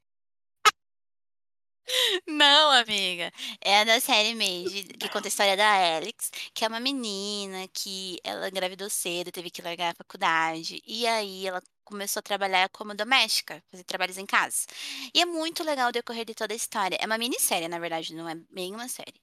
Não, 2.27 2.71
amiga. 2.71 3.33
É 3.61 3.81
a 3.81 3.85
da 3.85 4.01
série 4.01 4.35
Made, 4.35 4.85
que 4.99 5.09
conta 5.09 5.27
a 5.27 5.31
história 5.31 5.57
da 5.57 5.97
Alex, 5.97 6.31
que 6.55 6.65
é 6.65 6.69
uma 6.69 6.81
menina 6.81 7.67
que 7.69 8.19
ela 8.23 8.49
engravidou 8.49 8.91
cedo, 8.91 9.33
teve 9.33 9.51
que 9.51 9.63
largar 9.63 9.93
a 9.93 9.95
faculdade. 9.95 10.83
E 10.87 11.07
aí 11.07 11.47
ela 11.47 11.63
começou 11.85 12.21
a 12.21 12.23
trabalhar 12.23 12.69
como 12.71 12.95
doméstica, 12.95 13.63
fazer 13.71 13.85
trabalhos 13.85 14.19
em 14.19 14.27
casa. 14.27 14.67
E 15.15 15.21
é 15.21 15.27
muito 15.27 15.65
legal 15.65 15.89
o 15.89 15.93
decorrer 15.93 16.25
de 16.25 16.35
toda 16.35 16.53
a 16.53 16.57
história. 16.57 16.99
É 17.01 17.07
uma 17.07 17.19
minissérie, 17.19 17.69
na 17.69 17.79
verdade, 17.79 18.15
não 18.15 18.29
é 18.29 18.35
bem 18.51 18.75
uma 18.75 18.89
série. 18.89 19.21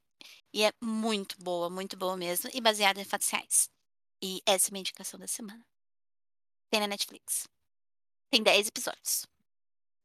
E 0.54 0.64
é 0.64 0.72
muito 0.82 1.36
boa, 1.44 1.70
muito 1.70 1.98
boa 1.98 2.18
mesmo, 2.18 2.50
e 2.54 2.62
baseada 2.62 3.00
em 3.00 3.06
fatos 3.06 3.30
reais. 3.30 3.70
E 4.22 4.42
essa 4.46 4.68
é 4.68 4.70
a 4.70 4.74
minha 4.74 4.82
indicação 4.82 5.20
da 5.20 5.28
semana. 5.28 5.64
Tem 6.72 6.80
na 6.80 6.88
Netflix. 6.88 7.48
Tem 8.32 8.42
10 8.42 8.68
episódios. 8.68 9.28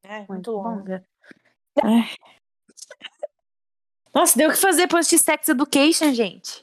É, 0.03 0.27
muito 0.29 0.51
longa. 0.51 1.07
Ai. 1.83 2.15
Nossa, 4.15 4.37
deu 4.37 4.49
o 4.49 4.53
que 4.53 4.59
fazer 4.59 4.87
pra 4.89 4.99
assistir 5.01 5.19
Sex 5.25 5.49
Education, 5.49 6.13
gente. 6.13 6.61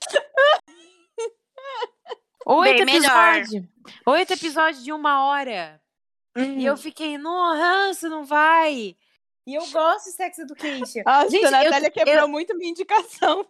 Oito 2.46 2.86
Bem 2.86 2.86
melhor. 2.86 3.38
episódios. 3.38 3.66
Oito 4.06 4.34
episódios 4.34 4.84
de 4.84 4.92
uma 4.94 5.26
hora. 5.28 5.82
E 6.36 6.42
Hum. 6.42 6.60
eu 6.62 6.78
fiquei, 6.78 7.18
nossa, 7.18 8.08
não 8.10 8.24
vai. 8.26 8.96
E 9.46 9.56
eu 9.56 9.66
gosto 9.72 10.06
de 10.06 10.12
Sex 10.12 10.40
Education. 10.40 11.02
Nossa, 11.06 11.30
Gente, 11.30 11.46
a 11.46 11.64
eu- 11.64 11.64
Natália 11.72 11.90
quebrou 11.90 12.28
muito 12.28 12.56
minha 12.58 12.70
indicação. 12.72 13.48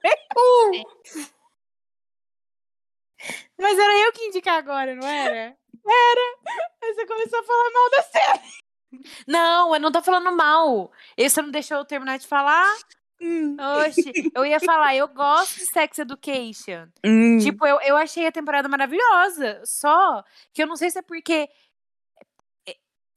Mas 3.58 3.78
era 3.80 3.98
eu 4.00 4.12
que 4.14 4.26
indicar 4.26 4.58
agora, 4.58 4.96
não 4.96 5.08
era? 5.08 5.58
Aí 6.84 6.94
você 6.94 7.06
começou 7.08 7.40
a 7.40 7.44
falar 7.44 7.70
mal 7.72 7.90
da 7.90 8.04
série. 8.04 8.67
Não, 9.28 9.74
eu 9.74 9.80
não 9.80 9.92
tô 9.92 10.02
falando 10.02 10.32
mal. 10.36 10.92
E 11.18 11.30
você 11.30 11.42
não 11.42 11.52
deixou 11.52 11.78
eu 11.78 11.86
terminar 11.86 12.18
de 12.18 12.28
falar? 12.28 12.74
Hum. 13.22 13.58
Oxe, 13.60 14.12
eu 14.34 14.46
ia 14.46 14.60
falar, 14.60 14.96
eu 14.96 15.08
gosto 15.08 15.58
de 15.58 15.66
Sex 15.66 16.00
Education. 16.00 16.88
Hum. 17.04 17.40
Tipo, 17.40 17.66
eu, 17.66 17.80
eu 17.82 17.98
achei 17.98 18.28
a 18.28 18.32
temporada 18.32 18.70
maravilhosa. 18.70 19.62
Só 19.66 20.24
que 20.54 20.62
eu 20.62 20.68
não 20.68 20.76
sei 20.76 20.90
se 20.90 21.00
é 21.00 21.02
porque 21.02 21.50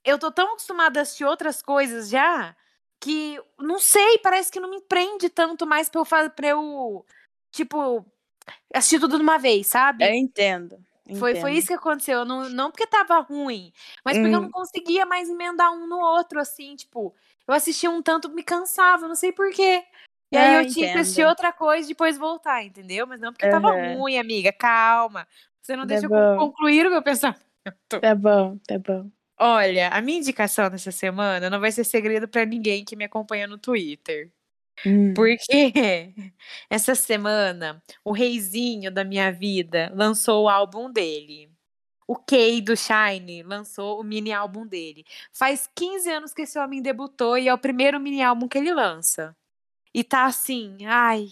eu 0.04 0.18
tô 0.18 0.30
tão 0.30 0.52
acostumada 0.52 1.00
a 1.00 1.02
assistir 1.02 1.24
outras 1.24 1.62
coisas 1.62 2.08
já 2.08 2.56
que 2.98 3.40
não 3.58 3.78
sei, 3.78 4.18
parece 4.18 4.52
que 4.52 4.60
não 4.60 4.70
me 4.70 4.80
prende 4.82 5.30
tanto 5.30 5.66
mais 5.66 5.88
pra 5.88 6.00
eu 6.00 6.30
pra 6.30 6.48
eu, 6.48 7.06
tipo, 7.50 8.04
assistir 8.74 9.00
tudo 9.00 9.16
de 9.16 9.22
uma 9.22 9.38
vez, 9.38 9.68
sabe? 9.68 10.04
eu 10.04 10.14
entendo. 10.14 10.78
Foi, 11.12 11.34
entendo. 11.34 11.36
foi 11.36 11.54
isso 11.56 11.68
que 11.68 11.74
aconteceu. 11.74 12.24
Não, 12.24 12.48
não 12.48 12.70
porque 12.70 12.86
tava 12.86 13.18
ruim, 13.20 13.72
mas 14.04 14.18
porque 14.18 14.34
eu 14.34 14.40
Hum. 14.40 14.42
não 14.42 14.50
conseguia 14.50 15.04
mais 15.06 15.28
emendar 15.28 15.72
um 15.72 15.86
no 15.86 15.98
outro, 15.98 16.40
assim, 16.40 16.76
tipo. 16.76 17.14
eu 17.48 17.54
assistia 17.54 17.90
um 17.90 18.02
tanto, 18.02 18.28
me 18.30 18.42
cansava, 18.44 19.08
não 19.08 19.14
sei 19.14 19.32
porquê. 19.32 19.84
E 20.32 20.36
aí 20.38 20.52
É, 20.52 20.54
eu 20.54 20.64
tinha 20.64 20.88
que 20.90 20.98
assistir 20.98 21.24
outra 21.26 21.52
coisa 21.52 21.86
e 21.86 21.88
depois 21.88 22.16
voltar, 22.16 22.62
entendeu? 22.64 23.06
Mas 23.06 23.20
não 23.20 23.32
porque 23.32 23.48
tava 23.48 23.68
Aham. 23.68 23.72
ruim, 23.72 24.16
amiga. 24.18 24.52
Calma. 24.52 25.26
Você 25.60 25.74
não 25.76 25.86
Tá 25.86 25.86
deixa 25.86 26.06
eu 26.06 26.10
bom. 26.10 26.50
concluir 26.50 26.86
o 26.86 26.90
meu 26.90 27.02
pensamento. 27.02 27.40
Tá 28.00 28.14
bom, 28.14 28.58
tá 28.66 28.78
bom. 28.78 29.10
Olha, 29.38 29.88
a 29.88 30.00
minha 30.02 30.18
indicação 30.18 30.68
dessa 30.70 30.90
semana 30.92 31.48
não 31.50 31.60
vai 31.60 31.72
ser 31.72 31.84
segredo 31.84 32.28
pra 32.28 32.44
ninguém 32.44 32.84
que 32.84 32.94
me 32.96 33.04
acompanha 33.04 33.46
no 33.46 33.58
Twitter. 33.58 34.32
Hum. 34.84 35.12
Porque 35.14 35.44
essa 36.70 36.94
semana 36.94 37.82
o 38.04 38.12
reizinho 38.12 38.90
da 38.90 39.04
minha 39.04 39.30
vida 39.32 39.92
lançou 39.94 40.44
o 40.44 40.48
álbum 40.48 40.90
dele. 40.90 41.50
O 42.08 42.16
Kay 42.16 42.60
do 42.62 42.76
Shine 42.76 43.42
lançou 43.44 44.00
o 44.00 44.04
mini 44.04 44.32
álbum 44.32 44.66
dele. 44.66 45.04
Faz 45.32 45.68
15 45.76 46.10
anos 46.10 46.34
que 46.34 46.42
esse 46.42 46.58
homem 46.58 46.82
debutou 46.82 47.38
e 47.38 47.48
é 47.48 47.54
o 47.54 47.58
primeiro 47.58 48.00
mini 48.00 48.22
álbum 48.22 48.48
que 48.48 48.58
ele 48.58 48.72
lança. 48.74 49.36
E 49.94 50.04
tá 50.04 50.26
assim, 50.26 50.78
ai, 50.86 51.28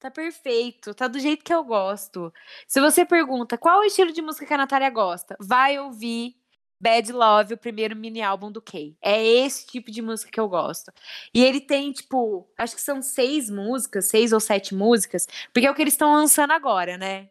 tá 0.00 0.10
perfeito, 0.10 0.94
tá 0.94 1.08
do 1.08 1.18
jeito 1.20 1.44
que 1.44 1.54
eu 1.54 1.64
gosto. 1.64 2.32
Se 2.68 2.80
você 2.80 3.04
pergunta 3.06 3.58
qual 3.58 3.82
é 3.82 3.86
o 3.86 3.88
estilo 3.88 4.12
de 4.12 4.22
música 4.22 4.46
que 4.46 4.54
a 4.54 4.58
Natália 4.58 4.90
gosta, 4.90 5.36
vai 5.40 5.78
ouvir 5.78 6.36
Bad 6.80 7.12
Love, 7.12 7.54
o 7.54 7.58
primeiro 7.58 7.94
mini 7.94 8.22
álbum 8.22 8.50
do 8.50 8.62
Kay. 8.62 8.96
É 9.02 9.22
esse 9.22 9.66
tipo 9.66 9.90
de 9.90 10.00
música 10.00 10.30
que 10.30 10.40
eu 10.40 10.48
gosto. 10.48 10.90
E 11.34 11.44
ele 11.44 11.60
tem, 11.60 11.92
tipo, 11.92 12.48
acho 12.56 12.74
que 12.74 12.80
são 12.80 13.02
seis 13.02 13.50
músicas, 13.50 14.08
seis 14.08 14.32
ou 14.32 14.40
sete 14.40 14.74
músicas, 14.74 15.26
porque 15.52 15.66
é 15.66 15.70
o 15.70 15.74
que 15.74 15.82
eles 15.82 15.94
estão 15.94 16.12
lançando 16.14 16.52
agora, 16.52 16.96
né? 16.96 17.28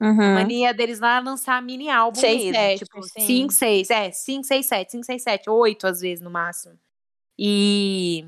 A 0.00 0.06
Uhum. 0.06 0.34
mania 0.34 0.72
deles 0.74 1.00
lá 1.00 1.16
é 1.16 1.20
lançar 1.20 1.60
mini 1.62 1.90
álbum 1.90 2.20
Seis, 2.20 2.42
mesmo. 2.44 2.54
sete, 2.54 2.84
tipo, 2.84 3.02
sim. 3.02 3.20
cinco, 3.26 3.52
seis, 3.52 3.90
é, 3.90 4.10
cinco, 4.12 4.44
seis, 4.44 4.66
sete, 4.66 4.92
cinco, 4.92 5.04
seis, 5.04 5.22
sete, 5.22 5.50
oito 5.50 5.86
às 5.86 6.00
vezes 6.00 6.20
no 6.22 6.30
máximo. 6.30 6.78
E. 7.38 8.26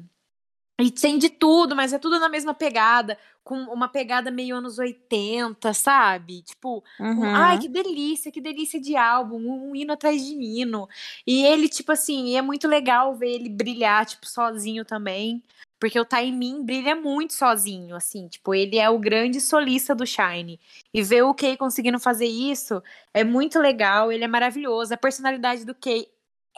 E 0.80 0.90
tem 0.90 1.18
de 1.18 1.28
tudo, 1.28 1.76
mas 1.76 1.92
é 1.92 1.98
tudo 1.98 2.18
na 2.18 2.28
mesma 2.28 2.54
pegada, 2.54 3.18
com 3.44 3.56
uma 3.64 3.88
pegada 3.88 4.30
meio 4.30 4.56
anos 4.56 4.78
80, 4.78 5.72
sabe? 5.74 6.42
Tipo, 6.42 6.82
um- 7.00 7.24
ai, 7.24 7.54
Uhum. 7.56 7.60
que 7.62 7.68
delícia, 7.68 8.32
que 8.32 8.40
delícia 8.40 8.80
de 8.80 8.96
álbum, 8.96 9.36
um, 9.36 9.70
um 9.70 9.76
hino 9.76 9.92
atrás 9.92 10.24
de 10.24 10.32
hino. 10.34 10.88
E 11.26 11.44
ele, 11.44 11.68
tipo 11.68 11.92
assim, 11.92 12.36
é 12.36 12.42
muito 12.42 12.66
legal 12.68 13.14
ver 13.14 13.30
ele 13.32 13.48
brilhar, 13.48 14.06
tipo, 14.06 14.26
sozinho 14.28 14.84
também. 14.84 15.42
Porque 15.80 15.98
o 15.98 16.06
Mim 16.30 16.62
brilha 16.62 16.94
muito 16.94 17.32
sozinho, 17.32 17.96
assim, 17.96 18.28
tipo, 18.28 18.54
ele 18.54 18.78
é 18.78 18.90
o 18.90 18.98
grande 18.98 19.40
solista 19.40 19.94
do 19.94 20.06
Shine. 20.06 20.60
E 20.92 21.02
ver 21.02 21.22
o 21.22 21.32
Kay 21.32 21.56
conseguindo 21.56 21.98
fazer 21.98 22.26
isso 22.26 22.82
é 23.14 23.24
muito 23.24 23.58
legal, 23.58 24.12
ele 24.12 24.22
é 24.22 24.28
maravilhoso. 24.28 24.92
A 24.92 24.98
personalidade 24.98 25.64
do 25.64 25.74
Kay 25.74 26.06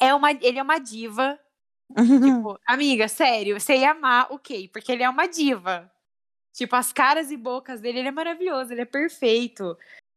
é 0.01 0.13
uma, 0.13 0.33
ele 0.33 0.59
é 0.59 0.63
uma 0.63 0.79
diva. 0.81 1.39
Tipo, 1.95 2.59
amiga, 2.67 3.09
sério, 3.09 3.59
você 3.59 3.77
ia 3.77 3.93
amar 3.93 4.29
o 4.31 4.39
Kay, 4.39 4.69
porque 4.69 4.93
ele 4.93 5.03
é 5.03 5.09
uma 5.09 5.27
diva. 5.27 5.91
Tipo, 6.53 6.77
as 6.77 6.93
caras 6.93 7.31
e 7.31 7.37
bocas 7.37 7.81
dele, 7.81 8.01
ele 8.01 8.09
é 8.09 8.13
maravilhoso, 8.13 8.73
ele 8.73 8.83
é 8.83 8.87
perfeito. 8.87 9.77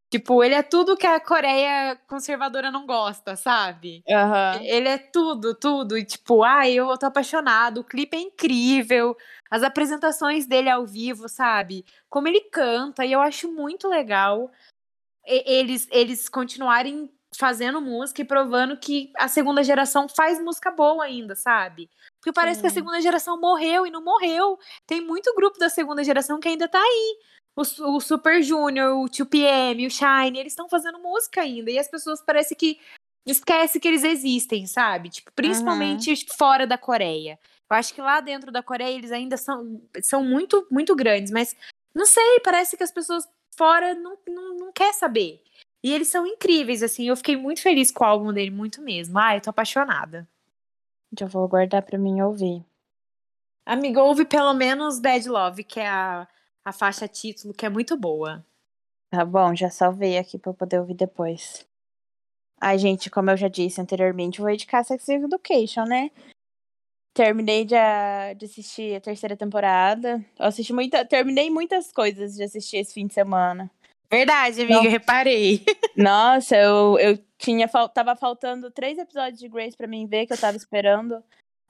Tipo, 0.09 0.43
ele 0.43 0.53
é 0.53 0.63
tudo 0.63 0.95
que 0.95 1.07
a 1.07 1.19
Coreia 1.19 1.95
conservadora 2.07 2.69
não 2.69 2.85
gosta, 2.85 3.35
sabe? 3.35 4.03
Aham. 4.09 4.59
Ele 4.61 4.87
é 4.87 4.97
tudo, 4.97 5.55
tudo. 5.55 5.97
E 5.97 6.05
tipo, 6.05 6.43
ai, 6.43 6.73
eu 6.73 6.97
tô 6.97 7.07
apaixonado. 7.07 7.79
O 7.79 7.83
clipe 7.83 8.15
é 8.15 8.21
incrível. 8.21 9.17
As 9.49 9.63
apresentações 9.63 10.45
dele 10.45 10.69
ao 10.69 10.85
vivo, 10.85 11.27
sabe? 11.27 11.85
Como 12.09 12.27
ele 12.27 12.41
canta. 12.41 13.05
E 13.05 13.11
eu 13.11 13.21
acho 13.21 13.51
muito 13.51 13.89
legal 13.89 14.51
eles, 15.25 15.87
eles 15.91 16.29
continuarem 16.29 17.09
fazendo 17.37 17.81
música 17.81 18.21
e 18.21 18.25
provando 18.25 18.77
que 18.77 19.11
a 19.17 19.27
segunda 19.27 19.63
geração 19.63 20.07
faz 20.07 20.39
música 20.39 20.71
boa 20.71 21.03
ainda, 21.03 21.35
sabe? 21.35 21.89
Porque 22.19 22.33
parece 22.33 22.61
que 22.61 22.67
a 22.67 22.69
Sim. 22.69 22.75
segunda 22.75 23.01
geração 23.01 23.39
morreu 23.39 23.85
e 23.85 23.91
não 23.91 24.03
morreu. 24.03 24.57
Tem 24.87 25.01
muito 25.01 25.33
grupo 25.35 25.59
da 25.59 25.69
segunda 25.69 26.03
geração 26.03 26.39
que 26.39 26.47
ainda 26.47 26.67
tá 26.67 26.79
aí. 26.79 27.19
O, 27.55 27.61
o 27.95 28.01
Super 28.01 28.41
Junior, 28.41 28.97
o 28.97 29.05
2PM, 29.05 29.87
o 29.87 29.89
Shine, 29.89 30.39
eles 30.39 30.53
estão 30.53 30.67
fazendo 30.67 30.99
música 30.99 31.41
ainda. 31.41 31.71
E 31.71 31.79
as 31.79 31.87
pessoas 31.87 32.21
parece 32.21 32.55
que 32.55 32.79
esquece 33.25 33.79
que 33.79 33.87
eles 33.87 34.03
existem, 34.03 34.67
sabe? 34.67 35.09
Tipo, 35.09 35.31
principalmente 35.33 36.13
fora 36.37 36.67
da 36.67 36.77
Coreia. 36.77 37.39
Eu 37.69 37.75
acho 37.75 37.93
que 37.93 38.01
lá 38.01 38.19
dentro 38.19 38.51
da 38.51 38.61
Coreia 38.61 38.95
eles 38.95 39.11
ainda 39.11 39.37
são, 39.37 39.81
são 40.01 40.23
muito, 40.23 40.67
muito 40.69 40.95
grandes, 40.95 41.31
mas 41.31 41.55
não 41.93 42.05
sei, 42.05 42.39
parece 42.43 42.77
que 42.77 42.83
as 42.83 42.91
pessoas 42.91 43.27
fora 43.57 43.95
não, 43.95 44.17
não, 44.27 44.55
não 44.55 44.71
quer 44.71 44.93
saber. 44.93 45.41
E 45.85 45.91
eles 45.93 46.07
são 46.07 46.25
incríveis, 46.25 46.81
assim. 46.81 47.07
Eu 47.07 47.15
fiquei 47.15 47.37
muito 47.37 47.61
feliz 47.61 47.91
com 47.91 48.03
o 48.03 48.07
álbum 48.07 48.33
dele, 48.33 48.49
muito 48.49 48.81
mesmo. 48.81 49.19
Ai, 49.19 49.37
eu 49.37 49.41
tô 49.41 49.51
apaixonada. 49.51 50.27
Já 51.15 51.27
vou 51.27 51.47
guardar 51.47 51.83
pra 51.83 51.95
mim 51.99 52.19
ouvir. 52.21 52.65
Amiga, 53.63 54.01
ouve 54.01 54.25
pelo 54.25 54.51
menos 54.55 54.99
Bad 54.99 55.29
Love, 55.29 55.63
que 55.63 55.79
é 55.79 55.87
a, 55.87 56.27
a 56.65 56.73
faixa 56.73 57.07
título, 57.07 57.53
que 57.53 57.67
é 57.67 57.69
muito 57.69 57.95
boa. 57.95 58.43
Tá 59.11 59.23
bom, 59.23 59.55
já 59.55 59.69
salvei 59.69 60.17
aqui 60.17 60.39
pra 60.39 60.49
eu 60.49 60.55
poder 60.55 60.79
ouvir 60.79 60.95
depois. 60.95 61.67
Ai, 62.59 62.79
gente, 62.79 63.11
como 63.11 63.29
eu 63.29 63.37
já 63.37 63.47
disse 63.47 63.79
anteriormente, 63.79 64.39
eu 64.39 64.43
vou 64.43 64.51
dedicar 64.51 64.83
Sex 64.83 65.07
Education, 65.07 65.83
né? 65.83 66.09
Terminei 67.13 67.63
de, 67.63 67.75
a- 67.75 68.33
de 68.33 68.45
assistir 68.45 68.95
a 68.95 69.01
terceira 69.01 69.37
temporada. 69.37 70.25
Eu 70.39 70.45
assisti 70.47 70.73
muita, 70.73 71.05
terminei 71.05 71.51
muitas 71.51 71.91
coisas 71.93 72.33
de 72.33 72.43
assistir 72.43 72.77
esse 72.77 72.91
fim 72.93 73.05
de 73.05 73.13
semana. 73.13 73.69
Verdade, 74.09 74.61
amiga, 74.61 74.81
Não. 74.83 74.89
reparei. 74.89 75.63
Nossa, 75.95 76.55
eu, 76.55 76.97
eu 76.99 77.17
tinha 77.37 77.67
fal- 77.67 77.89
tava 77.89 78.15
faltando 78.15 78.69
três 78.71 78.97
episódios 78.97 79.39
de 79.39 79.47
Grace 79.47 79.75
pra 79.75 79.87
mim 79.87 80.05
ver 80.05 80.25
que 80.27 80.33
eu 80.33 80.37
tava 80.37 80.55
esperando 80.57 81.23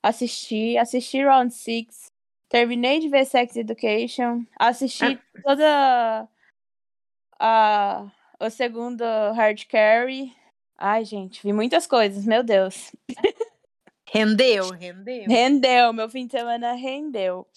assistir. 0.03 0.77
Assisti 0.77 1.23
Round 1.23 1.53
Six. 1.53 2.07
Terminei 2.49 2.99
de 2.99 3.09
ver 3.09 3.25
Sex 3.25 3.55
Education. 3.55 4.43
Assisti 4.59 5.19
toda 5.43 6.27
a 7.39 8.05
o 8.39 8.49
segundo 8.49 9.03
Hard 9.33 9.65
Carry. 9.67 10.33
Ai, 10.77 11.05
gente, 11.05 11.41
vi 11.41 11.53
muitas 11.53 11.87
coisas, 11.87 12.25
meu 12.25 12.43
Deus. 12.43 12.91
Rendeu, 14.11 14.69
rendeu. 14.77 15.25
Rendeu, 15.27 15.93
meu 15.93 16.09
fim 16.09 16.25
de 16.27 16.33
semana 16.33 16.73
rendeu. 16.73 17.47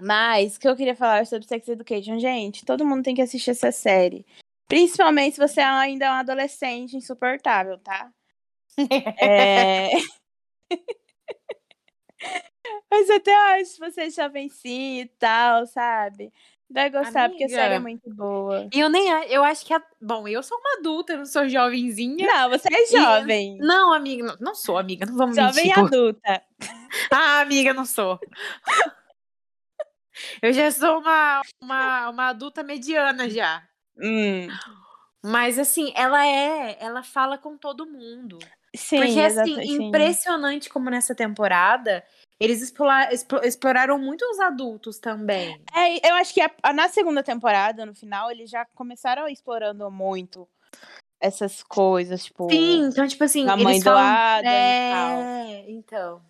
Mas 0.00 0.56
o 0.56 0.60
que 0.60 0.68
eu 0.68 0.76
queria 0.76 0.96
falar 0.96 1.26
sobre 1.26 1.46
Sex 1.46 1.68
Education, 1.68 2.18
gente, 2.18 2.64
todo 2.64 2.84
mundo 2.84 3.02
tem 3.02 3.14
que 3.14 3.22
assistir 3.22 3.50
essa 3.50 3.70
série. 3.70 4.24
Principalmente 4.68 5.34
se 5.34 5.40
você 5.40 5.60
ainda 5.60 6.06
é 6.06 6.10
um 6.10 6.14
adolescente 6.14 6.96
insuportável, 6.96 7.78
tá? 7.78 8.10
É... 9.20 9.90
Mas 12.90 13.10
até 13.10 13.34
acho 13.54 13.72
se 13.72 13.78
você 13.78 14.02
é 14.02 14.10
jovencinho 14.10 15.02
e 15.02 15.08
tal, 15.18 15.66
sabe? 15.66 16.32
Vai 16.72 16.88
gostar, 16.88 17.28
porque 17.28 17.44
a 17.44 17.48
série 17.48 17.74
é 17.74 17.76
Amiga. 17.76 17.80
muito 17.80 18.14
boa. 18.14 18.66
E 18.72 18.80
eu 18.80 18.88
nem. 18.88 19.08
Eu 19.28 19.44
acho 19.44 19.66
que. 19.66 19.74
A, 19.74 19.82
bom, 20.00 20.26
eu 20.26 20.42
sou 20.42 20.56
uma 20.56 20.78
adulta, 20.78 21.12
eu 21.12 21.18
não 21.18 21.26
sou 21.26 21.46
jovenzinha. 21.46 22.26
Não, 22.26 22.48
você 22.48 22.68
é 22.72 22.86
jovem. 22.86 23.58
Não, 23.58 23.92
amiga, 23.92 24.24
não, 24.24 24.36
não 24.40 24.54
sou, 24.54 24.78
amiga. 24.78 25.04
Não 25.04 25.16
vamos 25.16 25.36
Jovem 25.36 25.66
mentir. 25.66 25.74
pô. 25.74 25.86
adulta. 25.86 26.42
Ah, 27.12 27.40
amiga, 27.40 27.74
não 27.74 27.84
sou. 27.84 28.18
Eu 30.40 30.52
já 30.52 30.70
sou 30.70 30.98
uma, 30.98 31.40
uma, 31.60 32.08
uma 32.10 32.28
adulta 32.28 32.62
mediana 32.62 33.28
já. 33.28 33.62
Hum, 33.96 34.48
Mas 35.22 35.58
assim, 35.58 35.92
ela 35.94 36.26
é, 36.26 36.76
ela 36.80 37.02
fala 37.02 37.38
com 37.38 37.56
todo 37.56 37.86
mundo. 37.86 38.38
sim, 38.74 38.96
Porque 38.96 39.20
assim, 39.20 39.54
sim. 39.66 39.86
impressionante 39.88 40.68
como 40.68 40.90
nessa 40.90 41.14
temporada 41.14 42.04
eles 42.40 42.60
explorar- 42.60 43.12
explo- 43.12 43.44
exploraram 43.44 43.98
muito 43.98 44.22
os 44.30 44.40
adultos 44.40 44.98
também. 44.98 45.62
É, 45.72 46.10
eu 46.10 46.14
acho 46.16 46.34
que 46.34 46.40
a- 46.40 46.50
a- 46.62 46.72
na 46.72 46.88
segunda 46.88 47.22
temporada, 47.22 47.86
no 47.86 47.94
final, 47.94 48.30
eles 48.32 48.50
já 48.50 48.64
começaram 48.74 49.28
explorando 49.28 49.88
muito 49.90 50.48
essas 51.20 51.62
coisas, 51.62 52.24
tipo. 52.24 52.50
Sim, 52.50 52.86
então 52.86 53.06
tipo 53.06 53.22
assim, 53.22 53.48
A 53.48 53.56
mãe 53.56 53.74
eles 53.74 53.84
do 53.84 53.90
falam, 53.90 54.02
Adam 54.04 54.50
e 54.50 54.54
é, 54.54 55.64
então, 55.70 56.20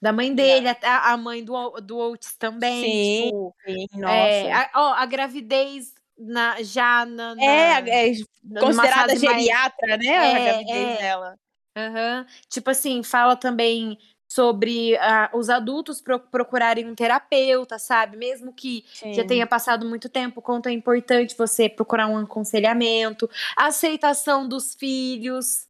da 0.00 0.12
mãe 0.12 0.34
dele, 0.34 0.68
a, 0.68 1.12
a 1.12 1.16
mãe 1.16 1.44
do 1.44 1.52
do 1.80 1.98
Oates 1.98 2.34
também, 2.36 2.84
Sim, 2.84 3.24
tipo, 3.26 3.54
Sim, 3.66 4.00
nossa. 4.00 4.14
é, 4.14 4.52
a, 4.52 4.70
ó, 4.74 4.92
a 4.94 5.06
gravidez 5.06 5.94
na, 6.18 6.62
já 6.62 7.04
na, 7.06 7.34
na- 7.34 7.42
É, 7.42 8.08
é 8.10 8.12
numa 8.42 8.66
considerada 8.66 9.12
fase 9.12 9.24
mais- 9.26 9.38
geriatra, 9.38 9.96
né? 9.98 10.06
É, 10.06 10.36
a 10.36 10.44
gravidez 10.44 10.88
é. 10.88 10.96
dela. 10.98 11.38
Aham. 11.76 12.26
Tipo 12.48 12.70
assim, 12.70 13.02
fala 13.02 13.36
também 13.36 13.96
sobre 14.28 14.96
ah, 14.98 15.28
os 15.34 15.48
adultos 15.50 16.00
pro- 16.00 16.20
procurarem 16.20 16.86
um 16.86 16.94
terapeuta, 16.94 17.78
sabe? 17.78 18.16
Mesmo 18.16 18.52
que 18.52 18.84
já 19.12 19.22
Sim. 19.22 19.26
tenha 19.26 19.46
passado 19.46 19.84
muito 19.88 20.08
tempo, 20.08 20.40
quanto 20.40 20.68
é 20.68 20.72
importante 20.72 21.36
você 21.36 21.68
procurar 21.68 22.06
um 22.06 22.16
aconselhamento, 22.18 23.28
a 23.56 23.66
aceitação 23.66 24.46
dos 24.48 24.74
filhos, 24.74 25.66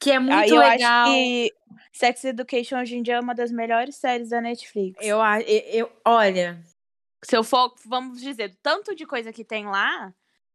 que 0.00 0.10
é 0.10 0.18
muito 0.18 0.32
Aí 0.34 0.50
eu 0.50 0.58
legal. 0.58 1.06
acho 1.06 1.14
que 1.14 1.52
Sex 1.92 2.24
Education 2.24 2.80
hoje 2.80 2.96
em 2.96 3.02
dia 3.02 3.14
é 3.16 3.20
uma 3.20 3.34
das 3.34 3.50
melhores 3.52 3.96
séries 3.96 4.30
da 4.30 4.40
Netflix. 4.40 4.98
Eu, 5.04 5.18
eu, 5.46 5.58
eu- 5.86 5.92
olha, 6.06 6.58
Se 7.24 7.36
eu 7.36 7.44
for, 7.44 7.74
vamos 7.86 8.20
dizer, 8.20 8.56
tanto 8.62 8.94
de 8.94 9.06
coisa 9.06 9.32
que 9.32 9.44
tem 9.44 9.66
lá, 9.66 10.12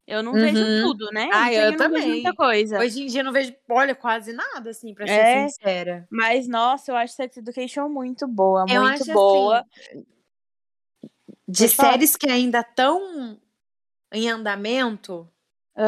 Eu 0.10 0.24
não 0.24 0.34
vejo 0.34 0.64
Uhum. 0.64 0.82
tudo, 0.84 1.10
né? 1.12 1.28
Ah, 1.34 1.54
eu 1.54 1.72
não 1.74 1.78
vejo 1.92 2.08
muita 2.08 2.24
também. 2.30 2.36
coisa. 2.36 2.80
Hoje 2.80 3.04
em 3.04 3.08
dia 3.08 3.20
eu 3.22 3.26
não 3.26 3.34
vejo, 3.34 3.54
olha, 3.70 3.94
quase 3.94 4.32
nada, 4.32 4.70
assim, 4.70 4.94
pra 4.94 5.06
ser 5.06 5.14
É. 5.20 5.48
sincera. 5.50 6.08
Mas, 6.10 6.48
nossa, 6.48 6.92
eu 6.92 6.96
acho 6.96 7.14
Sex 7.14 7.36
Education 7.36 7.90
muito 7.90 8.26
boa, 8.26 8.66
Eu 8.70 8.82
muito 8.84 9.04
acho 9.04 9.12
boa. 9.12 9.66
assim, 9.92 10.06
de 11.48 11.58
Pode 11.64 11.76
falar. 11.76 11.92
séries 11.92 12.16
que 12.16 12.30
ainda 12.30 12.62
estão 12.62 13.38
em 14.14 14.30
andamento, 14.30 15.30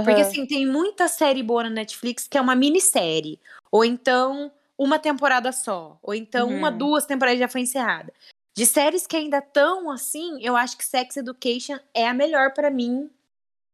porque 0.03 0.19
Aham. 0.19 0.21
assim, 0.21 0.45
tem 0.45 0.65
muita 0.65 1.07
série 1.07 1.41
boa 1.43 1.63
na 1.63 1.69
Netflix 1.69 2.27
que 2.27 2.37
é 2.37 2.41
uma 2.41 2.55
minissérie, 2.55 3.39
ou 3.71 3.85
então 3.85 4.51
uma 4.79 4.97
temporada 4.97 5.51
só, 5.51 5.99
ou 6.01 6.15
então 6.15 6.49
uma, 6.49 6.71
Uhum. 6.71 6.77
duas 6.77 7.05
temporadas 7.05 7.37
já 7.37 7.49
foi 7.49 7.61
encerrada. 7.61 8.13
De 8.57 8.65
séries 8.65 9.05
que 9.05 9.17
ainda 9.17 9.39
estão 9.39 9.91
assim, 9.91 10.39
eu 10.41 10.55
acho 10.55 10.77
que 10.77 10.85
Sex 10.85 11.17
Education 11.17 11.77
é 11.93 12.07
a 12.07 12.13
melhor 12.13 12.53
pra 12.53 12.71
mim 12.71 13.09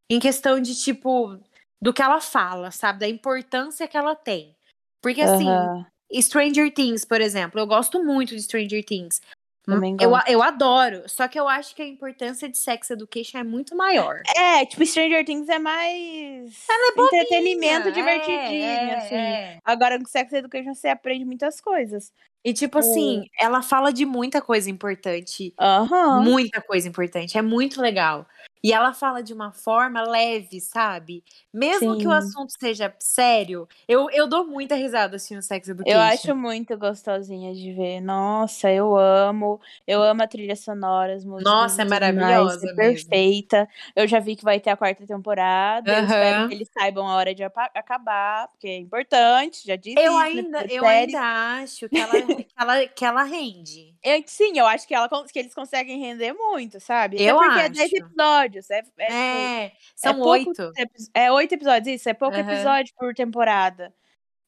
em 0.09 0.19
questão 0.19 0.59
de 0.59 0.75
tipo 0.75 1.39
do 1.79 1.93
que 1.93 2.01
ela 2.01 2.19
fala, 2.19 2.71
sabe, 2.71 2.99
da 2.99 3.07
importância 3.07 3.87
que 3.87 3.95
ela 3.95 4.15
tem. 4.15 4.55
Porque 5.01 5.21
assim, 5.21 5.47
Aham. 5.47 5.85
Stranger 6.21 6.73
Things, 6.73 7.05
por 7.05 7.21
exemplo, 7.21 7.59
eu 7.59 7.67
gosto 7.67 8.03
muito 8.03 8.35
de 8.35 8.41
Stranger 8.41 8.83
Things. 8.83 9.21
Também 9.65 9.97
Eu, 9.99 10.11
gosto. 10.11 10.29
eu 10.29 10.43
adoro, 10.43 11.03
só 11.07 11.27
que 11.27 11.39
eu 11.39 11.47
acho 11.47 11.75
que 11.75 11.81
a 11.81 11.87
importância 11.87 12.47
de 12.47 12.57
Sex 12.57 12.89
Education 12.91 13.39
é 13.39 13.43
muito 13.43 13.75
maior. 13.75 14.21
É, 14.35 14.65
tipo, 14.65 14.85
Stranger 14.85 15.25
Things 15.25 15.49
é 15.49 15.57
mais 15.59 16.65
Ela 16.69 16.91
é 16.91 16.95
bobinha, 16.95 17.23
entretenimento 17.23 17.87
é, 17.87 17.91
divertidinho, 17.91 18.63
é, 18.63 18.95
assim. 18.95 19.15
é. 19.15 19.59
Agora, 19.65 19.97
com 19.99 20.05
Sex 20.05 20.31
Education 20.33 20.73
você 20.73 20.87
aprende 20.87 21.25
muitas 21.25 21.59
coisas. 21.59 22.11
E 22.43 22.53
tipo 22.53 22.77
assim, 22.77 23.25
ela 23.39 23.63
fala 23.63 23.91
de 23.91 24.05
muita 24.05 24.39
coisa 24.39 24.69
importante, 24.69 25.51
Aham. 25.59 26.21
muita 26.21 26.61
coisa 26.61 26.87
importante, 26.87 27.35
é 27.39 27.41
muito 27.41 27.81
legal. 27.81 28.27
E 28.65 28.73
ela 28.73 28.93
fala 28.93 29.21
de 29.21 29.31
uma 29.31 29.51
forma 29.51 30.01
leve, 30.01 30.59
sabe? 30.59 31.23
Mesmo 31.53 31.95
que 31.97 32.07
o 32.07 32.09
Sim. 32.11 32.17
assunto 32.17 32.51
seja 32.59 32.91
sério, 32.99 33.67
eu, 33.87 34.09
eu 34.09 34.27
dou 34.27 34.43
muita 34.47 34.73
risada 34.73 35.17
assistindo 35.17 35.43
Sex 35.43 35.69
Education. 35.69 35.95
Eu 35.95 36.01
acho 36.01 36.35
muito 36.35 36.75
gostosinha 36.75 37.53
de 37.53 37.71
ver. 37.73 38.01
Nossa, 38.01 38.71
eu 38.71 38.97
amo. 38.97 39.61
Eu 39.85 40.01
amo 40.01 40.23
a 40.23 40.27
trilha 40.27 40.55
sonora, 40.55 41.13
as 41.13 41.23
músicas. 41.23 41.53
Nossa, 41.53 41.83
é 41.83 41.85
maravilhosa 41.85 42.67
É 42.67 42.73
mesmo. 42.73 43.09
perfeita. 43.11 43.69
Eu 43.95 44.07
já 44.07 44.19
vi 44.19 44.35
que 44.35 44.43
vai 44.43 44.59
ter 44.59 44.71
a 44.71 44.77
quarta 44.77 45.05
temporada. 45.05 45.91
Eu 45.91 46.03
espero 46.05 46.47
que 46.47 46.53
eles 46.55 46.69
saibam 46.73 47.07
a 47.07 47.15
hora 47.17 47.35
de 47.35 47.43
acabar, 47.43 48.47
porque 48.47 48.67
é 48.67 48.77
importante. 48.77 49.61
Já 49.63 49.75
disse 49.75 49.95
Eu 49.99 50.13
né, 50.13 50.19
ainda, 50.23 50.63
da 50.63 50.73
eu 50.73 50.83
série. 50.83 51.15
ainda 51.15 51.21
acho 51.61 51.87
que 51.87 51.97
ela, 51.99 52.21
que 52.25 52.45
ela, 52.57 52.87
que 52.87 53.05
ela 53.05 53.23
rende. 53.23 53.93
Eu- 54.03 54.23
sim, 54.27 54.57
eu 54.57 54.65
acho 54.67 54.87
que, 54.87 54.93
ela, 54.93 55.07
que 55.31 55.39
eles 55.39 55.53
conseguem 55.53 55.99
render 55.99 56.33
muito, 56.33 56.79
sabe? 56.79 57.17
Até 57.17 57.29
Eu 57.31 57.37
porque 57.37 57.59
é 57.59 57.69
10 57.69 57.91
acho. 57.91 58.05
Episódios. 58.55 58.69
É, 58.69 58.77
é, 58.77 58.81
tipo, 58.83 59.01
É, 59.01 59.65
é 59.65 59.71
são 59.95 60.19
oito. 60.21 60.71
É 61.13 61.31
oito 61.31 61.53
episódios, 61.53 61.95
isso. 61.95 62.09
É 62.09 62.13
pouco 62.13 62.35
Aham. 62.37 62.51
episódio 62.51 62.93
por 62.97 63.13
temporada. 63.13 63.93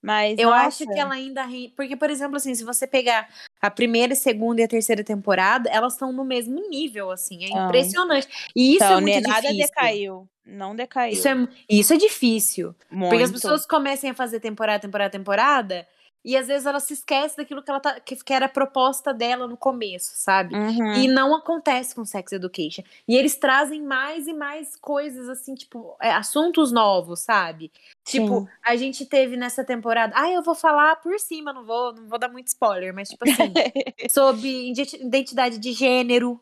Mas, 0.01 0.38
Eu 0.38 0.51
nossa, 0.51 0.67
acho 0.67 0.88
que 0.88 0.99
ela 0.99 1.15
ainda 1.15 1.43
rende. 1.43 1.73
Porque, 1.75 1.95
por 1.95 2.09
exemplo, 2.09 2.38
assim, 2.38 2.53
se 2.53 2.63
você 2.63 2.85
pegar 2.88 3.27
a 3.61 3.69
primeira, 3.69 4.13
a 4.13 4.15
segunda 4.15 4.61
e 4.61 4.63
a 4.63 4.67
terceira 4.67 5.03
temporada, 5.03 5.69
elas 5.69 5.93
estão 5.93 6.13
no 6.13 6.23
mesmo 6.23 6.55
nível, 6.69 7.11
assim. 7.11 7.43
É 7.43 7.49
impressionante. 7.49 8.27
E 8.55 8.75
isso 8.75 8.84
então, 8.85 8.99
é 8.99 9.01
muito 9.01 9.27
nada 9.27 9.41
difícil. 9.41 9.65
decaiu. 9.67 10.29
Não 10.45 10.75
decaiu. 10.75 11.13
Isso 11.13 11.27
é, 11.27 11.47
isso 11.69 11.93
é 11.93 11.97
difícil. 11.97 12.73
muito. 12.89 13.09
Porque 13.09 13.23
as 13.23 13.31
pessoas 13.31 13.65
comecem 13.65 14.09
a 14.09 14.13
fazer 14.13 14.39
temporada, 14.39 14.79
temporada, 14.79 15.09
temporada, 15.09 15.88
e 16.27 16.35
às 16.35 16.45
vezes 16.47 16.65
ela 16.65 16.81
se 16.81 16.91
esquece 16.91 17.37
daquilo 17.37 17.63
que 17.63 17.71
ela 17.71 17.79
tá, 17.79 18.01
que, 18.01 18.13
que 18.17 18.33
era 18.33 18.47
a 18.47 18.49
proposta 18.49 19.13
dela 19.13 19.47
no 19.47 19.55
começo, 19.55 20.11
sabe? 20.13 20.53
Uhum. 20.53 20.91
E 20.95 21.07
não 21.07 21.33
acontece 21.33 21.95
com 21.95 22.03
Sex 22.03 22.33
Education. 22.33 22.83
E 23.07 23.15
eles 23.15 23.37
trazem 23.37 23.81
mais 23.81 24.27
e 24.27 24.33
mais 24.33 24.75
coisas, 24.75 25.29
assim, 25.29 25.55
tipo, 25.55 25.95
é, 26.01 26.11
assuntos 26.11 26.69
novos, 26.69 27.21
sabe? 27.21 27.71
Tipo, 28.03 28.41
Sim. 28.41 28.47
a 28.61 28.75
gente 28.75 29.05
teve 29.05 29.37
nessa 29.37 29.63
temporada. 29.63 30.13
Ah, 30.17 30.29
eu 30.29 30.43
vou 30.43 30.53
falar 30.53 30.97
por 30.97 31.17
cima, 31.17 31.53
não 31.53 31.63
vou, 31.63 31.93
não 31.93 32.09
vou 32.09 32.19
dar 32.19 32.27
muito 32.27 32.47
spoiler, 32.47 32.93
mas, 32.93 33.07
tipo 33.07 33.23
assim, 33.23 33.53
sobre 34.11 34.71
identi- 34.71 35.01
identidade 35.01 35.57
de 35.57 35.71
gênero, 35.71 36.41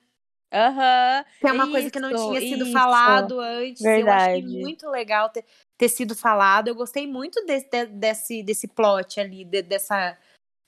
Aham. 0.52 1.26
que 1.42 1.48
é 1.48 1.52
uma 1.52 1.70
coisa 1.70 1.92
que 1.92 2.00
não 2.00 2.12
Isso, 2.12 2.28
tinha 2.30 2.42
sido 2.42 2.64
isso. 2.64 2.74
falado 2.74 3.40
antes. 3.40 3.82
Eu 3.82 3.90
achei 4.10 4.42
Verdade. 4.42 4.62
muito 4.62 4.90
legal 4.90 5.30
ter, 5.30 5.44
ter 5.78 5.90
sido 5.90 6.16
falado. 6.16 6.68
Eu 6.68 6.76
gostei 6.76 7.06
muito 7.08 7.44
desse, 7.46 7.68
de- 7.70 7.86
desse, 7.88 8.44
desse 8.44 8.68
plot 8.68 9.20
ali, 9.20 9.44
de- 9.46 9.62
dessa. 9.62 10.18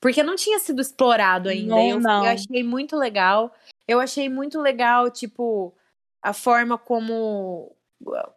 Porque 0.02 0.22
não 0.22 0.36
tinha 0.36 0.60
sido 0.60 0.82
explorado 0.82 1.50
ainda. 1.50 1.76
Não, 1.76 1.90
eu, 1.90 2.00
não. 2.00 2.26
eu 2.26 2.32
achei 2.32 2.64
muito 2.64 2.96
legal. 2.96 3.54
Eu 3.88 4.00
achei 4.00 4.28
muito 4.30 4.62
legal, 4.62 5.10
tipo, 5.10 5.74
a 6.22 6.34
forma 6.34 6.78
como 6.78 7.76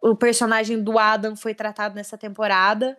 o 0.01 0.15
personagem 0.15 0.81
do 0.81 0.97
Adam 0.97 1.35
foi 1.35 1.53
tratado 1.53 1.93
nessa 1.93 2.17
temporada. 2.17 2.97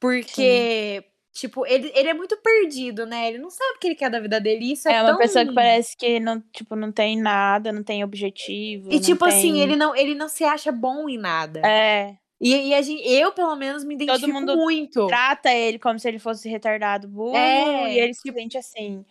Porque, 0.00 1.04
tipo, 1.32 1.66
ele, 1.66 1.92
ele 1.94 2.08
é 2.08 2.14
muito 2.14 2.36
perdido, 2.38 3.04
né? 3.04 3.28
Ele 3.28 3.38
não 3.38 3.50
sabe 3.50 3.76
o 3.76 3.78
que 3.78 3.88
ele 3.88 3.94
quer 3.94 4.10
da 4.10 4.18
vida 4.18 4.40
dele. 4.40 4.72
Isso 4.72 4.88
é, 4.88 4.94
É 4.94 5.02
uma 5.02 5.10
tão... 5.10 5.18
pessoa 5.18 5.44
que 5.44 5.52
parece 5.54 5.94
que 5.96 6.18
não, 6.18 6.40
tipo, 6.40 6.74
não 6.74 6.90
tem 6.90 7.20
nada, 7.20 7.70
não 7.70 7.82
tem 7.82 8.02
objetivo. 8.02 8.90
E 8.90 8.98
tipo 8.98 9.24
assim, 9.26 9.52
tem- 9.52 9.60
ele 9.60 9.76
não, 9.76 9.94
ele 9.94 10.14
não 10.14 10.28
se 10.28 10.42
acha 10.42 10.72
bom 10.72 11.06
em 11.08 11.18
nada. 11.18 11.60
É, 11.66 12.16
E, 12.40 12.68
e 12.68 12.74
a 12.74 12.80
gente, 12.80 13.06
eu, 13.06 13.32
pelo 13.32 13.54
menos, 13.54 13.84
me 13.84 13.94
identifico 13.94 14.32
mundo 14.32 14.56
muito. 14.56 15.06
trata 15.06 15.52
ele 15.52 15.78
como 15.78 15.98
se 15.98 16.08
ele 16.08 16.18
fosse 16.18 16.48
retardado 16.48 17.06
burro 17.06 17.36
É, 17.36 17.94
e 17.94 17.98
ele 17.98 18.14
se 18.14 18.32
sente 18.32 18.56
assim. 18.56 19.04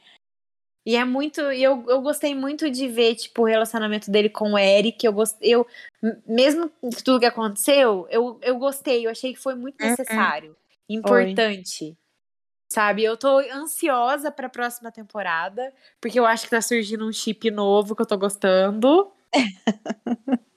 E 0.85 0.95
é 0.95 1.05
muito. 1.05 1.39
E 1.51 1.61
eu, 1.61 1.85
eu 1.87 2.01
gostei 2.01 2.33
muito 2.33 2.69
de 2.71 2.87
ver, 2.87 3.13
tipo, 3.13 3.43
o 3.43 3.45
relacionamento 3.45 4.09
dele 4.09 4.29
com 4.29 4.53
o 4.53 4.57
Eric. 4.57 5.05
Eu 5.05 5.13
gostei. 5.13 5.53
Eu, 5.53 5.67
mesmo 6.25 6.71
tudo 7.03 7.19
que 7.19 7.25
aconteceu, 7.27 8.07
eu, 8.09 8.39
eu 8.41 8.57
gostei. 8.57 9.05
Eu 9.05 9.11
achei 9.11 9.33
que 9.33 9.39
foi 9.39 9.53
muito 9.53 9.79
Uhum. 9.79 9.89
necessário. 9.89 10.55
Importante. 10.89 11.95
Sabe? 12.71 13.03
Eu 13.03 13.17
tô 13.17 13.39
ansiosa 13.39 14.31
pra 14.31 14.49
próxima 14.49 14.91
temporada. 14.91 15.71
Porque 16.01 16.19
eu 16.19 16.25
acho 16.25 16.45
que 16.45 16.49
tá 16.51 16.61
surgindo 16.61 17.07
um 17.07 17.11
chip 17.11 17.51
novo 17.51 17.95
que 17.95 18.01
eu 18.01 18.07
tô 18.07 18.17
gostando. 18.17 19.11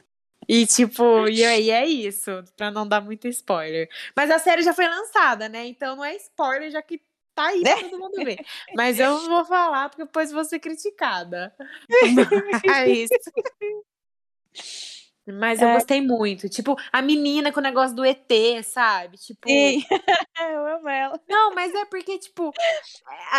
E, 0.48 0.66
tipo, 0.66 1.28
e 1.28 1.44
aí 1.44 1.70
é 1.70 1.86
isso, 1.86 2.43
pra 2.56 2.70
não 2.70 2.86
dar 2.86 3.01
muito 3.01 3.28
spoiler. 3.28 3.89
Mas 4.16 4.31
a 4.31 4.39
série 4.39 4.62
já 4.62 4.74
foi 4.74 4.86
lançada, 4.89 5.48
né? 5.48 5.66
Então 5.66 5.97
não 5.97 6.05
é 6.05 6.16
spoiler, 6.16 6.70
já 6.70 6.82
que 6.82 7.01
tá 7.35 7.47
aí 7.48 7.62
pra 7.62 7.77
todo 7.77 7.98
mundo 7.98 8.24
ver. 8.24 8.39
Mas 8.74 8.98
eu 8.98 9.10
não 9.10 9.28
vou 9.28 9.44
falar, 9.44 9.89
porque 9.89 10.05
depois 10.05 10.32
vou 10.32 10.44
ser 10.44 10.59
criticada. 10.59 11.55
Mas. 12.66 13.09
Mas 15.27 15.62
eu 15.62 15.69
É. 15.69 15.74
gostei 15.74 16.01
muito. 16.01 16.49
Tipo, 16.49 16.77
a 16.93 17.01
menina 17.01 17.53
com 17.53 17.61
o 17.61 17.62
negócio 17.62 17.94
do 17.94 18.05
ET, 18.05 18.28
sabe? 18.65 19.16
Tipo. 19.19 19.49
Sim. 19.49 19.82
Eu 20.40 20.66
amo 20.66 20.89
ela. 20.89 21.20
Não, 21.28 21.55
mas 21.55 21.73
é 21.73 21.85
porque, 21.85 22.19
tipo, 22.19 22.53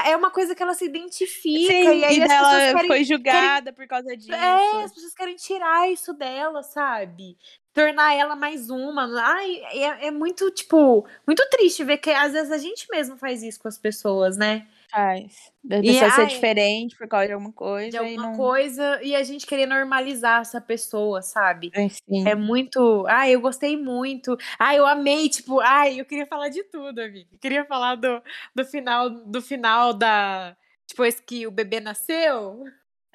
é 0.06 0.12
é 0.12 0.16
uma 0.18 0.32
coisa 0.32 0.56
que 0.56 0.64
ela 0.64 0.74
se 0.74 0.86
identifica. 0.86 1.74
Sim, 1.74 2.00
e 2.00 2.06
aí 2.06 2.24
as 2.24 2.32
ela 2.32 2.74
querem 2.74 2.88
foi 2.88 3.04
julgada 3.04 3.74
por 3.74 3.86
causa 3.88 4.16
disso. 4.16 4.34
É, 4.34 4.84
as 4.84 4.94
pessoas 4.94 5.14
querem 5.14 5.36
tirar 5.36 5.90
isso 5.92 6.14
dela, 6.14 6.64
sabe? 6.64 7.38
Tornar 7.74 8.14
ela 8.16 8.36
mais 8.36 8.70
uma. 8.70 9.10
Ai, 9.22 9.62
é, 9.74 10.08
é 10.08 10.12
muito, 10.12 10.50
tipo, 10.52 11.06
muito 11.28 11.46
triste 11.50 11.84
ver 11.84 11.98
que 11.98 12.12
às 12.12 12.32
vezes 12.32 12.52
a 12.52 12.58
gente 12.58 12.88
mesmo 12.90 13.18
faz 13.18 13.44
isso 13.44 13.60
com 13.60 13.68
as 13.68 13.78
pessoas, 13.78 14.38
né? 14.38 14.66
Faz. 14.94 15.52
Da 15.64 15.80
E, 15.80 15.82
pessoa 15.82 16.12
ser 16.12 16.22
ai, 16.22 16.28
diferente 16.28 16.96
por 16.96 17.08
causa 17.08 17.26
de 17.26 17.34
alguma 17.34 17.52
coisa. 17.52 17.90
De 17.90 17.96
e 17.96 17.98
alguma 17.98 18.28
não... 18.28 18.38
coisa 18.38 19.02
e 19.02 19.16
a 19.16 19.24
gente 19.24 19.48
querer 19.48 19.66
normalizar 19.66 20.42
essa 20.42 20.62
pessoa, 20.62 21.24
sabe? 21.24 21.72
É. 21.74 22.30
É 22.30 22.36
muito. 22.36 23.04
Ai, 23.08 23.34
eu 23.34 23.42
gostei 23.42 23.76
muito. 23.76 24.38
Ai, 24.60 24.78
eu 24.78 24.86
amei, 24.86 25.30
tipo, 25.30 25.60
ai, 25.62 26.00
eu 26.00 26.06
queria 26.06 26.28
falar 26.28 26.50
de 26.50 26.64
tudo, 26.66 27.00
amiga. 27.00 27.28
Eu 27.32 27.40
queria 27.40 27.66
falar 27.66 27.96
do, 27.96 28.22
do 28.56 28.64
final 28.66 29.10
do 29.10 29.42
final 29.42 29.94
da. 29.94 30.56
Depois 30.88 31.20
que 31.20 31.48
o 31.48 31.52
bebê 31.52 31.80
nasceu, 31.80 32.64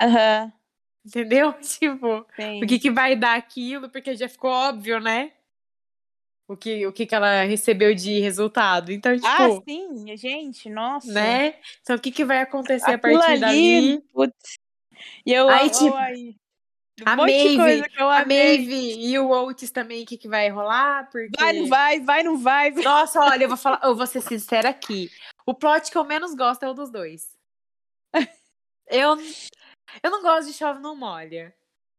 Aham, 0.00 0.52
entendeu? 1.06 1.52
Tipo, 1.62 2.26
sim. 2.34 2.64
o 2.64 2.66
que, 2.66 2.78
que 2.80 2.90
vai 2.90 3.14
dar 3.14 3.36
aquilo, 3.36 3.88
porque 3.88 4.16
já 4.16 4.28
ficou 4.28 4.50
óbvio, 4.50 4.98
né? 4.98 5.32
O 6.48 6.56
que, 6.56 6.86
o 6.86 6.92
que, 6.92 7.04
que 7.04 7.14
ela 7.14 7.42
recebeu 7.42 7.94
de 7.94 8.20
resultado. 8.20 8.90
Então, 8.90 9.14
tipo, 9.14 9.26
Ah, 9.26 9.60
sim, 9.68 10.16
gente, 10.16 10.70
nossa. 10.70 11.12
né? 11.12 11.56
Então, 11.82 11.96
o 11.96 12.00
que, 12.00 12.10
que 12.10 12.24
vai 12.24 12.40
acontecer 12.40 12.92
a 12.92 12.98
partir 12.98 13.22
ali, 13.22 13.40
dali? 13.40 14.00
putz. 14.14 14.58
E 15.26 15.32
eu 15.32 15.46
Aí, 15.48 15.68
tipo, 15.68 15.94
aí, 15.94 16.34
a 17.04 17.12
um 17.12 17.26
de 17.26 17.56
Maeve, 17.56 17.84
A 17.98 18.20
amei. 18.22 18.58
Maeve 18.58 18.94
e 19.06 19.18
o 19.18 19.28
Oates 19.28 19.70
também, 19.70 20.02
o 20.02 20.06
que, 20.06 20.16
que 20.16 20.26
vai 20.26 20.48
rolar? 20.48 21.08
Porque... 21.10 21.30
Vai, 21.38 21.52
não 21.52 21.66
vai, 21.66 22.00
vai, 22.00 22.22
não 22.22 22.38
vai. 22.38 22.70
Nossa, 22.82 23.20
olha, 23.20 23.44
eu 23.44 23.48
vou 23.48 23.56
falar, 23.56 23.80
eu 23.84 23.94
vou 23.94 24.06
ser 24.06 24.22
sincera 24.22 24.70
aqui. 24.70 25.10
O 25.46 25.54
plot 25.54 25.90
que 25.90 25.98
eu 25.98 26.04
menos 26.04 26.34
gosto 26.34 26.62
é 26.62 26.68
o 26.68 26.74
dos 26.74 26.90
dois. 26.90 27.28
Eu, 28.90 29.18
eu 30.02 30.10
não 30.10 30.22
gosto 30.22 30.48
de 30.48 30.54
chove 30.54 30.80
não 30.80 30.96
molha. 30.96 31.54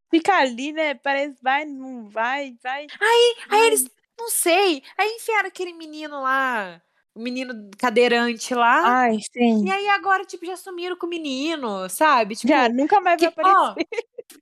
Fica 0.10 0.34
ali, 0.38 0.74
né? 0.74 0.96
Parece, 0.96 1.38
vai, 1.40 1.64
não 1.64 2.10
vai, 2.10 2.58
vai. 2.64 2.88
Aí 3.00 3.68
eles, 3.68 3.88
não 4.20 4.30
sei, 4.30 4.84
aí 4.98 5.10
enfiaram 5.16 5.48
aquele 5.48 5.74
menino 5.74 6.22
lá, 6.22 6.82
o 7.16 7.20
menino 7.22 7.70
cadeirante 7.78 8.54
lá. 8.54 9.02
Ai, 9.04 9.18
sim. 9.34 9.66
E 9.66 9.72
aí 9.72 9.88
agora, 9.90 10.24
tipo, 10.26 10.46
já 10.46 10.56
sumiram 10.58 10.96
com 10.98 11.06
o 11.08 11.10
menino, 11.10 11.90
sabe? 11.90 12.36
Tipo, 12.36 12.50
Já, 12.50 12.70
nunca 12.70 13.02
mais 13.02 13.20
vai 13.22 13.32
que- 13.32 13.40
aparecer. 13.42 13.58
ó, 13.58 13.76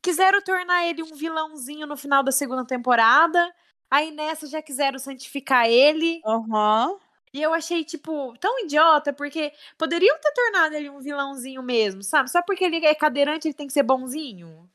quiseram 0.02 0.42
tornar 0.42 0.86
ele 0.88 1.02
um 1.04 1.14
vilãozinho 1.16 1.88
no 1.88 1.96
final 1.96 2.22
da 2.24 2.32
segunda 2.32 2.66
temporada. 2.66 3.54
Aí 3.90 4.12
nessa 4.12 4.48
já 4.48 4.62
quiseram 4.62 5.00
santificar 5.00 5.68
ele. 5.70 6.22
Aham. 6.26 6.98
E 7.34 7.42
eu 7.42 7.54
achei, 7.54 7.84
tipo, 7.86 8.34
tão 8.40 8.60
idiota, 8.60 9.14
porque 9.14 9.54
poderiam 9.78 10.18
ter 10.20 10.32
tornado 10.34 10.74
ele 10.76 10.90
um 10.90 11.00
vilãozinho 11.00 11.62
mesmo, 11.62 12.02
sabe? 12.04 12.30
Só 12.32 12.42
porque 12.42 12.64
ele 12.66 12.86
é 12.86 12.96
cadeirante, 12.96 13.48
ele 13.48 13.54
tem 13.54 13.68
que 13.68 13.74
ser 13.74 13.84
bonzinho. 13.84 14.70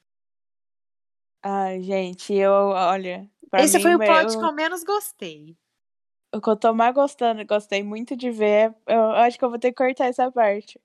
Ai, 1.43 1.83
gente, 1.83 2.33
eu, 2.35 2.53
olha. 2.53 3.29
Pra 3.53 3.63
Esse 3.63 3.77
mim, 3.77 3.83
foi 3.83 3.95
o 3.95 3.99
plot 3.99 4.37
que 4.39 4.45
eu 4.45 4.53
menos 4.53 4.83
gostei. 4.83 5.55
O 6.35 6.41
que 6.41 6.49
eu 6.49 6.57
tô 6.57 6.73
mais 6.73 6.95
gostando, 6.95 7.45
gostei 7.47 7.83
muito 7.83 8.17
de 8.17 8.31
ver, 8.31 8.75
eu, 8.87 8.97
eu 8.99 9.11
acho 9.13 9.39
que 9.39 9.45
eu 9.45 9.51
vou 9.51 9.59
ter 9.59 9.71
que 9.71 9.77
cortar 9.77 10.07
essa 10.07 10.31
parte. 10.33 10.81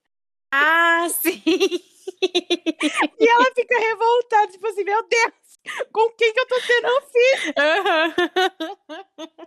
Ah, 0.51 1.07
sim! 1.21 1.41
E 1.45 3.29
ela 3.29 3.45
fica 3.55 3.79
revoltada, 3.79 4.51
tipo 4.51 4.67
assim, 4.67 4.83
meu 4.83 5.01
Deus, 5.07 5.33
com 5.91 6.09
quem 6.11 6.33
que 6.33 6.39
eu 6.39 6.47
tô 6.47 6.55
tendo 6.67 6.87
um 6.87 7.01
filho? 7.01 7.53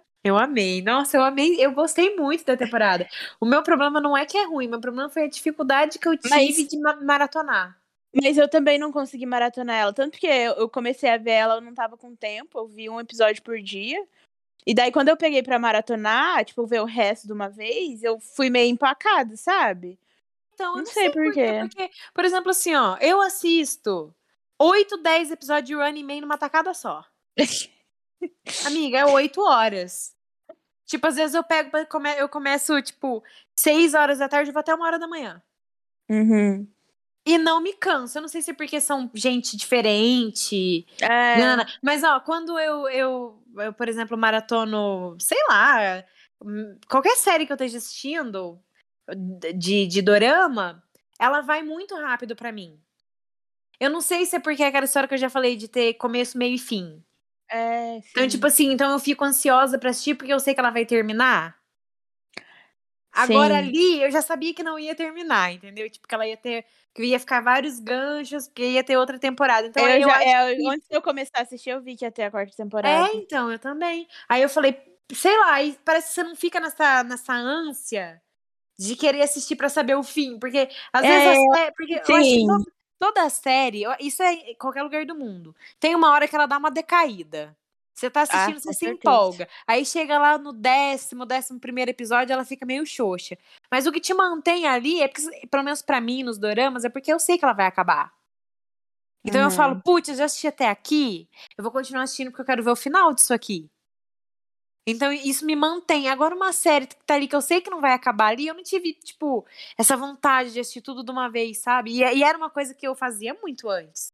Eu 0.22 0.36
amei. 0.36 0.82
Nossa, 0.82 1.16
eu 1.16 1.22
amei. 1.24 1.56
Eu 1.58 1.72
gostei 1.72 2.14
muito 2.14 2.44
da 2.44 2.54
temporada. 2.54 3.08
O 3.40 3.46
meu 3.46 3.62
problema 3.62 4.02
não 4.02 4.14
é 4.14 4.26
que 4.26 4.36
é 4.36 4.44
ruim, 4.44 4.68
meu 4.68 4.78
problema 4.78 5.08
foi 5.08 5.22
a 5.24 5.28
dificuldade 5.28 5.98
que 5.98 6.06
eu 6.06 6.14
tive 6.14 6.28
Mas- 6.28 6.56
de 6.68 6.78
ma- 6.78 6.96
maratonar. 6.96 7.74
Mas 8.14 8.36
eu 8.36 8.48
também 8.48 8.78
não 8.78 8.90
consegui 8.90 9.24
maratonar 9.24 9.76
ela. 9.76 9.92
Tanto 9.92 10.18
que 10.18 10.26
eu 10.26 10.68
comecei 10.68 11.10
a 11.10 11.16
ver 11.16 11.30
ela, 11.30 11.54
eu 11.56 11.60
não 11.60 11.74
tava 11.74 11.96
com 11.96 12.14
tempo. 12.14 12.58
Eu 12.58 12.66
vi 12.66 12.90
um 12.90 13.00
episódio 13.00 13.42
por 13.42 13.60
dia. 13.60 14.04
E 14.66 14.74
daí, 14.74 14.92
quando 14.92 15.08
eu 15.08 15.16
peguei 15.16 15.42
pra 15.42 15.58
maratonar, 15.58 16.44
tipo, 16.44 16.66
ver 16.66 16.80
o 16.80 16.84
resto 16.84 17.26
de 17.26 17.32
uma 17.32 17.48
vez, 17.48 18.02
eu 18.02 18.18
fui 18.20 18.50
meio 18.50 18.70
empacada, 18.70 19.36
sabe? 19.36 19.98
Então, 20.54 20.72
eu 20.72 20.76
Não 20.78 20.84
não, 20.84 20.86
sei 20.86 21.04
sei, 21.04 21.12
por 21.12 21.32
quê. 21.32 21.60
Porque, 21.60 21.90
por 22.12 22.24
exemplo, 22.24 22.50
assim, 22.50 22.74
ó, 22.74 22.96
eu 23.00 23.20
assisto 23.22 24.14
8, 24.58 24.98
10 24.98 25.30
episódios 25.30 25.68
de 25.68 25.74
Running 25.74 26.04
Man 26.04 26.20
numa 26.20 26.36
tacada 26.36 26.74
só. 26.74 27.04
Amiga, 28.66 28.98
é 28.98 29.06
8 29.06 29.40
horas. 29.40 30.14
Tipo, 30.84 31.06
às 31.06 31.14
vezes 31.16 31.34
eu 31.34 31.44
pego, 31.44 31.70
eu 32.18 32.28
começo, 32.28 32.82
tipo, 32.82 33.22
6 33.56 33.94
horas 33.94 34.18
da 34.18 34.28
tarde 34.28 34.50
e 34.50 34.52
vou 34.52 34.60
até 34.60 34.74
uma 34.74 34.84
hora 34.84 34.98
da 34.98 35.06
manhã. 35.08 35.42
Uhum. 36.10 36.66
E 37.30 37.38
não 37.38 37.60
me 37.60 37.72
canso. 37.74 38.18
Eu 38.18 38.22
não 38.22 38.28
sei 38.28 38.42
se 38.42 38.50
é 38.50 38.54
porque 38.54 38.80
são 38.80 39.10
gente 39.14 39.56
diferente. 39.56 40.86
É, 41.00 41.56
não. 41.56 41.64
Mas, 41.82 42.02
ó, 42.02 42.18
quando 42.20 42.58
eu, 42.58 42.88
eu, 42.88 43.42
eu, 43.56 43.72
por 43.72 43.88
exemplo, 43.88 44.16
maratono, 44.18 45.16
sei 45.20 45.38
lá, 45.48 46.04
hum, 46.42 46.76
qualquer 46.88 47.16
série 47.16 47.46
que 47.46 47.52
eu 47.52 47.54
esteja 47.54 47.78
assistindo 47.78 48.58
de, 49.54 49.86
de 49.86 50.02
dorama, 50.02 50.82
ela 51.18 51.40
vai 51.40 51.62
muito 51.62 51.94
rápido 51.94 52.34
pra 52.34 52.50
mim. 52.52 52.78
Eu 53.78 53.90
não 53.90 54.00
sei 54.00 54.26
se 54.26 54.36
é 54.36 54.40
porque 54.40 54.62
é 54.62 54.66
aquela 54.66 54.84
história 54.84 55.08
que 55.08 55.14
eu 55.14 55.18
já 55.18 55.30
falei 55.30 55.56
de 55.56 55.68
ter 55.68 55.94
começo, 55.94 56.36
meio 56.36 56.54
e 56.54 56.58
fim. 56.58 57.02
é, 57.50 57.98
Então, 58.10 58.28
tipo 58.28 58.46
assim, 58.46 58.70
então 58.72 58.90
eu 58.92 58.98
fico 58.98 59.24
ansiosa 59.24 59.78
pra 59.78 59.90
assistir 59.90 60.14
porque 60.14 60.32
eu 60.32 60.40
sei 60.40 60.52
que 60.52 60.60
ela 60.60 60.70
vai 60.70 60.84
terminar. 60.84 61.59
Agora 63.12 63.54
Sim. 63.60 63.68
ali, 63.68 64.02
eu 64.02 64.10
já 64.10 64.22
sabia 64.22 64.54
que 64.54 64.62
não 64.62 64.78
ia 64.78 64.94
terminar, 64.94 65.52
entendeu? 65.52 65.88
Tipo, 65.90 66.06
que 66.08 66.14
ela 66.14 66.26
ia 66.26 66.36
ter. 66.36 66.64
Que 66.94 67.04
ia 67.04 67.20
ficar 67.20 67.40
vários 67.40 67.78
ganchos, 67.80 68.48
porque 68.48 68.64
ia 68.64 68.82
ter 68.84 68.96
outra 68.96 69.18
temporada. 69.18 69.66
Então, 69.66 69.82
eu 69.88 70.00
eu 70.00 70.08
já, 70.08 70.22
é, 70.22 70.54
que- 70.56 70.66
Antes 70.68 70.88
de 70.88 70.96
eu 70.96 71.02
começar 71.02 71.38
a 71.38 71.42
assistir, 71.42 71.70
eu 71.70 71.80
vi 71.80 71.96
que 71.96 72.04
ia 72.04 72.10
ter 72.12 72.24
a 72.24 72.30
quarta 72.30 72.54
temporada. 72.56 73.08
É, 73.08 73.16
então, 73.16 73.50
eu 73.50 73.58
também. 73.58 74.06
Aí 74.28 74.42
eu 74.42 74.48
falei, 74.48 74.76
sei 75.12 75.36
lá, 75.38 75.56
parece 75.84 76.08
que 76.08 76.14
você 76.14 76.22
não 76.24 76.36
fica 76.36 76.60
nessa, 76.60 77.02
nessa 77.04 77.32
ânsia 77.34 78.20
de 78.78 78.96
querer 78.96 79.22
assistir 79.22 79.56
pra 79.56 79.68
saber 79.68 79.94
o 79.96 80.02
fim. 80.04 80.38
Porque 80.38 80.68
às 80.92 81.04
É, 81.04 81.08
vezes 81.08 81.44
a 81.54 81.72
porque 81.72 81.94
eu 82.08 82.16
acho 82.16 82.34
que 82.34 82.40
sim. 82.40 82.46
to- 82.46 82.72
toda 82.98 83.22
a 83.24 83.30
série, 83.30 83.84
isso 84.00 84.22
é 84.22 84.32
em 84.34 84.56
qualquer 84.56 84.82
lugar 84.82 85.06
do 85.06 85.14
mundo. 85.16 85.54
Tem 85.80 85.94
uma 85.94 86.10
hora 86.12 86.28
que 86.28 86.36
ela 86.36 86.46
dá 86.46 86.58
uma 86.58 86.70
decaída. 86.70 87.56
Você 87.94 88.08
tá 88.08 88.22
assistindo, 88.22 88.54
com 88.54 88.60
você 88.60 88.72
se 88.72 88.78
certeza. 88.78 88.96
empolga. 88.96 89.48
Aí 89.66 89.84
chega 89.84 90.18
lá 90.18 90.38
no 90.38 90.52
décimo, 90.52 91.26
décimo 91.26 91.60
primeiro 91.60 91.90
episódio, 91.90 92.32
ela 92.32 92.44
fica 92.44 92.64
meio 92.64 92.86
xoxa. 92.86 93.36
Mas 93.70 93.86
o 93.86 93.92
que 93.92 94.00
te 94.00 94.14
mantém 94.14 94.66
ali 94.66 95.02
é 95.02 95.08
porque, 95.08 95.46
pelo 95.48 95.62
menos 95.62 95.82
pra 95.82 96.00
mim, 96.00 96.22
nos 96.22 96.38
doramas, 96.38 96.84
é 96.84 96.88
porque 96.88 97.12
eu 97.12 97.20
sei 97.20 97.36
que 97.36 97.44
ela 97.44 97.52
vai 97.52 97.66
acabar. 97.66 98.12
Então 99.22 99.40
eu 99.42 99.48
Uhum. 99.50 99.54
falo, 99.56 99.82
putz, 99.82 100.08
eu 100.08 100.14
já 100.14 100.24
assisti 100.24 100.46
até 100.46 100.68
aqui, 100.68 101.28
eu 101.58 101.62
vou 101.62 101.70
continuar 101.70 102.04
assistindo 102.04 102.30
porque 102.30 102.40
eu 102.40 102.46
quero 102.46 102.62
ver 102.62 102.70
o 102.70 102.76
final 102.76 103.12
disso 103.12 103.34
aqui. 103.34 103.70
Então 104.86 105.12
isso 105.12 105.44
me 105.44 105.54
mantém. 105.54 106.08
Agora 106.08 106.34
uma 106.34 106.52
série 106.54 106.86
que 106.86 106.96
tá 107.04 107.14
ali 107.14 107.28
que 107.28 107.36
eu 107.36 107.42
sei 107.42 107.60
que 107.60 107.68
não 107.70 107.82
vai 107.82 107.92
acabar 107.92 108.28
ali, 108.28 108.46
eu 108.46 108.54
não 108.54 108.62
tive, 108.62 108.94
tipo, 108.94 109.46
essa 109.76 109.94
vontade 109.96 110.52
de 110.52 110.60
assistir 110.60 110.80
tudo 110.80 111.04
de 111.04 111.10
uma 111.10 111.28
vez, 111.28 111.58
sabe? 111.58 111.90
E, 111.92 111.98
e 112.02 112.22
era 112.24 112.36
uma 112.38 112.48
coisa 112.48 112.74
que 112.74 112.86
eu 112.88 112.94
fazia 112.94 113.34
muito 113.42 113.68
antes. 113.68 114.08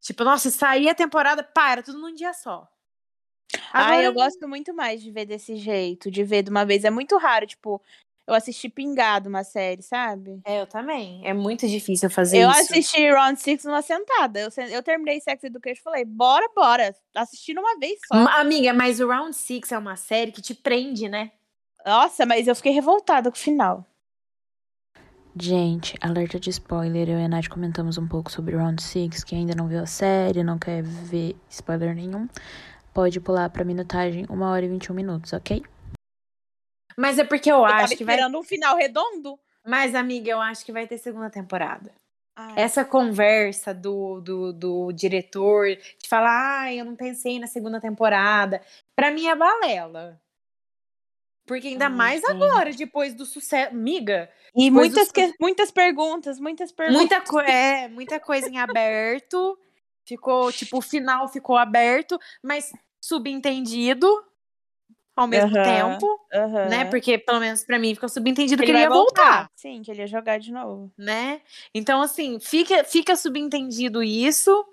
Tipo, 0.00 0.22
nossa, 0.22 0.50
saía 0.50 0.92
a 0.92 0.94
temporada, 0.94 1.42
pá, 1.42 1.70
era 1.72 1.82
tudo 1.82 1.98
num 1.98 2.14
dia 2.14 2.32
só. 2.34 2.68
Ah, 3.72 3.96
eu 4.02 4.10
Agora- 4.10 4.26
gosto 4.26 4.48
muito 4.48 4.74
mais 4.74 5.02
de 5.02 5.10
ver 5.10 5.24
desse 5.26 5.56
jeito, 5.56 6.10
de 6.10 6.22
ver 6.24 6.42
de 6.42 6.50
uma 6.50 6.64
vez. 6.64 6.84
É 6.84 6.90
muito 6.90 7.16
raro, 7.16 7.46
tipo, 7.46 7.80
eu 8.26 8.34
assisti 8.34 8.68
pingado 8.68 9.28
uma 9.28 9.42
série, 9.42 9.82
sabe? 9.82 10.40
É, 10.44 10.60
eu 10.60 10.66
também. 10.66 11.20
É 11.26 11.32
muito 11.34 11.66
difícil 11.66 12.08
fazer 12.08 12.38
eu 12.38 12.50
isso. 12.50 12.60
assisti 12.60 13.10
Round 13.10 13.40
Six 13.40 13.64
numa 13.64 13.82
sentada. 13.82 14.38
Eu, 14.40 14.48
eu 14.70 14.82
terminei 14.82 15.20
Sex 15.20 15.42
Education 15.42 15.80
e 15.80 15.82
falei, 15.82 16.04
bora, 16.04 16.48
bora. 16.54 16.94
Assisti 17.14 17.52
numa 17.54 17.76
vez 17.78 17.98
só. 18.06 18.14
Ma- 18.14 18.38
Amiga, 18.38 18.72
mas 18.72 19.00
o 19.00 19.08
Round 19.08 19.34
Six 19.34 19.72
é 19.72 19.78
uma 19.78 19.96
série 19.96 20.30
que 20.32 20.40
te 20.42 20.54
prende, 20.54 21.08
né? 21.08 21.32
Nossa, 21.84 22.24
mas 22.26 22.46
eu 22.46 22.54
fiquei 22.54 22.72
revoltada 22.72 23.30
com 23.30 23.36
o 23.36 23.40
final. 23.40 23.84
Gente, 25.36 25.94
alerta 26.00 26.40
de 26.40 26.50
spoiler. 26.50 27.08
Eu 27.08 27.18
e 27.18 27.24
a 27.24 27.28
Nath 27.28 27.48
comentamos 27.48 27.96
um 27.96 28.06
pouco 28.06 28.30
sobre 28.30 28.56
Round 28.56 28.82
Six. 28.82 29.22
Quem 29.22 29.38
ainda 29.40 29.54
não 29.54 29.68
viu 29.68 29.80
a 29.80 29.86
série, 29.86 30.42
não 30.42 30.58
quer 30.58 30.82
ver 30.82 31.36
spoiler 31.48 31.94
nenhum, 31.94 32.28
pode 32.92 33.20
pular 33.20 33.48
pra 33.50 33.64
minutagem 33.64 34.26
1 34.28 34.42
hora 34.42 34.64
e 34.64 34.68
21 34.68 34.94
minutos, 34.94 35.32
ok? 35.32 35.62
Mas 36.96 37.18
é 37.18 37.24
porque 37.24 37.50
eu, 37.50 37.64
acho 37.64 37.96
que 37.96 38.04
vai. 38.04 38.18
um 38.28 38.42
final 38.42 38.76
redondo? 38.76 39.38
Mas, 39.64 39.94
amiga, 39.94 40.30
eu 40.30 40.40
acho 40.40 40.64
que 40.64 40.72
vai 40.72 40.86
ter 40.86 40.98
segunda 40.98 41.30
temporada. 41.30 41.92
Ai, 42.36 42.54
Essa 42.56 42.84
conversa 42.84 43.72
do, 43.74 44.20
do, 44.20 44.52
do 44.52 44.92
diretor 44.92 45.66
de 45.76 46.08
falar, 46.08 46.62
ah, 46.62 46.74
eu 46.74 46.84
não 46.84 46.96
pensei 46.96 47.38
na 47.38 47.46
segunda 47.46 47.80
temporada, 47.80 48.62
pra 48.96 49.10
mim 49.10 49.26
é 49.26 49.34
balela. 49.34 50.20
Porque 51.46 51.68
ainda 51.68 51.86
Ai, 51.86 51.90
mais 51.90 52.20
gente. 52.20 52.30
agora, 52.30 52.72
depois 52.72 53.14
do 53.14 53.24
sucesso. 53.26 53.70
Amiga, 53.74 54.30
E 54.54 54.70
muitas, 54.70 55.04
dos- 55.08 55.12
que- 55.12 55.34
muitas 55.40 55.70
perguntas, 55.70 56.38
muitas 56.38 56.70
perguntas. 56.70 57.00
muita, 57.00 57.20
co 57.22 57.40
é, 57.40 57.88
muita 57.88 58.20
coisa 58.20 58.48
em 58.48 58.58
aberto. 58.58 59.58
Ficou, 60.04 60.52
tipo, 60.52 60.78
o 60.78 60.82
final 60.82 61.28
ficou 61.28 61.56
aberto, 61.56 62.18
mas 62.42 62.72
subentendido 63.00 64.06
ao 65.16 65.26
mesmo 65.26 65.50
tempo, 65.64 66.20
né? 66.68 66.84
Porque, 66.86 67.18
pelo 67.18 67.40
menos 67.40 67.62
pra 67.64 67.78
mim, 67.78 67.94
ficou 67.94 68.08
subentendido 68.08 68.60
Que 68.62 68.66
que 68.66 68.72
ele 68.72 68.78
vai 68.78 68.82
ia 68.84 68.88
voltar. 68.88 69.50
Sim, 69.54 69.82
que 69.82 69.90
ele 69.90 70.00
ia 70.00 70.06
jogar 70.06 70.38
de 70.38 70.52
novo. 70.52 70.90
né? 70.96 71.42
Então, 71.74 72.00
assim, 72.00 72.40
fica, 72.40 72.82
fica 72.84 73.14
subentendido 73.16 74.02
isso. 74.02 74.66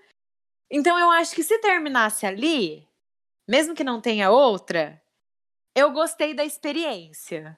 Então, 0.71 0.97
eu 0.97 1.09
acho 1.11 1.35
que 1.35 1.43
se 1.43 1.59
terminasse 1.59 2.25
ali, 2.25 2.87
mesmo 3.47 3.75
que 3.75 3.83
não 3.83 4.01
tenha 4.01 4.31
outra, 4.31 5.01
eu 5.75 5.91
gostei 5.91 6.33
da 6.33 6.43
experiência. 6.43 7.57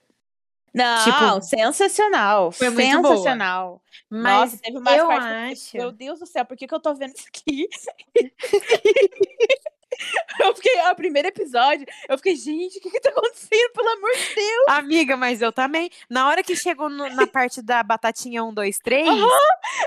Não, 0.73 1.03
Tipo, 1.03 1.41
sensacional. 1.41 2.51
foi 2.51 2.69
muito 2.69 3.01
boa. 3.01 3.13
sensacional. 3.15 3.81
Mas 4.09 4.51
Nossa, 4.51 4.57
teve 4.61 4.77
umas 4.77 4.93
eu 4.97 5.07
que 5.07 5.13
acho. 5.13 5.65
fiquei, 5.65 5.79
Meu 5.81 5.91
Deus 5.91 6.19
do 6.19 6.25
céu, 6.25 6.45
por 6.45 6.55
que, 6.57 6.67
que 6.67 6.73
eu 6.73 6.79
tô 6.79 6.93
vendo 6.95 7.13
isso 7.15 7.27
aqui? 7.27 7.67
eu 10.39 10.55
fiquei, 10.55 10.79
ó, 10.81 10.91
o 10.91 10.95
primeiro 10.95 11.27
episódio, 11.27 11.85
eu 12.07 12.17
fiquei, 12.17 12.35
gente, 12.35 12.77
o 12.77 12.81
que 12.81 12.89
que 12.91 12.99
tá 12.99 13.09
acontecendo? 13.09 13.71
Pelo 13.73 13.89
amor 13.89 14.11
de 14.11 14.35
Deus. 14.35 14.65
Amiga, 14.69 15.17
mas 15.17 15.41
eu 15.41 15.51
também. 15.51 15.89
Na 16.09 16.27
hora 16.27 16.43
que 16.43 16.55
chegou 16.55 16.89
no- 16.89 17.09
na 17.09 17.25
parte 17.27 17.61
da 17.61 17.81
batatinha 17.83 18.43
1, 18.43 18.53
2, 18.53 18.77
3, 18.79 19.07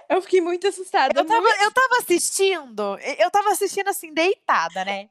Eu 0.09 0.21
fiquei 0.23 0.41
muito 0.41 0.67
assustada. 0.69 1.19
eu, 1.19 1.25
tava, 1.25 1.41
muito. 1.41 1.63
eu 1.63 1.71
tava 1.71 1.97
assistindo. 2.01 2.99
Eu 3.19 3.31
tava 3.31 3.51
assistindo 3.51 3.89
assim, 3.89 4.13
deitada, 4.13 4.85
né? 4.85 5.09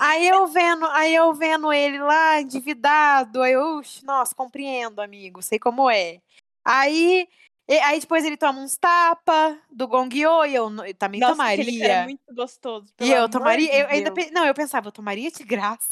Aí 0.00 0.26
eu 0.28 0.46
vendo, 0.46 0.86
aí 0.86 1.14
eu 1.14 1.32
vendo 1.34 1.72
ele 1.72 1.98
lá, 1.98 2.40
endividado. 2.40 3.42
Aí 3.42 3.52
eu, 3.52 3.76
"Ux, 3.78 4.02
nossa, 4.02 4.34
compreendo, 4.34 5.00
amigo. 5.00 5.42
Sei 5.42 5.58
como 5.58 5.88
é. 5.90 6.18
Aí. 6.64 7.28
E- 7.70 7.78
Aí 7.80 8.00
depois 8.00 8.24
ele 8.24 8.36
toma 8.36 8.60
uns 8.60 8.76
tapa 8.76 9.58
do 9.70 9.86
Gongyo 9.88 10.44
e 10.44 10.54
eu, 10.54 10.68
eu 10.84 10.94
também 10.94 11.20
Nossa, 11.20 11.32
tomaria. 11.34 11.80
cara 11.80 11.92
é 11.92 12.04
muito 12.04 12.34
gostoso. 12.34 12.92
E 13.00 13.10
eu 13.10 13.28
tomaria. 13.28 13.72
eu 13.80 13.86
ainda 13.88 14.12
Não, 14.32 14.44
eu 14.44 14.54
pensava, 14.54 14.88
eu 14.88 14.92
tomaria 14.92 15.30
de 15.30 15.44
graça. 15.44 15.88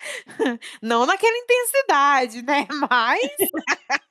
não 0.80 1.04
naquela 1.06 1.36
intensidade, 1.36 2.42
né? 2.42 2.66
Mas. 2.90 3.20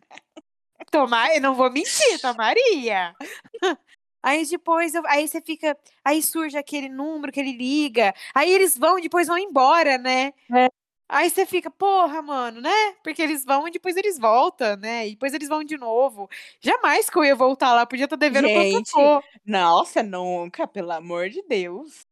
Tomar, 0.92 1.36
eu 1.36 1.42
não 1.42 1.54
vou 1.54 1.72
mentir, 1.72 2.20
tomaria. 2.20 3.14
Aí 4.22 4.46
depois, 4.46 4.94
eu- 4.96 5.08
aí 5.08 5.26
você 5.28 5.40
fica. 5.40 5.78
Aí 6.04 6.22
surge 6.22 6.58
aquele 6.58 6.90
número 6.90 7.32
que 7.32 7.40
ele 7.40 7.54
liga. 7.54 8.14
Aí 8.36 8.52
eles 8.52 8.78
vão 8.78 9.00
e 9.00 9.04
depois 9.04 9.28
vão 9.28 9.38
embora, 9.38 9.98
né? 9.98 10.34
É. 10.54 10.68
Aí 11.10 11.28
você 11.28 11.44
fica, 11.44 11.72
porra, 11.72 12.22
mano, 12.22 12.62
né? 12.62 12.94
Porque 13.04 13.20
eles 13.20 13.44
vão 13.44 13.68
e 13.68 13.72
depois 13.72 13.98
eles 13.98 14.20
voltam, 14.20 14.78
né? 14.78 15.08
E 15.08 15.12
depois 15.12 15.34
eles 15.34 15.50
vão 15.50 15.64
de 15.64 15.76
novo. 15.76 16.30
Jamais 16.62 17.10
que 17.10 17.18
eu 17.18 17.26
ia 17.26 17.36
voltar 17.36 17.74
lá, 17.74 17.84
podia 17.84 18.04
estar 18.06 18.16
devendo 18.16 18.48
Gente, 18.48 18.74
quanto 18.74 18.92
for. 18.92 19.24
Nossa, 19.44 20.04
nunca, 20.04 20.68
pelo 20.68 20.92
amor 20.92 21.28
de 21.30 21.42
Deus. 21.42 22.06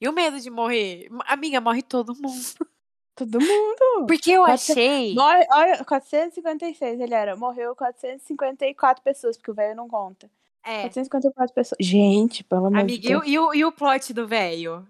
E 0.00 0.08
o 0.08 0.12
medo 0.12 0.40
de 0.40 0.48
morrer? 0.48 1.08
Amiga, 1.26 1.60
morre 1.60 1.82
todo 1.82 2.14
mundo. 2.14 2.66
Todo 3.14 3.40
mundo. 3.40 4.06
Porque 4.06 4.30
eu 4.30 4.44
achei. 4.44 5.12
Morre, 5.12 5.44
olha, 5.50 5.84
456 5.84 7.00
ele 7.00 7.14
era. 7.14 7.36
Morreu 7.36 7.74
454 7.74 9.02
pessoas, 9.02 9.36
porque 9.36 9.50
o 9.50 9.54
velho 9.54 9.74
não 9.74 9.88
conta. 9.88 10.30
É. 10.64 10.82
454 10.82 11.52
pessoas. 11.52 11.76
Gente, 11.80 12.44
pelo 12.44 12.66
amor 12.66 12.76
de 12.76 12.80
Amiga, 12.80 13.06
e 13.06 13.08
Deus. 13.10 13.24
e, 13.26 13.38
o, 13.38 13.54
e 13.54 13.64
o 13.64 13.72
plot 13.72 14.14
do 14.14 14.26
velho? 14.26 14.86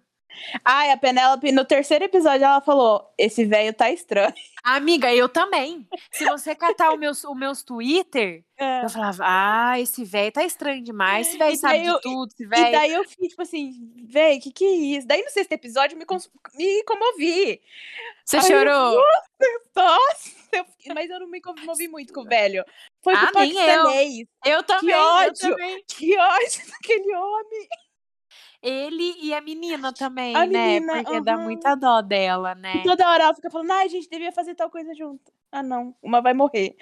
Ai, 0.64 0.90
a 0.92 0.96
Penélope, 0.96 1.50
no 1.52 1.64
terceiro 1.64 2.04
episódio, 2.04 2.44
ela 2.44 2.60
falou: 2.60 3.12
esse 3.18 3.44
velho 3.44 3.72
tá 3.72 3.90
estranho. 3.90 4.32
Amiga, 4.62 5.12
eu 5.14 5.28
também. 5.28 5.86
Se 6.10 6.24
você 6.26 6.54
catar 6.54 6.92
o 6.92 6.96
meus, 6.98 7.24
o 7.24 7.34
meus 7.34 7.62
Twitter, 7.62 8.44
eu 8.84 8.88
falava, 8.90 9.24
ah, 9.26 9.80
esse 9.80 10.04
velho 10.04 10.30
tá 10.32 10.44
estranho 10.44 10.82
demais. 10.82 11.28
Esse 11.28 11.38
velho 11.38 11.52
E 11.54 11.56
sabe 11.56 11.74
daí 11.74 11.82
de 11.82 11.88
eu- 11.88 12.00
tudo, 12.00 12.30
esse 12.32 12.42
E 12.42 12.46
velho. 12.46 12.72
daí 12.72 12.92
eu 12.92 13.04
fiquei, 13.08 13.28
tipo 13.28 13.42
assim, 13.42 13.72
véi, 14.08 14.38
que 14.40 14.52
que 14.52 14.64
é 14.64 14.70
isso? 14.98 15.06
Daí 15.06 15.22
no 15.22 15.30
sexto 15.30 15.52
episódio 15.52 15.94
eu 15.94 15.98
me, 15.98 16.04
me 16.56 16.84
comovi. 16.84 17.60
Você 18.24 18.36
Ai, 18.36 18.42
chorou? 18.42 19.02
Nossa, 19.74 20.30
eu 20.52 20.66
mas 20.94 21.08
eu 21.10 21.20
não 21.20 21.28
me 21.28 21.40
comovi 21.40 21.88
muito 21.88 22.12
com 22.12 22.20
o 22.22 22.24
velho. 22.24 22.64
Foi 23.02 23.14
Ah, 23.14 23.30
com 23.32 23.38
o 23.38 23.42
eu. 23.42 24.26
Eu 24.44 24.62
também. 24.62 24.94
eu 24.94 25.00
ódio. 25.00 25.50
também. 25.50 25.84
Que 25.86 26.18
ódio 26.18 26.62
daquele 26.70 27.14
homem. 27.14 27.68
Ele 28.62 29.14
e 29.22 29.32
a 29.32 29.40
menina 29.40 29.92
também, 29.92 30.34
A 30.34 30.40
né? 30.40 30.46
menina, 30.46 31.02
Porque 31.02 31.20
dá 31.20 31.34
aham. 31.34 31.44
muita 31.44 31.74
dó 31.76 32.00
dela, 32.02 32.54
né? 32.54 32.82
Toda 32.84 33.08
hora 33.08 33.24
ela 33.24 33.34
fica 33.34 33.50
falando, 33.50 33.70
ai, 33.70 33.86
a 33.86 33.88
gente 33.88 34.08
devia 34.10 34.32
fazer 34.32 34.54
tal 34.54 34.68
coisa 34.70 34.92
junto. 34.94 35.32
Ah, 35.52 35.62
não, 35.62 35.94
uma 36.02 36.20
vai 36.20 36.34
morrer. 36.34 36.76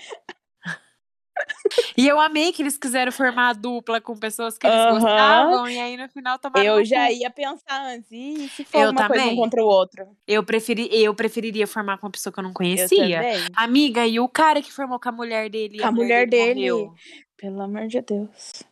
E 1.96 2.06
eu 2.06 2.18
amei 2.20 2.52
que 2.52 2.62
eles 2.62 2.76
quiseram 2.78 3.12
formar 3.12 3.50
a 3.50 3.52
dupla 3.52 4.00
com 4.00 4.16
pessoas 4.16 4.56
que 4.58 4.66
eles 4.66 4.84
Aham. 4.84 5.00
gostavam, 5.00 5.68
e 5.68 5.78
aí 5.78 5.96
no 5.96 6.08
final 6.08 6.38
tomaram 6.38 6.78
eu 6.78 6.84
já 6.84 7.10
ia 7.10 7.30
pensar 7.30 7.82
antes, 7.86 8.10
e 8.10 8.48
se 8.48 8.64
for 8.64 8.82
Eu 8.84 8.90
uma 8.90 9.06
coisa 9.06 9.22
um 9.22 9.26
também. 9.26 9.36
contra 9.36 9.62
o 9.62 9.66
outro? 9.66 10.06
Eu, 10.26 10.42
preferi, 10.44 10.88
eu 10.92 11.14
preferiria 11.14 11.66
formar 11.66 11.98
com 11.98 12.06
uma 12.06 12.12
pessoa 12.12 12.32
que 12.32 12.38
eu 12.38 12.42
não 12.42 12.50
Eu 12.50 12.54
conhecia. 12.54 13.18
também. 13.18 13.42
Amiga, 13.56 14.06
e 14.06 14.18
o 14.18 14.28
cara 14.28 14.60
que 14.60 14.72
formou 14.72 14.98
com 14.98 15.08
a 15.08 15.12
mulher 15.12 15.48
dele? 15.48 15.76
e 15.76 15.80
Com 15.80 15.86
a 15.88 15.92
mulher 15.92 16.28
dele. 16.28 16.54
morreu? 16.60 16.94
Pelo 17.36 17.62
amor 17.62 17.86
de 17.86 18.00
Deus. 18.00 18.62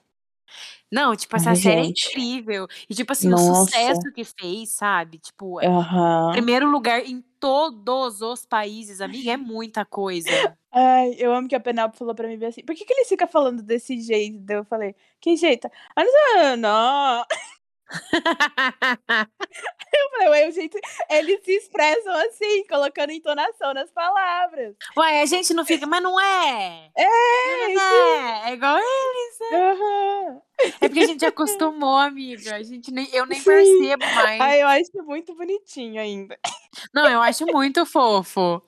Não, 0.94 1.16
tipo, 1.16 1.34
essa 1.34 1.50
Ai, 1.50 1.56
série 1.56 1.82
gente. 1.86 2.06
é 2.06 2.10
incrível. 2.10 2.68
E, 2.88 2.94
tipo 2.94 3.10
assim, 3.10 3.28
Nossa. 3.28 3.50
o 3.50 3.54
sucesso 3.64 4.12
que 4.14 4.22
fez, 4.22 4.68
sabe? 4.70 5.18
Tipo, 5.18 5.60
é 5.60 5.66
Aham. 5.66 6.30
primeiro 6.30 6.70
lugar 6.70 7.04
em 7.04 7.20
todos 7.40 8.22
os 8.22 8.46
países, 8.46 9.00
amiga, 9.00 9.32
é 9.32 9.36
muita 9.36 9.84
coisa. 9.84 10.30
Ai, 10.70 11.16
eu 11.18 11.34
amo 11.34 11.48
que 11.48 11.54
a 11.56 11.58
Penélope 11.60 11.98
falou 11.98 12.14
pra 12.14 12.28
mim 12.28 12.42
assim, 12.44 12.62
por 12.64 12.76
que, 12.76 12.84
que 12.84 12.92
ele 12.92 13.06
fica 13.06 13.26
falando 13.26 13.60
desse 13.60 14.00
jeito? 14.00 14.48
Eu 14.48 14.64
falei, 14.64 14.94
que 15.20 15.34
jeito? 15.36 15.68
Ah, 15.96 16.04
não, 16.04 16.56
não. 16.58 17.24
Eu 19.96 20.10
falei, 20.10 20.28
ué, 20.28 20.48
o 20.48 20.52
jeito. 20.52 20.78
Eles 21.08 21.40
se 21.44 21.52
expressam 21.52 22.12
assim, 22.26 22.64
colocando 22.66 23.10
entonação 23.12 23.72
nas 23.74 23.90
palavras. 23.92 24.74
Ué, 24.96 25.22
a 25.22 25.26
gente 25.26 25.54
não 25.54 25.64
fica, 25.64 25.86
mas 25.86 26.02
não 26.02 26.20
é. 26.20 26.90
É, 26.96 27.68
Não 27.74 27.82
é, 27.82 28.50
é 28.50 28.52
igual 28.54 28.76
eles. 28.78 29.52
Aham. 29.52 30.40
É 30.80 30.88
porque 30.88 31.00
a 31.00 31.06
gente 31.06 31.24
acostumou, 31.26 31.96
amiga. 31.96 32.56
A 32.56 32.62
gente 32.62 32.90
nem, 32.92 33.08
eu 33.12 33.26
nem 33.26 33.38
Sim. 33.38 33.44
percebo 33.44 34.04
mais. 34.14 34.40
Ai, 34.40 34.62
eu 34.62 34.68
acho 34.68 34.90
muito 35.04 35.34
bonitinho 35.34 36.00
ainda. 36.00 36.38
Não, 36.92 37.08
eu 37.08 37.20
acho 37.22 37.44
muito 37.46 37.84
fofo. 37.86 38.62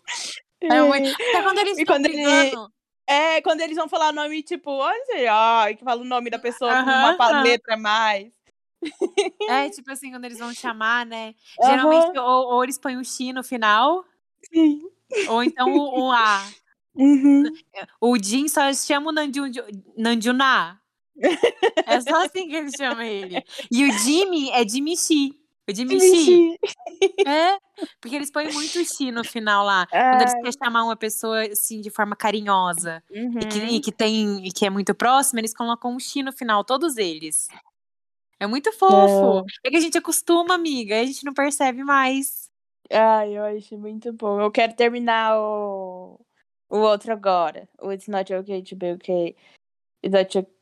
É 0.60 0.80
muito... 0.80 1.10
Até 1.12 1.42
quando 1.42 1.58
eles 1.58 1.78
E 1.78 1.82
estão 1.82 1.96
quando 1.96 2.06
ele- 2.06 2.14
brigando. 2.24 2.72
É, 3.08 3.40
quando 3.40 3.60
eles 3.60 3.76
vão 3.76 3.88
falar 3.88 4.12
nome, 4.12 4.42
tipo, 4.42 4.68
olha, 4.68 5.32
ai, 5.32 5.76
que 5.76 5.84
fala 5.84 6.00
o 6.00 6.04
nome 6.04 6.28
da 6.28 6.40
pessoa 6.40 6.72
com 6.82 6.90
uma 6.90 7.40
letra 7.40 7.74
a 7.74 7.78
mais. 7.78 8.26
É, 9.48 9.68
tipo 9.70 9.90
assim, 9.90 10.10
quando 10.10 10.24
eles 10.24 10.38
vão 10.38 10.52
chamar, 10.54 11.06
né? 11.06 11.34
Geralmente, 11.62 12.18
ou, 12.18 12.54
ou 12.54 12.64
eles 12.64 12.78
põem 12.78 12.96
o 12.96 13.04
X 13.04 13.32
no 13.34 13.42
final, 13.42 14.04
Sim. 14.52 14.80
ou 15.28 15.42
então 15.42 15.72
o, 15.72 16.00
o 16.06 16.12
A. 16.12 16.46
Uhum. 16.94 17.44
O 18.00 18.16
Jin 18.16 18.48
só 18.48 18.72
chama 18.72 19.10
o 19.10 19.12
Nanjun, 19.12 19.50
Nanjuná. 19.96 20.80
É 21.86 22.00
só 22.00 22.24
assim 22.24 22.48
que 22.48 22.56
eles 22.56 22.72
chamam 22.76 23.02
ele. 23.02 23.42
E 23.70 23.84
o 23.84 23.92
Jimmy 23.98 24.50
é 24.50 24.66
Jimmy 24.66 24.96
Xi. 24.96 25.38
O 25.68 25.74
Jimmy. 25.74 26.00
Sim. 26.00 26.56
É, 27.26 27.58
porque 28.00 28.14
eles 28.16 28.30
põem 28.30 28.52
muito 28.52 28.82
Xi 28.84 29.10
no 29.10 29.24
final 29.24 29.64
lá. 29.64 29.86
Quando 29.86 30.20
eles 30.22 30.32
querem 30.34 30.52
chamar 30.62 30.84
uma 30.84 30.96
pessoa 30.96 31.42
assim 31.46 31.80
de 31.80 31.90
forma 31.90 32.14
carinhosa 32.16 33.02
Uhum. 33.10 33.40
e, 33.40 33.46
que, 33.46 33.58
e 33.58 33.80
que 33.80 33.92
tem 33.92 34.46
e 34.46 34.52
que 34.52 34.64
é 34.64 34.70
muito 34.70 34.94
próxima, 34.94 35.40
eles 35.40 35.54
colocam 35.54 35.94
um 35.94 35.98
Xi 35.98 36.22
no 36.22 36.32
final, 36.32 36.64
todos 36.64 36.96
eles. 36.96 37.48
É 38.38 38.46
muito 38.46 38.70
fofo. 38.72 39.44
É 39.64 39.70
que 39.70 39.76
a 39.76 39.80
gente 39.80 39.96
acostuma, 39.98 40.54
amiga, 40.54 40.94
e 40.96 41.00
a 41.00 41.04
gente 41.06 41.24
não 41.24 41.32
percebe 41.32 41.82
mais. 41.82 42.50
Ai, 42.92 43.36
eu 43.36 43.44
acho 43.44 43.76
muito 43.78 44.12
bom. 44.12 44.40
Eu 44.40 44.50
quero 44.50 44.74
terminar 44.74 45.38
o, 45.38 46.20
o 46.68 46.78
outro 46.78 47.12
agora. 47.12 47.68
O 47.80 47.90
It's 47.92 48.08
Not 48.08 48.32
Okay 48.32 48.62
to 48.62 48.76
Be 48.76 48.92
Okay. 48.92 49.36
It's 50.04 50.12
Not 50.12 50.38
okay. 50.38 50.52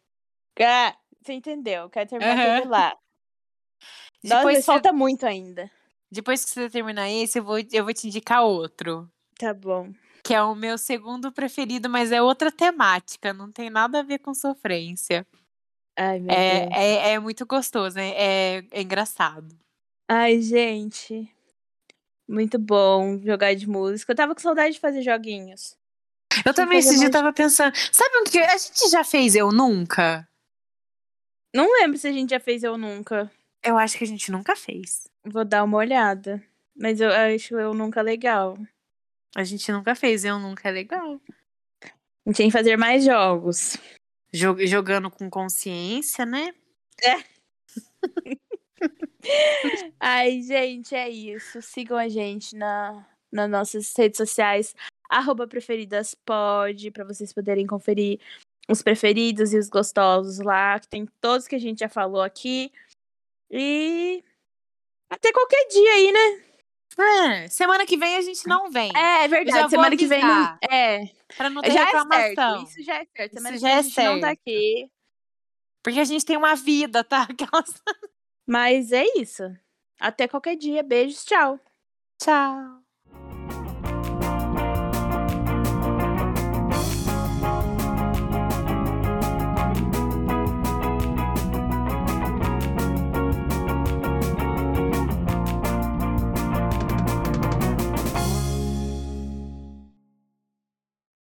Ah, 0.66 0.96
você 1.22 1.32
entendeu? 1.32 1.82
Eu 1.82 1.90
quero 1.90 2.08
terminar 2.08 2.32
aquele 2.38 2.68
lá. 2.68 2.96
Nossa, 4.22 4.36
Depois, 4.36 4.56
você- 4.58 4.62
falta 4.62 4.92
muito 4.92 5.26
ainda. 5.26 5.70
depois 6.10 6.44
que 6.44 6.50
você 6.50 6.70
terminar 6.70 7.10
esse, 7.10 7.38
eu 7.38 7.44
vou, 7.44 7.58
eu 7.72 7.84
vou 7.84 7.92
te 7.92 8.06
indicar 8.06 8.42
outro. 8.44 9.10
Tá 9.38 9.52
bom. 9.52 9.92
Que 10.22 10.32
é 10.32 10.42
o 10.42 10.54
meu 10.54 10.78
segundo 10.78 11.30
preferido, 11.30 11.90
mas 11.90 12.10
é 12.10 12.22
outra 12.22 12.50
temática, 12.50 13.34
não 13.34 13.52
tem 13.52 13.68
nada 13.68 14.00
a 14.00 14.02
ver 14.02 14.20
com 14.20 14.32
sofrência. 14.32 15.26
Ai, 15.96 16.18
meu 16.18 16.28
Deus. 16.28 16.38
É, 16.38 16.68
é, 16.72 17.12
é 17.12 17.18
muito 17.18 17.46
gostoso, 17.46 17.98
é, 17.98 18.10
é, 18.10 18.64
é 18.70 18.82
engraçado. 18.82 19.54
Ai, 20.08 20.40
gente. 20.40 21.28
Muito 22.28 22.58
bom 22.58 23.18
jogar 23.18 23.54
de 23.54 23.68
música. 23.68 24.12
Eu 24.12 24.16
tava 24.16 24.34
com 24.34 24.40
saudade 24.40 24.74
de 24.74 24.80
fazer 24.80 25.02
joguinhos. 25.02 25.76
Eu 26.44 26.52
também 26.52 26.78
esse 26.78 26.98
dia 26.98 27.10
tava 27.10 27.32
pensando, 27.32 27.72
sabe 27.92 28.16
o 28.18 28.24
que 28.24 28.38
a 28.38 28.56
gente 28.56 28.90
já 28.90 29.04
fez 29.04 29.34
Eu 29.34 29.52
Nunca? 29.52 30.28
Não 31.54 31.70
lembro 31.80 31.96
se 31.96 32.08
a 32.08 32.12
gente 32.12 32.30
já 32.30 32.40
fez 32.40 32.64
Eu 32.64 32.76
Nunca. 32.76 33.30
Eu 33.62 33.78
acho 33.78 33.96
que 33.96 34.04
a 34.04 34.06
gente 34.06 34.32
nunca 34.32 34.56
fez. 34.56 35.06
Vou 35.24 35.44
dar 35.44 35.62
uma 35.64 35.78
olhada. 35.78 36.42
Mas 36.76 37.00
eu 37.00 37.10
acho 37.10 37.58
Eu 37.58 37.72
Nunca 37.72 38.02
legal. 38.02 38.58
A 39.36 39.44
gente 39.44 39.70
nunca 39.70 39.94
fez 39.94 40.24
Eu 40.24 40.38
Nunca, 40.38 40.68
é 40.68 40.72
legal. 40.72 41.20
A 41.82 42.30
gente 42.30 42.36
tem 42.36 42.46
que 42.48 42.52
fazer 42.52 42.76
mais 42.76 43.04
jogos. 43.04 43.76
Jo- 44.34 44.66
jogando 44.66 45.10
com 45.10 45.30
consciência, 45.30 46.26
né? 46.26 46.52
Ai, 50.00 50.42
gente, 50.42 50.94
é 50.94 51.08
isso. 51.08 51.62
Sigam 51.62 51.96
a 51.96 52.08
gente 52.08 52.56
na, 52.56 53.06
nas 53.32 53.50
nossas 53.50 53.92
redes 53.96 54.18
sociais, 54.18 54.74
arroba 55.08 55.46
preferidaspod, 55.46 56.90
pra 56.90 57.04
vocês 57.04 57.32
poderem 57.32 57.66
conferir 57.66 58.20
os 58.68 58.82
preferidos 58.82 59.52
e 59.52 59.58
os 59.58 59.68
gostosos 59.68 60.38
lá, 60.38 60.78
que 60.80 60.88
tem 60.88 61.06
todos 61.20 61.46
que 61.46 61.54
a 61.54 61.58
gente 61.58 61.80
já 61.80 61.88
falou 61.88 62.22
aqui. 62.22 62.72
E 63.50 64.22
até 65.10 65.32
qualquer 65.32 65.66
dia 65.68 65.92
aí, 65.92 66.12
né? 66.12 66.44
É, 66.98 67.48
semana 67.48 67.84
que 67.86 67.96
vem 67.96 68.16
a 68.16 68.20
gente 68.22 68.46
não 68.46 68.70
vem. 68.70 68.90
É, 68.96 69.24
é 69.24 69.28
verdade. 69.28 69.70
Semana 69.70 69.96
que 69.96 70.06
vem 70.06 70.20
não. 70.22 70.58
É, 70.70 71.06
Pra 71.36 71.50
não 71.50 71.62
ter 71.62 71.72
já 71.72 71.80
é 71.80 71.84
reclamação. 71.84 72.58
certo. 72.58 72.64
Isso 72.70 72.82
já 72.84 72.94
é 72.96 73.06
certo. 73.16 73.32
Semana 73.34 73.56
Isso 73.56 73.64
que 73.64 73.70
vem 73.70 73.72
já 73.72 73.76
a 73.76 73.78
é 73.78 73.82
gente 73.82 73.96
não 74.02 74.20
tá 74.20 74.26
certo. 74.28 74.40
aqui. 74.40 74.90
Porque 75.82 76.00
a 76.00 76.04
gente 76.04 76.24
tem 76.24 76.36
uma 76.36 76.54
vida, 76.54 77.02
tá? 77.04 77.22
Aquelas... 77.30 77.82
Mas 78.46 78.92
é 78.92 79.04
isso. 79.16 79.42
Até 79.98 80.28
qualquer 80.28 80.56
dia. 80.56 80.82
Beijos, 80.82 81.24
tchau. 81.24 81.58
Tchau. 82.22 82.83